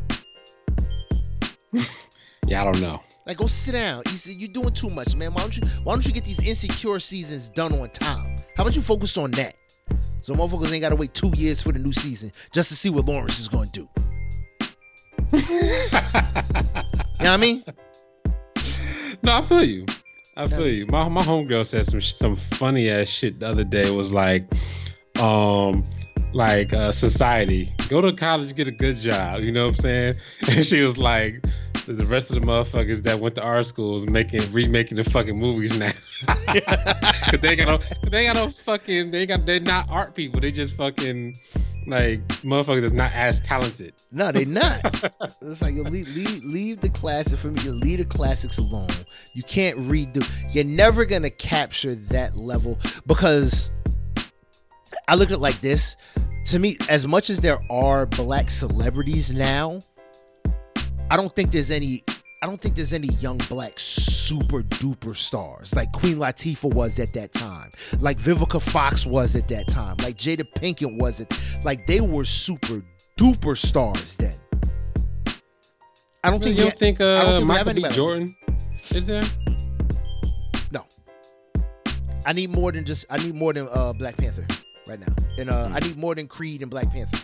Yeah, 2.47 2.61
I 2.61 2.65
don't 2.65 2.79
know. 2.79 3.01
Like 3.25 3.37
go 3.37 3.47
sit 3.47 3.71
down. 3.71 4.03
You're 4.23 4.49
doing 4.49 4.71
too 4.71 4.91
much, 4.91 5.15
man. 5.15 5.33
Why 5.33 5.41
don't 5.41 5.57
you 5.57 5.63
why 5.83 5.93
don't 5.95 6.05
you 6.05 6.11
get 6.13 6.23
these 6.25 6.39
insecure 6.41 6.99
seasons 6.99 7.49
done 7.49 7.73
on 7.73 7.89
time? 7.89 8.37
How 8.55 8.61
about 8.61 8.75
you 8.75 8.83
focus 8.83 9.17
on 9.17 9.31
that? 9.31 9.55
So 10.25 10.33
motherfuckers 10.33 10.71
ain't 10.71 10.81
gotta 10.81 10.95
wait 10.95 11.13
two 11.13 11.31
years 11.35 11.61
for 11.61 11.71
the 11.71 11.77
new 11.77 11.93
season 11.93 12.31
just 12.51 12.69
to 12.69 12.75
see 12.75 12.89
what 12.89 13.05
Lawrence 13.05 13.39
is 13.39 13.47
gonna 13.47 13.69
do. 13.71 13.87
You 17.19 17.31
know 17.31 17.31
what 17.31 17.33
I 17.33 17.37
mean? 17.37 17.63
No, 19.21 19.37
I 19.37 19.41
feel 19.41 19.63
you. 19.63 19.85
I 20.35 20.47
feel 20.47 20.67
you. 20.67 20.87
My 20.87 21.07
my 21.09 21.21
homegirl 21.21 21.65
said 21.67 21.85
some 21.85 22.01
some 22.01 22.35
funny 22.35 22.89
ass 22.89 23.07
shit 23.07 23.39
the 23.39 23.47
other 23.47 23.63
day. 23.63 23.81
It 23.81 23.93
was 23.93 24.11
like, 24.11 24.51
um, 25.19 25.83
like 26.33 26.73
uh, 26.73 26.91
society. 26.91 27.71
Go 27.87 28.01
to 28.01 28.11
college, 28.11 28.55
get 28.55 28.67
a 28.67 28.71
good 28.71 28.97
job. 28.97 29.41
You 29.41 29.51
know 29.51 29.67
what 29.67 29.75
I'm 29.75 29.81
saying? 29.81 30.15
And 30.49 30.65
she 30.65 30.81
was 30.81 30.97
like, 30.97 31.45
the 31.85 32.05
rest 32.05 32.31
of 32.31 32.35
the 32.35 32.41
motherfuckers 32.41 33.03
that 33.03 33.19
went 33.19 33.35
to 33.35 33.43
art 33.43 33.67
schools 33.67 34.07
making 34.07 34.51
remaking 34.51 34.97
the 34.97 35.03
fucking 35.03 35.37
movies 35.37 35.77
now. 35.77 35.93
Cause 37.35 37.41
they 37.41 37.55
got 37.57 37.67
no, 37.67 38.09
they 38.09 38.25
got 38.25 38.35
no 38.37 38.49
fucking. 38.49 39.11
They 39.11 39.25
got 39.25 39.45
they're 39.45 39.59
not 39.59 39.89
art 39.89 40.15
people. 40.15 40.39
They 40.39 40.51
just 40.51 40.73
fucking 40.77 41.37
like 41.85 42.25
motherfuckers 42.43 42.81
that's 42.81 42.93
not 42.93 43.11
as 43.11 43.41
talented. 43.41 43.93
No, 44.09 44.31
they 44.31 44.45
not. 44.45 44.79
it's 45.41 45.61
like 45.61 45.73
you 45.73 45.83
leave, 45.83 46.07
leave 46.15 46.43
leave 46.45 46.79
the 46.79 46.89
classic 46.89 47.37
for 47.37 47.47
me. 47.47 47.61
You 47.63 47.73
leave 47.73 47.97
the 47.97 48.05
classics 48.05 48.57
alone. 48.57 48.87
You 49.33 49.43
can't 49.43 49.77
redo. 49.77 50.25
You're 50.55 50.63
never 50.63 51.03
gonna 51.03 51.29
capture 51.29 51.95
that 51.95 52.37
level 52.37 52.79
because 53.05 53.69
I 55.09 55.15
look 55.15 55.29
at 55.29 55.35
it 55.35 55.39
like 55.39 55.59
this. 55.59 55.97
To 56.45 56.59
me, 56.59 56.77
as 56.89 57.05
much 57.05 57.29
as 57.29 57.41
there 57.41 57.59
are 57.69 58.05
black 58.05 58.49
celebrities 58.49 59.33
now, 59.33 59.81
I 61.11 61.17
don't 61.17 61.35
think 61.35 61.51
there's 61.51 61.71
any. 61.71 62.05
I 62.41 62.47
don't 62.47 62.61
think 62.61 62.75
there's 62.75 62.93
any 62.93 63.07
young 63.19 63.37
black 63.49 63.73
super 63.77 64.61
duper 64.61 65.15
stars 65.15 65.73
like 65.73 65.91
Queen 65.93 66.17
Latifah 66.17 66.71
was 66.73 66.99
at 66.99 67.11
that 67.13 67.31
time, 67.33 67.71
like 67.99 68.19
Vivica 68.19 68.61
Fox 68.61 69.05
was 69.05 69.35
at 69.35 69.47
that 69.47 69.67
time, 69.67 69.95
like 70.03 70.15
Jada 70.17 70.43
Pinkett 70.57 70.95
was 70.99 71.19
it. 71.19 71.33
Like 71.63 71.87
they 71.87 72.01
were 72.01 72.23
super 72.23 72.83
duper 73.17 73.57
stars 73.57 74.15
then. 74.17 74.35
I 76.23 76.29
don't 76.29 76.41
You 76.45 76.55
think. 76.55 76.57
don't 76.57 76.65
we 76.65 76.69
ha- 76.71 76.75
think 76.77 77.01
I 77.01 77.23
don't 77.23 77.33
uh, 77.33 77.37
think 77.37 77.47
Michael 77.47 77.73
B. 77.73 77.83
Jordan 77.89 78.35
is 78.91 79.05
there? 79.07 79.21
No, 80.71 80.85
I 82.25 82.33
need 82.33 82.49
more 82.49 82.71
than 82.71 82.85
just. 82.85 83.05
I 83.09 83.17
need 83.17 83.33
more 83.35 83.53
than 83.53 83.67
uh, 83.71 83.93
Black 83.93 84.17
Panther 84.17 84.45
right 84.87 84.99
now, 84.99 85.13
and 85.37 85.49
uh, 85.49 85.69
I 85.73 85.79
Hmm. 85.79 85.87
need 85.87 85.97
more 85.97 86.13
than 86.15 86.27
Creed 86.27 86.61
and 86.61 86.69
Black 86.69 86.91
Panther. 86.91 87.17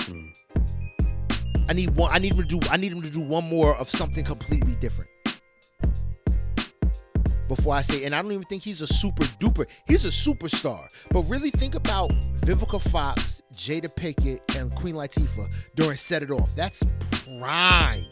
Hmm. 0.00 0.26
I 1.68 1.72
need 1.74 1.90
one. 1.96 2.10
I 2.12 2.18
need 2.18 2.32
him 2.32 2.38
to 2.38 2.58
do. 2.58 2.60
I 2.70 2.76
need 2.76 2.92
him 2.92 3.02
to 3.02 3.10
do 3.10 3.20
one 3.20 3.44
more 3.48 3.74
of 3.76 3.90
something 3.90 4.24
completely 4.24 4.74
different. 4.76 5.10
Before 7.46 7.74
I 7.74 7.80
say, 7.80 8.04
and 8.04 8.14
I 8.14 8.20
don't 8.20 8.32
even 8.32 8.44
think 8.44 8.62
he's 8.62 8.82
a 8.82 8.86
super 8.86 9.24
duper. 9.40 9.66
He's 9.86 10.04
a 10.04 10.08
superstar. 10.08 10.86
But 11.10 11.22
really 11.22 11.50
think 11.50 11.74
about 11.74 12.10
Vivica 12.42 12.78
Fox, 12.90 13.40
Jada 13.54 13.86
Pinkett, 13.94 14.40
and 14.58 14.74
Queen 14.74 14.94
Latifah 14.94 15.50
during 15.74 15.96
Set 15.96 16.22
It 16.22 16.30
Off. 16.30 16.54
That's 16.54 16.82
prime. 17.38 18.04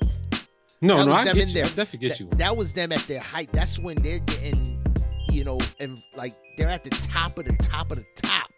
No, 0.80 0.98
That 0.98 1.06
no, 1.06 1.12
I 1.12 1.24
them 1.24 1.36
get 1.36 1.48
you. 1.48 1.54
there. 1.54 1.64
I 1.64 1.68
definitely 1.68 1.98
get 1.98 2.08
That, 2.10 2.20
you. 2.20 2.28
that 2.38 2.56
was 2.56 2.72
them 2.72 2.92
at 2.92 3.00
their 3.00 3.20
height. 3.20 3.50
That's 3.52 3.78
when 3.78 3.96
they're 4.02 4.20
getting 4.20 4.82
you 5.30 5.44
know, 5.44 5.58
and 5.80 6.02
like 6.16 6.32
they're 6.56 6.68
at 6.70 6.82
the 6.84 6.90
top 6.90 7.36
of 7.38 7.44
the 7.44 7.52
top 7.62 7.90
of 7.90 7.98
the 7.98 8.06
top. 8.22 8.50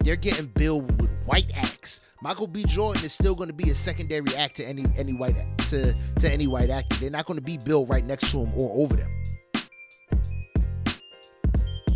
They're 0.00 0.16
getting 0.16 0.46
billed 0.46 1.00
with 1.00 1.10
white 1.24 1.50
acts. 1.54 2.02
Michael 2.22 2.46
B. 2.46 2.62
Jordan 2.62 3.04
is 3.04 3.12
still 3.12 3.34
going 3.34 3.48
to 3.48 3.52
be 3.52 3.68
a 3.70 3.74
secondary 3.74 4.32
act 4.36 4.54
to 4.58 4.64
any 4.64 4.86
any 4.96 5.12
white 5.12 5.34
to 5.70 5.92
to 6.20 6.32
any 6.32 6.46
white 6.46 6.70
actor. 6.70 6.96
They're 6.98 7.10
not 7.10 7.26
going 7.26 7.36
to 7.36 7.44
be 7.44 7.58
Bill 7.58 7.84
right 7.86 8.06
next 8.06 8.30
to 8.30 8.44
him 8.44 8.52
or 8.56 8.70
over 8.80 8.94
them. 8.94 9.10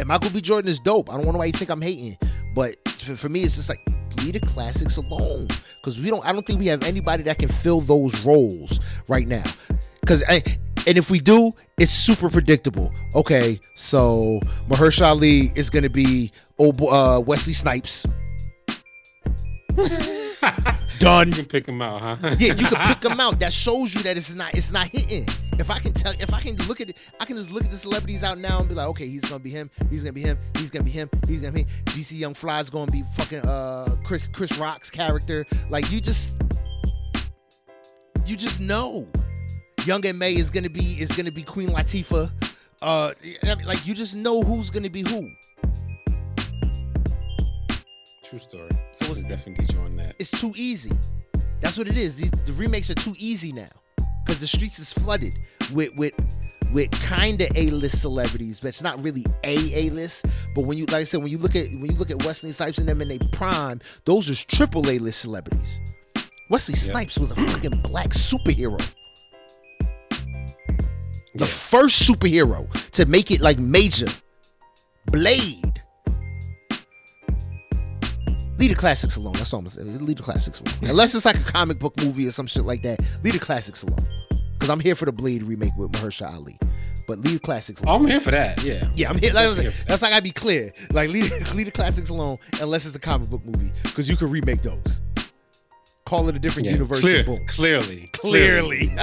And 0.01 0.09
Michael 0.09 0.31
B. 0.31 0.41
Jordan 0.41 0.69
is 0.69 0.81
dope. 0.81 1.09
I 1.11 1.17
don't 1.17 1.27
know 1.27 1.39
why 1.39 1.45
you 1.45 1.53
think 1.53 1.71
I'm 1.71 1.81
hating, 1.81 2.19
but 2.57 2.77
for, 2.89 3.15
for 3.15 3.29
me, 3.29 3.45
it's 3.45 3.55
just 3.55 3.69
like 3.69 3.79
leave 4.19 4.33
the 4.33 4.41
classics 4.41 4.97
alone 4.97 5.47
because 5.81 6.01
we 6.01 6.11
don't. 6.11 6.27
I 6.27 6.33
don't 6.33 6.45
think 6.45 6.59
we 6.59 6.67
have 6.67 6.83
anybody 6.83 7.23
that 7.23 7.39
can 7.39 7.49
fill 7.49 7.81
those 7.81 8.25
roles 8.25 8.81
right 9.07 9.29
now. 9.29 9.45
Because 10.01 10.23
and 10.23 10.99
if 10.99 11.09
we 11.09 11.21
do, 11.21 11.55
it's 11.79 11.93
super 11.93 12.29
predictable. 12.29 12.93
Okay, 13.15 13.61
so 13.77 14.41
Mahershala 14.69 15.07
Ali 15.07 15.53
is 15.55 15.71
going 15.71 15.85
to 15.85 15.89
be 15.89 16.33
uh, 16.59 17.23
Wesley 17.25 17.53
Snipes. 17.53 18.07
Done. 20.99 21.29
You 21.29 21.35
can 21.35 21.45
pick 21.45 21.67
him 21.69 21.83
out, 21.83 22.01
huh? 22.01 22.37
yeah, 22.39 22.55
you 22.55 22.67
can 22.67 22.95
pick 22.95 23.05
him 23.05 23.21
out. 23.21 23.39
That 23.41 23.53
shows 23.53 23.95
you 23.95 24.03
that 24.03 24.17
it's 24.17 24.35
not 24.35 24.55
it's 24.55 24.73
not 24.73 24.89
hitting. 24.89 25.27
If 25.59 25.71
I 25.71 25.79
can 25.79 25.93
tell, 25.93 26.13
if 26.13 26.33
I 26.33 26.41
can 26.41 26.57
look 26.69 26.81
at 26.81 26.91
it, 26.91 26.99
I 27.21 27.25
can 27.25 27.37
just 27.37 27.51
look 27.51 27.65
at 27.65 27.71
the 27.71 27.77
celebrities 27.77 28.23
out 28.23 28.39
now 28.39 28.61
and 28.61 28.69
be 28.69 28.75
like, 28.75 28.89
okay, 28.89 29.07
he's 29.07 29.23
gonna 29.23 29.39
be 29.39 29.51
him. 29.51 29.71
He's 29.91 30.03
gonna 30.03 30.13
be 30.13 30.23
him. 30.23 30.39
He's 30.57 30.71
gonna 30.71 30.85
be 30.85 30.91
him. 30.91 31.11
He's 31.27 31.41
gonna 31.41 31.53
be. 31.53 31.63
Him. 31.63 31.69
DC 31.87 32.19
Young 32.19 32.35
Fly's 32.35 32.71
gonna 32.71 32.91
be 32.91 33.03
fucking 33.17 33.41
uh 33.41 33.97
Chris 34.05 34.29
Chris 34.29 34.57
Rock's 34.59 34.91
character. 34.91 35.47
Like 35.69 35.91
you 35.91 36.01
just 36.01 36.35
you 38.25 38.37
just 38.37 38.61
know. 38.61 39.07
Young 39.85 40.05
M.A 40.05 40.35
is 40.35 40.51
gonna 40.51 40.71
be 40.71 41.01
is 41.01 41.13
gonna 41.13 41.31
be 41.31 41.43
Queen 41.43 41.69
Latifah. 41.69 42.31
Uh, 42.83 43.13
like 43.65 43.87
you 43.87 43.95
just 43.95 44.17
know 44.17 44.43
who's 44.43 44.71
gonna 44.71 44.91
be 44.91 45.03
who. 45.03 45.31
True 48.29 48.39
story. 48.41 48.71
So 48.97 49.13
it's 49.13 49.23
definitely 49.23 49.65
get 49.65 49.73
you 49.73 49.81
on 49.81 49.97
that. 49.97 50.17
It's 50.19 50.33
too 50.33 50.53
easy. 50.57 50.91
That's 51.61 51.79
what 51.79 51.87
it 51.87 51.97
is. 51.97 52.17
The, 52.17 52.29
the 52.45 52.53
remakes 52.55 52.91
are 52.91 52.95
too 52.95 53.15
easy 53.19 53.53
now 53.53 53.69
because 54.25 54.41
the 54.41 54.49
streets 54.49 54.81
is 54.81 54.93
flooded 54.93 55.39
with 55.73 55.95
with 55.97 56.13
with 56.73 56.91
kind 57.03 57.41
of 57.41 57.49
A-list 57.55 58.01
celebrities, 58.01 58.59
but 58.59 58.69
it's 58.69 58.83
not 58.83 59.01
really 59.03 59.25
a 59.45 59.87
A-list. 59.87 60.27
But 60.57 60.65
when 60.65 60.77
you, 60.77 60.87
like 60.87 60.97
I 60.97 61.05
said, 61.05 61.23
when 61.23 61.31
you 61.31 61.39
look 61.39 61.55
at 61.55 61.71
when 61.71 61.87
you 61.87 61.97
look 61.97 62.11
at 62.11 62.25
Wesley 62.25 62.51
Snipes 62.51 62.79
and 62.79 62.89
them 62.89 63.01
in 63.01 63.09
their 63.09 63.21
prime, 63.31 63.81
those 64.05 64.29
are 64.29 64.35
triple 64.35 64.89
A-list 64.91 65.21
celebrities. 65.21 65.81
Wesley 66.51 66.75
Snipes 66.75 67.19
was 67.19 67.31
a 67.31 67.37
fucking 67.37 67.81
black 67.83 68.09
superhero. 68.09 68.79
The 69.79 71.45
yeah. 71.45 71.47
first 71.47 72.09
superhero 72.09 72.69
to 72.91 73.07
make 73.07 73.31
it 73.31 73.41
like 73.41 73.59
major. 73.61 74.07
Blade. 75.07 75.76
Leave 78.59 78.71
the 78.71 78.77
classics 78.77 79.17
alone. 79.17 79.35
That's 79.35 79.53
all 79.53 79.61
I'm 79.61 79.69
saying. 79.69 80.05
Leave 80.05 80.17
the 80.17 80.23
classics 80.23 80.61
alone. 80.61 80.91
Unless 80.91 81.15
it's 81.15 81.25
like 81.25 81.37
a 81.37 81.45
comic 81.45 81.79
book 81.79 81.97
movie 81.99 82.27
or 82.27 82.31
some 82.31 82.47
shit 82.47 82.65
like 82.65 82.83
that. 82.83 83.01
Leave 83.23 83.35
the 83.35 83.39
classics 83.39 83.83
alone. 83.83 84.07
Because 84.55 84.71
I'm 84.71 84.81
here 84.81 84.95
for 84.95 85.05
the 85.05 85.13
Blade 85.13 85.43
remake 85.43 85.77
with 85.77 85.93
Mahershala 85.93 86.35
Ali. 86.35 86.59
But 87.07 87.21
leave 87.21 87.35
the 87.35 87.41
classics 87.41 87.81
alone. 87.81 87.95
Oh, 87.95 87.99
I'm 87.99 88.07
here 88.07 88.21
for 88.21 88.31
that. 88.31 88.63
Yeah. 88.65 88.91
Yeah, 88.95 89.11
I'm 89.11 89.19
here. 89.19 89.33
Like, 89.33 89.59
here 89.59 89.73
that's 89.87 90.03
like 90.03 90.13
I 90.13 90.21
be 90.21 90.31
clear. 90.31 90.73
Like 90.91 91.11
leave, 91.11 91.31
leave 91.55 91.67
the 91.67 91.73
classics 91.73 92.09
alone 92.09 92.39
unless 92.61 92.87
it's 92.87 92.97
a 92.97 93.01
comic 93.01 93.29
book 93.29 93.45
movie. 93.45 93.73
Because 93.83 94.09
you 94.09 94.17
can 94.17 94.31
remake 94.31 94.63
those. 94.63 95.01
Call 96.07 96.29
it 96.29 96.37
a 96.37 96.39
different 96.39 96.67
yeah, 96.67 96.73
universe. 96.73 97.01
Clear, 97.01 97.25
clearly. 97.25 98.09
Clearly. 98.13 98.89
clearly. 98.89 98.97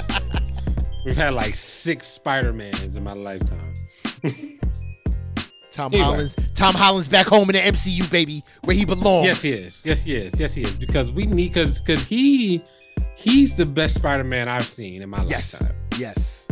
We've 1.06 1.18
had 1.18 1.34
like 1.34 1.56
six 1.56 2.08
Spider 2.08 2.54
Mans 2.54 2.96
in 2.96 3.04
my 3.04 3.14
lifetime. 3.14 3.74
Tom 5.74 5.92
anyway. 5.92 6.06
Holland's 6.06 6.36
Tom 6.54 6.76
Holland's 6.76 7.08
back 7.08 7.26
home 7.26 7.50
in 7.50 7.56
the 7.56 7.62
MCU, 7.62 8.10
baby, 8.12 8.44
where 8.64 8.76
he 8.76 8.86
belongs. 8.86 9.26
Yes, 9.26 9.42
he 9.42 9.50
is. 9.52 9.86
Yes, 9.86 10.04
he 10.04 10.16
is. 10.16 10.40
Yes, 10.40 10.54
he 10.54 10.62
is. 10.62 10.74
Because 10.74 11.12
we 11.12 11.26
need 11.26 11.52
because 11.52 11.82
because 11.82 12.06
he 12.06 12.64
he's 13.16 13.56
the 13.56 13.66
best 13.66 13.96
Spider 13.96 14.24
Man 14.24 14.48
I've 14.48 14.66
seen 14.66 15.02
in 15.02 15.10
my 15.10 15.26
yes. 15.26 15.60
lifetime. 15.60 15.78
Yes. 15.98 16.48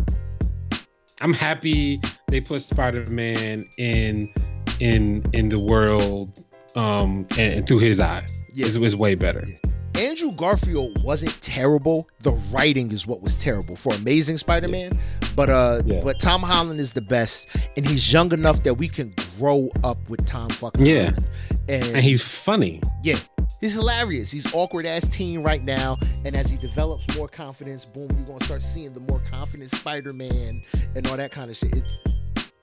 I'm 1.21 1.33
happy 1.33 2.01
they 2.29 2.41
put 2.41 2.63
Spider 2.63 3.05
Man 3.05 3.69
in 3.77 4.33
in 4.79 5.23
in 5.33 5.49
the 5.49 5.59
world 5.59 6.43
um 6.75 7.27
and, 7.37 7.53
and 7.53 7.67
through 7.67 7.79
his 7.79 7.99
eyes. 7.99 8.33
Yeah. 8.53 8.67
It 8.67 8.77
was 8.77 8.95
way 8.95 9.13
better. 9.13 9.45
Yeah. 9.47 9.60
Andrew 9.95 10.31
Garfield 10.31 11.03
wasn't 11.03 11.39
terrible. 11.41 12.07
The 12.21 12.31
writing 12.51 12.91
is 12.91 13.05
what 13.05 13.21
was 13.21 13.39
terrible 13.39 13.75
for 13.75 13.93
Amazing 13.93 14.37
Spider-Man. 14.37 14.99
But 15.35 15.49
uh 15.49 15.81
yeah. 15.85 16.01
but 16.03 16.19
Tom 16.19 16.41
Holland 16.41 16.79
is 16.79 16.93
the 16.93 17.01
best 17.01 17.47
and 17.77 17.87
he's 17.87 18.11
young 18.11 18.31
enough 18.31 18.63
that 18.63 18.75
we 18.75 18.87
can 18.87 19.13
grow 19.37 19.69
up 19.83 19.97
with 20.09 20.25
Tom 20.25 20.49
fucking 20.49 20.85
yeah. 20.85 21.09
Holland. 21.09 21.27
And, 21.69 21.83
and 21.83 21.97
he's 21.97 22.21
funny. 22.21 22.81
Yeah. 23.03 23.17
He's 23.59 23.73
hilarious. 23.73 24.31
He's 24.31 24.51
awkward 24.53 24.85
ass 24.85 25.07
teen 25.07 25.43
right 25.43 25.63
now. 25.63 25.97
And 26.25 26.35
as 26.35 26.49
he 26.49 26.57
develops 26.57 27.15
more 27.15 27.27
confidence, 27.27 27.85
boom, 27.85 28.09
you're 28.17 28.25
gonna 28.25 28.43
start 28.43 28.63
seeing 28.63 28.93
the 28.93 28.99
more 29.01 29.21
confident 29.29 29.69
Spider-Man 29.71 30.63
and 30.95 31.07
all 31.07 31.17
that 31.17 31.31
kind 31.31 31.51
of 31.51 31.57
shit. 31.57 31.75
It, 31.75 31.83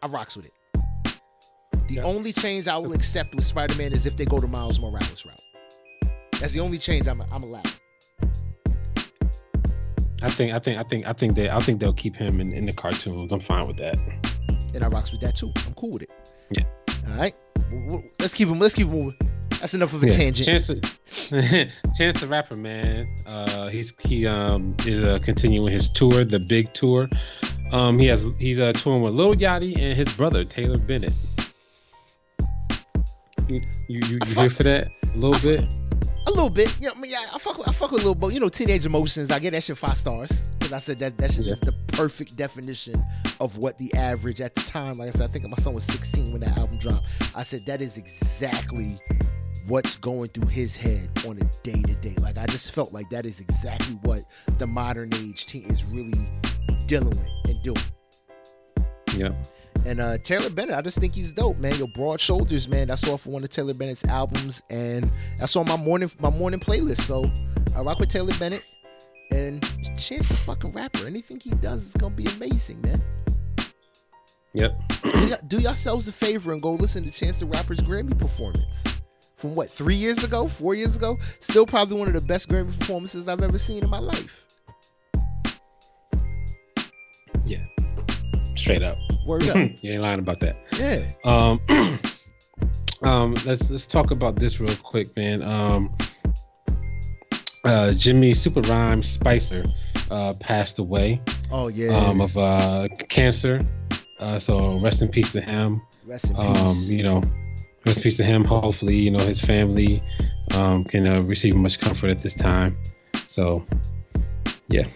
I 0.03 0.09
rocks 0.09 0.37
with 0.37 0.47
it. 0.47 0.53
The 1.89 1.95
yeah. 1.95 2.03
only 2.03 2.33
change 2.33 2.69
I 2.69 2.77
will 2.77 2.93
accept 2.93 3.35
with 3.35 3.45
Spider-Man 3.45 3.93
is 3.93 4.07
if 4.07 4.17
they 4.17 4.25
go 4.25 4.41
to 4.41 4.47
Miles 4.47 4.79
Morales 4.81 5.25
route. 5.25 5.41
That's 6.41 6.53
the 6.53 6.61
only 6.61 6.79
change 6.79 7.09
I'm 7.09 7.21
I'm 7.33 7.43
allowed. 7.43 7.67
I 10.23 10.29
think 10.29 10.53
I 10.53 10.59
think 10.59 10.79
I 10.79 10.83
think 10.83 11.07
I 11.07 11.13
think 11.13 11.35
they 11.35 11.49
I 11.49 11.59
think 11.59 11.81
they'll 11.81 11.93
keep 11.93 12.17
him 12.17 12.41
in, 12.41 12.53
in 12.53 12.67
the 12.67 12.73
cartoons. 12.73 13.33
I'm 13.33 13.41
fine 13.41 13.67
with 13.67 13.77
that. 13.79 13.97
And 14.75 14.85
I 14.85 14.89
rocks 14.89 15.13
with 15.13 15.21
that 15.23 15.37
too. 15.37 15.53
I'm 15.67 15.75
cool 15.75 15.91
with 15.91 16.03
it. 16.03 16.11
Yeah. 16.57 16.65
All 17.09 17.19
right. 17.19 17.35
Let's 18.21 18.35
keep 18.35 18.49
him. 18.49 18.59
Let's 18.59 18.75
keep 18.75 18.89
moving. 18.89 19.17
That's 19.61 19.75
enough 19.75 19.93
of 19.93 20.03
a 20.03 20.07
yeah. 20.07 20.13
tangent. 20.13 20.47
Chance 20.47 20.69
the, 20.69 21.71
Chance 21.99 22.21
the 22.21 22.27
Rapper, 22.29 22.57
man. 22.57 23.09
Uh, 23.27 23.69
he's 23.69 23.93
he 24.01 24.27
um 24.27 24.77
is 24.87 25.03
uh, 25.03 25.19
continuing 25.23 25.73
his 25.73 25.89
tour, 25.91 26.25
the 26.25 26.39
big 26.39 26.73
tour. 26.75 27.09
Um, 27.73 27.99
he 27.99 28.07
has 28.07 28.27
he's 28.39 28.61
uh, 28.61 28.73
touring 28.73 29.03
with 29.03 29.15
Lil 29.15 29.35
Yachty 29.35 29.77
and 29.79 29.97
his 29.97 30.13
brother 30.15 30.45
Taylor 30.45 30.79
Bennett. 30.79 31.13
You 33.49 33.63
you, 33.89 34.01
you, 34.07 34.19
you 34.27 34.35
here 34.35 34.51
for 34.51 34.63
that 34.65 34.89
a 35.03 35.17
little 35.17 35.35
I 35.35 35.41
bit? 35.41 35.88
A 36.29 36.31
little 36.31 36.51
bit, 36.51 36.77
yeah. 36.79 36.91
I, 36.95 37.01
mean, 37.01 37.11
yeah, 37.11 37.25
I 37.33 37.39
fuck, 37.39 37.57
with, 37.57 37.67
I 37.67 37.73
fuck 37.73 37.91
with 37.91 38.03
a 38.03 38.07
little 38.07 38.15
bit. 38.15 38.35
You 38.35 38.41
know, 38.41 38.51
teenage 38.51 38.85
emotions. 38.85 39.31
I 39.31 39.39
get 39.39 39.53
that 39.53 39.65
shit 39.65 39.79
five 39.79 39.97
stars 39.97 40.45
because 40.59 40.75
I 40.75 40.79
said 40.79 40.99
that 40.99 41.17
that 41.17 41.33
shit 41.33 41.47
yeah. 41.47 41.55
is 41.55 41.61
the 41.61 41.73
perfect 41.87 42.37
definition 42.37 43.03
of 43.41 43.57
what 43.57 43.79
the 43.79 43.95
average 43.95 44.43
at 44.43 44.55
the 44.55 44.61
time. 44.61 44.99
Like 44.99 45.09
I 45.09 45.13
said, 45.13 45.31
I 45.31 45.33
think 45.33 45.49
my 45.49 45.57
son 45.57 45.73
was 45.73 45.85
16 45.85 46.33
when 46.33 46.43
that 46.43 46.59
album 46.59 46.79
dropped. 46.81 47.07
I 47.35 47.43
said 47.43 47.65
that 47.65 47.81
is 47.81 47.97
exactly 47.97 49.01
what's 49.69 49.97
going 49.97 50.29
through 50.29 50.49
his 50.49 50.77
head 50.77 51.09
on 51.27 51.39
a 51.39 51.45
day 51.63 51.81
to 51.81 51.95
day. 51.95 52.15
Like 52.21 52.37
I 52.37 52.45
just 52.45 52.73
felt 52.73 52.93
like 52.93 53.09
that 53.09 53.25
is 53.25 53.41
exactly 53.41 53.95
what 54.03 54.21
the 54.59 54.67
modern 54.67 55.09
age 55.15 55.47
teen 55.47 55.65
is 55.71 55.83
really 55.85 56.29
dealing 56.85 57.09
with 57.09 57.29
and 57.47 57.63
doing. 57.63 57.77
Yeah. 59.17 59.33
And 59.89 60.03
uh, 60.03 60.19
Taylor 60.19 60.51
Bennett, 60.51 60.77
I 60.77 60.83
just 60.83 60.99
think 60.99 61.15
he's 61.15 61.33
dope, 61.33 61.57
man. 61.57 61.75
Your 61.77 61.89
broad 61.89 62.21
shoulders, 62.21 62.69
man. 62.69 62.89
That's 62.89 63.09
off 63.09 63.25
of 63.25 63.33
one 63.33 63.43
of 63.43 63.49
Taylor 63.49 63.73
Bennett's 63.73 64.05
albums, 64.05 64.63
and 64.69 65.11
that's 65.39 65.57
on 65.57 65.67
my 65.67 65.77
morning 65.77 66.11
my 66.21 66.29
morning 66.29 66.61
playlist. 66.61 67.01
So 67.01 67.31
I 67.75 67.81
rock 67.81 67.99
with 67.99 68.11
Taylor 68.11 68.35
Bennett, 68.39 68.63
and 69.31 69.63
Chance 69.99 70.29
the 70.29 70.37
fucking 70.37 70.73
rapper. 70.73 71.07
Anything 71.07 71.41
he 71.41 71.53
does 71.53 71.87
is 71.87 71.93
gonna 71.95 72.15
be 72.15 72.27
amazing, 72.37 72.83
man. 72.83 73.03
Yep. 74.53 74.79
do, 75.05 75.11
y- 75.15 75.41
do 75.47 75.59
yourselves 75.59 76.07
a 76.07 76.13
favor 76.13 76.53
and 76.53 76.61
go 76.61 76.75
listen 76.75 77.05
to 77.05 77.11
Chance 77.11 77.39
the 77.39 77.47
Rapper's 77.47 77.81
Grammy 77.81 78.19
performance 78.19 78.83
from 79.37 79.55
what 79.55 79.71
three 79.71 79.97
years 79.97 80.23
ago, 80.23 80.49
four 80.49 80.75
years 80.75 80.97
ago. 80.97 81.17
Still 81.41 81.65
probably 81.65 81.97
one 81.99 82.09
of 82.09 82.15
the 82.15 82.21
best 82.21 82.51
Grammy 82.51 82.79
performances 82.79 83.27
I've 83.27 83.41
ever 83.41 83.57
seen 83.57 83.83
in 83.83 83.89
my 83.89 84.01
life. 84.01 84.45
Yeah, 87.47 87.65
straight 88.55 88.83
up. 88.83 88.99
Word 89.29 89.47
up. 89.51 89.57
you 89.83 89.93
ain't 89.93 90.01
lying 90.01 90.21
about 90.21 90.41
that. 90.41 90.57
Yeah. 90.79 91.05
Um, 91.23 91.61
um, 93.03 93.35
let's 93.45 93.69
let's 93.69 93.87
talk 93.87 94.11
about 94.11 94.37
this 94.37 94.59
real 94.59 94.75
quick, 94.77 95.15
man. 95.19 95.43
Um, 95.43 95.95
uh, 97.63 97.93
Jimmy 97.93 98.33
Super 98.33 98.63
Rhyme 98.63 99.03
Spicer 99.03 99.67
uh, 100.11 100.33
passed 100.41 100.79
away. 100.79 101.21
Oh 101.51 101.69
yeah. 101.69 101.95
Um, 101.95 102.23
of 102.23 102.39
uh, 102.39 102.89
cancer. 103.11 103.61
Uh, 104.19 104.39
so 104.39 104.81
rest 104.81 105.03
in 105.03 105.11
peace 105.11 105.31
to 105.33 105.43
him. 105.43 105.83
Rest 106.07 106.31
in 106.31 106.37
um, 106.37 106.47
peace. 106.55 106.89
You 106.89 107.03
know, 107.03 107.23
rest 107.85 107.99
in 107.99 108.03
peace 108.05 108.17
to 108.17 108.25
him. 108.25 108.47
Hopefully, 108.47 108.97
you 108.97 109.11
know 109.11 109.23
his 109.23 109.43
family 109.43 110.03
um, 110.55 110.85
can 110.85 111.07
uh, 111.07 111.21
receive 111.21 111.55
much 111.55 111.81
comfort 111.81 112.09
at 112.09 112.21
this 112.21 112.35
time. 112.35 112.79
So, 113.29 113.63
yeah. 114.69 114.87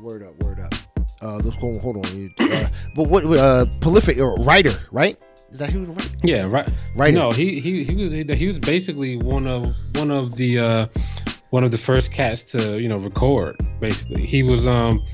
Word 0.00 0.24
up. 0.24 0.42
Word 0.42 0.58
up. 0.58 0.89
Uh, 1.22 1.36
let's 1.36 1.56
go. 1.56 1.78
Hold 1.80 2.06
on. 2.06 2.34
Uh, 2.38 2.68
but 2.94 3.08
what? 3.08 3.24
Uh, 3.24 3.66
prolific 3.80 4.18
uh, 4.18 4.26
writer, 4.36 4.72
right? 4.90 5.18
Is 5.50 5.58
that 5.58 5.70
who? 5.70 5.84
Right? 5.84 6.16
Yeah, 6.22 6.44
right. 6.44 6.68
Right. 6.94 7.12
No, 7.12 7.30
he 7.30 7.60
he 7.60 7.84
he 7.84 7.94
was 7.94 8.38
he 8.38 8.46
was 8.46 8.58
basically 8.60 9.16
one 9.16 9.46
of 9.46 9.74
one 9.96 10.10
of 10.10 10.36
the 10.36 10.58
uh, 10.58 10.86
one 11.50 11.64
of 11.64 11.70
the 11.72 11.78
first 11.78 12.12
cats 12.12 12.42
to 12.52 12.80
you 12.80 12.88
know 12.88 12.96
record. 12.98 13.56
Basically, 13.80 14.24
he 14.24 14.42
was 14.42 14.66
um 14.66 15.04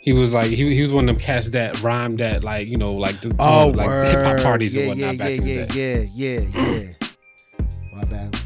he 0.00 0.12
was 0.12 0.32
like 0.32 0.46
he, 0.50 0.74
he 0.74 0.82
was 0.82 0.90
one 0.90 1.08
of 1.08 1.14
them 1.14 1.20
cats 1.22 1.50
that 1.50 1.80
rhymed 1.82 2.18
that 2.18 2.42
like 2.44 2.66
you 2.68 2.76
know 2.76 2.94
like 2.94 3.20
the, 3.20 3.34
Oh, 3.38 3.66
you 3.66 3.72
know, 3.72 3.78
like 3.84 4.06
hip 4.06 4.22
hop 4.22 4.40
parties 4.40 4.74
yeah, 4.74 4.82
and 4.82 4.88
whatnot 4.90 5.14
yeah, 5.14 5.18
back 5.18 5.28
yeah, 5.30 5.36
in 5.36 5.44
the 5.44 5.52
yeah, 5.52 5.66
day. 5.66 6.10
yeah, 6.14 6.40
yeah, 6.40 6.72
yeah. 6.72 7.66
My 7.94 8.04
bad. 8.04 8.36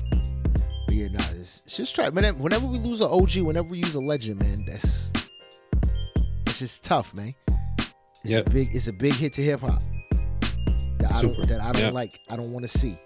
But 0.87 0.95
yeah, 0.95 1.09
nah, 1.09 1.21
it's, 1.35 1.63
it's 1.65 1.77
just 1.77 1.95
try. 1.95 2.09
Whenever, 2.09 2.39
whenever 2.39 2.67
we 2.67 2.79
lose 2.79 3.01
an 3.01 3.09
OG, 3.11 3.37
whenever 3.39 3.69
we 3.69 3.79
use 3.79 3.95
a 3.95 4.01
legend, 4.01 4.41
man, 4.41 4.65
that's 4.67 5.12
it's 6.63 6.79
tough, 6.81 7.15
man. 7.15 7.35
It's 7.79 8.31
Yep. 8.31 8.47
a 8.47 8.51
big, 8.51 8.75
it's 8.75 8.87
a 8.87 8.93
big 8.93 9.13
hit 9.15 9.33
to 9.35 9.43
hip 9.43 9.61
hop 9.61 9.83
that 10.99 11.11
I 11.13 11.21
Super. 11.21 11.35
don't, 11.35 11.49
that 11.49 11.61
I 11.61 11.73
don't 11.73 11.83
Yep. 11.83 11.93
like. 11.95 12.21
I 12.31 12.37
don't 12.37 12.53
want 12.53 12.69
to 12.69 12.79
see. 12.79 12.97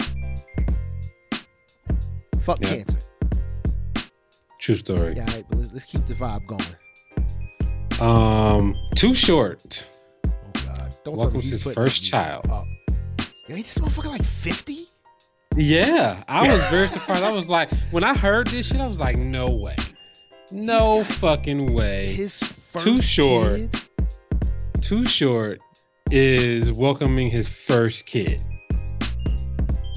Fuck 2.43 2.61
Yep. 2.62 2.70
cancer. 2.70 2.99
True 4.61 4.77
story. 4.77 5.15
Yeah, 5.16 5.24
right, 5.33 5.45
but 5.49 5.59
let's, 5.73 5.85
keep 5.85 6.07
the 6.07 6.15
vibe 6.15 6.47
going. 6.47 6.62
Um, 8.01 8.74
too 8.95 9.15
short. 9.15 9.89
Oh 10.27 10.31
God, 10.53 10.95
don't 11.05 11.05
tell 11.05 11.12
me 11.15 11.19
Welcomes 11.19 11.43
he's 11.45 11.53
his 11.53 11.62
putting 11.62 11.74
first 11.74 12.03
child. 12.03 12.47
Oh. 12.51 12.65
Yo, 13.49 13.55
ain't 13.57 13.65
this 13.66 13.78
motherfucker 13.78 14.11
like 14.11 14.24
fifty? 14.24 14.89
Yeah, 15.55 16.23
I 16.28 16.53
was 16.53 16.62
very 16.70 16.89
surprised. 16.89 17.23
I 17.24 17.31
was 17.31 17.49
like, 17.49 17.70
when 17.91 18.05
I 18.05 18.15
heard 18.16 18.49
this 18.49 18.66
shit, 18.66 18.81
I 18.81 18.87
was 18.87 18.99
like, 19.01 19.16
no 19.16 19.49
way, 19.51 19.77
no 20.51 21.05
fucking 21.05 21.73
way. 21.73 22.12
His 22.12 22.35
Too 22.78 23.01
short. 23.01 23.57
kid? 23.73 23.81
Too 24.82 25.05
short 25.07 25.59
is 26.11 26.70
welcoming 26.73 27.31
his 27.31 27.48
first 27.48 28.07
kid. 28.07 28.40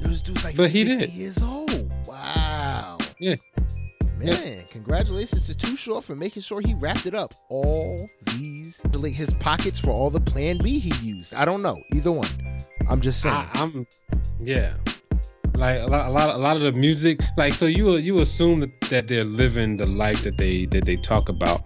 This 0.01 0.21
dude's 0.21 0.43
like 0.43 0.55
But 0.55 0.69
he 0.71 0.83
did. 0.83 1.09
years 1.11 1.41
old. 1.43 1.91
Wow. 2.07 2.97
Yeah. 3.19 3.35
Man, 4.17 4.65
congratulations 4.69 5.45
to 5.45 5.55
Too 5.55 5.77
Short 5.77 6.03
for 6.03 6.13
making 6.13 6.41
sure 6.41 6.59
he 6.59 6.73
wrapped 6.73 7.05
it 7.05 7.15
up. 7.15 7.33
All 7.49 8.09
these, 8.37 8.81
like 8.93 9.13
his 9.13 9.33
pockets 9.35 9.79
for 9.79 9.91
all 9.91 10.09
the 10.09 10.19
Plan 10.19 10.57
B 10.57 10.77
he 10.79 10.91
used. 11.07 11.33
I 11.33 11.45
don't 11.45 11.61
know 11.61 11.81
either 11.93 12.11
one. 12.11 12.27
I'm 12.89 12.99
just 12.99 13.21
saying. 13.21 13.35
I, 13.35 13.49
I'm, 13.55 13.87
yeah, 14.41 14.73
like 15.59 15.81
a 15.81 15.85
lot, 15.87 16.07
a 16.07 16.09
lot, 16.09 16.35
a 16.35 16.37
lot 16.37 16.55
of 16.55 16.61
the 16.63 16.71
music. 16.71 17.19
Like, 17.37 17.53
so 17.53 17.65
you 17.65 17.97
you 17.97 18.19
assume 18.19 18.61
that, 18.61 18.81
that 18.89 19.07
they're 19.07 19.23
living 19.25 19.77
the 19.77 19.85
life 19.85 20.23
that 20.23 20.37
they 20.37 20.65
that 20.67 20.85
they 20.85 20.95
talk 20.95 21.29
about, 21.29 21.61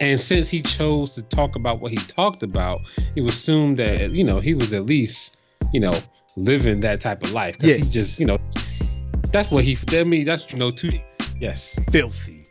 and 0.00 0.20
since 0.20 0.48
he 0.48 0.60
chose 0.60 1.14
to 1.14 1.22
talk 1.22 1.56
about 1.56 1.80
what 1.80 1.90
he 1.92 1.96
talked 1.96 2.42
about, 2.42 2.80
you 3.14 3.24
assume 3.26 3.76
that 3.76 4.10
you 4.12 4.24
know 4.24 4.40
he 4.40 4.54
was 4.54 4.72
at 4.72 4.84
least 4.86 5.36
you 5.72 5.80
know 5.80 5.92
living 6.36 6.80
that 6.80 7.00
type 7.00 7.22
of 7.22 7.32
life. 7.32 7.56
'Cause 7.58 7.70
Yeah. 7.70 7.76
he 7.76 7.90
just 7.90 8.20
you 8.20 8.26
know 8.26 8.38
that's 9.32 9.50
what 9.50 9.64
he. 9.64 9.76
I 9.92 10.04
mean, 10.04 10.24
that's 10.24 10.50
you 10.52 10.58
know 10.58 10.70
too. 10.70 10.90
Yes, 11.40 11.78
Filthy. 11.90 12.46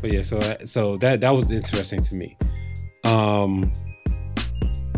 but 0.00 0.12
yeah. 0.12 0.22
So 0.22 0.38
so 0.66 0.96
that 0.98 1.20
that 1.20 1.30
was 1.30 1.50
interesting 1.50 2.02
to 2.02 2.14
me. 2.14 2.36
Um, 3.04 3.72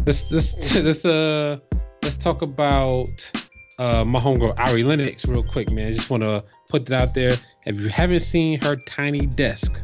let's 0.06 0.30
let's 0.30 0.74
let's 0.88 1.04
uh 1.04 1.58
let's 2.02 2.16
talk 2.16 2.42
about 2.42 3.30
uh 3.78 4.04
my 4.04 4.20
homegirl 4.20 4.58
Ari 4.58 4.82
Lennox 4.84 5.24
real 5.26 5.42
quick, 5.42 5.70
man. 5.70 5.88
I 5.88 5.92
just 5.92 6.10
want 6.10 6.22
to 6.22 6.44
put 6.68 6.86
that 6.86 7.00
out 7.08 7.14
there. 7.14 7.32
If 7.66 7.80
you 7.80 7.88
haven't 7.88 8.20
seen 8.20 8.60
her 8.62 8.76
tiny 8.86 9.26
desk, 9.26 9.80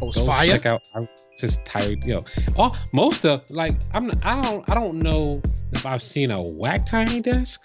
Oh, 0.00 0.08
it's 0.08 0.20
fire. 0.24 0.46
check 0.46 0.66
out. 0.66 0.82
Ari- 0.94 1.08
Just 1.38 1.64
tired, 1.64 2.04
yo. 2.04 2.24
Oh, 2.56 2.72
most 2.92 3.24
of 3.26 3.42
like 3.50 3.76
I'm 3.92 4.10
I 4.22 4.40
don't 4.42 4.68
I 4.70 4.74
don't 4.74 4.98
know 5.00 5.42
if 5.72 5.84
I've 5.86 6.02
seen 6.02 6.30
a 6.30 6.40
whack 6.40 6.86
tiny 6.86 7.20
desk, 7.20 7.60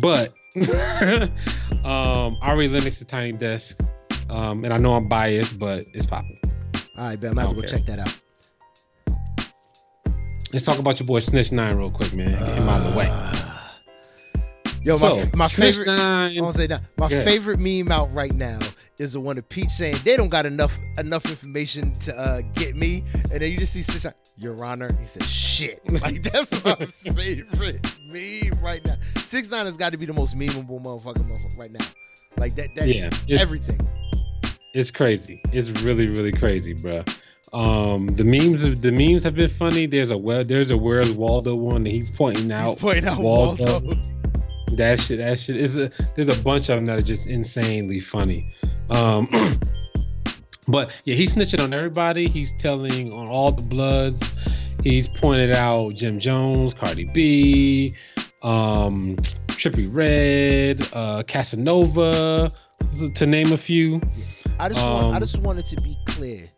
but 0.00 0.32
um 1.84 2.36
Ari 2.42 2.68
Lennox's 2.68 3.06
tiny 3.06 3.32
desk. 3.32 3.78
Um, 4.30 4.64
and 4.64 4.72
I 4.72 4.78
know 4.78 4.94
I'm 4.94 5.08
biased, 5.08 5.58
but 5.58 5.84
it's 5.92 6.06
popping. 6.06 6.38
All 6.96 7.04
right, 7.04 7.20
Ben, 7.20 7.38
I'm 7.38 7.50
to 7.50 7.54
go 7.54 7.62
check 7.66 7.84
that 7.84 7.98
out. 7.98 8.18
Let's 10.52 10.64
talk 10.64 10.78
about 10.78 10.98
your 11.00 11.06
boy 11.06 11.20
Snitch 11.20 11.52
Nine 11.52 11.76
real 11.76 11.90
quick, 11.90 12.14
man. 12.14 12.32
Him 12.34 12.68
out 12.68 12.80
of 12.80 12.92
the 12.92 12.98
way. 12.98 13.51
Yo, 14.84 14.94
my, 14.94 14.98
so, 14.98 15.24
my 15.34 15.46
Snitch 15.46 15.76
favorite. 15.76 15.92
I 15.92 15.96
Nine. 15.96 16.34
to 16.34 16.52
say 16.52 16.66
that 16.66 16.82
my 16.98 17.08
Yeah. 17.08 17.22
favorite 17.24 17.60
meme 17.60 17.92
out 17.92 18.12
right 18.12 18.34
now 18.34 18.58
is 18.98 19.12
the 19.12 19.20
one 19.20 19.38
of 19.38 19.48
Pete 19.48 19.70
saying 19.70 19.94
they 20.04 20.16
don't 20.16 20.28
got 20.28 20.44
enough 20.44 20.76
enough 20.98 21.24
information 21.26 21.92
to 22.00 22.18
uh, 22.18 22.40
get 22.54 22.74
me, 22.74 23.04
and 23.30 23.40
then 23.40 23.52
you 23.52 23.58
just 23.58 23.72
see 23.72 23.82
Six 23.82 24.06
Your 24.36 24.64
Honor. 24.64 24.92
He 24.98 25.06
says 25.06 25.26
shit. 25.28 25.80
Like 26.02 26.22
that's 26.24 26.64
my 26.64 26.74
favorite 27.14 27.86
meme 28.08 28.60
right 28.60 28.84
now. 28.84 28.96
Six 29.18 29.48
Nine 29.50 29.66
has 29.66 29.76
got 29.76 29.92
to 29.92 29.98
be 29.98 30.06
the 30.06 30.12
most 30.12 30.36
memeable 30.36 30.82
motherfucker, 30.82 31.24
motherfucker 31.28 31.58
right 31.58 31.70
now. 31.70 31.86
Like 32.36 32.56
that. 32.56 32.74
That 32.74 32.88
Yeah, 32.88 33.10
everything. 33.38 33.78
It's 34.74 34.90
crazy. 34.90 35.40
It's 35.52 35.68
really, 35.82 36.06
really 36.06 36.32
crazy, 36.32 36.72
bro. 36.72 37.04
Um, 37.52 38.06
the 38.16 38.24
memes, 38.24 38.62
the 38.80 38.90
memes 38.90 39.22
have 39.24 39.34
been 39.34 39.50
funny. 39.50 39.86
There's 39.86 40.10
a 40.10 40.16
well, 40.18 40.42
there's 40.44 40.70
a 40.70 40.76
Where's 40.76 41.12
Waldo 41.12 41.54
one 41.54 41.84
that 41.84 41.90
he's 41.90 42.10
pointing 42.10 42.44
He's 42.44 42.52
out. 42.52 42.78
pointing 42.78 43.06
out 43.06 43.18
Waldo. 43.20 43.64
Waldo. 43.80 44.02
That 44.76 45.00
shit, 45.00 45.18
that 45.18 45.38
shit 45.38 45.56
is 45.56 45.76
a. 45.76 45.90
There's 46.14 46.28
a 46.28 46.42
bunch 46.42 46.68
of 46.68 46.76
them 46.76 46.86
that 46.86 46.98
are 46.98 47.02
just 47.02 47.26
insanely 47.26 48.00
funny. 48.00 48.52
Um, 48.90 49.28
but 50.68 50.92
yeah, 51.04 51.14
he's 51.14 51.34
snitching 51.34 51.62
on 51.62 51.72
everybody. 51.72 52.28
He's 52.28 52.52
telling 52.58 53.12
on 53.12 53.28
all 53.28 53.52
the 53.52 53.62
Bloods. 53.62 54.34
He's 54.82 55.08
pointed 55.08 55.54
out 55.54 55.94
Jim 55.94 56.18
Jones, 56.18 56.74
Cardi 56.74 57.04
B, 57.04 57.94
um, 58.42 59.16
Trippie 59.48 59.88
Redd, 59.94 60.88
uh, 60.92 61.22
Casanova, 61.24 62.50
to 63.14 63.26
name 63.26 63.52
a 63.52 63.56
few. 63.56 64.00
I 64.58 64.68
just 64.68 64.84
want, 64.84 65.12
I 65.12 65.16
Um, 65.16 65.20
just 65.20 65.38
wanted 65.38 65.66
to 65.66 65.80
be 65.82 65.96
clear 66.06 66.50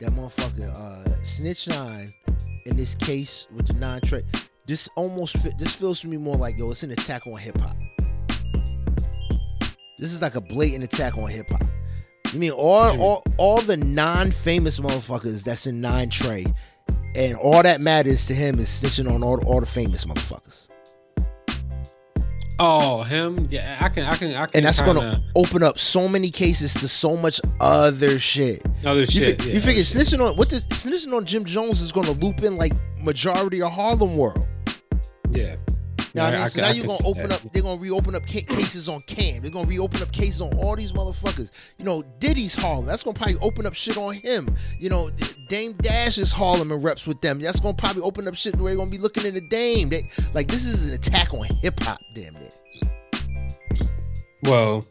that 0.00 0.10
motherfucker 0.10 0.70
uh, 0.74 1.22
Snitch 1.22 1.68
Nine 1.68 2.12
in 2.66 2.76
this 2.76 2.94
case 2.96 3.46
with 3.54 3.66
the 3.66 3.72
Nine 3.74 4.00
Trey. 4.02 4.22
This 4.70 4.88
almost 4.94 5.34
this 5.58 5.74
feels 5.74 5.98
to 6.02 6.06
me 6.06 6.16
more 6.16 6.36
like 6.36 6.56
yo, 6.56 6.70
it's 6.70 6.84
an 6.84 6.92
attack 6.92 7.26
on 7.26 7.34
hip 7.36 7.58
hop. 7.58 7.76
This 9.98 10.12
is 10.12 10.22
like 10.22 10.36
a 10.36 10.40
blatant 10.40 10.84
attack 10.84 11.18
on 11.18 11.28
hip 11.28 11.48
hop. 11.50 11.64
You 12.32 12.38
mean 12.38 12.52
all 12.52 12.94
Hmm. 12.94 13.00
all 13.00 13.24
all 13.36 13.60
the 13.62 13.76
non-famous 13.76 14.78
motherfuckers 14.78 15.42
that's 15.42 15.66
in 15.66 15.80
Nine 15.80 16.08
Trey, 16.08 16.46
and 17.16 17.34
all 17.36 17.64
that 17.64 17.80
matters 17.80 18.26
to 18.26 18.34
him 18.34 18.60
is 18.60 18.68
snitching 18.68 19.12
on 19.12 19.24
all, 19.24 19.42
all 19.44 19.58
the 19.58 19.66
famous 19.66 20.04
motherfuckers, 20.04 20.68
Oh, 22.60 23.02
him? 23.02 23.48
Yeah, 23.50 23.76
I 23.80 23.88
can, 23.88 24.04
I 24.04 24.14
can, 24.14 24.34
I 24.34 24.46
can. 24.46 24.50
and 24.54 24.66
that's 24.66 24.78
kinda, 24.80 24.94
gonna 24.94 25.24
open 25.34 25.64
up 25.64 25.80
so 25.80 26.06
many 26.06 26.30
cases 26.30 26.74
to 26.74 26.86
so 26.86 27.16
much 27.16 27.40
other 27.58 28.20
shit. 28.20 28.62
other 28.84 29.00
You, 29.00 29.06
shit. 29.06 29.42
fi- 29.42 29.48
yeah, 29.48 29.54
you 29.54 29.60
figure 29.60 29.80
other 29.80 29.84
shit. 29.84 30.06
snitching 30.06 30.24
on 30.24 30.36
what 30.36 30.48
this 30.48 30.64
snitching 30.68 31.12
on 31.12 31.24
Jim 31.24 31.44
Jones 31.44 31.80
is 31.80 31.90
gonna 31.90 32.12
loop 32.12 32.44
in 32.44 32.56
like 32.56 32.72
majority 33.02 33.62
of 33.62 33.72
Harlem 33.72 34.16
world. 34.16 34.46
Yeah. 35.32 35.56
Now, 36.12 36.22
know 36.24 36.28
I 36.28 36.32
mean? 36.32 36.40
I 36.42 36.48
so 36.48 36.54
can- 36.54 36.62
now 36.62 36.68
I 36.68 36.72
you're 36.72 36.86
gonna 36.86 37.06
open 37.08 37.28
that. 37.28 37.44
up. 37.46 37.52
They're 37.52 37.62
gonna 37.62 37.80
reopen 37.80 38.14
up 38.16 38.26
ca- 38.26 38.42
cases 38.42 38.88
on 38.88 39.00
Cam. 39.02 39.42
They're 39.42 39.50
gonna 39.52 39.68
reopen 39.68 40.02
up 40.02 40.10
cases 40.10 40.40
on 40.40 40.52
all 40.58 40.74
these 40.74 40.90
motherfuckers. 40.90 41.52
You 41.78 41.84
know, 41.84 42.02
Diddy's 42.18 42.54
Harlem. 42.54 42.84
That's 42.86 43.04
gonna 43.04 43.14
probably 43.16 43.36
open 43.40 43.64
up 43.64 43.74
shit 43.74 43.96
on 43.96 44.14
him. 44.14 44.52
You 44.80 44.88
know, 44.90 45.10
D- 45.10 45.24
Dame 45.48 45.72
Dash 45.74 46.18
is 46.18 46.32
Harlem 46.32 46.72
and 46.72 46.82
reps 46.82 47.06
with 47.06 47.20
them. 47.20 47.38
That's 47.38 47.60
gonna 47.60 47.74
probably 47.74 48.02
open 48.02 48.26
up 48.26 48.34
shit 48.34 48.56
where 48.56 48.70
they're 48.72 48.76
gonna 48.78 48.90
be 48.90 48.98
looking 48.98 49.24
at 49.24 49.34
the 49.34 49.40
Dame. 49.40 49.88
They, 49.88 50.02
like 50.34 50.48
this 50.48 50.64
is 50.64 50.86
an 50.88 50.94
attack 50.94 51.32
on 51.32 51.44
hip 51.44 51.80
hop. 51.80 52.00
Damn 52.14 52.34
it. 52.36 52.54
Well, 54.44 54.84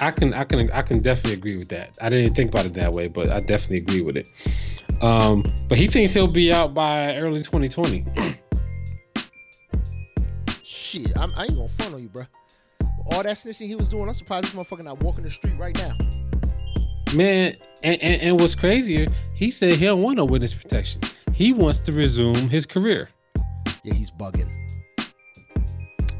I 0.00 0.10
can, 0.10 0.34
I 0.34 0.44
can, 0.44 0.70
I 0.72 0.82
can 0.82 1.00
definitely 1.00 1.34
agree 1.34 1.56
with 1.56 1.68
that. 1.68 1.90
I 2.00 2.08
didn't 2.08 2.34
think 2.34 2.50
about 2.50 2.66
it 2.66 2.74
that 2.74 2.92
way, 2.92 3.06
but 3.08 3.30
I 3.30 3.40
definitely 3.40 3.78
agree 3.78 4.00
with 4.00 4.16
it. 4.16 4.26
Um, 5.02 5.44
but 5.68 5.78
he 5.78 5.86
thinks 5.86 6.14
he'll 6.14 6.26
be 6.26 6.52
out 6.52 6.74
by 6.74 7.16
early 7.16 7.38
2020. 7.42 8.04
Shit, 10.96 11.16
I'm, 11.18 11.32
I 11.36 11.44
ain't 11.44 11.56
gonna 11.56 11.68
front 11.68 11.94
on 11.94 12.02
you, 12.02 12.08
bro. 12.08 12.24
All 13.12 13.22
that 13.22 13.36
snitching 13.36 13.66
he 13.66 13.74
was 13.76 13.88
doing, 13.88 14.08
I'm 14.08 14.14
surprised 14.14 14.46
this 14.46 14.54
motherfucker 14.54 14.82
not 14.84 15.00
walking 15.02 15.24
the 15.24 15.30
street 15.30 15.56
right 15.58 15.76
now. 15.76 15.96
Man, 17.14 17.56
and, 17.82 18.00
and, 18.02 18.22
and 18.22 18.40
what's 18.40 18.54
crazier, 18.54 19.06
he 19.34 19.50
said 19.50 19.74
he 19.74 19.84
don't 19.84 20.02
want 20.02 20.16
no 20.16 20.24
witness 20.24 20.54
protection. 20.54 21.02
He 21.32 21.52
wants 21.52 21.80
to 21.80 21.92
resume 21.92 22.48
his 22.48 22.64
career. 22.66 23.10
Yeah, 23.84 23.94
he's 23.94 24.10
bugging. 24.10 24.50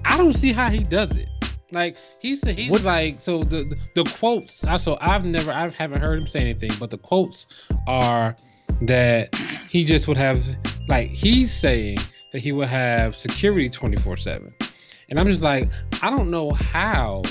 I 0.05 0.19
don't 0.19 0.35
see 0.35 0.53
how 0.53 0.69
he 0.69 0.81
does 0.81 1.11
it. 1.17 1.29
Like 1.73 1.97
he's 2.21 2.47
he's 2.47 2.71
What- 2.71 2.83
like 2.85 3.21
so 3.21 3.43
the, 3.43 3.65
the 3.65 4.03
the 4.03 4.11
quotes. 4.19 4.63
I 4.63 4.77
So 4.77 4.97
I've 5.01 5.25
never 5.25 5.51
I 5.53 5.69
haven't 5.71 6.01
heard 6.01 6.19
him 6.19 6.27
say 6.27 6.41
anything, 6.41 6.71
but 6.79 6.91
the 6.91 6.99
quotes 6.99 7.47
are 7.89 8.37
that 8.83 9.35
he 9.69 9.85
just 9.85 10.07
would 10.07 10.17
have 10.17 10.45
like 10.87 11.11
he's 11.11 11.53
saying 11.53 11.99
that 12.37 12.41
he 12.43 12.53
would 12.53 12.69
have 12.69 13.17
security 13.17 13.67
twenty 13.71 13.97
four 13.97 14.15
seven, 14.15 14.53
and 15.09 15.19
I'm 15.19 15.25
just 15.25 15.41
like 15.41 15.71
I 16.03 16.11
don't 16.11 16.29
know 16.31 16.51
how 16.51 17.23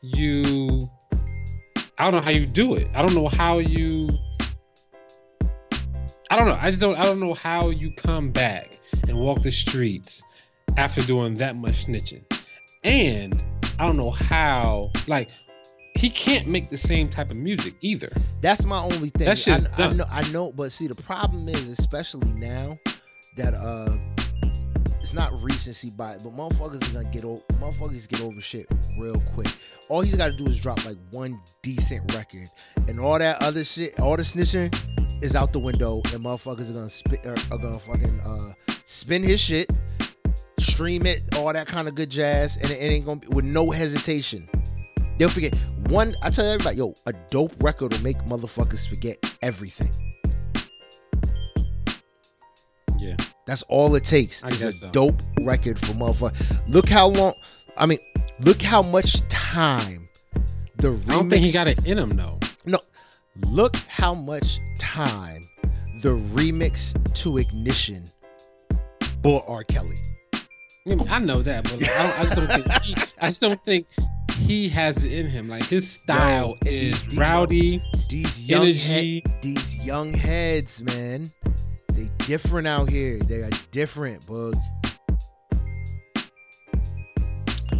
you 0.00 0.88
I 1.98 2.04
don't 2.04 2.14
know 2.14 2.22
how 2.22 2.30
you 2.30 2.46
do 2.46 2.74
it. 2.74 2.88
I 2.94 3.02
don't 3.02 3.14
know 3.14 3.28
how 3.28 3.58
you 3.58 4.08
I 6.30 6.36
don't 6.36 6.48
know. 6.48 6.56
I 6.58 6.70
just 6.70 6.80
don't 6.80 6.96
I 6.96 7.02
don't 7.02 7.20
know 7.20 7.34
how 7.34 7.68
you 7.68 7.92
come 7.98 8.30
back 8.30 8.80
and 9.06 9.18
walk 9.18 9.42
the 9.42 9.50
streets 9.50 10.22
after 10.78 11.02
doing 11.02 11.34
that 11.34 11.54
much 11.56 11.84
snitching. 11.84 12.24
And 12.82 13.44
I 13.78 13.86
don't 13.86 13.98
know 13.98 14.10
how 14.10 14.90
like 15.06 15.32
he 15.96 16.08
can't 16.08 16.48
make 16.48 16.70
the 16.70 16.78
same 16.78 17.10
type 17.10 17.30
of 17.30 17.36
music 17.36 17.74
either. 17.82 18.10
That's 18.40 18.64
my 18.64 18.80
only 18.84 19.10
thing. 19.10 19.26
That 19.26 19.36
shit's 19.36 19.66
I, 19.78 19.84
I 19.84 19.92
know, 19.92 20.06
I 20.10 20.26
know, 20.30 20.50
but 20.50 20.72
see, 20.72 20.86
the 20.86 20.94
problem 20.94 21.46
is, 21.46 21.68
especially 21.68 22.32
now, 22.32 22.78
that 23.36 23.54
uh, 23.54 23.96
it's 25.00 25.12
not 25.12 25.32
recency 25.42 25.90
bias, 25.90 26.22
but 26.22 26.34
motherfuckers 26.34 26.82
is 26.82 26.88
gonna 26.90 27.10
get 27.10 27.24
over. 27.24 27.42
Motherfuckers 27.54 28.08
get 28.08 28.22
over 28.22 28.40
shit 28.40 28.66
real 28.98 29.20
quick. 29.34 29.48
All 29.88 30.00
he's 30.00 30.14
got 30.14 30.28
to 30.28 30.32
do 30.32 30.46
is 30.46 30.58
drop 30.58 30.84
like 30.86 30.96
one 31.10 31.38
decent 31.62 32.14
record, 32.14 32.48
and 32.88 32.98
all 32.98 33.18
that 33.18 33.42
other 33.42 33.64
shit, 33.64 33.98
all 34.00 34.16
the 34.16 34.22
snitching, 34.22 34.74
is 35.22 35.36
out 35.36 35.52
the 35.52 35.58
window, 35.58 35.96
and 36.12 36.24
motherfuckers 36.24 36.70
are 36.70 36.74
gonna 36.74 36.88
spit, 36.88 37.24
are, 37.26 37.34
are 37.50 37.58
gonna 37.58 37.78
fucking 37.78 38.20
uh, 38.20 38.54
spin 38.86 39.22
his 39.22 39.40
shit, 39.40 39.70
stream 40.58 41.04
it, 41.06 41.22
all 41.36 41.52
that 41.52 41.66
kind 41.66 41.88
of 41.88 41.94
good 41.94 42.10
jazz, 42.10 42.56
and 42.56 42.70
it, 42.70 42.80
it 42.80 42.86
ain't 42.86 43.04
gonna 43.04 43.20
be 43.20 43.28
with 43.28 43.44
no 43.44 43.70
hesitation. 43.70 44.48
They'll 45.18 45.28
forget 45.28 45.54
one. 45.88 46.14
I 46.22 46.30
tell 46.30 46.46
everybody, 46.46 46.78
yo, 46.78 46.94
a 47.06 47.12
dope 47.30 47.62
record 47.62 47.92
will 47.92 48.02
make 48.02 48.18
motherfuckers 48.24 48.88
forget 48.88 49.18
everything. 49.42 50.13
Yeah. 53.04 53.16
That's 53.46 53.62
all 53.62 53.94
it 53.94 54.04
takes. 54.04 54.42
I 54.42 54.48
a 54.48 54.72
so. 54.72 54.88
dope 54.90 55.22
record 55.40 55.78
for 55.78 55.92
motherfucker. 55.92 56.62
Look 56.68 56.88
how 56.88 57.08
long. 57.08 57.34
I 57.76 57.86
mean, 57.86 57.98
look 58.40 58.62
how 58.62 58.82
much 58.82 59.20
time 59.28 60.08
the 60.76 60.88
remix. 60.88 61.10
I 61.10 61.14
don't 61.14 61.30
think 61.30 61.46
he 61.46 61.52
got 61.52 61.66
it 61.66 61.84
in 61.86 61.98
him 61.98 62.10
though. 62.16 62.38
No, 62.64 62.78
look 63.48 63.76
how 63.88 64.14
much 64.14 64.58
time 64.78 65.46
the 66.00 66.10
remix 66.10 66.94
to 67.14 67.38
Ignition 67.38 68.04
bought 69.22 69.44
R. 69.48 69.64
Kelly. 69.64 70.00
I, 70.86 70.94
mean, 70.94 71.08
I 71.08 71.18
know 71.18 71.42
that, 71.42 71.64
but 71.64 71.80
like, 71.80 71.90
I, 71.90 72.02
don't, 72.02 72.18
I 72.18 72.24
just 72.24 72.36
don't 72.36 72.62
think 72.62 72.82
he, 72.82 72.94
I 73.20 73.26
just 73.26 73.40
don't 73.40 73.64
think 73.64 73.86
he 74.40 74.68
has 74.68 75.02
it 75.02 75.12
in 75.12 75.26
him. 75.26 75.48
Like 75.48 75.64
his 75.64 75.90
style 75.90 76.58
Yo, 76.64 76.70
is 76.70 77.00
he- 77.02 77.16
rowdy, 77.16 77.82
These 78.08 78.44
young 78.48 78.62
energy. 78.62 79.24
these 79.40 79.78
young 79.78 80.12
heads, 80.12 80.82
man, 80.82 81.32
they 81.94 82.10
different 82.26 82.66
out 82.66 82.88
here. 82.88 83.18
They 83.20 83.42
are 83.42 83.50
different, 83.70 84.26
bug. 84.26 84.56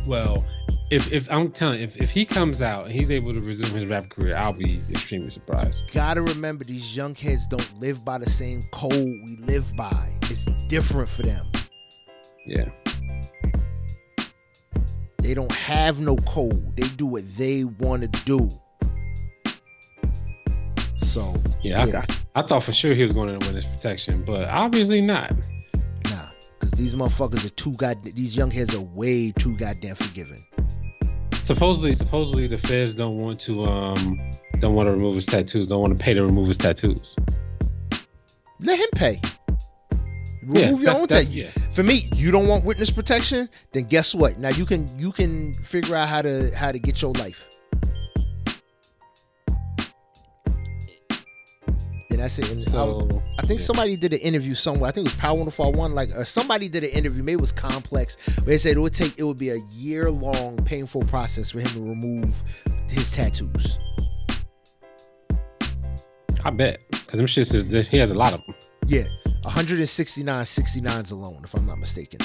Well, 0.06 0.44
if 0.90 1.12
if 1.12 1.30
I'm 1.30 1.50
telling, 1.50 1.80
if 1.80 1.96
if 1.96 2.10
he 2.10 2.24
comes 2.24 2.62
out 2.62 2.86
and 2.86 2.94
he's 2.94 3.10
able 3.10 3.32
to 3.32 3.40
resume 3.40 3.70
his 3.70 3.86
rap 3.86 4.10
career, 4.10 4.36
I'll 4.36 4.52
be 4.52 4.80
extremely 4.90 5.30
surprised. 5.30 5.90
Gotta 5.92 6.22
remember, 6.22 6.64
these 6.64 6.94
young 6.94 7.14
heads 7.14 7.46
don't 7.46 7.80
live 7.80 8.04
by 8.04 8.18
the 8.18 8.28
same 8.28 8.62
code 8.72 8.92
we 8.92 9.36
live 9.40 9.74
by. 9.76 10.12
It's 10.24 10.46
different 10.68 11.08
for 11.08 11.22
them. 11.22 11.46
Yeah. 12.46 12.68
They 15.18 15.32
don't 15.32 15.52
have 15.52 16.00
no 16.00 16.16
code. 16.16 16.76
They 16.76 16.86
do 16.96 17.06
what 17.06 17.22
they 17.38 17.64
want 17.64 18.02
to 18.02 18.24
do. 18.24 18.50
So 21.06 21.34
Yeah, 21.62 21.86
Yeah. 21.86 22.04
I, 22.06 22.23
I 22.34 22.42
thought 22.42 22.62
for 22.64 22.72
sure 22.72 22.94
he 22.94 23.02
was 23.02 23.12
going 23.12 23.38
to 23.38 23.46
win 23.46 23.54
his 23.54 23.64
protection, 23.64 24.24
but 24.24 24.48
obviously 24.48 25.00
not. 25.00 25.32
nah, 26.10 26.28
because 26.58 26.72
these 26.72 26.94
motherfuckers 26.94 27.44
are 27.46 27.50
too 27.50 27.72
god. 27.74 28.02
These 28.02 28.36
young 28.36 28.50
heads 28.50 28.74
are 28.74 28.80
way 28.80 29.30
too 29.32 29.56
goddamn 29.56 29.94
forgiving. 29.96 30.44
Supposedly, 31.44 31.94
supposedly 31.94 32.46
the 32.46 32.58
feds 32.58 32.94
don't 32.94 33.18
want 33.18 33.38
to 33.42 33.64
um 33.66 34.18
don't 34.58 34.74
want 34.74 34.86
to 34.88 34.92
remove 34.92 35.14
his 35.14 35.26
tattoos, 35.26 35.68
don't 35.68 35.80
want 35.80 35.96
to 35.96 36.02
pay 36.02 36.14
to 36.14 36.24
remove 36.24 36.48
his 36.48 36.58
tattoos. 36.58 37.14
Let 38.60 38.78
him 38.78 38.88
pay. 38.94 39.20
Yeah, 40.52 40.64
Remove 40.66 40.82
your 40.82 40.94
own 40.98 41.06
tattoo. 41.06 41.30
yeah. 41.30 41.50
For 41.72 41.82
me, 41.82 42.08
you 42.14 42.30
don't 42.30 42.46
want 42.48 42.64
witness 42.64 42.90
protection. 42.90 43.48
Then 43.72 43.84
guess 43.84 44.14
what? 44.14 44.38
Now 44.38 44.50
you 44.50 44.66
can 44.66 44.88
you 44.98 45.12
can 45.12 45.54
figure 45.54 45.94
out 45.96 46.08
how 46.08 46.22
to 46.22 46.50
how 46.54 46.72
to 46.72 46.78
get 46.78 47.00
your 47.00 47.12
life. 47.12 47.46
Then 52.14 52.20
that's 52.20 52.38
it. 52.38 52.48
And 52.48 52.76
I, 52.76 52.84
was, 52.84 53.22
I 53.40 53.44
think 53.44 53.58
yeah. 53.58 53.66
somebody 53.66 53.96
did 53.96 54.12
an 54.12 54.20
interview 54.20 54.54
somewhere. 54.54 54.88
I 54.88 54.92
think 54.92 55.08
it 55.08 55.10
was 55.10 55.18
Power 55.18 55.34
101, 55.34 55.96
like 55.96 56.14
or 56.14 56.24
somebody 56.24 56.68
did 56.68 56.84
an 56.84 56.90
interview. 56.90 57.24
Maybe 57.24 57.38
it 57.38 57.40
was 57.40 57.50
Complex, 57.50 58.16
where 58.38 58.46
they 58.46 58.58
said 58.58 58.76
it 58.76 58.78
would 58.78 58.94
take 58.94 59.18
it 59.18 59.24
would 59.24 59.36
be 59.36 59.50
a 59.50 59.58
year 59.72 60.12
long 60.12 60.56
painful 60.58 61.02
process 61.06 61.50
for 61.50 61.58
him 61.58 61.66
to 61.70 61.80
remove 61.80 62.44
his 62.88 63.10
tattoos. 63.10 63.80
I 66.44 66.50
bet 66.50 66.78
because 66.88 67.16
them 67.18 67.26
shits 67.26 67.52
is 67.52 67.88
he 67.88 67.96
has 67.96 68.12
a 68.12 68.14
lot 68.14 68.32
of 68.32 68.46
them. 68.46 68.54
Yeah, 68.86 69.06
169 69.42 70.44
69s 70.44 71.10
alone, 71.10 71.40
if 71.42 71.52
I'm 71.54 71.66
not 71.66 71.80
mistaken. 71.80 72.20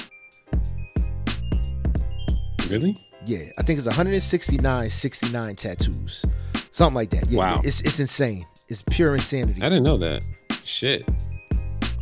Really? 2.70 2.96
Yeah, 3.26 3.46
I 3.58 3.64
think 3.64 3.80
it's 3.80 3.88
169 3.88 4.88
69 4.92 5.56
tattoos, 5.56 6.26
something 6.70 6.94
like 6.94 7.10
that. 7.10 7.28
Yeah, 7.28 7.40
Wow. 7.40 7.62
it's 7.64 7.82
it's 7.82 8.00
insane. 8.00 8.46
It's 8.70 8.84
pure 8.84 9.16
insanity. 9.16 9.62
I 9.62 9.70
didn't 9.70 9.84
know 9.84 9.98
that. 9.98 10.22
Shit. 10.64 11.08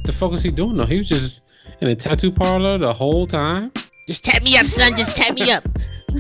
The 0.03 0.11
fuck 0.11 0.31
was 0.31 0.44
he 0.44 0.49
doing 0.49 0.76
though? 0.76 0.85
He 0.85 0.98
was 0.98 1.07
just 1.07 1.41
in 1.81 1.88
a 1.88 1.95
tattoo 1.95 2.31
parlor 2.31 2.77
the 2.77 2.94
whole 2.94 3.26
time. 3.26 3.72
Just 4.06 4.23
tap 4.23 4.44
me 4.44 4.57
up, 4.57 4.65
son. 4.68 4.95
Just 4.95 5.15
tap 5.15 5.35
me 5.35 5.52
up. 5.52 5.64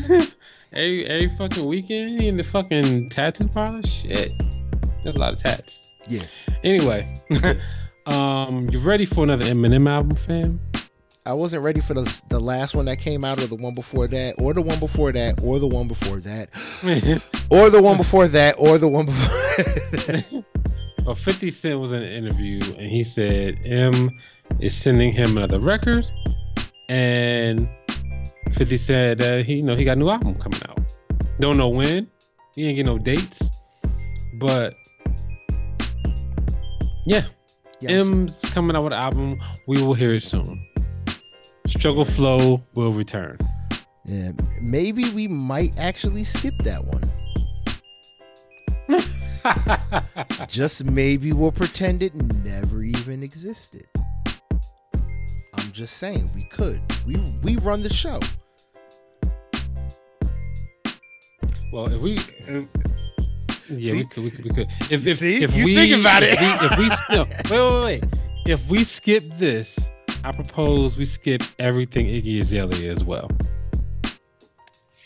every 0.73 1.05
every 1.05 1.29
fucking 1.37 1.65
weekend 1.65 2.21
he 2.21 2.27
in 2.27 2.37
the 2.37 2.43
fucking 2.43 3.09
tattoo 3.09 3.47
parlor. 3.47 3.81
Shit. 3.83 4.31
That's 5.03 5.17
a 5.17 5.19
lot 5.19 5.33
of 5.33 5.39
tats. 5.39 5.87
Yeah. 6.07 6.23
Anyway, 6.63 7.13
um, 8.05 8.69
you 8.69 8.79
ready 8.79 9.05
for 9.05 9.23
another 9.23 9.45
Eminem 9.45 9.89
album, 9.89 10.15
fam? 10.15 10.59
I 11.27 11.33
wasn't 11.33 11.61
ready 11.61 11.81
for 11.81 11.93
the 11.93 12.21
the 12.29 12.39
last 12.39 12.73
one 12.73 12.85
that 12.85 12.99
came 12.99 13.25
out, 13.25 13.37
or 13.43 13.47
the 13.47 13.55
one 13.55 13.73
before 13.73 14.07
that, 14.07 14.35
or 14.37 14.53
the 14.53 14.61
one 14.61 14.79
before 14.79 15.11
that, 15.11 15.43
or 15.43 15.59
the 15.59 15.67
one 15.67 15.89
before 15.89 16.21
that, 16.21 16.49
or 17.51 17.69
the 17.69 17.81
one 17.81 17.97
before 17.97 18.29
that, 18.29 18.55
or 18.57 18.77
the 18.77 18.87
one 18.87 19.07
before. 19.07 20.43
well, 21.05 21.15
50 21.15 21.51
Cent 21.51 21.79
was 21.81 21.91
in 21.91 22.01
an 22.01 22.09
interview 22.09 22.61
and 22.77 22.89
he 22.89 23.03
said 23.03 23.59
M 23.65 24.09
is 24.61 24.73
sending 24.73 25.11
him 25.11 25.35
another 25.35 25.59
record, 25.59 26.09
and 26.87 27.67
50 28.53 28.77
said 28.77 29.17
that 29.19 29.45
he 29.45 29.55
you 29.55 29.63
know 29.63 29.75
he 29.75 29.83
got 29.83 29.97
a 29.97 29.99
new 29.99 30.07
album 30.07 30.33
coming 30.33 30.61
out. 30.69 30.79
Don't 31.41 31.57
know 31.57 31.67
when. 31.67 32.09
He 32.55 32.67
ain't 32.67 32.77
get 32.77 32.85
no 32.85 32.97
dates, 32.97 33.51
but 34.35 34.75
yeah, 37.05 37.25
Yeah, 37.81 37.99
M's 37.99 38.39
coming 38.53 38.77
out 38.77 38.85
with 38.85 38.93
an 38.93 38.99
album. 38.99 39.41
We 39.67 39.81
will 39.81 39.93
hear 39.93 40.11
it 40.11 40.23
soon. 40.23 40.65
Struggle 41.67 42.05
Flow 42.05 42.63
will 42.73 42.91
return. 42.91 43.37
yeah, 44.05 44.31
maybe 44.61 45.09
we 45.11 45.27
might 45.27 45.77
actually 45.77 46.23
skip 46.23 46.53
that 46.63 46.83
one. 46.85 47.03
Just 50.47 50.83
maybe 50.83 51.31
we'll 51.33 51.51
pretend 51.51 52.01
it 52.01 52.15
never 52.15 52.83
even 52.83 53.23
existed. 53.23 53.85
I'm 55.53 55.71
just 55.71 55.97
saying 55.97 56.29
we 56.35 56.43
could. 56.45 56.81
We 57.05 57.15
we 57.43 57.55
run 57.57 57.81
the 57.81 57.93
show. 57.93 58.19
well, 61.71 61.91
if 61.91 62.01
we. 62.01 62.13
If, 62.47 62.65
yeah, 63.69 63.91
See? 63.91 63.97
we 63.97 64.05
could, 64.05 64.23
we 64.23 64.31
could, 64.31 64.43
we 64.45 64.49
could. 64.51 64.67
If, 64.91 65.05
if, 65.07 65.17
See? 65.19 65.43
if 65.43 65.55
You 65.55 65.65
we, 65.65 65.75
thinking 65.75 65.99
about 66.01 66.23
if 66.23 66.39
we, 66.39 66.47
if 66.67 66.77
we 66.77 66.89
still, 67.05 67.25
wait, 67.49 67.51
wait, 67.51 67.83
wait. 68.01 68.03
If 68.45 68.69
we 68.69 68.83
skip 68.83 69.37
this, 69.37 69.77
I 70.27 70.33
propose 70.33 70.97
we 70.97 71.05
skip 71.05 71.41
everything 71.57 72.07
Iggy 72.07 72.41
Azalea 72.41 72.91
as 72.91 73.01
well. 73.01 73.31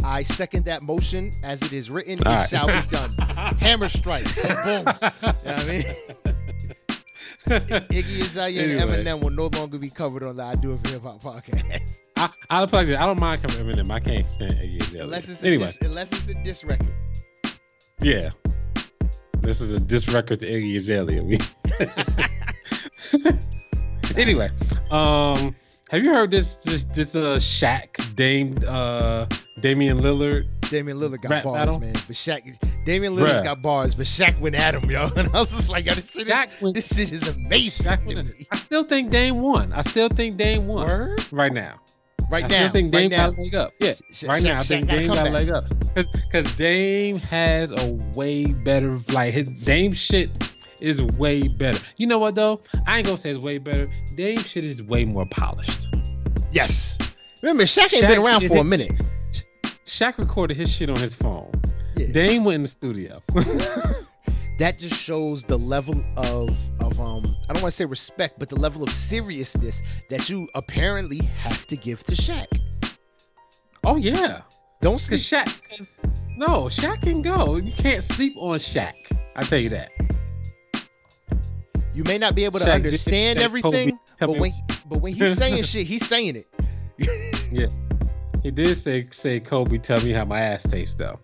I 0.04 0.24
second 0.24 0.66
that 0.66 0.82
motion 0.82 1.32
as 1.44 1.62
it 1.62 1.74
is 1.74 1.92
written. 1.92 2.14
It 2.14 2.26
All 2.26 2.34
right. 2.34 2.50
shall 2.50 2.66
be 2.66 2.82
done. 2.92 3.14
Hammer 3.60 3.88
strike. 3.88 4.26
Boom. 4.34 4.48
You 4.48 4.74
know 4.74 4.84
what 5.22 5.46
I 5.46 5.66
mean? 5.68 5.84
Iggy 7.92 8.22
Azalea 8.22 8.82
and 8.82 8.90
Eminem 8.92 9.22
will 9.22 9.30
no 9.30 9.46
longer 9.56 9.78
be 9.78 9.92
covered 9.92 10.24
on 10.24 10.38
the 10.38 10.44
I 10.44 10.56
Do 10.56 10.74
It 10.74 10.80
for 10.88 10.90
Hip 10.94 11.04
Hop 11.04 11.22
podcast. 11.22 11.82
I, 12.18 12.30
I, 12.50 12.66
don't, 12.66 12.74
I 12.74 13.06
don't 13.06 13.20
mind 13.20 13.44
covering 13.44 13.78
Eminem. 13.78 13.92
I 13.92 14.00
can't 14.00 14.28
stand 14.28 14.54
Iggy 14.56 14.82
Azalea. 14.82 15.04
unless 15.04 15.30
it's 15.30 15.44
a 15.44 15.48
anyway, 15.48 15.66
diss, 15.68 15.78
unless 15.82 16.12
it's 16.14 16.28
a 16.30 16.34
diss 16.44 16.64
record. 16.64 16.94
yeah. 18.02 18.32
This 19.42 19.62
is 19.62 19.72
a 19.74 19.80
diss 19.80 20.08
record 20.10 20.40
to 20.40 20.48
Iggy 20.50 20.78
Azalea. 20.78 21.38
Anyway, 24.18 24.50
um, 24.92 25.56
have 25.90 26.04
you 26.04 26.14
heard 26.14 26.32
this 26.32 26.56
this 26.56 26.84
this 26.86 27.16
uh 27.16 27.36
Shaq 27.38 28.16
Dame 28.16 28.58
uh 28.68 29.26
Damian 29.60 30.00
Lillard? 30.00 30.48
Damian 30.70 30.98
Lillard 31.00 31.22
got 31.22 31.32
Rap 31.32 31.44
bars, 31.44 31.58
battle? 31.60 31.80
man. 31.80 31.92
But 31.94 32.16
Shaq, 32.16 32.58
Damian 32.86 33.16
Lillard 33.16 33.28
Bruh. 33.42 33.44
got 33.44 33.62
bars, 33.62 33.94
but 33.94 34.06
Shaq 34.06 34.40
went 34.40 34.56
at 34.56 34.74
him, 34.74 34.90
yo. 34.90 35.10
And 35.18 35.28
I 35.36 35.40
was 35.42 35.50
just 35.52 35.68
like, 35.70 35.86
yo, 35.86 35.94
this 35.96 36.10
shit, 36.12 36.28
Shaq 36.28 36.48
is, 36.56 36.62
went- 36.62 36.76
this 36.76 36.88
shit 36.96 37.12
is 37.12 37.28
amazing. 37.28 38.06
Went- 38.06 38.34
I 38.52 38.56
still 38.58 38.84
think 38.86 39.10
Dame 39.12 39.42
won. 39.42 39.74
I 39.74 39.82
still 39.82 40.08
think 40.08 40.38
Dame 40.38 40.68
won 40.68 40.88
Word? 40.88 41.26
right 41.34 41.52
now. 41.54 41.76
Right 42.30 42.46
I 42.46 42.48
now. 42.48 42.56
still 42.56 42.70
think 42.70 42.94
right 42.94 43.02
Dame 43.02 43.10
now. 43.12 43.30
got 43.32 43.38
a 43.38 43.42
leg 43.42 43.56
up. 43.56 43.72
Yeah, 43.82 43.94
Sh- 44.14 44.24
right 44.24 44.42
Shaq- 44.42 44.46
now 44.46 44.60
I 44.60 44.64
think 44.64 44.88
Dame 44.88 45.08
got 45.08 45.16
comeback. 45.18 45.34
leg 45.34 45.50
up 45.50 45.66
because 46.14 46.56
Dame 46.56 47.18
has 47.18 47.74
a 47.74 47.92
way 48.16 48.46
better 48.46 48.98
like 49.12 49.34
his 49.34 49.50
Dame 49.50 49.92
shit 49.92 50.30
is 50.82 51.02
way 51.02 51.48
better. 51.48 51.80
You 51.98 52.08
know 52.08 52.20
what 52.20 52.36
though? 52.36 52.62
I 52.86 52.98
ain't 52.98 53.08
gonna 53.08 53.18
say 53.18 53.30
it's 53.32 53.40
way 53.40 53.58
better. 53.58 53.90
Dame 54.16 54.40
shit 54.40 54.66
is 54.66 54.84
way 54.84 55.06
more 55.06 55.26
polished. 55.26 55.88
Yes. 56.52 56.98
Remember, 57.42 57.64
Shaq 57.64 57.94
ain't 57.94 58.04
Shaq 58.04 58.08
been 58.08 58.20
around 58.20 58.48
for 58.48 58.58
a 58.58 58.64
minute. 58.64 58.92
Shaq 59.86 60.18
recorded 60.18 60.58
his 60.58 60.72
shit 60.72 60.90
on 60.90 60.98
his 60.98 61.16
phone. 61.16 61.52
Yeah. 61.96 62.08
Dame 62.12 62.44
went 62.44 62.56
in 62.56 62.62
the 62.64 62.68
studio. 62.68 63.22
that 64.60 64.78
just 64.78 64.96
shows 64.96 65.44
the 65.44 65.58
level 65.58 66.04
of 66.18 66.58
of 66.80 67.00
um 67.00 67.36
I 67.50 67.54
don't 67.54 67.64
want 67.64 67.72
to 67.74 67.78
say 67.78 67.86
respect, 67.86 68.38
but 68.38 68.50
the 68.50 68.58
level 68.58 68.84
of 68.84 68.90
seriousness 68.90 69.82
that 70.10 70.30
you 70.30 70.48
apparently 70.56 71.18
have 71.18 71.66
to 71.68 71.76
give 71.76 72.04
to 72.06 72.14
Shaq. 72.14 72.46
oh 73.84 73.98
yeah, 73.98 74.42
Don't 74.82 75.00
sleep. 75.00 75.20
Shaq. 75.20 75.62
Can, 75.68 75.88
no, 76.38 76.66
Shaq 76.66 77.02
can 77.02 77.22
go. 77.22 77.58
You 77.58 77.74
can't 77.74 78.04
sleep 78.04 78.36
on 78.38 78.58
Shaq. 78.58 78.94
I 79.36 79.42
tell 79.42 79.60
you 79.60 79.70
that. 79.70 79.92
You 81.94 82.04
may 82.06 82.18
not 82.18 82.36
be 82.36 82.46
able 82.46 82.60
to 82.60 82.66
Shaq 82.66 82.74
understand 82.74 83.40
everything, 83.40 84.00
but 84.20 84.30
when 84.38 84.52
but 84.86 85.02
when 85.02 85.14
he's 85.14 85.38
saying 85.38 85.64
shit, 85.72 85.86
he's 85.86 86.08
saying 86.08 86.36
it. 86.38 86.48
Yeah, 87.52 87.68
he 88.44 88.50
did 88.50 88.78
say 88.78 89.06
say 89.12 89.42
Kobe, 89.42 89.78
tell 89.78 90.00
me 90.06 90.12
how 90.12 90.24
my 90.24 90.40
ass 90.40 90.64
tastes 90.64 90.96
though. 90.96 91.20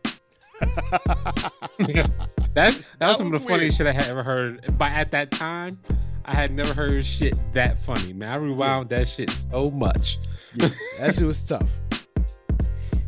that 0.60 2.12
that 2.56 2.68
was 2.68 2.84
That 3.00 3.18
some 3.18 3.28
of 3.28 3.34
was 3.34 3.42
the 3.44 3.48
funniest 3.48 3.78
shit 3.78 3.88
I 3.88 3.94
had 3.94 4.08
ever 4.10 4.24
heard. 4.24 4.78
But 4.78 4.92
at 4.92 5.12
that 5.12 5.32
time, 5.32 5.80
I 6.26 6.34
had 6.36 6.52
never 6.52 6.74
heard 6.74 7.06
shit 7.06 7.34
that 7.54 7.80
funny. 7.80 8.12
Man, 8.12 8.30
I 8.30 8.36
rewound 8.36 8.90
that 8.90 9.08
shit 9.08 9.30
so 9.30 9.72
much. 9.72 10.20
yeah, 10.56 10.68
that 11.00 11.16
shit 11.16 11.24
was 11.24 11.42
tough. 11.44 11.70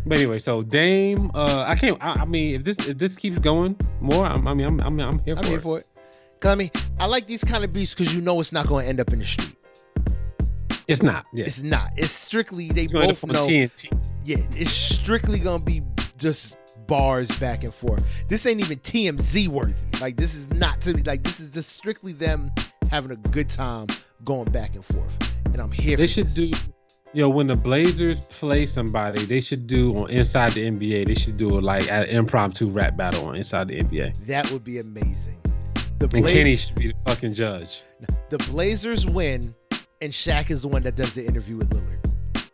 But 0.05 0.17
anyway, 0.17 0.39
so 0.39 0.63
Dame, 0.63 1.29
uh, 1.33 1.65
I 1.67 1.75
can't. 1.75 2.01
I, 2.01 2.21
I 2.21 2.25
mean, 2.25 2.55
if 2.55 2.63
this 2.63 2.77
if 2.87 2.97
this 2.97 3.15
keeps 3.17 3.39
going 3.39 3.75
more, 3.99 4.25
I'm, 4.25 4.47
I 4.47 4.53
mean, 4.53 4.65
I'm 4.65 4.79
I'm, 4.79 4.99
I'm 5.01 5.19
here 5.25 5.35
I'm 5.35 5.43
for 5.43 5.49
here 5.49 5.57
it. 5.57 5.61
for 5.61 5.79
it. 5.79 5.87
Cause 6.39 6.51
I 6.51 6.55
mean, 6.55 6.71
I 6.99 7.05
like 7.05 7.27
these 7.27 7.43
kind 7.43 7.63
of 7.63 7.73
beats 7.73 7.93
because 7.93 8.15
you 8.15 8.21
know 8.21 8.39
it's 8.39 8.51
not 8.51 8.67
going 8.67 8.85
to 8.85 8.89
end 8.89 8.99
up 8.99 9.11
in 9.11 9.19
the 9.19 9.25
street. 9.25 9.55
It's 10.87 11.03
not. 11.03 11.25
Yeah. 11.33 11.45
It's 11.45 11.61
not. 11.61 11.91
It's 11.97 12.11
strictly 12.11 12.69
they 12.69 12.83
It's 12.85 12.91
both 12.93 13.25
know. 13.27 13.45
TNT. 13.47 13.91
Yeah, 14.23 14.37
it's 14.55 14.71
strictly 14.71 15.37
gonna 15.37 15.63
be 15.63 15.83
just 16.17 16.55
bars 16.87 17.29
back 17.39 17.63
and 17.63 17.71
forth. 17.73 18.03
This 18.27 18.45
ain't 18.47 18.59
even 18.59 18.79
TMZ 18.79 19.49
worthy. 19.49 19.75
Like 20.01 20.15
this 20.15 20.33
is 20.33 20.49
not 20.51 20.81
to 20.81 20.95
me. 20.95 21.03
Like 21.03 21.23
this 21.23 21.39
is 21.39 21.51
just 21.51 21.73
strictly 21.73 22.13
them 22.13 22.51
having 22.89 23.11
a 23.11 23.15
good 23.17 23.49
time 23.51 23.85
going 24.23 24.49
back 24.51 24.73
and 24.73 24.83
forth. 24.83 25.35
And 25.45 25.59
I'm 25.59 25.71
here. 25.71 25.95
They 25.95 26.07
for 26.07 26.13
should 26.13 26.25
this. 26.31 26.49
do. 26.49 26.71
Yo, 27.13 27.29
when 27.29 27.45
the 27.47 27.55
Blazers 27.55 28.19
play 28.21 28.65
somebody, 28.65 29.23
they 29.25 29.41
should 29.41 29.67
do 29.67 29.95
on 29.97 30.09
Inside 30.09 30.51
the 30.53 30.63
NBA. 30.71 31.05
They 31.05 31.13
should 31.15 31.37
do 31.37 31.49
like 31.61 31.87
an 31.91 32.05
impromptu 32.05 32.67
rap 32.67 32.97
battle 32.97 33.25
on 33.27 33.35
Inside 33.35 33.67
the 33.67 33.79
NBA. 33.83 34.25
that 34.25 34.49
would 34.51 34.63
be 34.63 34.79
amazing. 34.79 35.35
The 35.99 36.09
And 36.15 36.25
Kenny 36.25 36.55
should 36.55 36.75
be 36.75 36.87
the 36.87 36.93
fucking 37.07 37.33
judge. 37.33 37.83
the 38.29 38.37
Blazers 38.49 39.05
win, 39.05 39.53
and 40.01 40.11
Shaq 40.13 40.49
is 40.49 40.61
the 40.61 40.67
one 40.69 40.81
that 40.83 40.95
does 40.95 41.13
the 41.13 41.25
interview 41.25 41.57
with 41.57 41.69
Lillard, 41.71 42.49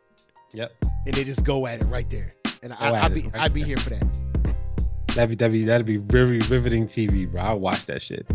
Yep. 0.53 0.71
and 1.05 1.13
they 1.13 1.23
just 1.23 1.43
go 1.43 1.67
at 1.67 1.79
it 1.81 1.85
right 1.85 2.09
there. 2.09 2.33
And 2.63 2.73
I, 2.73 2.89
Go 2.89 3.05
it 3.05 3.13
be 3.13 3.21
right 3.21 3.31
I'd 3.41 3.53
be 3.53 3.61
here 3.63 3.77
for 3.77 3.91
that. 3.91 4.03
That'd 5.13 5.29
be 5.29 5.35
that'd 5.35 5.51
be 5.53 5.63
that'd 5.65 5.85
be 5.85 5.97
very 5.97 6.39
riveting 6.49 6.87
TV, 6.87 7.29
bro. 7.31 7.41
I'll 7.41 7.59
watch 7.59 7.85
that 7.85 8.01
shit. 8.01 8.25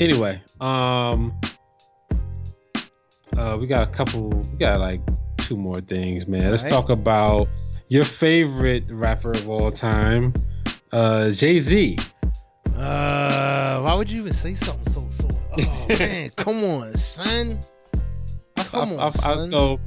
Anyway, 0.00 0.40
um 0.60 1.38
uh 3.36 3.56
we 3.60 3.66
got 3.66 3.86
a 3.86 3.90
couple 3.92 4.28
we 4.30 4.58
got 4.58 4.78
like 4.80 5.00
two 5.36 5.56
more 5.56 5.80
things, 5.82 6.26
man. 6.26 6.50
Let's 6.50 6.64
Alright. 6.64 6.72
talk 6.80 6.90
about 6.90 7.48
your 7.88 8.04
favorite 8.04 8.84
rapper 8.88 9.30
of 9.32 9.48
all 9.50 9.70
time, 9.70 10.32
uh 10.92 11.28
Jay-Z. 11.30 11.98
Uh, 12.80 13.80
why 13.82 13.94
would 13.94 14.10
you 14.10 14.22
even 14.22 14.32
say 14.32 14.54
something 14.54 14.90
so 14.92 15.06
so? 15.10 15.28
Oh 15.52 15.86
man, 15.98 16.30
come 16.30 16.64
on, 16.64 16.96
son. 16.96 17.60
Come 18.56 18.98
on, 18.98 19.12
son. 19.12 19.50
so 19.50 19.78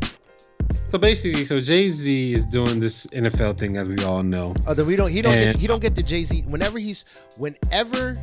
so 0.94 1.00
basically, 1.00 1.44
so 1.46 1.60
Jay 1.60 1.90
Z 1.90 2.34
is 2.34 2.46
doing 2.46 2.80
this 2.80 3.08
NFL 3.08 3.58
thing, 3.58 3.78
as 3.78 3.90
we 3.90 3.98
all 4.04 4.22
know. 4.22 4.54
Oh, 4.68 4.76
then 4.76 4.86
we 4.86 4.96
don't. 4.96 5.10
He 5.10 5.24
don't. 5.24 5.34
And- 5.34 5.54
get, 5.54 5.56
he 5.56 5.66
don't 5.66 5.80
get 5.80 5.96
the 5.96 6.04
Jay 6.04 6.24
Z. 6.24 6.44
Whenever 6.44 6.78
he's, 6.78 7.06
whenever 7.36 8.20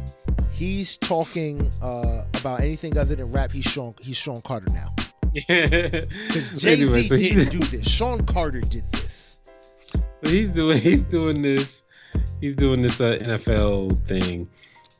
he's 0.52 0.97
talking 0.98 1.68
uh, 1.82 2.22
about 2.38 2.60
anything 2.60 2.97
other 2.97 3.16
than 3.16 3.32
rap, 3.32 3.51
he's 3.51 3.64
Sean. 3.64 3.97
He's 4.01 4.16
Sean 4.16 4.40
Carter 4.42 4.70
now. 4.70 4.94
Jay 5.34 6.06
Z 6.55 6.68
Anyway, 6.68 7.09
so 7.09 7.16
didn't 7.16 7.51
do 7.51 7.59
this. 7.59 7.88
Sean 7.88 8.24
Carter 8.24 8.60
did 8.60 8.84
this. 8.92 9.40
So 9.92 10.01
he's 10.30 10.48
doing 10.48 10.78
he's 10.78 11.02
doing 11.02 11.42
this 11.42 11.82
he's 12.40 12.54
doing 12.54 12.82
this 12.82 13.00
uh, 13.00 13.18
NFL 13.20 14.06
thing, 14.06 14.48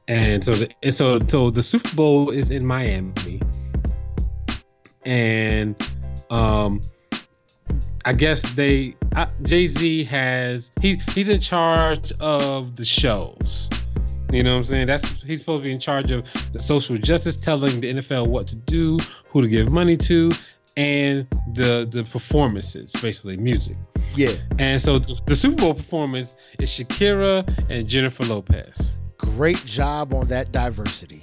and 0.09 0.45
so 0.45 0.53
the 0.53 0.71
and 0.83 0.95
so 0.95 1.19
so 1.27 1.51
the 1.51 1.63
Super 1.63 1.95
Bowl 1.95 2.31
is 2.31 2.51
in 2.51 2.67
Miami, 2.67 3.41
and 5.05 5.81
um, 6.31 6.81
I 8.05 8.13
guess 8.13 8.43
they 8.55 8.97
Jay 9.43 9.67
Z 9.67 10.05
has 10.05 10.71
he 10.81 11.01
he's 11.15 11.29
in 11.29 11.41
charge 11.41 12.13
of 12.21 12.77
the 12.77 12.85
shows. 12.85 13.69
You 14.33 14.45
know 14.45 14.53
what 14.53 14.59
I'm 14.59 14.65
saying? 14.65 14.87
That's 14.87 15.23
he's 15.23 15.41
supposed 15.41 15.63
to 15.63 15.65
be 15.65 15.73
in 15.73 15.81
charge 15.81 16.13
of 16.13 16.25
the 16.53 16.61
social 16.61 16.97
justice, 16.97 17.37
telling 17.37 17.81
the 17.81 17.95
NFL 17.95 18.29
what 18.29 18.47
to 18.49 18.57
do, 18.57 18.97
who 19.29 19.43
to 19.43 19.49
give 19.49 19.73
money 19.73 19.97
to, 19.97 20.31
and 20.81 21.27
the 21.55 21.87
the 21.91 22.05
performances, 22.05 22.93
basically 23.03 23.37
music. 23.37 23.77
Yeah, 24.17 24.33
And 24.59 24.81
so 24.83 24.99
the, 24.99 25.21
the 25.27 25.37
Super 25.37 25.57
Bowl 25.63 25.75
performance 25.75 26.35
is 26.59 26.69
Shakira 26.69 27.47
and 27.71 27.87
Jennifer 27.89 28.25
Lopez. 28.25 28.93
great 29.19 29.65
job 29.67 30.13
on 30.15 30.27
that 30.29 30.51
diversity. 30.51 31.23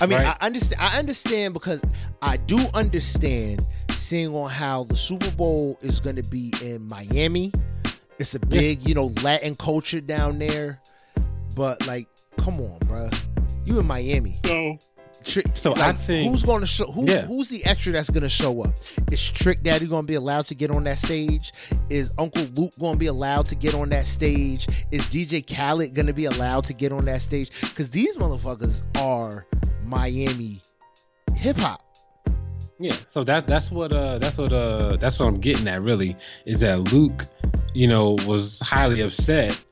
I 0.00 0.06
mean, 0.06 0.18
Right. 0.18 0.36
I 0.40 0.46
understand. 0.46 0.80
I 0.82 0.98
understand 0.98 1.54
because 1.54 1.80
I 2.22 2.36
do 2.38 2.58
understand 2.74 3.64
seeing 3.90 4.34
on 4.34 4.50
how 4.50 4.84
the 4.84 4.96
Super 4.96 5.30
Bowl 5.30 5.78
is 5.80 6.00
going 6.00 6.16
to 6.16 6.22
be 6.24 6.52
in 6.62 6.86
Miami. 6.88 7.52
It's 8.18 8.34
a 8.34 8.38
big, 8.40 8.86
you 8.88 8.94
know, 8.94 9.12
Latin 9.22 9.54
culture 9.54 10.00
down 10.00 10.38
there. 10.38 10.80
But 11.54 11.86
like, 11.86 12.08
come 12.38 12.60
on, 12.60 12.78
bruh. 12.80 13.14
You 13.64 13.78
in 13.78 13.86
Miami? 13.86 14.40
So 14.44 14.78
Tri- 15.26 15.42
So 15.54 15.74
I 15.76 15.92
think- 15.92 16.30
who's 16.30 16.42
going 16.44 16.60
to 16.60 16.66
show? 16.66 16.86
Who, 16.92 17.04
Yeah. 17.06 17.22
Who's 17.26 17.48
the 17.48 17.64
extra 17.66 17.92
that's 17.92 18.08
going 18.10 18.22
to 18.22 18.28
show 18.28 18.62
up? 18.62 18.74
Is 19.10 19.20
Trick 19.30 19.62
Daddy 19.62 19.86
going 19.86 20.04
to 20.04 20.06
be 20.06 20.14
allowed 20.14 20.46
to 20.46 20.54
get 20.54 20.70
on 20.70 20.84
that 20.84 20.98
stage? 20.98 21.52
Is 21.90 22.12
Uncle 22.16 22.44
Luke 22.54 22.72
going 22.78 22.94
to 22.94 22.98
be 22.98 23.06
allowed 23.06 23.46
to 23.46 23.54
get 23.56 23.74
on 23.74 23.88
that 23.90 24.06
stage? 24.06 24.68
Is 24.92 25.02
DJ 25.02 25.42
Khaled 25.46 25.94
going 25.94 26.06
to 26.06 26.12
be 26.14 26.26
allowed 26.26 26.64
to 26.66 26.72
get 26.72 26.92
on 26.92 27.04
that 27.06 27.20
stage? 27.22 27.50
Because 27.60 27.90
these 27.90 28.16
motherfuckers 28.16 28.82
are 28.98 29.46
Miami 29.84 30.62
hip 31.34 31.56
hop. 31.58 31.82
yeah, 32.78 32.94
so 33.10 33.22
that 33.24 33.46
that's 33.46 33.70
what 33.70 33.92
uh 33.92 34.18
that's 34.18 34.36
what 34.38 34.52
uh 34.52 34.96
that's 34.96 35.18
what 35.20 35.26
I'm 35.26 35.38
getting 35.40 35.66
at 35.68 35.82
really 35.82 36.16
is 36.44 36.60
that 36.60 36.92
Luke, 36.92 37.24
you 37.74 37.86
know, 37.86 38.16
was 38.26 38.58
highly 38.60 39.00
upset 39.00 39.62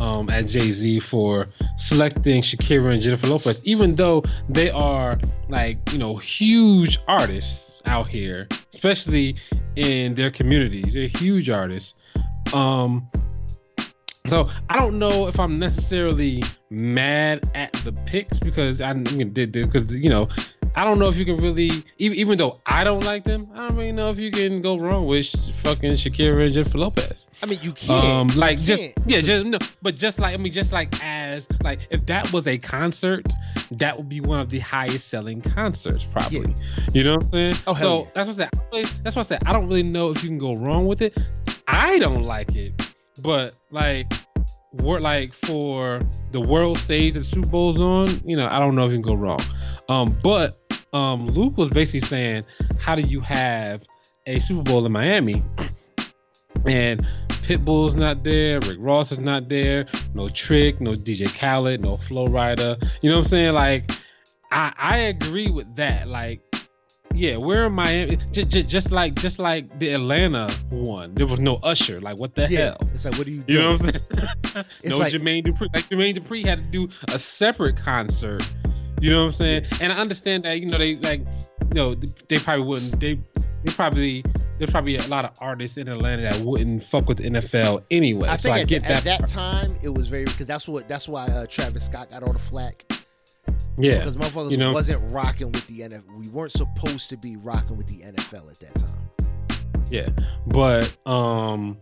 um 0.00 0.28
at 0.30 0.46
Jay 0.46 0.70
Z 0.70 1.00
for 1.00 1.48
selecting 1.76 2.42
Shakira 2.42 2.92
and 2.92 3.02
Jennifer 3.02 3.26
Lopez, 3.26 3.64
even 3.64 3.94
though 3.94 4.22
they 4.48 4.70
are 4.70 5.18
like 5.48 5.78
you 5.92 5.98
know 5.98 6.16
huge 6.16 6.98
artists 7.08 7.80
out 7.86 8.08
here, 8.08 8.48
especially 8.72 9.36
in 9.76 10.14
their 10.14 10.30
communities. 10.30 10.94
They're 10.94 11.06
huge 11.06 11.50
artists. 11.50 11.94
Um, 12.52 13.08
so 14.28 14.48
I 14.70 14.78
don't 14.78 14.98
know 14.98 15.28
if 15.28 15.38
I'm 15.38 15.58
necessarily 15.58 16.42
mad 16.70 17.50
at 17.54 17.72
the 17.72 17.92
picks 18.06 18.38
because 18.38 18.80
I 18.80 18.94
did 18.94 19.52
because 19.52 19.94
you 19.94 20.08
know 20.08 20.28
I 20.76 20.84
don't 20.84 20.98
know 20.98 21.08
if 21.08 21.16
you 21.16 21.24
can 21.24 21.36
really 21.36 21.70
even 21.98 22.18
even 22.18 22.38
though 22.38 22.60
I 22.66 22.82
don't 22.84 23.04
like 23.04 23.24
them 23.24 23.48
I 23.54 23.68
don't 23.68 23.76
really 23.76 23.92
know 23.92 24.10
if 24.10 24.18
you 24.18 24.30
can 24.30 24.60
go 24.60 24.76
wrong 24.78 25.06
with 25.06 25.26
fucking 25.62 25.92
Shakira 25.92 26.44
and 26.46 26.54
Jennifer 26.54 26.78
Lopez. 26.78 27.26
I 27.42 27.46
mean, 27.46 27.58
you 27.62 27.72
can't. 27.72 28.04
Um, 28.32 28.38
like 28.38 28.58
You 28.60 28.66
just 28.66 28.82
can't. 28.82 28.94
yeah, 29.06 29.20
just 29.20 29.46
no, 29.46 29.58
but 29.82 29.96
just 29.96 30.18
like 30.18 30.34
I 30.34 30.36
mean, 30.36 30.52
just 30.52 30.72
like 30.72 30.94
as 31.04 31.46
like 31.62 31.80
if 31.90 32.04
that 32.06 32.32
was 32.32 32.46
a 32.46 32.58
concert, 32.58 33.26
that 33.72 33.96
would 33.96 34.08
be 34.08 34.20
one 34.20 34.40
of 34.40 34.50
the 34.50 34.58
highest 34.60 35.08
selling 35.08 35.40
concerts 35.40 36.04
probably. 36.04 36.54
You 36.92 37.04
know 37.04 37.16
what 37.16 37.24
I'm 37.24 37.30
saying? 37.30 37.54
Oh, 37.66 37.74
hell 37.74 37.88
so 37.88 38.02
yeah. 38.04 38.10
that's 38.14 38.26
what 38.28 38.34
I 38.34 38.36
said. 38.36 38.50
I 38.52 38.58
really- 38.72 38.88
That's 39.02 39.16
what 39.16 39.26
I 39.26 39.28
said. 39.28 39.42
I 39.46 39.52
don't 39.52 39.68
really 39.68 39.82
know 39.82 40.10
if 40.10 40.22
you 40.22 40.28
can 40.28 40.38
go 40.38 40.54
wrong 40.54 40.86
with 40.86 41.02
it. 41.02 41.16
I 41.68 41.98
don't 41.98 42.22
like 42.24 42.54
it, 42.56 42.94
but 43.20 43.54
like 43.70 44.12
we're 44.72 45.00
like 45.00 45.32
for 45.32 46.00
the 46.32 46.40
world 46.40 46.78
stage 46.78 47.14
that 47.14 47.24
Super 47.24 47.48
Bowl's 47.48 47.80
on, 47.80 48.08
you 48.24 48.36
know, 48.36 48.48
I 48.50 48.58
don't 48.58 48.74
know 48.74 48.84
if 48.84 48.90
you 48.90 48.96
can 48.96 49.02
go 49.02 49.14
wrong. 49.14 49.38
Um, 49.88 50.16
but 50.22 50.58
um, 50.92 51.28
Luke 51.28 51.56
was 51.58 51.68
basically 51.68 52.06
saying, 52.06 52.44
how 52.78 52.94
do 52.94 53.02
you 53.02 53.20
have 53.20 53.82
a 54.26 54.38
Super 54.40 54.62
Bowl 54.62 54.86
in 54.86 54.92
Miami? 54.92 55.42
And 56.66 57.06
Pitbull's 57.28 57.94
not 57.94 58.24
there, 58.24 58.58
Rick 58.60 58.78
Ross 58.80 59.12
is 59.12 59.18
not 59.18 59.50
there, 59.50 59.86
no 60.14 60.30
Trick, 60.30 60.80
no 60.80 60.92
DJ 60.92 61.26
Khaled, 61.38 61.82
no 61.82 61.96
Flo 61.96 62.26
Rida. 62.26 62.82
You 63.02 63.10
know 63.10 63.18
what 63.18 63.24
I'm 63.24 63.28
saying? 63.28 63.52
Like, 63.52 63.90
I 64.50 64.72
I 64.78 64.98
agree 64.98 65.50
with 65.50 65.74
that. 65.76 66.08
Like, 66.08 66.40
yeah, 67.12 67.36
we're 67.36 67.66
in 67.66 67.74
Miami, 67.74 68.16
just, 68.32 68.48
just, 68.48 68.66
just 68.68 68.90
like 68.92 69.14
just 69.16 69.38
like 69.38 69.78
the 69.78 69.90
Atlanta 69.92 70.50
one. 70.70 71.14
There 71.14 71.26
was 71.26 71.38
no 71.38 71.56
Usher. 71.56 72.00
Like, 72.00 72.16
what 72.16 72.34
the 72.34 72.48
yeah, 72.48 72.58
hell? 72.58 72.78
it's 72.94 73.04
like, 73.04 73.18
what 73.18 73.26
are 73.26 73.30
you 73.30 73.42
doing? 73.42 73.48
You 73.48 73.58
know 73.58 73.72
what 73.72 73.82
I'm 73.82 73.92
saying? 73.92 74.64
No 74.84 74.98
like- 74.98 75.12
Jermaine 75.12 75.44
Dupri. 75.44 75.68
Like 75.74 75.84
Jermaine 75.88 76.16
Dupri 76.16 76.46
had 76.46 76.64
to 76.64 76.70
do 76.70 76.88
a 77.08 77.18
separate 77.18 77.76
concert. 77.76 78.42
You 79.00 79.10
know 79.10 79.20
what 79.20 79.26
I'm 79.26 79.32
saying? 79.32 79.66
And 79.80 79.92
I 79.92 79.96
understand 79.96 80.44
that, 80.44 80.60
you 80.60 80.66
know, 80.66 80.78
they 80.78 80.96
like, 80.96 81.20
you 81.20 81.74
know, 81.74 81.94
they 82.28 82.38
probably 82.38 82.64
wouldn't. 82.64 83.00
They 83.00 83.18
they 83.64 83.72
probably 83.72 84.24
there's 84.58 84.70
probably 84.70 84.96
a 84.96 85.06
lot 85.08 85.24
of 85.24 85.32
artists 85.40 85.76
in 85.76 85.88
Atlanta 85.88 86.22
that 86.22 86.36
wouldn't 86.40 86.82
fuck 86.82 87.08
with 87.08 87.18
the 87.18 87.30
NFL 87.30 87.84
anyway. 87.90 88.28
I 88.28 88.36
so 88.36 88.42
think 88.44 88.56
I 88.56 88.60
at, 88.60 88.68
get 88.68 88.84
th- 88.84 88.88
that. 88.88 88.98
at 88.98 89.04
that 89.04 89.18
part. 89.20 89.30
time 89.30 89.78
it 89.82 89.88
was 89.88 90.08
very 90.08 90.24
because 90.24 90.46
that's 90.46 90.68
what 90.68 90.88
that's 90.88 91.08
why 91.08 91.26
uh, 91.26 91.46
Travis 91.46 91.86
Scott 91.86 92.10
got 92.10 92.22
all 92.22 92.32
the 92.32 92.38
flack 92.38 92.84
yeah, 93.78 93.98
because 93.98 94.16
motherfuckers 94.16 94.52
you 94.52 94.56
know. 94.56 94.72
wasn't 94.72 95.02
rocking 95.12 95.50
with 95.50 95.66
the 95.66 95.80
NFL. 95.80 96.22
We 96.22 96.28
weren't 96.28 96.52
supposed 96.52 97.10
to 97.10 97.16
be 97.16 97.36
rocking 97.36 97.76
with 97.76 97.88
the 97.88 98.00
NFL 98.00 98.50
at 98.50 98.60
that 98.60 98.74
time. 98.78 99.88
yeah, 99.90 100.08
but 100.46 100.96
um, 101.06 101.76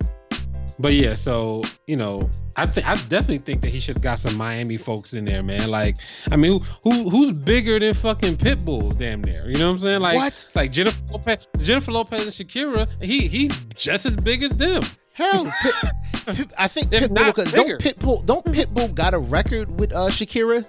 but 0.83 0.93
yeah. 0.95 1.15
So 1.15 1.63
you 1.87 1.97
know, 1.97 2.29
I 2.57 2.67
think 2.67 2.87
I 2.87 2.95
definitely 2.95 3.39
think 3.39 3.63
that 3.63 3.69
he 3.69 3.81
should 3.81 3.97
have 3.97 4.03
got 4.03 4.19
some 4.19 4.37
Miami 4.37 4.77
folks 4.77 5.15
in 5.15 5.25
there, 5.25 5.43
man. 5.43 5.71
Like, 5.71 5.97
I 6.31 6.37
mean, 6.37 6.61
who, 6.83 6.91
who 6.93 7.09
who's 7.09 7.33
bigger 7.33 7.79
than 7.79 7.95
fucking 7.95 8.37
Pitbull? 8.37 8.97
Damn 8.99 9.23
near, 9.23 9.49
you 9.49 9.55
know 9.59 9.69
what 9.69 9.75
I'm 9.77 9.79
saying? 9.79 10.01
Like, 10.01 10.17
what? 10.17 10.47
like 10.55 10.73
Jennifer 10.73 11.03
Lopez, 11.11 11.49
Jennifer 11.61 11.93
Lopez 11.93 12.23
and 12.23 12.49
Shakira. 12.49 12.89
He 13.03 13.29
he's 13.29 13.65
just 13.75 14.05
as 14.05 14.17
big 14.17 14.43
as 14.43 14.55
them. 14.57 14.83
Hell, 15.15 15.45
Pit, 15.63 15.75
Pit, 16.27 16.53
I 16.59 16.69
think 16.69 16.93
If 16.93 17.05
Pitbull 17.05 17.27
because 17.27 17.53
don't 17.53 17.81
Pitbull 17.81 18.27
don't 18.27 18.45
Pitbull 18.47 18.95
got 18.95 19.15
a 19.15 19.19
record 19.19 19.79
with 19.79 19.93
uh 19.95 20.09
Shakira? 20.09 20.67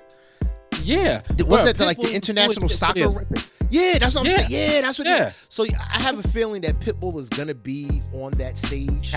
Yeah, 0.83 1.21
Was 1.29 1.37
Bruh, 1.37 1.65
that 1.65 1.77
the, 1.77 1.85
like 1.85 1.97
the 1.97 2.13
international 2.13 2.67
doing 2.67 2.69
shit 2.69 2.77
for 2.77 2.77
soccer. 2.77 3.25
Yeah, 3.69 3.97
that's 3.99 4.15
what 4.15 4.25
I'm 4.25 4.31
Yeah. 4.31 4.37
saying. 4.37 4.49
Yeah, 4.51 4.81
that's 4.81 4.99
what. 4.99 5.07
Yeah. 5.07 5.25
They, 5.29 5.33
so 5.49 5.65
I 5.65 5.99
have 6.01 6.23
a 6.23 6.27
feeling 6.27 6.61
that 6.61 6.79
Pitbull 6.79 7.17
is 7.19 7.29
gonna 7.29 7.53
be 7.53 8.01
on 8.13 8.33
that 8.33 8.57
stage 8.57 9.15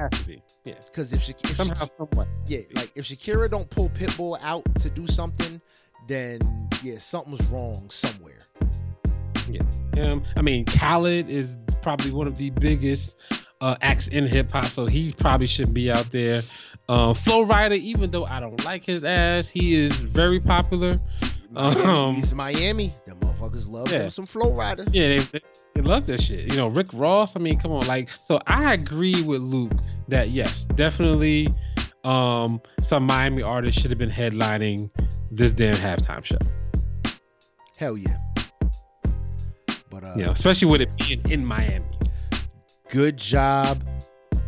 Has 0.00 0.10
to 0.20 0.26
be. 0.26 0.42
Yeah. 0.64 0.74
because 0.86 1.12
if, 1.12 1.22
Sha- 1.22 1.32
if 1.44 1.56
Somehow, 1.56 1.86
somewhat. 1.98 2.26
yeah, 2.46 2.60
like 2.74 2.90
if 2.94 3.04
Shakira 3.06 3.50
don't 3.50 3.68
pull 3.68 3.90
Pitbull 3.90 4.38
out 4.42 4.64
to 4.80 4.88
do 4.90 5.06
something, 5.06 5.60
then 6.08 6.40
yeah, 6.82 6.98
something's 6.98 7.44
wrong 7.48 7.88
somewhere. 7.90 8.38
Um, 10.00 10.22
I 10.36 10.42
mean, 10.42 10.64
Khaled 10.64 11.28
is 11.28 11.56
probably 11.82 12.12
one 12.12 12.26
of 12.26 12.36
the 12.36 12.50
biggest 12.50 13.16
uh, 13.60 13.76
acts 13.82 14.08
in 14.08 14.26
hip 14.26 14.50
hop, 14.50 14.66
so 14.66 14.86
he 14.86 15.12
probably 15.12 15.46
should 15.46 15.74
be 15.74 15.90
out 15.90 16.10
there. 16.12 16.42
Uh, 16.88 17.12
Flo 17.14 17.44
Rida, 17.44 17.78
even 17.78 18.10
though 18.10 18.24
I 18.24 18.40
don't 18.40 18.64
like 18.64 18.84
his 18.84 19.04
ass, 19.04 19.48
he 19.48 19.74
is 19.74 19.92
very 19.92 20.40
popular. 20.40 20.98
Miami, 21.50 21.82
Um, 21.82 22.14
he's 22.14 22.32
Miami. 22.34 22.92
The 23.06 23.14
motherfuckers 23.14 23.68
love 23.68 23.90
Yeah. 23.90 24.04
him 24.04 24.10
some 24.10 24.26
Flo 24.26 24.50
Rida. 24.52 24.88
Yeah, 24.92 25.16
they, 25.16 25.16
they, 25.18 25.40
they 25.74 25.80
love 25.82 26.06
that 26.06 26.20
shit. 26.22 26.50
You 26.50 26.56
know, 26.56 26.68
Rick 26.68 26.88
Ross. 26.92 27.34
I 27.36 27.40
mean, 27.40 27.58
come 27.58 27.72
on, 27.72 27.86
like, 27.86 28.08
so 28.10 28.40
I 28.46 28.72
agree 28.74 29.20
with 29.22 29.40
Luke 29.42 29.72
that 30.08 30.30
yes, 30.30 30.64
definitely, 30.74 31.52
um, 32.04 32.60
some 32.80 33.04
Miami 33.04 33.42
artists 33.42 33.80
should 33.80 33.90
have 33.90 33.98
been 33.98 34.10
headlining 34.10 34.90
this 35.30 35.52
damn 35.52 35.74
halftime 35.74 36.24
show. 36.24 36.38
Hell 37.76 37.96
yeah. 37.98 38.16
But 39.90 40.04
uh, 40.04 40.14
know, 40.16 40.30
especially 40.30 40.68
with 40.68 40.80
it 40.82 40.90
being 40.98 41.20
in 41.30 41.44
Miami. 41.44 41.84
good 42.90 43.16
job, 43.16 43.82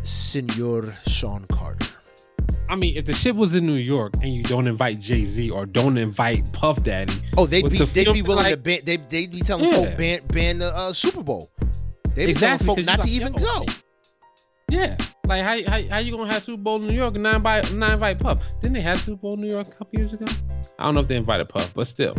Senor 0.03 0.93
Sean 1.07 1.45
Carter. 1.51 1.85
I 2.69 2.75
mean, 2.75 2.95
if 2.97 3.05
the 3.05 3.13
shit 3.13 3.35
was 3.35 3.53
in 3.55 3.65
New 3.65 3.73
York 3.75 4.13
and 4.21 4.33
you 4.33 4.41
don't 4.43 4.67
invite 4.67 4.99
Jay 4.99 5.25
Z 5.25 5.49
or 5.49 5.65
don't 5.65 5.97
invite 5.97 6.51
Puff 6.53 6.81
Daddy, 6.83 7.13
Oh, 7.37 7.45
they'd 7.45 7.69
be 7.69 7.77
the 7.77 7.85
they'd 7.85 8.11
be 8.13 8.21
willing 8.21 8.45
to 8.51 8.57
ban. 8.57 8.79
They 8.83 8.97
they'd 8.97 9.31
be 9.31 9.39
telling 9.41 9.65
Yeah. 9.71 9.71
folk 9.89 9.97
ban 9.97 10.21
ban 10.27 10.59
the 10.59 10.75
uh, 10.75 10.93
Super 10.93 11.21
Bowl. 11.23 11.51
They'd 12.15 12.25
be 12.27 12.31
Exactly, 12.31 12.65
telling 12.65 12.65
folk 12.65 12.77
'cause 12.77 12.97
not 12.97 13.05
to 13.05 13.11
even 13.11 13.33
go. 13.33 13.65
Yeah, 14.69 14.97
like 15.27 15.43
how, 15.43 15.71
how 15.71 15.87
how 15.89 15.97
you 15.99 16.11
gonna 16.17 16.33
have 16.33 16.43
Super 16.43 16.61
Bowl 16.61 16.77
in 16.81 16.87
New 16.87 16.93
York 16.95 17.13
and 17.13 17.23
not 17.23 17.35
invite 17.35 17.73
not 17.73 17.91
invite 17.93 18.17
Puff? 18.19 18.39
Didn't 18.61 18.73
they 18.73 18.81
have 18.81 18.99
Super 18.99 19.17
Bowl 19.17 19.33
in 19.35 19.41
New 19.41 19.49
York 19.49 19.67
a 19.67 19.71
couple 19.71 19.99
years 19.99 20.13
ago? 20.13 20.25
I 20.79 20.85
don't 20.85 20.95
know 20.95 21.01
if 21.01 21.07
they 21.07 21.15
invited 21.17 21.49
Puff, 21.49 21.73
but 21.75 21.85
still, 21.85 22.15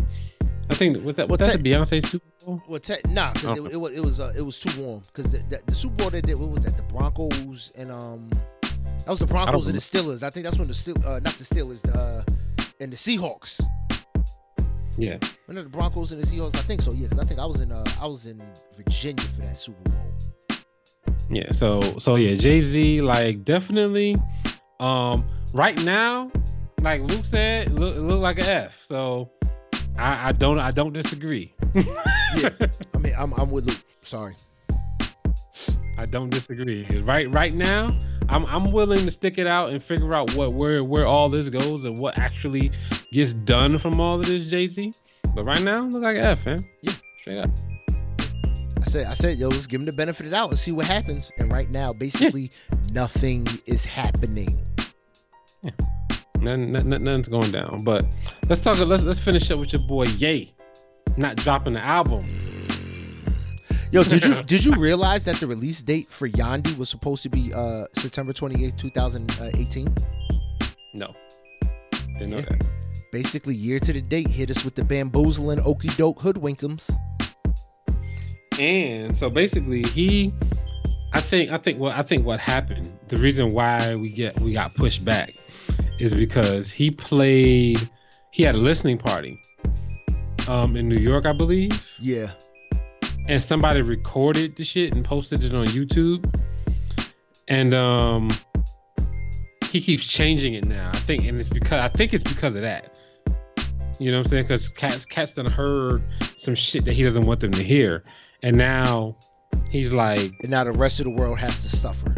I 0.71 0.75
think 0.75 1.03
was 1.05 1.17
that 1.17 1.29
was 1.29 1.39
Well, 1.41 1.49
that 1.49 1.57
te- 1.57 1.63
the 1.63 1.71
Beyonce 1.71 2.07
Super 2.07 2.27
Bowl? 2.45 2.63
Well, 2.69 2.79
te- 2.79 2.95
nah, 3.09 3.33
because 3.33 3.59
Okay. 3.59 3.71
it, 3.71 3.73
it 3.73 3.77
was 3.77 3.93
it 3.95 4.01
was 4.05 4.21
uh, 4.21 4.33
it 4.37 4.43
was 4.43 4.61
too 4.61 4.83
warm. 4.83 5.03
Because 5.13 5.33
the, 5.33 5.39
the, 5.49 5.63
the 5.67 5.75
Super 5.75 5.95
Bowl 5.97 6.11
they 6.11 6.21
did, 6.21 6.39
what 6.39 6.51
was 6.51 6.61
that? 6.63 6.77
The 6.77 6.83
Broncos 6.85 7.73
and 7.77 7.91
um, 7.91 8.31
that 9.05 9.11
was 9.11 9.19
the 9.19 9.27
Broncos 9.27 9.67
and 9.69 9.77
the 9.77 9.81
Steelers. 9.81 10.23
I 10.23 10.31
think 10.31 10.45
that's 10.45 10.57
when 10.59 10.69
the 10.69 10.75
Steel, 10.75 10.97
uh, 11.05 11.21
not 11.21 11.35
the 11.35 11.45
Steelers, 11.45 11.83
the, 11.83 11.99
uh, 11.99 12.25
and 12.81 12.93
the 12.93 12.97
Seahawks. 12.97 13.61
Yeah, 14.97 15.19
When 15.47 15.57
the 15.57 15.65
Broncos 15.65 16.13
and 16.13 16.23
the 16.23 16.27
Seahawks, 16.27 16.55
I 16.57 16.61
think 16.61 16.81
so. 16.81 16.93
Yeah, 16.93 17.09
because 17.09 17.19
I 17.19 17.27
think 17.27 17.41
I 17.41 17.47
was 17.47 17.61
in 17.61 17.73
uh, 17.73 17.85
I 18.01 18.07
was 18.07 18.27
in 18.27 18.41
Virginia 18.77 19.25
for 19.25 19.41
that 19.43 19.59
Super 19.59 19.91
Bowl. 19.91 20.57
yeah. 21.31 21.51
So 21.53 21.81
so 21.99 22.15
yeah, 22.15 22.35
Jay 22.35 22.61
Z 22.61 23.03
like 23.03 23.45
definitely. 23.45 24.17
Um, 24.79 25.27
right 25.53 25.83
now, 25.85 26.31
like 26.81 27.01
Luke 27.03 27.25
said, 27.25 27.73
look 27.73 27.97
look 27.97 28.21
like 28.21 28.39
an 28.39 28.45
F. 28.47 28.85
So 28.87 29.31
I, 29.99 30.29
I 30.29 30.33
don't 30.33 30.61
I 30.61 30.71
don't 30.71 30.93
disagree. 30.93 31.55
Yeah, 32.37 32.51
I 32.93 32.99
mean 32.99 33.15
I'm 33.17 33.33
I'm 33.35 33.49
with 33.51 33.67
Luke. 33.67 33.79
Sorry. 34.03 34.35
I 35.97 36.07
don't 36.07 36.31
disagree. 36.31 36.85
Right 37.01 37.31
right 37.31 37.55
now, 37.55 37.97
I'm 38.29 38.45
I'm 38.47 38.73
willing 38.73 39.05
to 39.05 39.11
stick 39.11 39.39
it 39.39 39.47
out 39.47 39.71
and 39.71 39.83
figure 39.83 40.15
out 40.15 40.35
what 40.35 40.53
where 40.53 40.83
where 40.83 41.07
all 41.07 41.29
this 41.29 41.49
goes 41.49 41.85
and 41.85 41.99
what 41.99 42.19
actually 42.19 42.71
gets 43.13 43.35
done 43.35 43.79
from 43.79 44.01
all 44.01 44.19
of 44.19 44.27
this 44.27 44.47
Jay 44.47 44.67
Z. 44.67 44.93
But 45.35 45.45
right 45.45 45.63
now, 45.63 45.83
look 45.85 46.03
like 46.03 46.17
F, 46.17 46.47
man. 46.47 46.65
Yeah. 46.83 46.93
straight 47.21 47.39
up. 47.39 47.51
I 48.81 48.85
said 48.85 49.07
I 49.07 49.15
said 49.15 49.39
yo, 49.39 49.49
let's 49.49 49.67
give 49.67 49.81
him 49.81 49.87
the 49.87 49.93
benefit 49.93 50.27
of 50.27 50.31
the 50.31 50.37
doubt 50.37 50.51
and 50.51 50.59
see 50.59 50.73
what 50.73 50.87
happens. 50.87 51.31
And 51.39 51.53
right 51.53 51.71
now, 51.71 51.93
basically 51.93 52.51
nothing 52.93 53.47
is 53.67 53.85
happening. 53.85 54.61
Yeah. 55.63 55.71
Nothing, 56.41 56.73
nothing, 56.73 57.05
nothing's 57.05 57.29
going 57.29 57.51
down. 57.53 57.85
But 57.85 58.05
let's 58.49 58.61
talk. 58.61 58.79
Let's 58.79 59.03
let's 59.03 59.19
finish 59.19 59.51
up 59.51 59.59
with 59.59 59.73
your 59.73 59.83
boy 59.83 60.05
Ye, 60.05 60.53
not 61.17 61.37
dropping 61.37 61.73
the 61.73 61.81
album. 61.81 62.25
Mm. 62.25 62.64
Yo, 63.95 64.03
did 64.03 64.25
you 64.25 64.43
did 64.53 64.65
you 64.65 64.75
realize 64.75 65.23
that 65.23 65.37
the 65.37 65.47
release 65.47 65.81
date 65.81 66.09
for 66.09 66.29
Yandhi 66.29 66.77
was 66.77 66.89
supposed 66.89 67.23
to 67.23 67.29
be 67.29 67.53
uh 67.55 67.87
September 67.97 68.33
28th, 68.33 68.77
2018? 68.77 69.95
No, 70.95 71.15
didn't 72.19 72.31
know 72.31 72.39
Yeah. 72.39 72.43
that. 72.43 72.67
Basically, 73.13 73.55
year 73.55 73.79
to 73.79 73.93
the 73.93 74.01
date, 74.01 74.27
hit 74.27 74.51
us 74.51 74.65
with 74.65 74.75
the 74.75 74.83
bamboozling 74.83 75.61
okey 75.61 75.91
doke 75.97 76.19
hoodwinkums. 76.19 76.91
And 78.59 79.17
so 79.17 79.31
basically, 79.31 79.85
he, 79.85 80.35
I 81.13 81.21
think, 81.21 81.53
I 81.53 81.59
think 81.59 81.79
what 81.79 81.95
I 81.97 82.03
think 82.03 82.27
what 82.27 82.41
happened. 82.41 82.93
The 83.07 83.17
reason 83.17 83.53
why 83.53 83.95
we 83.95 84.09
get 84.09 84.41
we 84.41 84.53
got 84.55 84.75
pushed 84.75 85.05
back 85.05 85.35
is 86.01 86.13
because 86.13 86.73
he 86.73 86.91
played. 86.91 87.79
He 88.33 88.43
had 88.43 88.57
a 88.57 88.59
listening 88.59 88.99
party, 88.99 89.41
um, 90.49 90.75
in 90.77 90.89
New 90.89 90.99
York, 90.99 91.25
I 91.27 91.33
believe, 91.33 91.71
Yeah, 92.01 92.33
and 93.29 93.43
somebody 93.43 93.83
recorded 93.83 94.57
the 94.57 94.65
shit 94.65 94.93
and 94.95 95.05
posted 95.05 95.45
it 95.45 95.55
on 95.55 95.67
YouTube. 95.67 96.25
And 97.49 97.75
um, 97.75 98.31
he 99.71 99.81
keeps 99.81 100.07
changing 100.07 100.55
it 100.55 100.65
now. 100.65 100.91
I 100.93 100.97
think, 100.99 101.27
and 101.27 101.39
it's 101.39 101.49
because 101.49 101.81
I 101.81 101.89
think 101.89 102.15
it's 102.15 102.25
because 102.25 102.55
of 102.57 102.63
that. 102.63 102.99
You 103.99 104.11
know 104.11 104.19
what 104.19 104.27
I'm 104.27 104.31
saying? 104.31 104.45
Because 104.45 104.69
cats, 104.71 105.05
cats 105.05 105.33
done 105.35 105.47
heard 105.47 106.03
some 106.39 106.55
shit 106.55 106.85
that 106.87 106.95
he 106.95 107.03
doesn't 107.03 107.27
want 107.27 107.41
them 107.41 107.53
to 107.53 107.63
hear, 107.63 108.03
and 108.43 108.57
now 108.57 109.17
he's 109.71 109.93
like, 109.93 110.33
and 110.43 110.51
now 110.51 110.65
the 110.65 110.73
rest 110.73 110.99
of 111.01 111.05
the 111.05 111.11
world 111.13 111.39
has 111.39 111.63
to 111.63 111.69
suffer. 111.69 112.13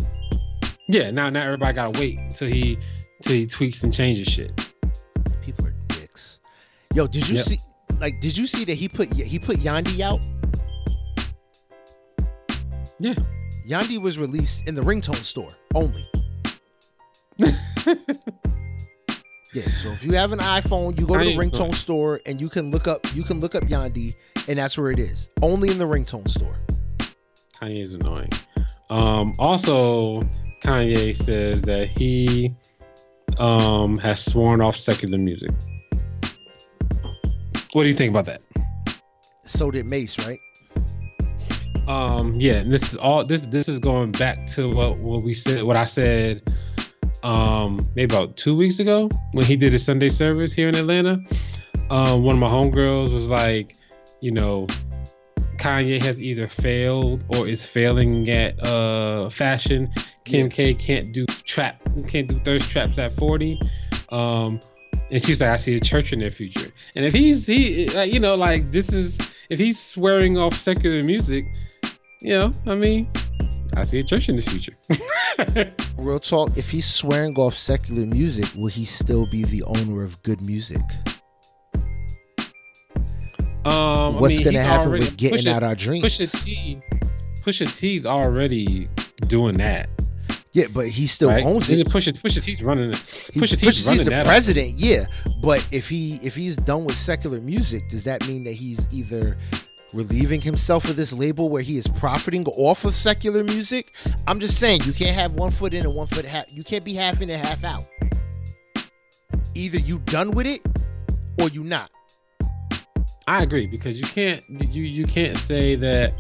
yeah, 0.88 1.10
now 1.10 1.28
now 1.28 1.44
everybody 1.44 1.74
gotta 1.74 1.98
wait 2.00 2.18
till 2.34 2.48
he 2.48 2.78
till 3.22 3.34
he 3.34 3.46
tweaks 3.46 3.82
and 3.84 3.92
changes 3.92 4.26
shit. 4.26 4.52
People 5.42 5.66
are 5.66 5.74
dicks. 5.88 6.38
Yo, 6.94 7.06
did 7.06 7.28
you 7.28 7.36
Yep. 7.36 7.44
see? 7.46 7.58
Like, 8.00 8.20
did 8.20 8.36
you 8.36 8.46
see 8.46 8.64
that 8.64 8.74
he 8.74 8.88
put 8.88 9.12
he 9.12 9.38
put 9.38 9.58
Yandhi 9.58 10.00
out? 10.00 10.20
Yeah. 12.98 13.14
Yandhi 13.68 14.00
was 14.00 14.18
released 14.18 14.66
in 14.68 14.74
the 14.74 14.82
ringtone 14.82 15.16
store 15.16 15.52
only. 15.74 16.08
Yeah, 19.56 19.70
so 19.82 19.90
if 19.90 20.04
you 20.04 20.12
have 20.12 20.32
an 20.32 20.40
iPhone, 20.40 21.00
you 21.00 21.06
go 21.06 21.16
to 21.16 21.24
the 21.24 21.34
ringtone 21.34 21.74
store 21.74 22.20
and 22.26 22.38
you 22.38 22.50
can 22.50 22.70
look 22.70 22.86
up 22.86 23.06
you 23.14 23.22
can 23.22 23.40
look 23.40 23.54
up 23.54 23.62
Yandhi, 23.62 24.14
and 24.48 24.58
that's 24.58 24.76
where 24.76 24.90
it 24.90 24.98
is. 24.98 25.30
Only 25.40 25.70
in 25.70 25.78
the 25.78 25.86
ringtone 25.86 26.28
store. 26.28 26.58
Kanye 27.58 27.80
is 27.80 27.94
annoying. 27.94 28.28
Um, 28.90 29.34
also, 29.38 30.28
Kanye 30.62 31.16
says 31.16 31.62
that 31.62 31.88
he 31.88 32.54
um, 33.38 33.96
has 33.96 34.22
sworn 34.22 34.60
off 34.60 34.76
secular 34.76 35.16
music. 35.16 35.52
What 37.72 37.84
do 37.84 37.88
you 37.88 37.94
think 37.94 38.10
about 38.10 38.26
that? 38.26 38.42
So 39.46 39.70
did 39.70 39.86
Mase, 39.86 40.18
right? 40.26 40.38
Um, 41.88 42.34
yeah, 42.40 42.54
and 42.54 42.72
this 42.72 42.92
is 42.92 42.96
all 42.96 43.24
this 43.24 43.42
this 43.42 43.68
is 43.68 43.78
going 43.78 44.12
back 44.12 44.46
to 44.48 44.68
what 44.74 44.98
what 44.98 45.22
we 45.22 45.34
said, 45.34 45.62
what 45.62 45.76
I 45.76 45.84
said, 45.84 46.42
um, 47.22 47.88
maybe 47.94 48.12
about 48.14 48.36
two 48.36 48.56
weeks 48.56 48.78
ago 48.78 49.08
when 49.32 49.44
he 49.44 49.56
did 49.56 49.72
his 49.72 49.84
Sunday 49.84 50.08
service 50.08 50.52
here 50.52 50.68
in 50.68 50.74
Atlanta. 50.74 51.20
Um, 51.90 52.24
one 52.24 52.34
of 52.36 52.40
my 52.40 52.48
homegirls 52.48 53.12
was 53.12 53.26
like, 53.28 53.76
you 54.20 54.32
know, 54.32 54.66
Kanye 55.58 56.02
has 56.02 56.18
either 56.18 56.48
failed 56.48 57.24
or 57.28 57.48
is 57.48 57.64
failing 57.64 58.28
at 58.30 58.58
uh 58.66 59.30
fashion. 59.30 59.90
Kim 60.24 60.46
Yeah. 60.46 60.52
K 60.52 60.74
can't 60.74 61.12
do 61.12 61.24
trap, 61.26 61.80
can't 62.08 62.26
do 62.26 62.38
thirst 62.40 62.68
traps 62.68 62.98
at 62.98 63.12
forty. 63.12 63.60
Um, 64.10 64.60
and 65.10 65.22
she's 65.22 65.40
like, 65.40 65.50
I 65.50 65.56
see 65.56 65.76
a 65.76 65.80
church 65.80 66.12
in 66.12 66.18
their 66.18 66.32
future. 66.32 66.70
And 66.96 67.04
if 67.04 67.14
he's 67.14 67.46
he, 67.46 67.86
like, 67.88 68.12
you 68.12 68.18
know, 68.18 68.34
like 68.34 68.72
this 68.72 68.88
is 68.88 69.16
if 69.50 69.60
he's 69.60 69.80
swearing 69.80 70.36
off 70.36 70.54
secular 70.54 71.04
music, 71.04 71.44
you 72.26 72.32
know, 72.32 72.52
I 72.66 72.74
mean, 72.74 73.08
I 73.74 73.84
see 73.84 74.00
a 74.00 74.02
church 74.02 74.28
in 74.28 74.34
the 74.34 74.42
future. 74.42 74.76
Real 75.98 76.18
talk. 76.18 76.56
If 76.56 76.70
he's 76.70 76.84
swearing 76.92 77.36
off 77.36 77.54
secular 77.54 78.04
music, 78.04 78.46
will 78.56 78.66
he 78.66 78.84
still 78.84 79.26
be 79.26 79.44
the 79.44 79.62
owner 79.62 80.02
of 80.02 80.20
G.O.O.D. 80.24 80.44
Music? 80.44 80.80
Um, 83.64 84.18
What's 84.20 84.34
I 84.34 84.38
mean, 84.38 84.44
gonna 84.44 84.62
happen 84.62 84.90
with 84.90 85.16
getting 85.16 85.38
Pusha- 85.38 85.52
out 85.52 85.62
our 85.62 85.76
dreams? 85.76 86.04
Pusha 86.04 86.44
T, 86.44 86.80
Pusha 87.42 87.78
T's 87.78 88.04
already 88.06 88.88
doing 89.28 89.56
that. 89.58 89.88
Yeah, 90.52 90.66
but 90.72 90.88
he 90.88 91.06
still 91.06 91.28
right? 91.28 91.44
owns 91.44 91.68
Isn't 91.70 91.86
it. 91.86 91.92
Pusha 91.92 92.12
Pusha 92.12 92.42
T's 92.42 92.62
running 92.62 92.90
it. 92.90 92.96
He's, 93.32 93.42
Pusha 93.42 93.60
T's 93.60 93.62
Pusha 93.62 93.86
running 93.86 93.98
T's 93.98 94.04
the 94.04 94.10
that. 94.10 94.26
president, 94.26 94.70
yeah. 94.74 95.06
But 95.42 95.66
if 95.70 95.88
he 95.88 96.18
if 96.24 96.34
he's 96.34 96.56
done 96.56 96.84
with 96.84 96.96
secular 96.96 97.40
music, 97.40 97.88
does 97.88 98.02
that 98.04 98.26
mean 98.26 98.42
that 98.44 98.52
he's 98.54 98.88
either 98.92 99.36
relieving 99.96 100.40
himself 100.40 100.88
of 100.88 100.96
this 100.96 101.12
label 101.12 101.48
where 101.48 101.62
he 101.62 101.78
is 101.78 101.88
profiting 101.88 102.46
off 102.46 102.84
of 102.84 102.94
secular 102.94 103.42
music? 103.42 103.94
I'm 104.26 104.38
just 104.38 104.60
saying 104.60 104.82
you 104.84 104.92
can't 104.92 105.14
have 105.14 105.34
one 105.34 105.50
foot 105.50 105.74
in 105.74 105.84
and 105.84 105.94
one 105.94 106.06
foot 106.06 106.24
half. 106.24 106.44
You 106.52 106.62
can't 106.62 106.84
be 106.84 106.94
half 106.94 107.20
in 107.20 107.30
and 107.30 107.44
half 107.44 107.64
out. 107.64 107.84
Either 109.54 109.78
you 109.78 109.98
done 110.00 110.32
with 110.32 110.46
it 110.46 110.60
or 111.40 111.48
you 111.48 111.64
not. 111.64 111.90
I 113.26 113.42
agree 113.42 113.66
because 113.66 113.98
you 113.98 114.06
can't 114.06 114.42
you 114.48 114.82
you 114.84 115.04
can't 115.04 115.36
say 115.36 115.74
that. 115.76 116.14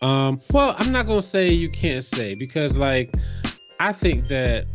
Um, 0.00 0.40
well, 0.52 0.74
I'm 0.78 0.92
not 0.92 1.06
gonna 1.06 1.20
say 1.20 1.50
you 1.50 1.68
can't 1.68 2.04
say 2.04 2.34
because 2.34 2.78
like 2.78 3.12
I 3.80 3.92
think 3.92 4.28
that 4.28 4.66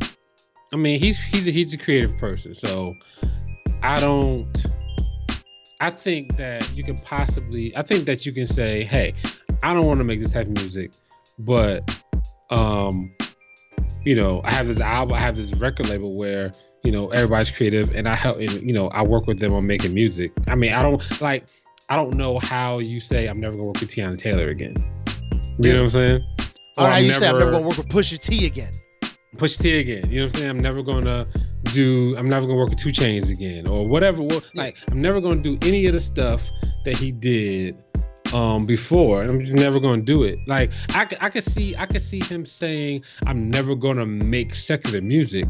I 0.71 0.75
mean 0.75 0.99
he's 0.99 1.17
he's 1.17 1.47
a, 1.47 1.51
he's 1.51 1.73
a 1.73 1.77
creative 1.77 2.15
person, 2.17 2.53
so 2.53 2.93
I 3.81 3.99
don't. 3.99 4.65
I 5.83 5.91
think 5.91 6.37
that 6.37 6.73
you 6.73 6.81
can 6.81 6.97
possibly. 6.97 7.75
I 7.75 7.81
think 7.81 8.05
that 8.05 8.25
you 8.25 8.31
can 8.31 8.45
say, 8.45 8.85
"Hey, 8.85 9.13
I 9.63 9.73
don't 9.73 9.85
want 9.85 9.97
to 9.97 10.05
make 10.05 10.21
this 10.21 10.31
type 10.31 10.47
of 10.47 10.53
music, 10.53 10.93
but 11.39 11.83
um, 12.49 13.13
you 14.05 14.15
know, 14.15 14.39
I 14.45 14.53
have 14.53 14.65
this 14.65 14.79
album, 14.79 15.13
I 15.13 15.19
have 15.19 15.35
this 15.35 15.51
record 15.55 15.89
label 15.89 16.15
where 16.15 16.53
you 16.85 16.91
know 16.93 17.09
everybody's 17.09 17.51
creative, 17.51 17.93
and 17.93 18.07
I 18.07 18.15
help, 18.15 18.37
and, 18.37 18.49
you 18.61 18.71
know, 18.71 18.87
I 18.91 19.01
work 19.01 19.27
with 19.27 19.39
them 19.39 19.51
on 19.53 19.67
making 19.67 19.93
music. 19.93 20.31
I 20.47 20.55
mean, 20.55 20.71
I 20.71 20.81
don't 20.81 21.21
like, 21.21 21.47
I 21.89 21.97
don't 21.97 22.15
know 22.15 22.39
how 22.39 22.79
you 22.79 23.01
say 23.01 23.27
I'm 23.27 23.41
never 23.41 23.57
gonna 23.57 23.67
work 23.67 23.81
with 23.81 23.89
Teyana 23.89 24.17
Taylor 24.17 24.47
again. 24.47 24.75
You 25.59 25.73
know 25.73 25.79
what 25.79 25.83
I'm 25.83 25.89
saying? 25.89 26.27
All 26.77 26.85
Or 26.85 26.87
right, 26.87 26.99
I'm 26.99 27.05
you 27.05 27.11
say 27.11 27.27
I'm 27.27 27.39
never 27.39 27.51
gonna 27.51 27.67
work 27.67 27.75
with 27.75 27.89
Pusha 27.89 28.17
T 28.17 28.45
again. 28.45 28.71
Push 29.37 29.57
T 29.57 29.79
again. 29.79 30.09
You 30.09 30.19
know 30.21 30.25
what 30.25 30.33
I'm 30.35 30.39
saying? 30.39 30.49
I'm 30.51 30.59
never 30.59 30.83
gonna 30.83 31.27
do. 31.65 32.15
I'm 32.17 32.29
never 32.29 32.45
gonna 32.45 32.57
work 32.57 32.69
with 32.69 32.79
2 32.79 32.89
Chainz 32.89 33.29
again, 33.31 33.67
or 33.67 33.87
whatever. 33.87 34.23
Like 34.53 34.77
I'm 34.89 34.99
never 34.99 35.19
gonna 35.21 35.41
do 35.41 35.57
any 35.63 35.85
of 35.87 35.93
the 35.93 35.99
stuff 35.99 36.49
that 36.85 36.95
he 36.95 37.11
did 37.11 37.75
um 38.33 38.65
before. 38.65 39.23
I'm 39.23 39.39
just 39.39 39.53
never 39.53 39.79
gonna 39.79 40.01
do 40.01 40.23
it. 40.23 40.39
Like 40.47 40.71
I, 40.89 41.07
I 41.21 41.29
could 41.29 41.43
see 41.43 41.75
I 41.75 41.85
could 41.85 42.01
see 42.01 42.19
him 42.23 42.45
saying 42.45 43.03
I'm 43.25 43.49
never 43.49 43.75
gonna 43.75 44.05
make 44.05 44.55
secular 44.55 45.01
music, 45.01 45.45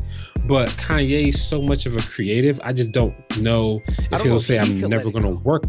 but 0.48 0.70
Kanye's 0.72 1.42
so 1.44 1.62
much 1.62 1.86
of 1.86 1.96
a 1.96 2.02
creative. 2.02 2.60
I 2.64 2.74
just 2.74 2.92
don't 2.92 3.16
know 3.40 3.82
if 3.88 4.10
don't 4.10 4.12
know 4.12 4.24
he'll 4.24 4.36
if 4.38 4.44
say 4.44 4.54
he 4.66 4.84
I'm 4.84 4.90
never 4.90 5.12
gonna 5.12 5.32
go. 5.32 5.40
work. 5.40 5.64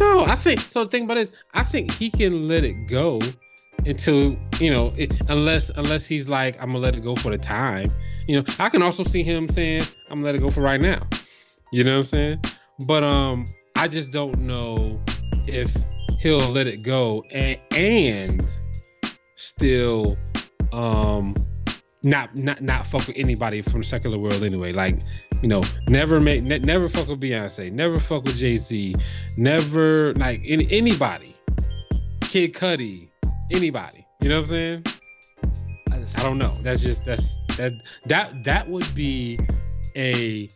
No, 0.00 0.24
I 0.24 0.34
think 0.34 0.60
so. 0.60 0.84
The 0.84 0.90
thing 0.90 1.04
about 1.04 1.18
it 1.18 1.28
is, 1.28 1.32
I 1.52 1.62
think 1.62 1.92
he 1.92 2.10
can 2.10 2.48
let 2.48 2.64
it 2.64 2.88
go 2.88 3.20
until 3.86 4.36
you 4.60 4.70
know, 4.70 4.92
it, 4.96 5.12
unless 5.28 5.70
unless 5.70 6.06
he's 6.06 6.28
like, 6.28 6.60
I'm 6.60 6.68
gonna 6.68 6.78
let 6.78 6.96
it 6.96 7.02
go 7.02 7.14
for 7.16 7.30
the 7.30 7.38
time. 7.38 7.92
You 8.26 8.40
know, 8.40 8.44
I 8.58 8.68
can 8.68 8.82
also 8.82 9.04
see 9.04 9.22
him 9.22 9.48
saying, 9.48 9.82
I'm 10.08 10.16
gonna 10.16 10.26
let 10.26 10.34
it 10.34 10.38
go 10.38 10.50
for 10.50 10.60
right 10.60 10.80
now. 10.80 11.06
You 11.72 11.84
know 11.84 11.92
what 11.92 11.98
I'm 11.98 12.04
saying? 12.04 12.40
But 12.80 13.04
um, 13.04 13.46
I 13.76 13.88
just 13.88 14.10
don't 14.10 14.38
know 14.40 15.00
if 15.46 15.74
he'll 16.20 16.38
let 16.50 16.66
it 16.66 16.82
go 16.82 17.22
and 17.30 17.58
and 17.76 18.46
still 19.36 20.16
um 20.72 21.34
not 22.02 22.34
not 22.36 22.62
not 22.62 22.86
fuck 22.86 23.06
with 23.06 23.16
anybody 23.16 23.62
from 23.62 23.80
the 23.80 23.86
secular 23.86 24.18
world 24.18 24.42
anyway. 24.42 24.72
Like, 24.72 24.98
you 25.42 25.48
know, 25.48 25.62
never 25.88 26.20
make 26.20 26.42
ne- 26.42 26.58
never 26.58 26.88
fuck 26.88 27.08
with 27.08 27.20
Beyonce, 27.20 27.72
never 27.72 27.98
fuck 27.98 28.24
with 28.24 28.36
Jay 28.36 28.56
Z, 28.56 28.94
never 29.36 30.14
like 30.14 30.42
any 30.46 30.70
anybody, 30.70 31.34
Kid 32.20 32.54
Cudi, 32.54 33.08
anybody. 33.50 34.06
You 34.20 34.28
know 34.28 34.36
what 34.40 34.44
I'm 34.44 34.50
saying? 34.50 34.84
I 35.92 35.98
just- 35.98 36.18
I 36.18 36.22
don't 36.22 36.38
know. 36.38 36.56
That's 36.62 36.80
just 36.82 37.04
that's 37.04 37.38
that 37.56 37.72
that 38.06 38.44
that 38.44 38.68
would 38.68 38.92
be 38.94 39.38
a 39.96 40.48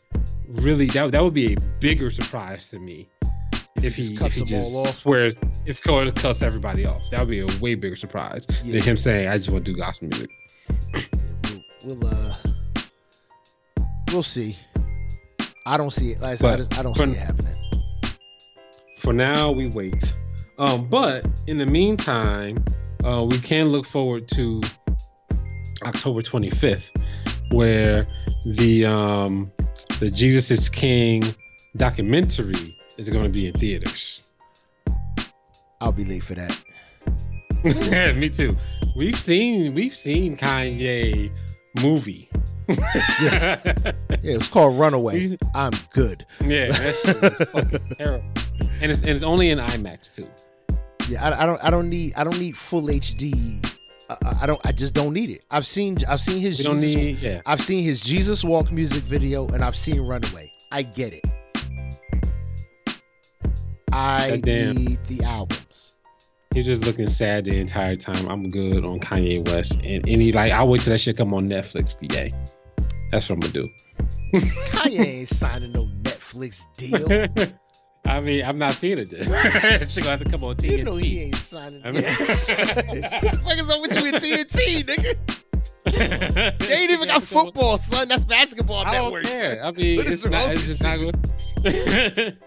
really 0.49 0.87
that 0.87 1.13
that 1.13 1.23
would 1.23 1.35
be 1.35 1.53
a 1.55 1.57
bigger 1.81 2.11
surprise 2.11 2.71
to 2.71 2.79
me 2.79 3.09
if 3.77 3.95
he 3.95 4.03
just 4.09 4.21
if 4.23 4.33
he 4.35 4.41
them 4.41 4.47
just 4.49 4.75
all 4.75 4.87
off. 4.89 4.97
swears 4.99 5.39
if 5.67 5.83
Cole 5.83 6.11
cuts 6.13 6.43
everybody 6.43 6.87
off. 6.87 7.03
That 7.11 7.21
would 7.21 7.29
be 7.31 7.41
a 7.41 7.47
way 7.61 7.75
bigger 7.75 7.97
surprise 7.97 8.47
Yeah. 8.65 8.73
than 8.73 8.83
him 8.83 8.97
saying 8.97 9.29
I 9.29 9.37
just 9.37 9.51
want 9.51 9.65
to 9.65 9.73
do 9.73 9.77
gospel 9.79 10.09
music. 10.09 10.31
we'll, 11.85 11.97
we'll 11.97 12.07
uh 12.07 12.35
we'll 14.13 14.23
see. 14.23 14.57
I 15.67 15.77
don't 15.77 15.91
see 15.91 16.13
it. 16.13 16.21
Like 16.21 16.33
I, 16.33 16.35
said, 16.37 16.47
I, 16.47 16.51
But 16.51 16.57
just, 16.57 16.79
I 16.79 16.83
don't 16.83 16.97
for- 16.97 17.05
see 17.07 17.11
it 17.13 17.17
happening. 17.19 17.55
For 18.99 19.13
now, 19.13 19.53
we 19.53 19.69
wait. 19.69 20.15
Um, 20.59 20.85
but 20.89 21.25
in 21.47 21.59
the 21.59 21.67
meantime, 21.67 22.65
uh, 23.05 23.25
we 23.29 23.39
can 23.39 23.69
look 23.69 23.87
forward 23.87 24.27
to 24.29 24.61
October 25.85 26.21
25th, 26.21 26.91
where 27.53 28.07
the 28.45 28.85
um, 28.87 29.51
the 30.01 30.11
Jesus 30.11 30.51
is 30.51 30.69
King 30.69 31.23
documentary 31.77 32.77
is 32.97 33.09
going 33.09 33.25
to 33.25 33.31
be 33.31 33.47
in 33.47 33.53
theaters. 33.55 34.23
I'll 35.81 35.93
be 35.93 36.05
late 36.05 36.25
for 36.25 36.35
that. 36.35 36.59
yeah, 37.65 38.13
Me 38.17 38.29
too. 38.29 38.57
We've 38.97 39.15
seen 39.19 39.75
we've 39.75 39.95
seen 39.95 40.37
Kanye 40.37 41.31
movie. 41.83 42.29
Yeah. 43.21 43.93
Yeah, 44.21 44.35
it's 44.35 44.49
called 44.49 44.77
Runaway. 44.77 45.39
I'm 45.55 45.71
good. 45.93 46.27
yeah, 46.45 46.67
that 46.73 46.95
shit 46.97 47.23
was 47.23 47.37
fucking 47.51 47.95
terrible. 47.99 48.29
And 48.83 48.91
it's 48.91 49.01
and 49.01 49.11
it's 49.11 49.23
only 49.23 49.51
in 49.51 49.59
IMAX 49.61 50.13
too. 50.17 50.27
Yeah, 51.09 51.25
I, 51.27 51.43
I 51.43 51.47
don't. 51.47 51.65
I 51.65 51.71
don't 51.71 51.89
need. 51.89 52.15
I 52.17 52.25
don't 52.25 52.39
need 52.39 52.57
full 52.57 52.83
HD. 52.83 53.65
I, 54.11 54.17
I- 54.25 54.39
I 54.43 54.47
don't. 54.47 54.61
I 54.65 54.73
just 54.73 54.95
don't 54.95 55.13
need 55.15 55.31
it. 55.31 55.45
I've 55.51 55.67
seen. 55.67 55.99
I've 56.09 56.21
seen 56.21 56.41
his. 56.41 56.59
We 56.59 56.65
Jesus, 56.65 56.97
need 56.97 57.19
yeah. 57.19 57.41
I've 57.47 57.61
seen 57.61 57.83
his 57.83 58.01
Jesus 58.03 58.45
Walk 58.45 58.71
music 58.73 59.03
video, 59.05 59.47
and 59.49 59.63
I've 59.65 59.77
seen 59.77 60.01
Runaway. 60.01 60.53
I 60.71 60.83
get 60.83 61.13
it. 61.15 61.25
I 63.93 64.31
Goddamn. 64.31 64.77
need 64.77 64.99
the 65.07 65.25
albums. 65.25 65.95
He's 66.55 66.67
just 66.67 66.85
looking 66.85 67.09
sad 67.09 67.45
the 67.45 67.57
entire 67.59 67.97
time. 67.97 68.29
I'm 68.29 68.51
good 68.51 68.85
on 68.85 69.01
Kanye 69.01 69.47
West, 69.49 69.75
and 69.83 70.07
any 70.09 70.33
like 70.33 70.53
I 70.53 70.65
wait 70.65 70.83
till 70.83 70.93
that 70.93 70.99
shit 70.99 71.17
come 71.17 71.33
on 71.35 71.49
Netflix. 71.49 71.95
Yay, 72.13 72.33
that's 73.11 73.29
what 73.29 73.35
I'm 73.37 73.41
gonna 73.41 73.53
do. 73.53 73.69
Kanye 74.35 75.01
ain't 75.07 75.29
signing 75.29 75.73
no 75.73 75.87
Netflix 76.03 76.65
deal. 76.77 77.07
I 78.09 78.21
mean, 78.21 78.45
I'm 78.45 78.59
not 78.59 78.73
seeing 78.73 78.99
it. 78.99 79.09
Shit 79.91 80.05
gonna 80.05 80.11
have 80.11 80.25
to 80.25 80.31
come 80.31 80.43
on 80.45 80.57
TNT. 80.57 80.79
You 80.79 80.85
know 80.85 80.97
he 80.97 81.23
ain't 81.25 81.37
signing. 81.37 81.83
I 81.85 81.91
mean- 81.93 82.03
what 82.05 82.17
the 83.23 83.41
fuck 83.45 83.59
is 83.59 83.71
up 83.71 83.81
with 83.83 83.97
you 83.97 84.07
and 84.13 84.17
TNT, 84.17 84.85
nigga? 84.85 86.59
They 86.59 86.73
ain't 86.75 86.91
even 86.91 87.09
got 87.09 87.23
football, 87.23 87.79
son. 87.79 88.09
That's 88.09 88.25
basketball 88.25 88.79
I 88.85 88.93
don't 88.95 89.05
network. 89.05 89.25
care. 89.25 89.61
son. 89.61 89.67
I 89.69 89.73
mean, 89.73 90.01
it's 90.07 90.25
not. 90.25 90.53
It's 90.53 90.65
just 90.67 90.83
not 90.83 90.99
good. 90.99 91.17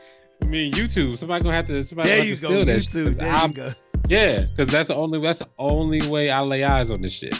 I 0.41 0.45
mean, 0.45 0.73
YouTube. 0.73 1.17
Somebody 1.17 1.43
gonna 1.43 1.55
have 1.55 1.67
to. 1.67 1.83
Somebody 1.83 2.09
There 2.09 2.23
you 2.23 2.35
go. 2.37 2.49
YouTube. 2.49 3.17
There 3.17 3.31
I'm- 3.31 3.51
go. 3.51 3.71
Yeah, 4.09 4.41
because 4.41 4.71
that's 4.71 4.87
the 4.89 4.95
only. 4.95 5.19
That's 5.21 5.39
the 5.39 5.49
only 5.59 6.05
way 6.07 6.29
I 6.31 6.41
lay 6.41 6.63
eyes 6.63 6.91
on 6.91 7.01
this 7.01 7.13
shit. 7.13 7.35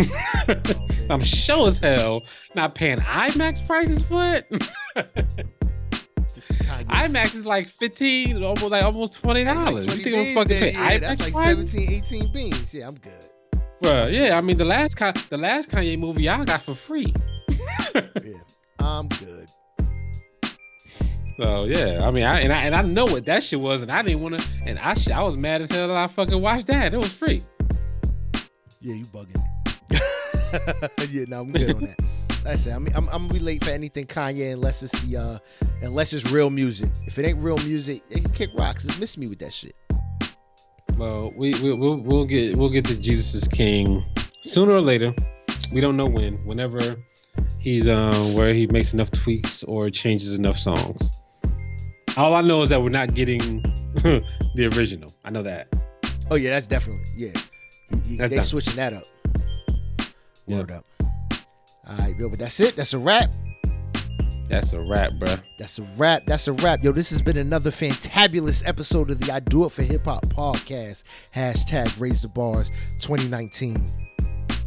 Oh. 0.00 0.54
I'm 1.10 1.22
sure 1.22 1.66
as 1.68 1.78
hell 1.78 2.22
not 2.54 2.74
paying 2.74 2.98
IMAX 2.98 3.64
prices 3.66 4.02
for 4.02 4.42
it. 4.96 5.52
Kanye's- 6.48 6.88
IMAX 6.88 7.34
is 7.34 7.46
like 7.46 7.68
fifteen, 7.68 8.42
almost 8.42 8.62
like 8.70 8.82
almost 8.84 9.14
twenty 9.14 9.44
That's 9.44 9.58
dollars. 9.58 9.86
like 9.88 9.98
you 10.04 10.10
20 10.12 10.24
think 10.24 10.38
I'm 10.38 10.44
fucking 10.48 10.74
yeah, 10.74 10.90
IMAX 10.90 11.00
That's 11.00 11.20
like 11.20 11.32
prices? 11.32 11.70
17, 11.72 11.92
18 11.92 12.32
beans. 12.32 12.74
Yeah, 12.74 12.88
I'm 12.88 12.94
good. 12.94 13.12
Bruh, 13.82 14.12
yeah, 14.12 14.36
I 14.38 14.40
mean 14.40 14.56
the 14.56 14.64
last 14.64 14.96
the 15.30 15.36
last 15.36 15.70
Kanye 15.70 15.98
movie 15.98 16.22
y'all 16.24 16.44
got 16.44 16.62
for 16.62 16.74
free. 16.74 17.12
Yeah, 17.94 18.38
I'm 18.78 19.08
good. 19.08 19.48
So 21.38 21.64
yeah, 21.64 22.06
I 22.06 22.10
mean, 22.10 22.24
I 22.24 22.40
and 22.40 22.52
I 22.52 22.62
and 22.64 22.74
I 22.74 22.82
know 22.82 23.04
what 23.04 23.24
that 23.26 23.42
shit 23.42 23.58
was, 23.60 23.82
and 23.82 23.90
I 23.90 24.02
didn't 24.02 24.20
want 24.20 24.38
to, 24.38 24.46
and 24.66 24.78
I 24.78 24.94
sh- 24.94 25.08
I 25.10 25.22
was 25.22 25.36
mad 25.36 25.62
as 25.62 25.70
hell 25.70 25.88
that 25.88 25.96
I 25.96 26.06
fucking 26.06 26.40
watched 26.40 26.66
that. 26.68 26.92
It 26.94 26.96
was 26.98 27.12
free. 27.12 27.42
Yeah, 28.80 28.94
you 28.94 29.04
bugging. 29.06 29.42
yeah, 31.10 31.24
no, 31.28 31.40
I'm 31.40 31.52
good 31.52 31.74
on 31.74 31.80
that. 31.82 31.98
That's 32.44 32.66
it. 32.66 32.72
I 32.72 32.78
mean, 32.78 32.92
I'm, 32.94 33.08
I'm 33.08 33.28
gonna 33.28 33.34
be 33.34 33.38
late 33.38 33.64
for 33.64 33.70
anything 33.70 34.06
Kanye 34.06 34.52
unless 34.52 34.82
it's 34.82 35.00
the 35.02 35.16
uh, 35.16 35.38
unless 35.82 36.12
it's 36.12 36.30
real 36.30 36.50
music. 36.50 36.90
If 37.06 37.18
it 37.18 37.24
ain't 37.24 37.38
real 37.38 37.58
music, 37.58 38.02
it 38.10 38.22
can 38.22 38.32
kick 38.32 38.50
rocks. 38.54 38.84
It's 38.84 38.98
miss 38.98 39.16
me 39.16 39.28
with 39.28 39.38
that 39.40 39.52
shit. 39.52 39.76
Well, 40.96 41.32
we, 41.36 41.54
we 41.62 41.72
we'll 41.72 41.98
we'll 41.98 42.24
get 42.24 42.56
we'll 42.56 42.70
get 42.70 42.84
to 42.86 42.96
Jesus 42.96 43.34
is 43.34 43.48
King 43.48 44.04
sooner 44.42 44.72
or 44.72 44.80
later. 44.80 45.14
We 45.72 45.80
don't 45.80 45.96
know 45.96 46.06
when. 46.06 46.44
Whenever 46.44 46.96
he's 47.60 47.88
um 47.88 48.34
where 48.34 48.52
he 48.52 48.66
makes 48.66 48.92
enough 48.92 49.10
tweaks 49.10 49.62
or 49.62 49.88
changes 49.90 50.34
enough 50.34 50.58
songs. 50.58 51.10
All 52.16 52.34
I 52.34 52.40
know 52.40 52.62
is 52.62 52.68
that 52.70 52.82
we're 52.82 52.90
not 52.90 53.14
getting 53.14 53.38
the 53.94 54.70
original. 54.76 55.14
I 55.24 55.30
know 55.30 55.42
that. 55.42 55.68
Oh 56.30 56.34
yeah, 56.34 56.50
that's 56.50 56.66
definitely 56.66 57.04
yeah. 57.16 57.32
That's 57.90 58.30
they 58.30 58.36
done. 58.36 58.44
switching 58.44 58.74
that 58.76 58.94
up. 58.94 59.04
Word 60.46 60.72
up. 60.72 60.84
All 61.88 61.96
right, 61.96 62.16
Bill, 62.16 62.28
but 62.28 62.38
that's 62.38 62.60
it. 62.60 62.76
That's 62.76 62.94
a 62.94 62.98
wrap. 62.98 63.32
That's 64.48 64.72
a 64.72 64.80
wrap, 64.80 65.14
bro. 65.14 65.34
That's 65.56 65.78
a 65.78 65.82
wrap. 65.96 66.26
That's 66.26 66.46
a 66.46 66.52
wrap. 66.52 66.84
Yo, 66.84 66.92
this 66.92 67.10
has 67.10 67.22
been 67.22 67.38
another 67.38 67.70
fantabulous 67.70 68.62
episode 68.66 69.10
of 69.10 69.18
the 69.18 69.32
I 69.32 69.40
Do 69.40 69.64
It 69.64 69.72
for 69.72 69.82
Hip 69.82 70.04
Hop 70.04 70.26
podcast. 70.26 71.02
Hashtag 71.34 71.98
Raise 71.98 72.22
the 72.22 72.28
Bars 72.28 72.70
2019. 73.00 73.90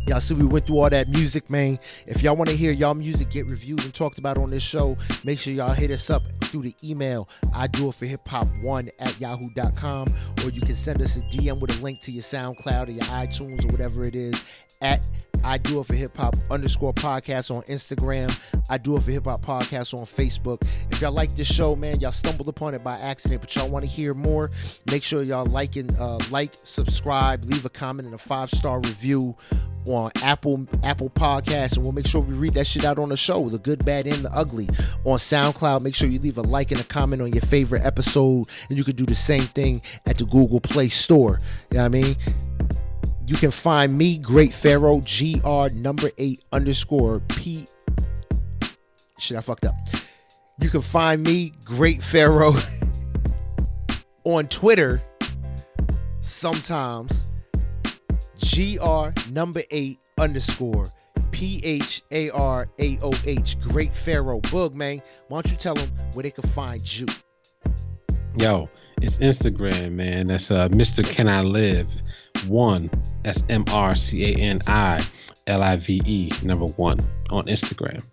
Y'all 0.08 0.20
see 0.20 0.36
we 0.36 0.46
went 0.46 0.68
through 0.68 0.80
all 0.80 0.90
that 0.90 1.10
music, 1.10 1.50
man. 1.50 1.80
If 2.06 2.22
y'all 2.22 2.36
want 2.36 2.50
to 2.50 2.56
hear 2.56 2.72
y'all 2.72 2.94
music 2.94 3.30
get 3.32 3.48
reviewed 3.48 3.84
and 3.84 3.94
talked 3.94 4.20
about 4.20 4.38
on 4.38 4.52
this 4.52 4.62
show, 4.62 4.98
make 5.24 5.40
sure 5.40 5.54
y'all 5.54 5.74
hit 5.74 5.90
us 5.90 6.10
up 6.10 6.24
through 6.44 6.62
the 6.64 6.76
email 6.84 7.28
I 7.54 7.68
do 7.68 7.90
it 7.90 7.96
for 7.96 8.06
hip 8.06 8.28
hop 8.28 8.48
one 8.62 8.90
at 9.00 9.20
yahoo.com 9.20 10.14
or 10.44 10.50
you 10.50 10.62
can 10.62 10.76
send 10.76 11.02
us 11.02 11.18
a 11.18 11.22
DM 11.22 11.60
with 11.60 11.78
a 11.80 11.84
link 11.84 12.02
to 12.02 12.12
your 12.12 12.24
SoundCloud 12.24 12.88
or 12.88 12.92
your 12.92 13.04
iTunes 13.04 13.66
or 13.66 13.70
whatever 13.70 14.04
it 14.06 14.16
is 14.16 14.46
at 14.82 15.02
I 15.46 15.60
do 15.60 15.80
it 15.80 15.86
for 15.86 15.94
hip 15.94 16.18
hop 16.18 16.36
underscore 16.50 16.94
podcast 16.94 17.56
on 17.56 17.62
Instagram. 17.64 18.36
I 18.68 18.80
do 18.80 18.98
it 18.98 19.04
for 19.04 19.12
hip 19.12 19.26
hop 19.26 19.46
podcast 19.46 19.94
on 19.94 20.06
Facebook. 20.06 20.68
If 20.92 21.02
y'all 21.02 21.12
like 21.12 21.36
this 21.36 21.48
show, 21.48 21.76
man, 21.76 22.00
y'all 22.00 22.12
stumbled 22.12 22.50
upon 22.50 22.74
it 22.74 22.84
by 22.84 22.98
accident, 22.98 23.42
but 23.42 23.56
y'all 23.56 23.70
want 23.70 23.86
to 23.86 23.90
hear 23.90 24.16
more, 24.16 24.50
make 24.90 25.04
sure 25.04 25.22
y'all 25.22 25.46
like 25.46 25.76
and 25.76 25.96
uh, 26.00 26.18
like, 26.32 26.54
subscribe, 26.64 27.46
leave 27.46 27.64
a 27.64 27.70
comment 27.70 28.08
and 28.08 28.16
a 28.16 28.18
five 28.18 28.50
star 28.50 28.80
review 28.80 29.36
on 29.86 30.12
Apple 30.24 30.66
Apple 30.84 31.10
Podcasts, 31.12 31.76
and 31.76 31.84
we'll 31.84 31.94
make 31.94 32.08
sure 32.08 32.22
we 32.22 32.34
read 32.34 32.56
that 32.56 32.66
shit 32.66 32.84
out 32.84 32.98
on 32.98 33.10
the 33.10 33.18
show, 33.18 33.48
the 33.50 33.60
good, 33.60 33.86
bad, 33.86 34.08
and 34.08 34.26
the 34.26 34.32
ugly. 34.34 34.68
On 35.04 35.18
SoundCloud, 35.18 35.82
make 35.82 35.94
sure 35.94 36.10
you 36.10 36.20
leave 36.20 36.38
a 36.38 36.42
like 36.42 36.72
and 36.72 36.82
a 36.82 36.84
comment 36.84 37.22
on 37.22 37.32
your 37.32 37.42
favorite 37.42 37.86
episode, 37.86 38.48
and 38.70 38.78
you 38.78 38.84
can 38.84 38.96
do 38.96 39.06
the 39.06 39.16
same 39.16 39.44
thing 39.44 39.82
at 40.06 40.18
the 40.18 40.26
Google 40.26 40.60
Play 40.60 40.88
Store. 40.88 41.40
You 41.70 41.78
know 41.78 41.84
what 41.84 41.86
I 41.86 41.90
mean? 41.90 42.16
You 43.28 43.36
can 43.36 43.50
find 43.50 43.98
me, 43.98 44.18
Great 44.20 44.54
Pharaoh, 44.54 45.02
GR 45.02 45.74
number 45.74 46.12
eight 46.20 46.44
underscore 46.52 47.22
P. 47.22 47.68
Shit, 49.18 49.36
I 49.36 49.42
fucked 49.42 49.66
up. 49.66 49.74
You 50.60 50.70
can 50.70 50.82
find 50.82 51.24
me, 51.24 51.52
Great 51.64 52.04
Pharaoh, 52.04 52.56
on 54.26 54.48
Twitter 54.48 55.02
sometimes. 56.22 57.24
GR 58.40 59.08
number 59.32 59.64
eight 59.72 59.98
underscore 60.20 60.92
P 61.32 61.60
H 61.64 62.04
A 62.12 62.30
R 62.30 62.70
A 62.78 63.00
O 63.02 63.12
H. 63.26 63.60
Great 63.60 63.96
Pharaoh. 63.96 64.40
Boog, 64.42 64.76
man. 64.76 65.02
Why 65.30 65.42
don't 65.42 65.52
you 65.52 65.58
tell 65.58 65.74
them 65.74 65.90
where 66.14 66.24
they 66.24 66.32
can 66.32 66.48
find 66.52 67.00
you? 67.00 67.08
Yo, 68.38 68.70
it's 69.02 69.18
Instagram, 69.18 69.94
man. 69.94 70.28
That's 70.28 70.52
uh 70.52 70.70
Mr. 70.70 71.04
Can 71.10 71.28
I 71.28 71.42
Live 71.42 71.88
one. 72.44 72.90
That's 73.24 73.44
M 73.50 73.66
R 73.72 73.96
C 73.96 74.34
A 74.34 74.38
N 74.38 74.62
I 74.68 75.04
L 75.48 75.62
I 75.64 75.76
V 75.78 76.02
E 76.06 76.32
number 76.44 76.66
one 76.66 77.00
on 77.32 77.46
Instagram. 77.46 78.04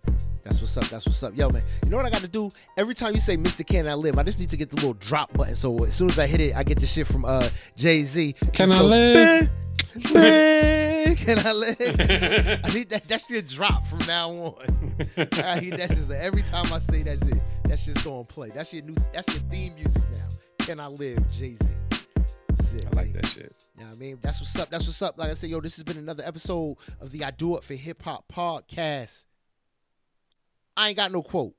That's 0.44 0.60
what's 0.60 0.76
up. 0.76 0.84
That's 0.86 1.06
what's 1.06 1.22
up. 1.22 1.36
Yo, 1.36 1.48
man. 1.50 1.62
You 1.84 1.90
know 1.90 1.96
what 1.96 2.06
I 2.06 2.10
got 2.10 2.20
to 2.22 2.28
do? 2.28 2.50
Every 2.76 2.94
time 2.94 3.14
you 3.14 3.20
say 3.20 3.36
Mr. 3.36 3.64
Can 3.66 3.86
I 3.86 3.94
Live, 3.94 4.18
I 4.18 4.22
just 4.22 4.38
need 4.38 4.50
to 4.50 4.56
get 4.56 4.70
the 4.70 4.76
little 4.76 4.94
drop 4.94 5.32
button. 5.34 5.54
So 5.54 5.84
as 5.84 5.94
soon 5.94 6.10
as 6.10 6.18
I 6.18 6.26
hit 6.26 6.40
it, 6.40 6.56
I 6.56 6.62
get 6.64 6.80
the 6.80 6.86
shit 6.86 7.06
from 7.06 7.24
uh 7.24 7.48
Jay 7.76 8.02
Z. 8.02 8.34
Can 8.52 8.72
I 8.72 8.80
live? 8.80 9.50
Man, 10.12 11.16
can 11.16 11.38
I 11.38 11.52
live? 11.52 11.78
I 11.78 12.70
need 12.74 12.90
that. 12.90 13.04
That 13.08 13.22
shit 13.28 13.46
drop 13.48 13.86
from 13.86 14.00
now 14.06 14.30
on. 14.30 14.94
I 15.44 15.60
need 15.60 15.76
that 15.76 15.90
shit. 15.90 16.10
Every 16.10 16.42
time 16.42 16.72
I 16.72 16.78
say 16.78 17.02
that 17.02 17.18
shit, 17.24 17.38
that 17.64 17.78
shit's 17.78 18.02
gonna 18.02 18.24
play. 18.24 18.50
That's 18.50 18.72
your 18.72 18.84
new. 18.84 18.94
That's 19.12 19.28
your 19.34 19.42
theme 19.50 19.74
music 19.74 20.02
now. 20.12 20.28
Can 20.58 20.80
I 20.80 20.86
live, 20.86 21.18
Jay 21.30 21.56
Z? 21.62 21.91
Sick. 22.58 22.84
I 22.92 22.96
like 22.96 23.06
man. 23.06 23.12
that 23.14 23.26
shit. 23.26 23.52
You 23.76 23.84
know 23.84 23.90
what 23.90 23.96
I 23.96 23.98
mean? 23.98 24.18
That's 24.22 24.40
what's 24.40 24.58
up. 24.58 24.70
That's 24.70 24.86
what's 24.86 25.02
up. 25.02 25.18
Like 25.18 25.30
I 25.30 25.34
said, 25.34 25.50
yo, 25.50 25.60
this 25.60 25.76
has 25.76 25.84
been 25.84 25.98
another 25.98 26.24
episode 26.24 26.76
of 27.00 27.12
the 27.12 27.24
I 27.24 27.30
Do 27.30 27.56
It 27.56 27.64
for 27.64 27.74
Hip 27.74 28.02
Hop 28.02 28.24
podcast. 28.32 29.24
I 30.76 30.88
ain't 30.88 30.96
got 30.96 31.12
no 31.12 31.22
quote. 31.22 31.54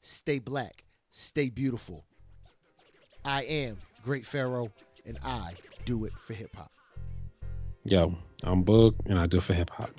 Stay 0.00 0.38
black. 0.38 0.84
Stay 1.10 1.48
beautiful. 1.48 2.04
I 3.24 3.42
am 3.42 3.78
Great 4.04 4.24
Pharaoh, 4.24 4.70
and 5.04 5.18
I 5.22 5.54
do 5.84 6.04
it 6.04 6.12
for 6.18 6.34
hip 6.34 6.54
hop. 6.54 6.70
Yo, 7.84 8.14
I'm 8.44 8.64
Boog, 8.64 8.94
and 9.06 9.18
I 9.18 9.26
do 9.26 9.38
it 9.38 9.42
for 9.42 9.54
hip 9.54 9.70
hop. 9.70 9.90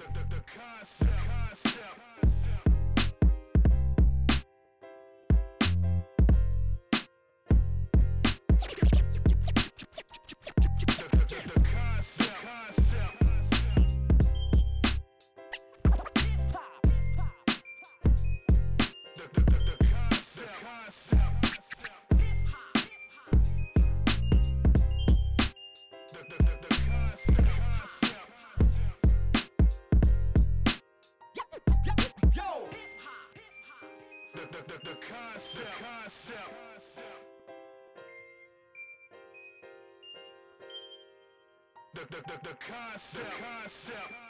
The, 42.79 43.17
the, 43.17 43.23
concept. 43.23 43.39
concept. 43.41 44.28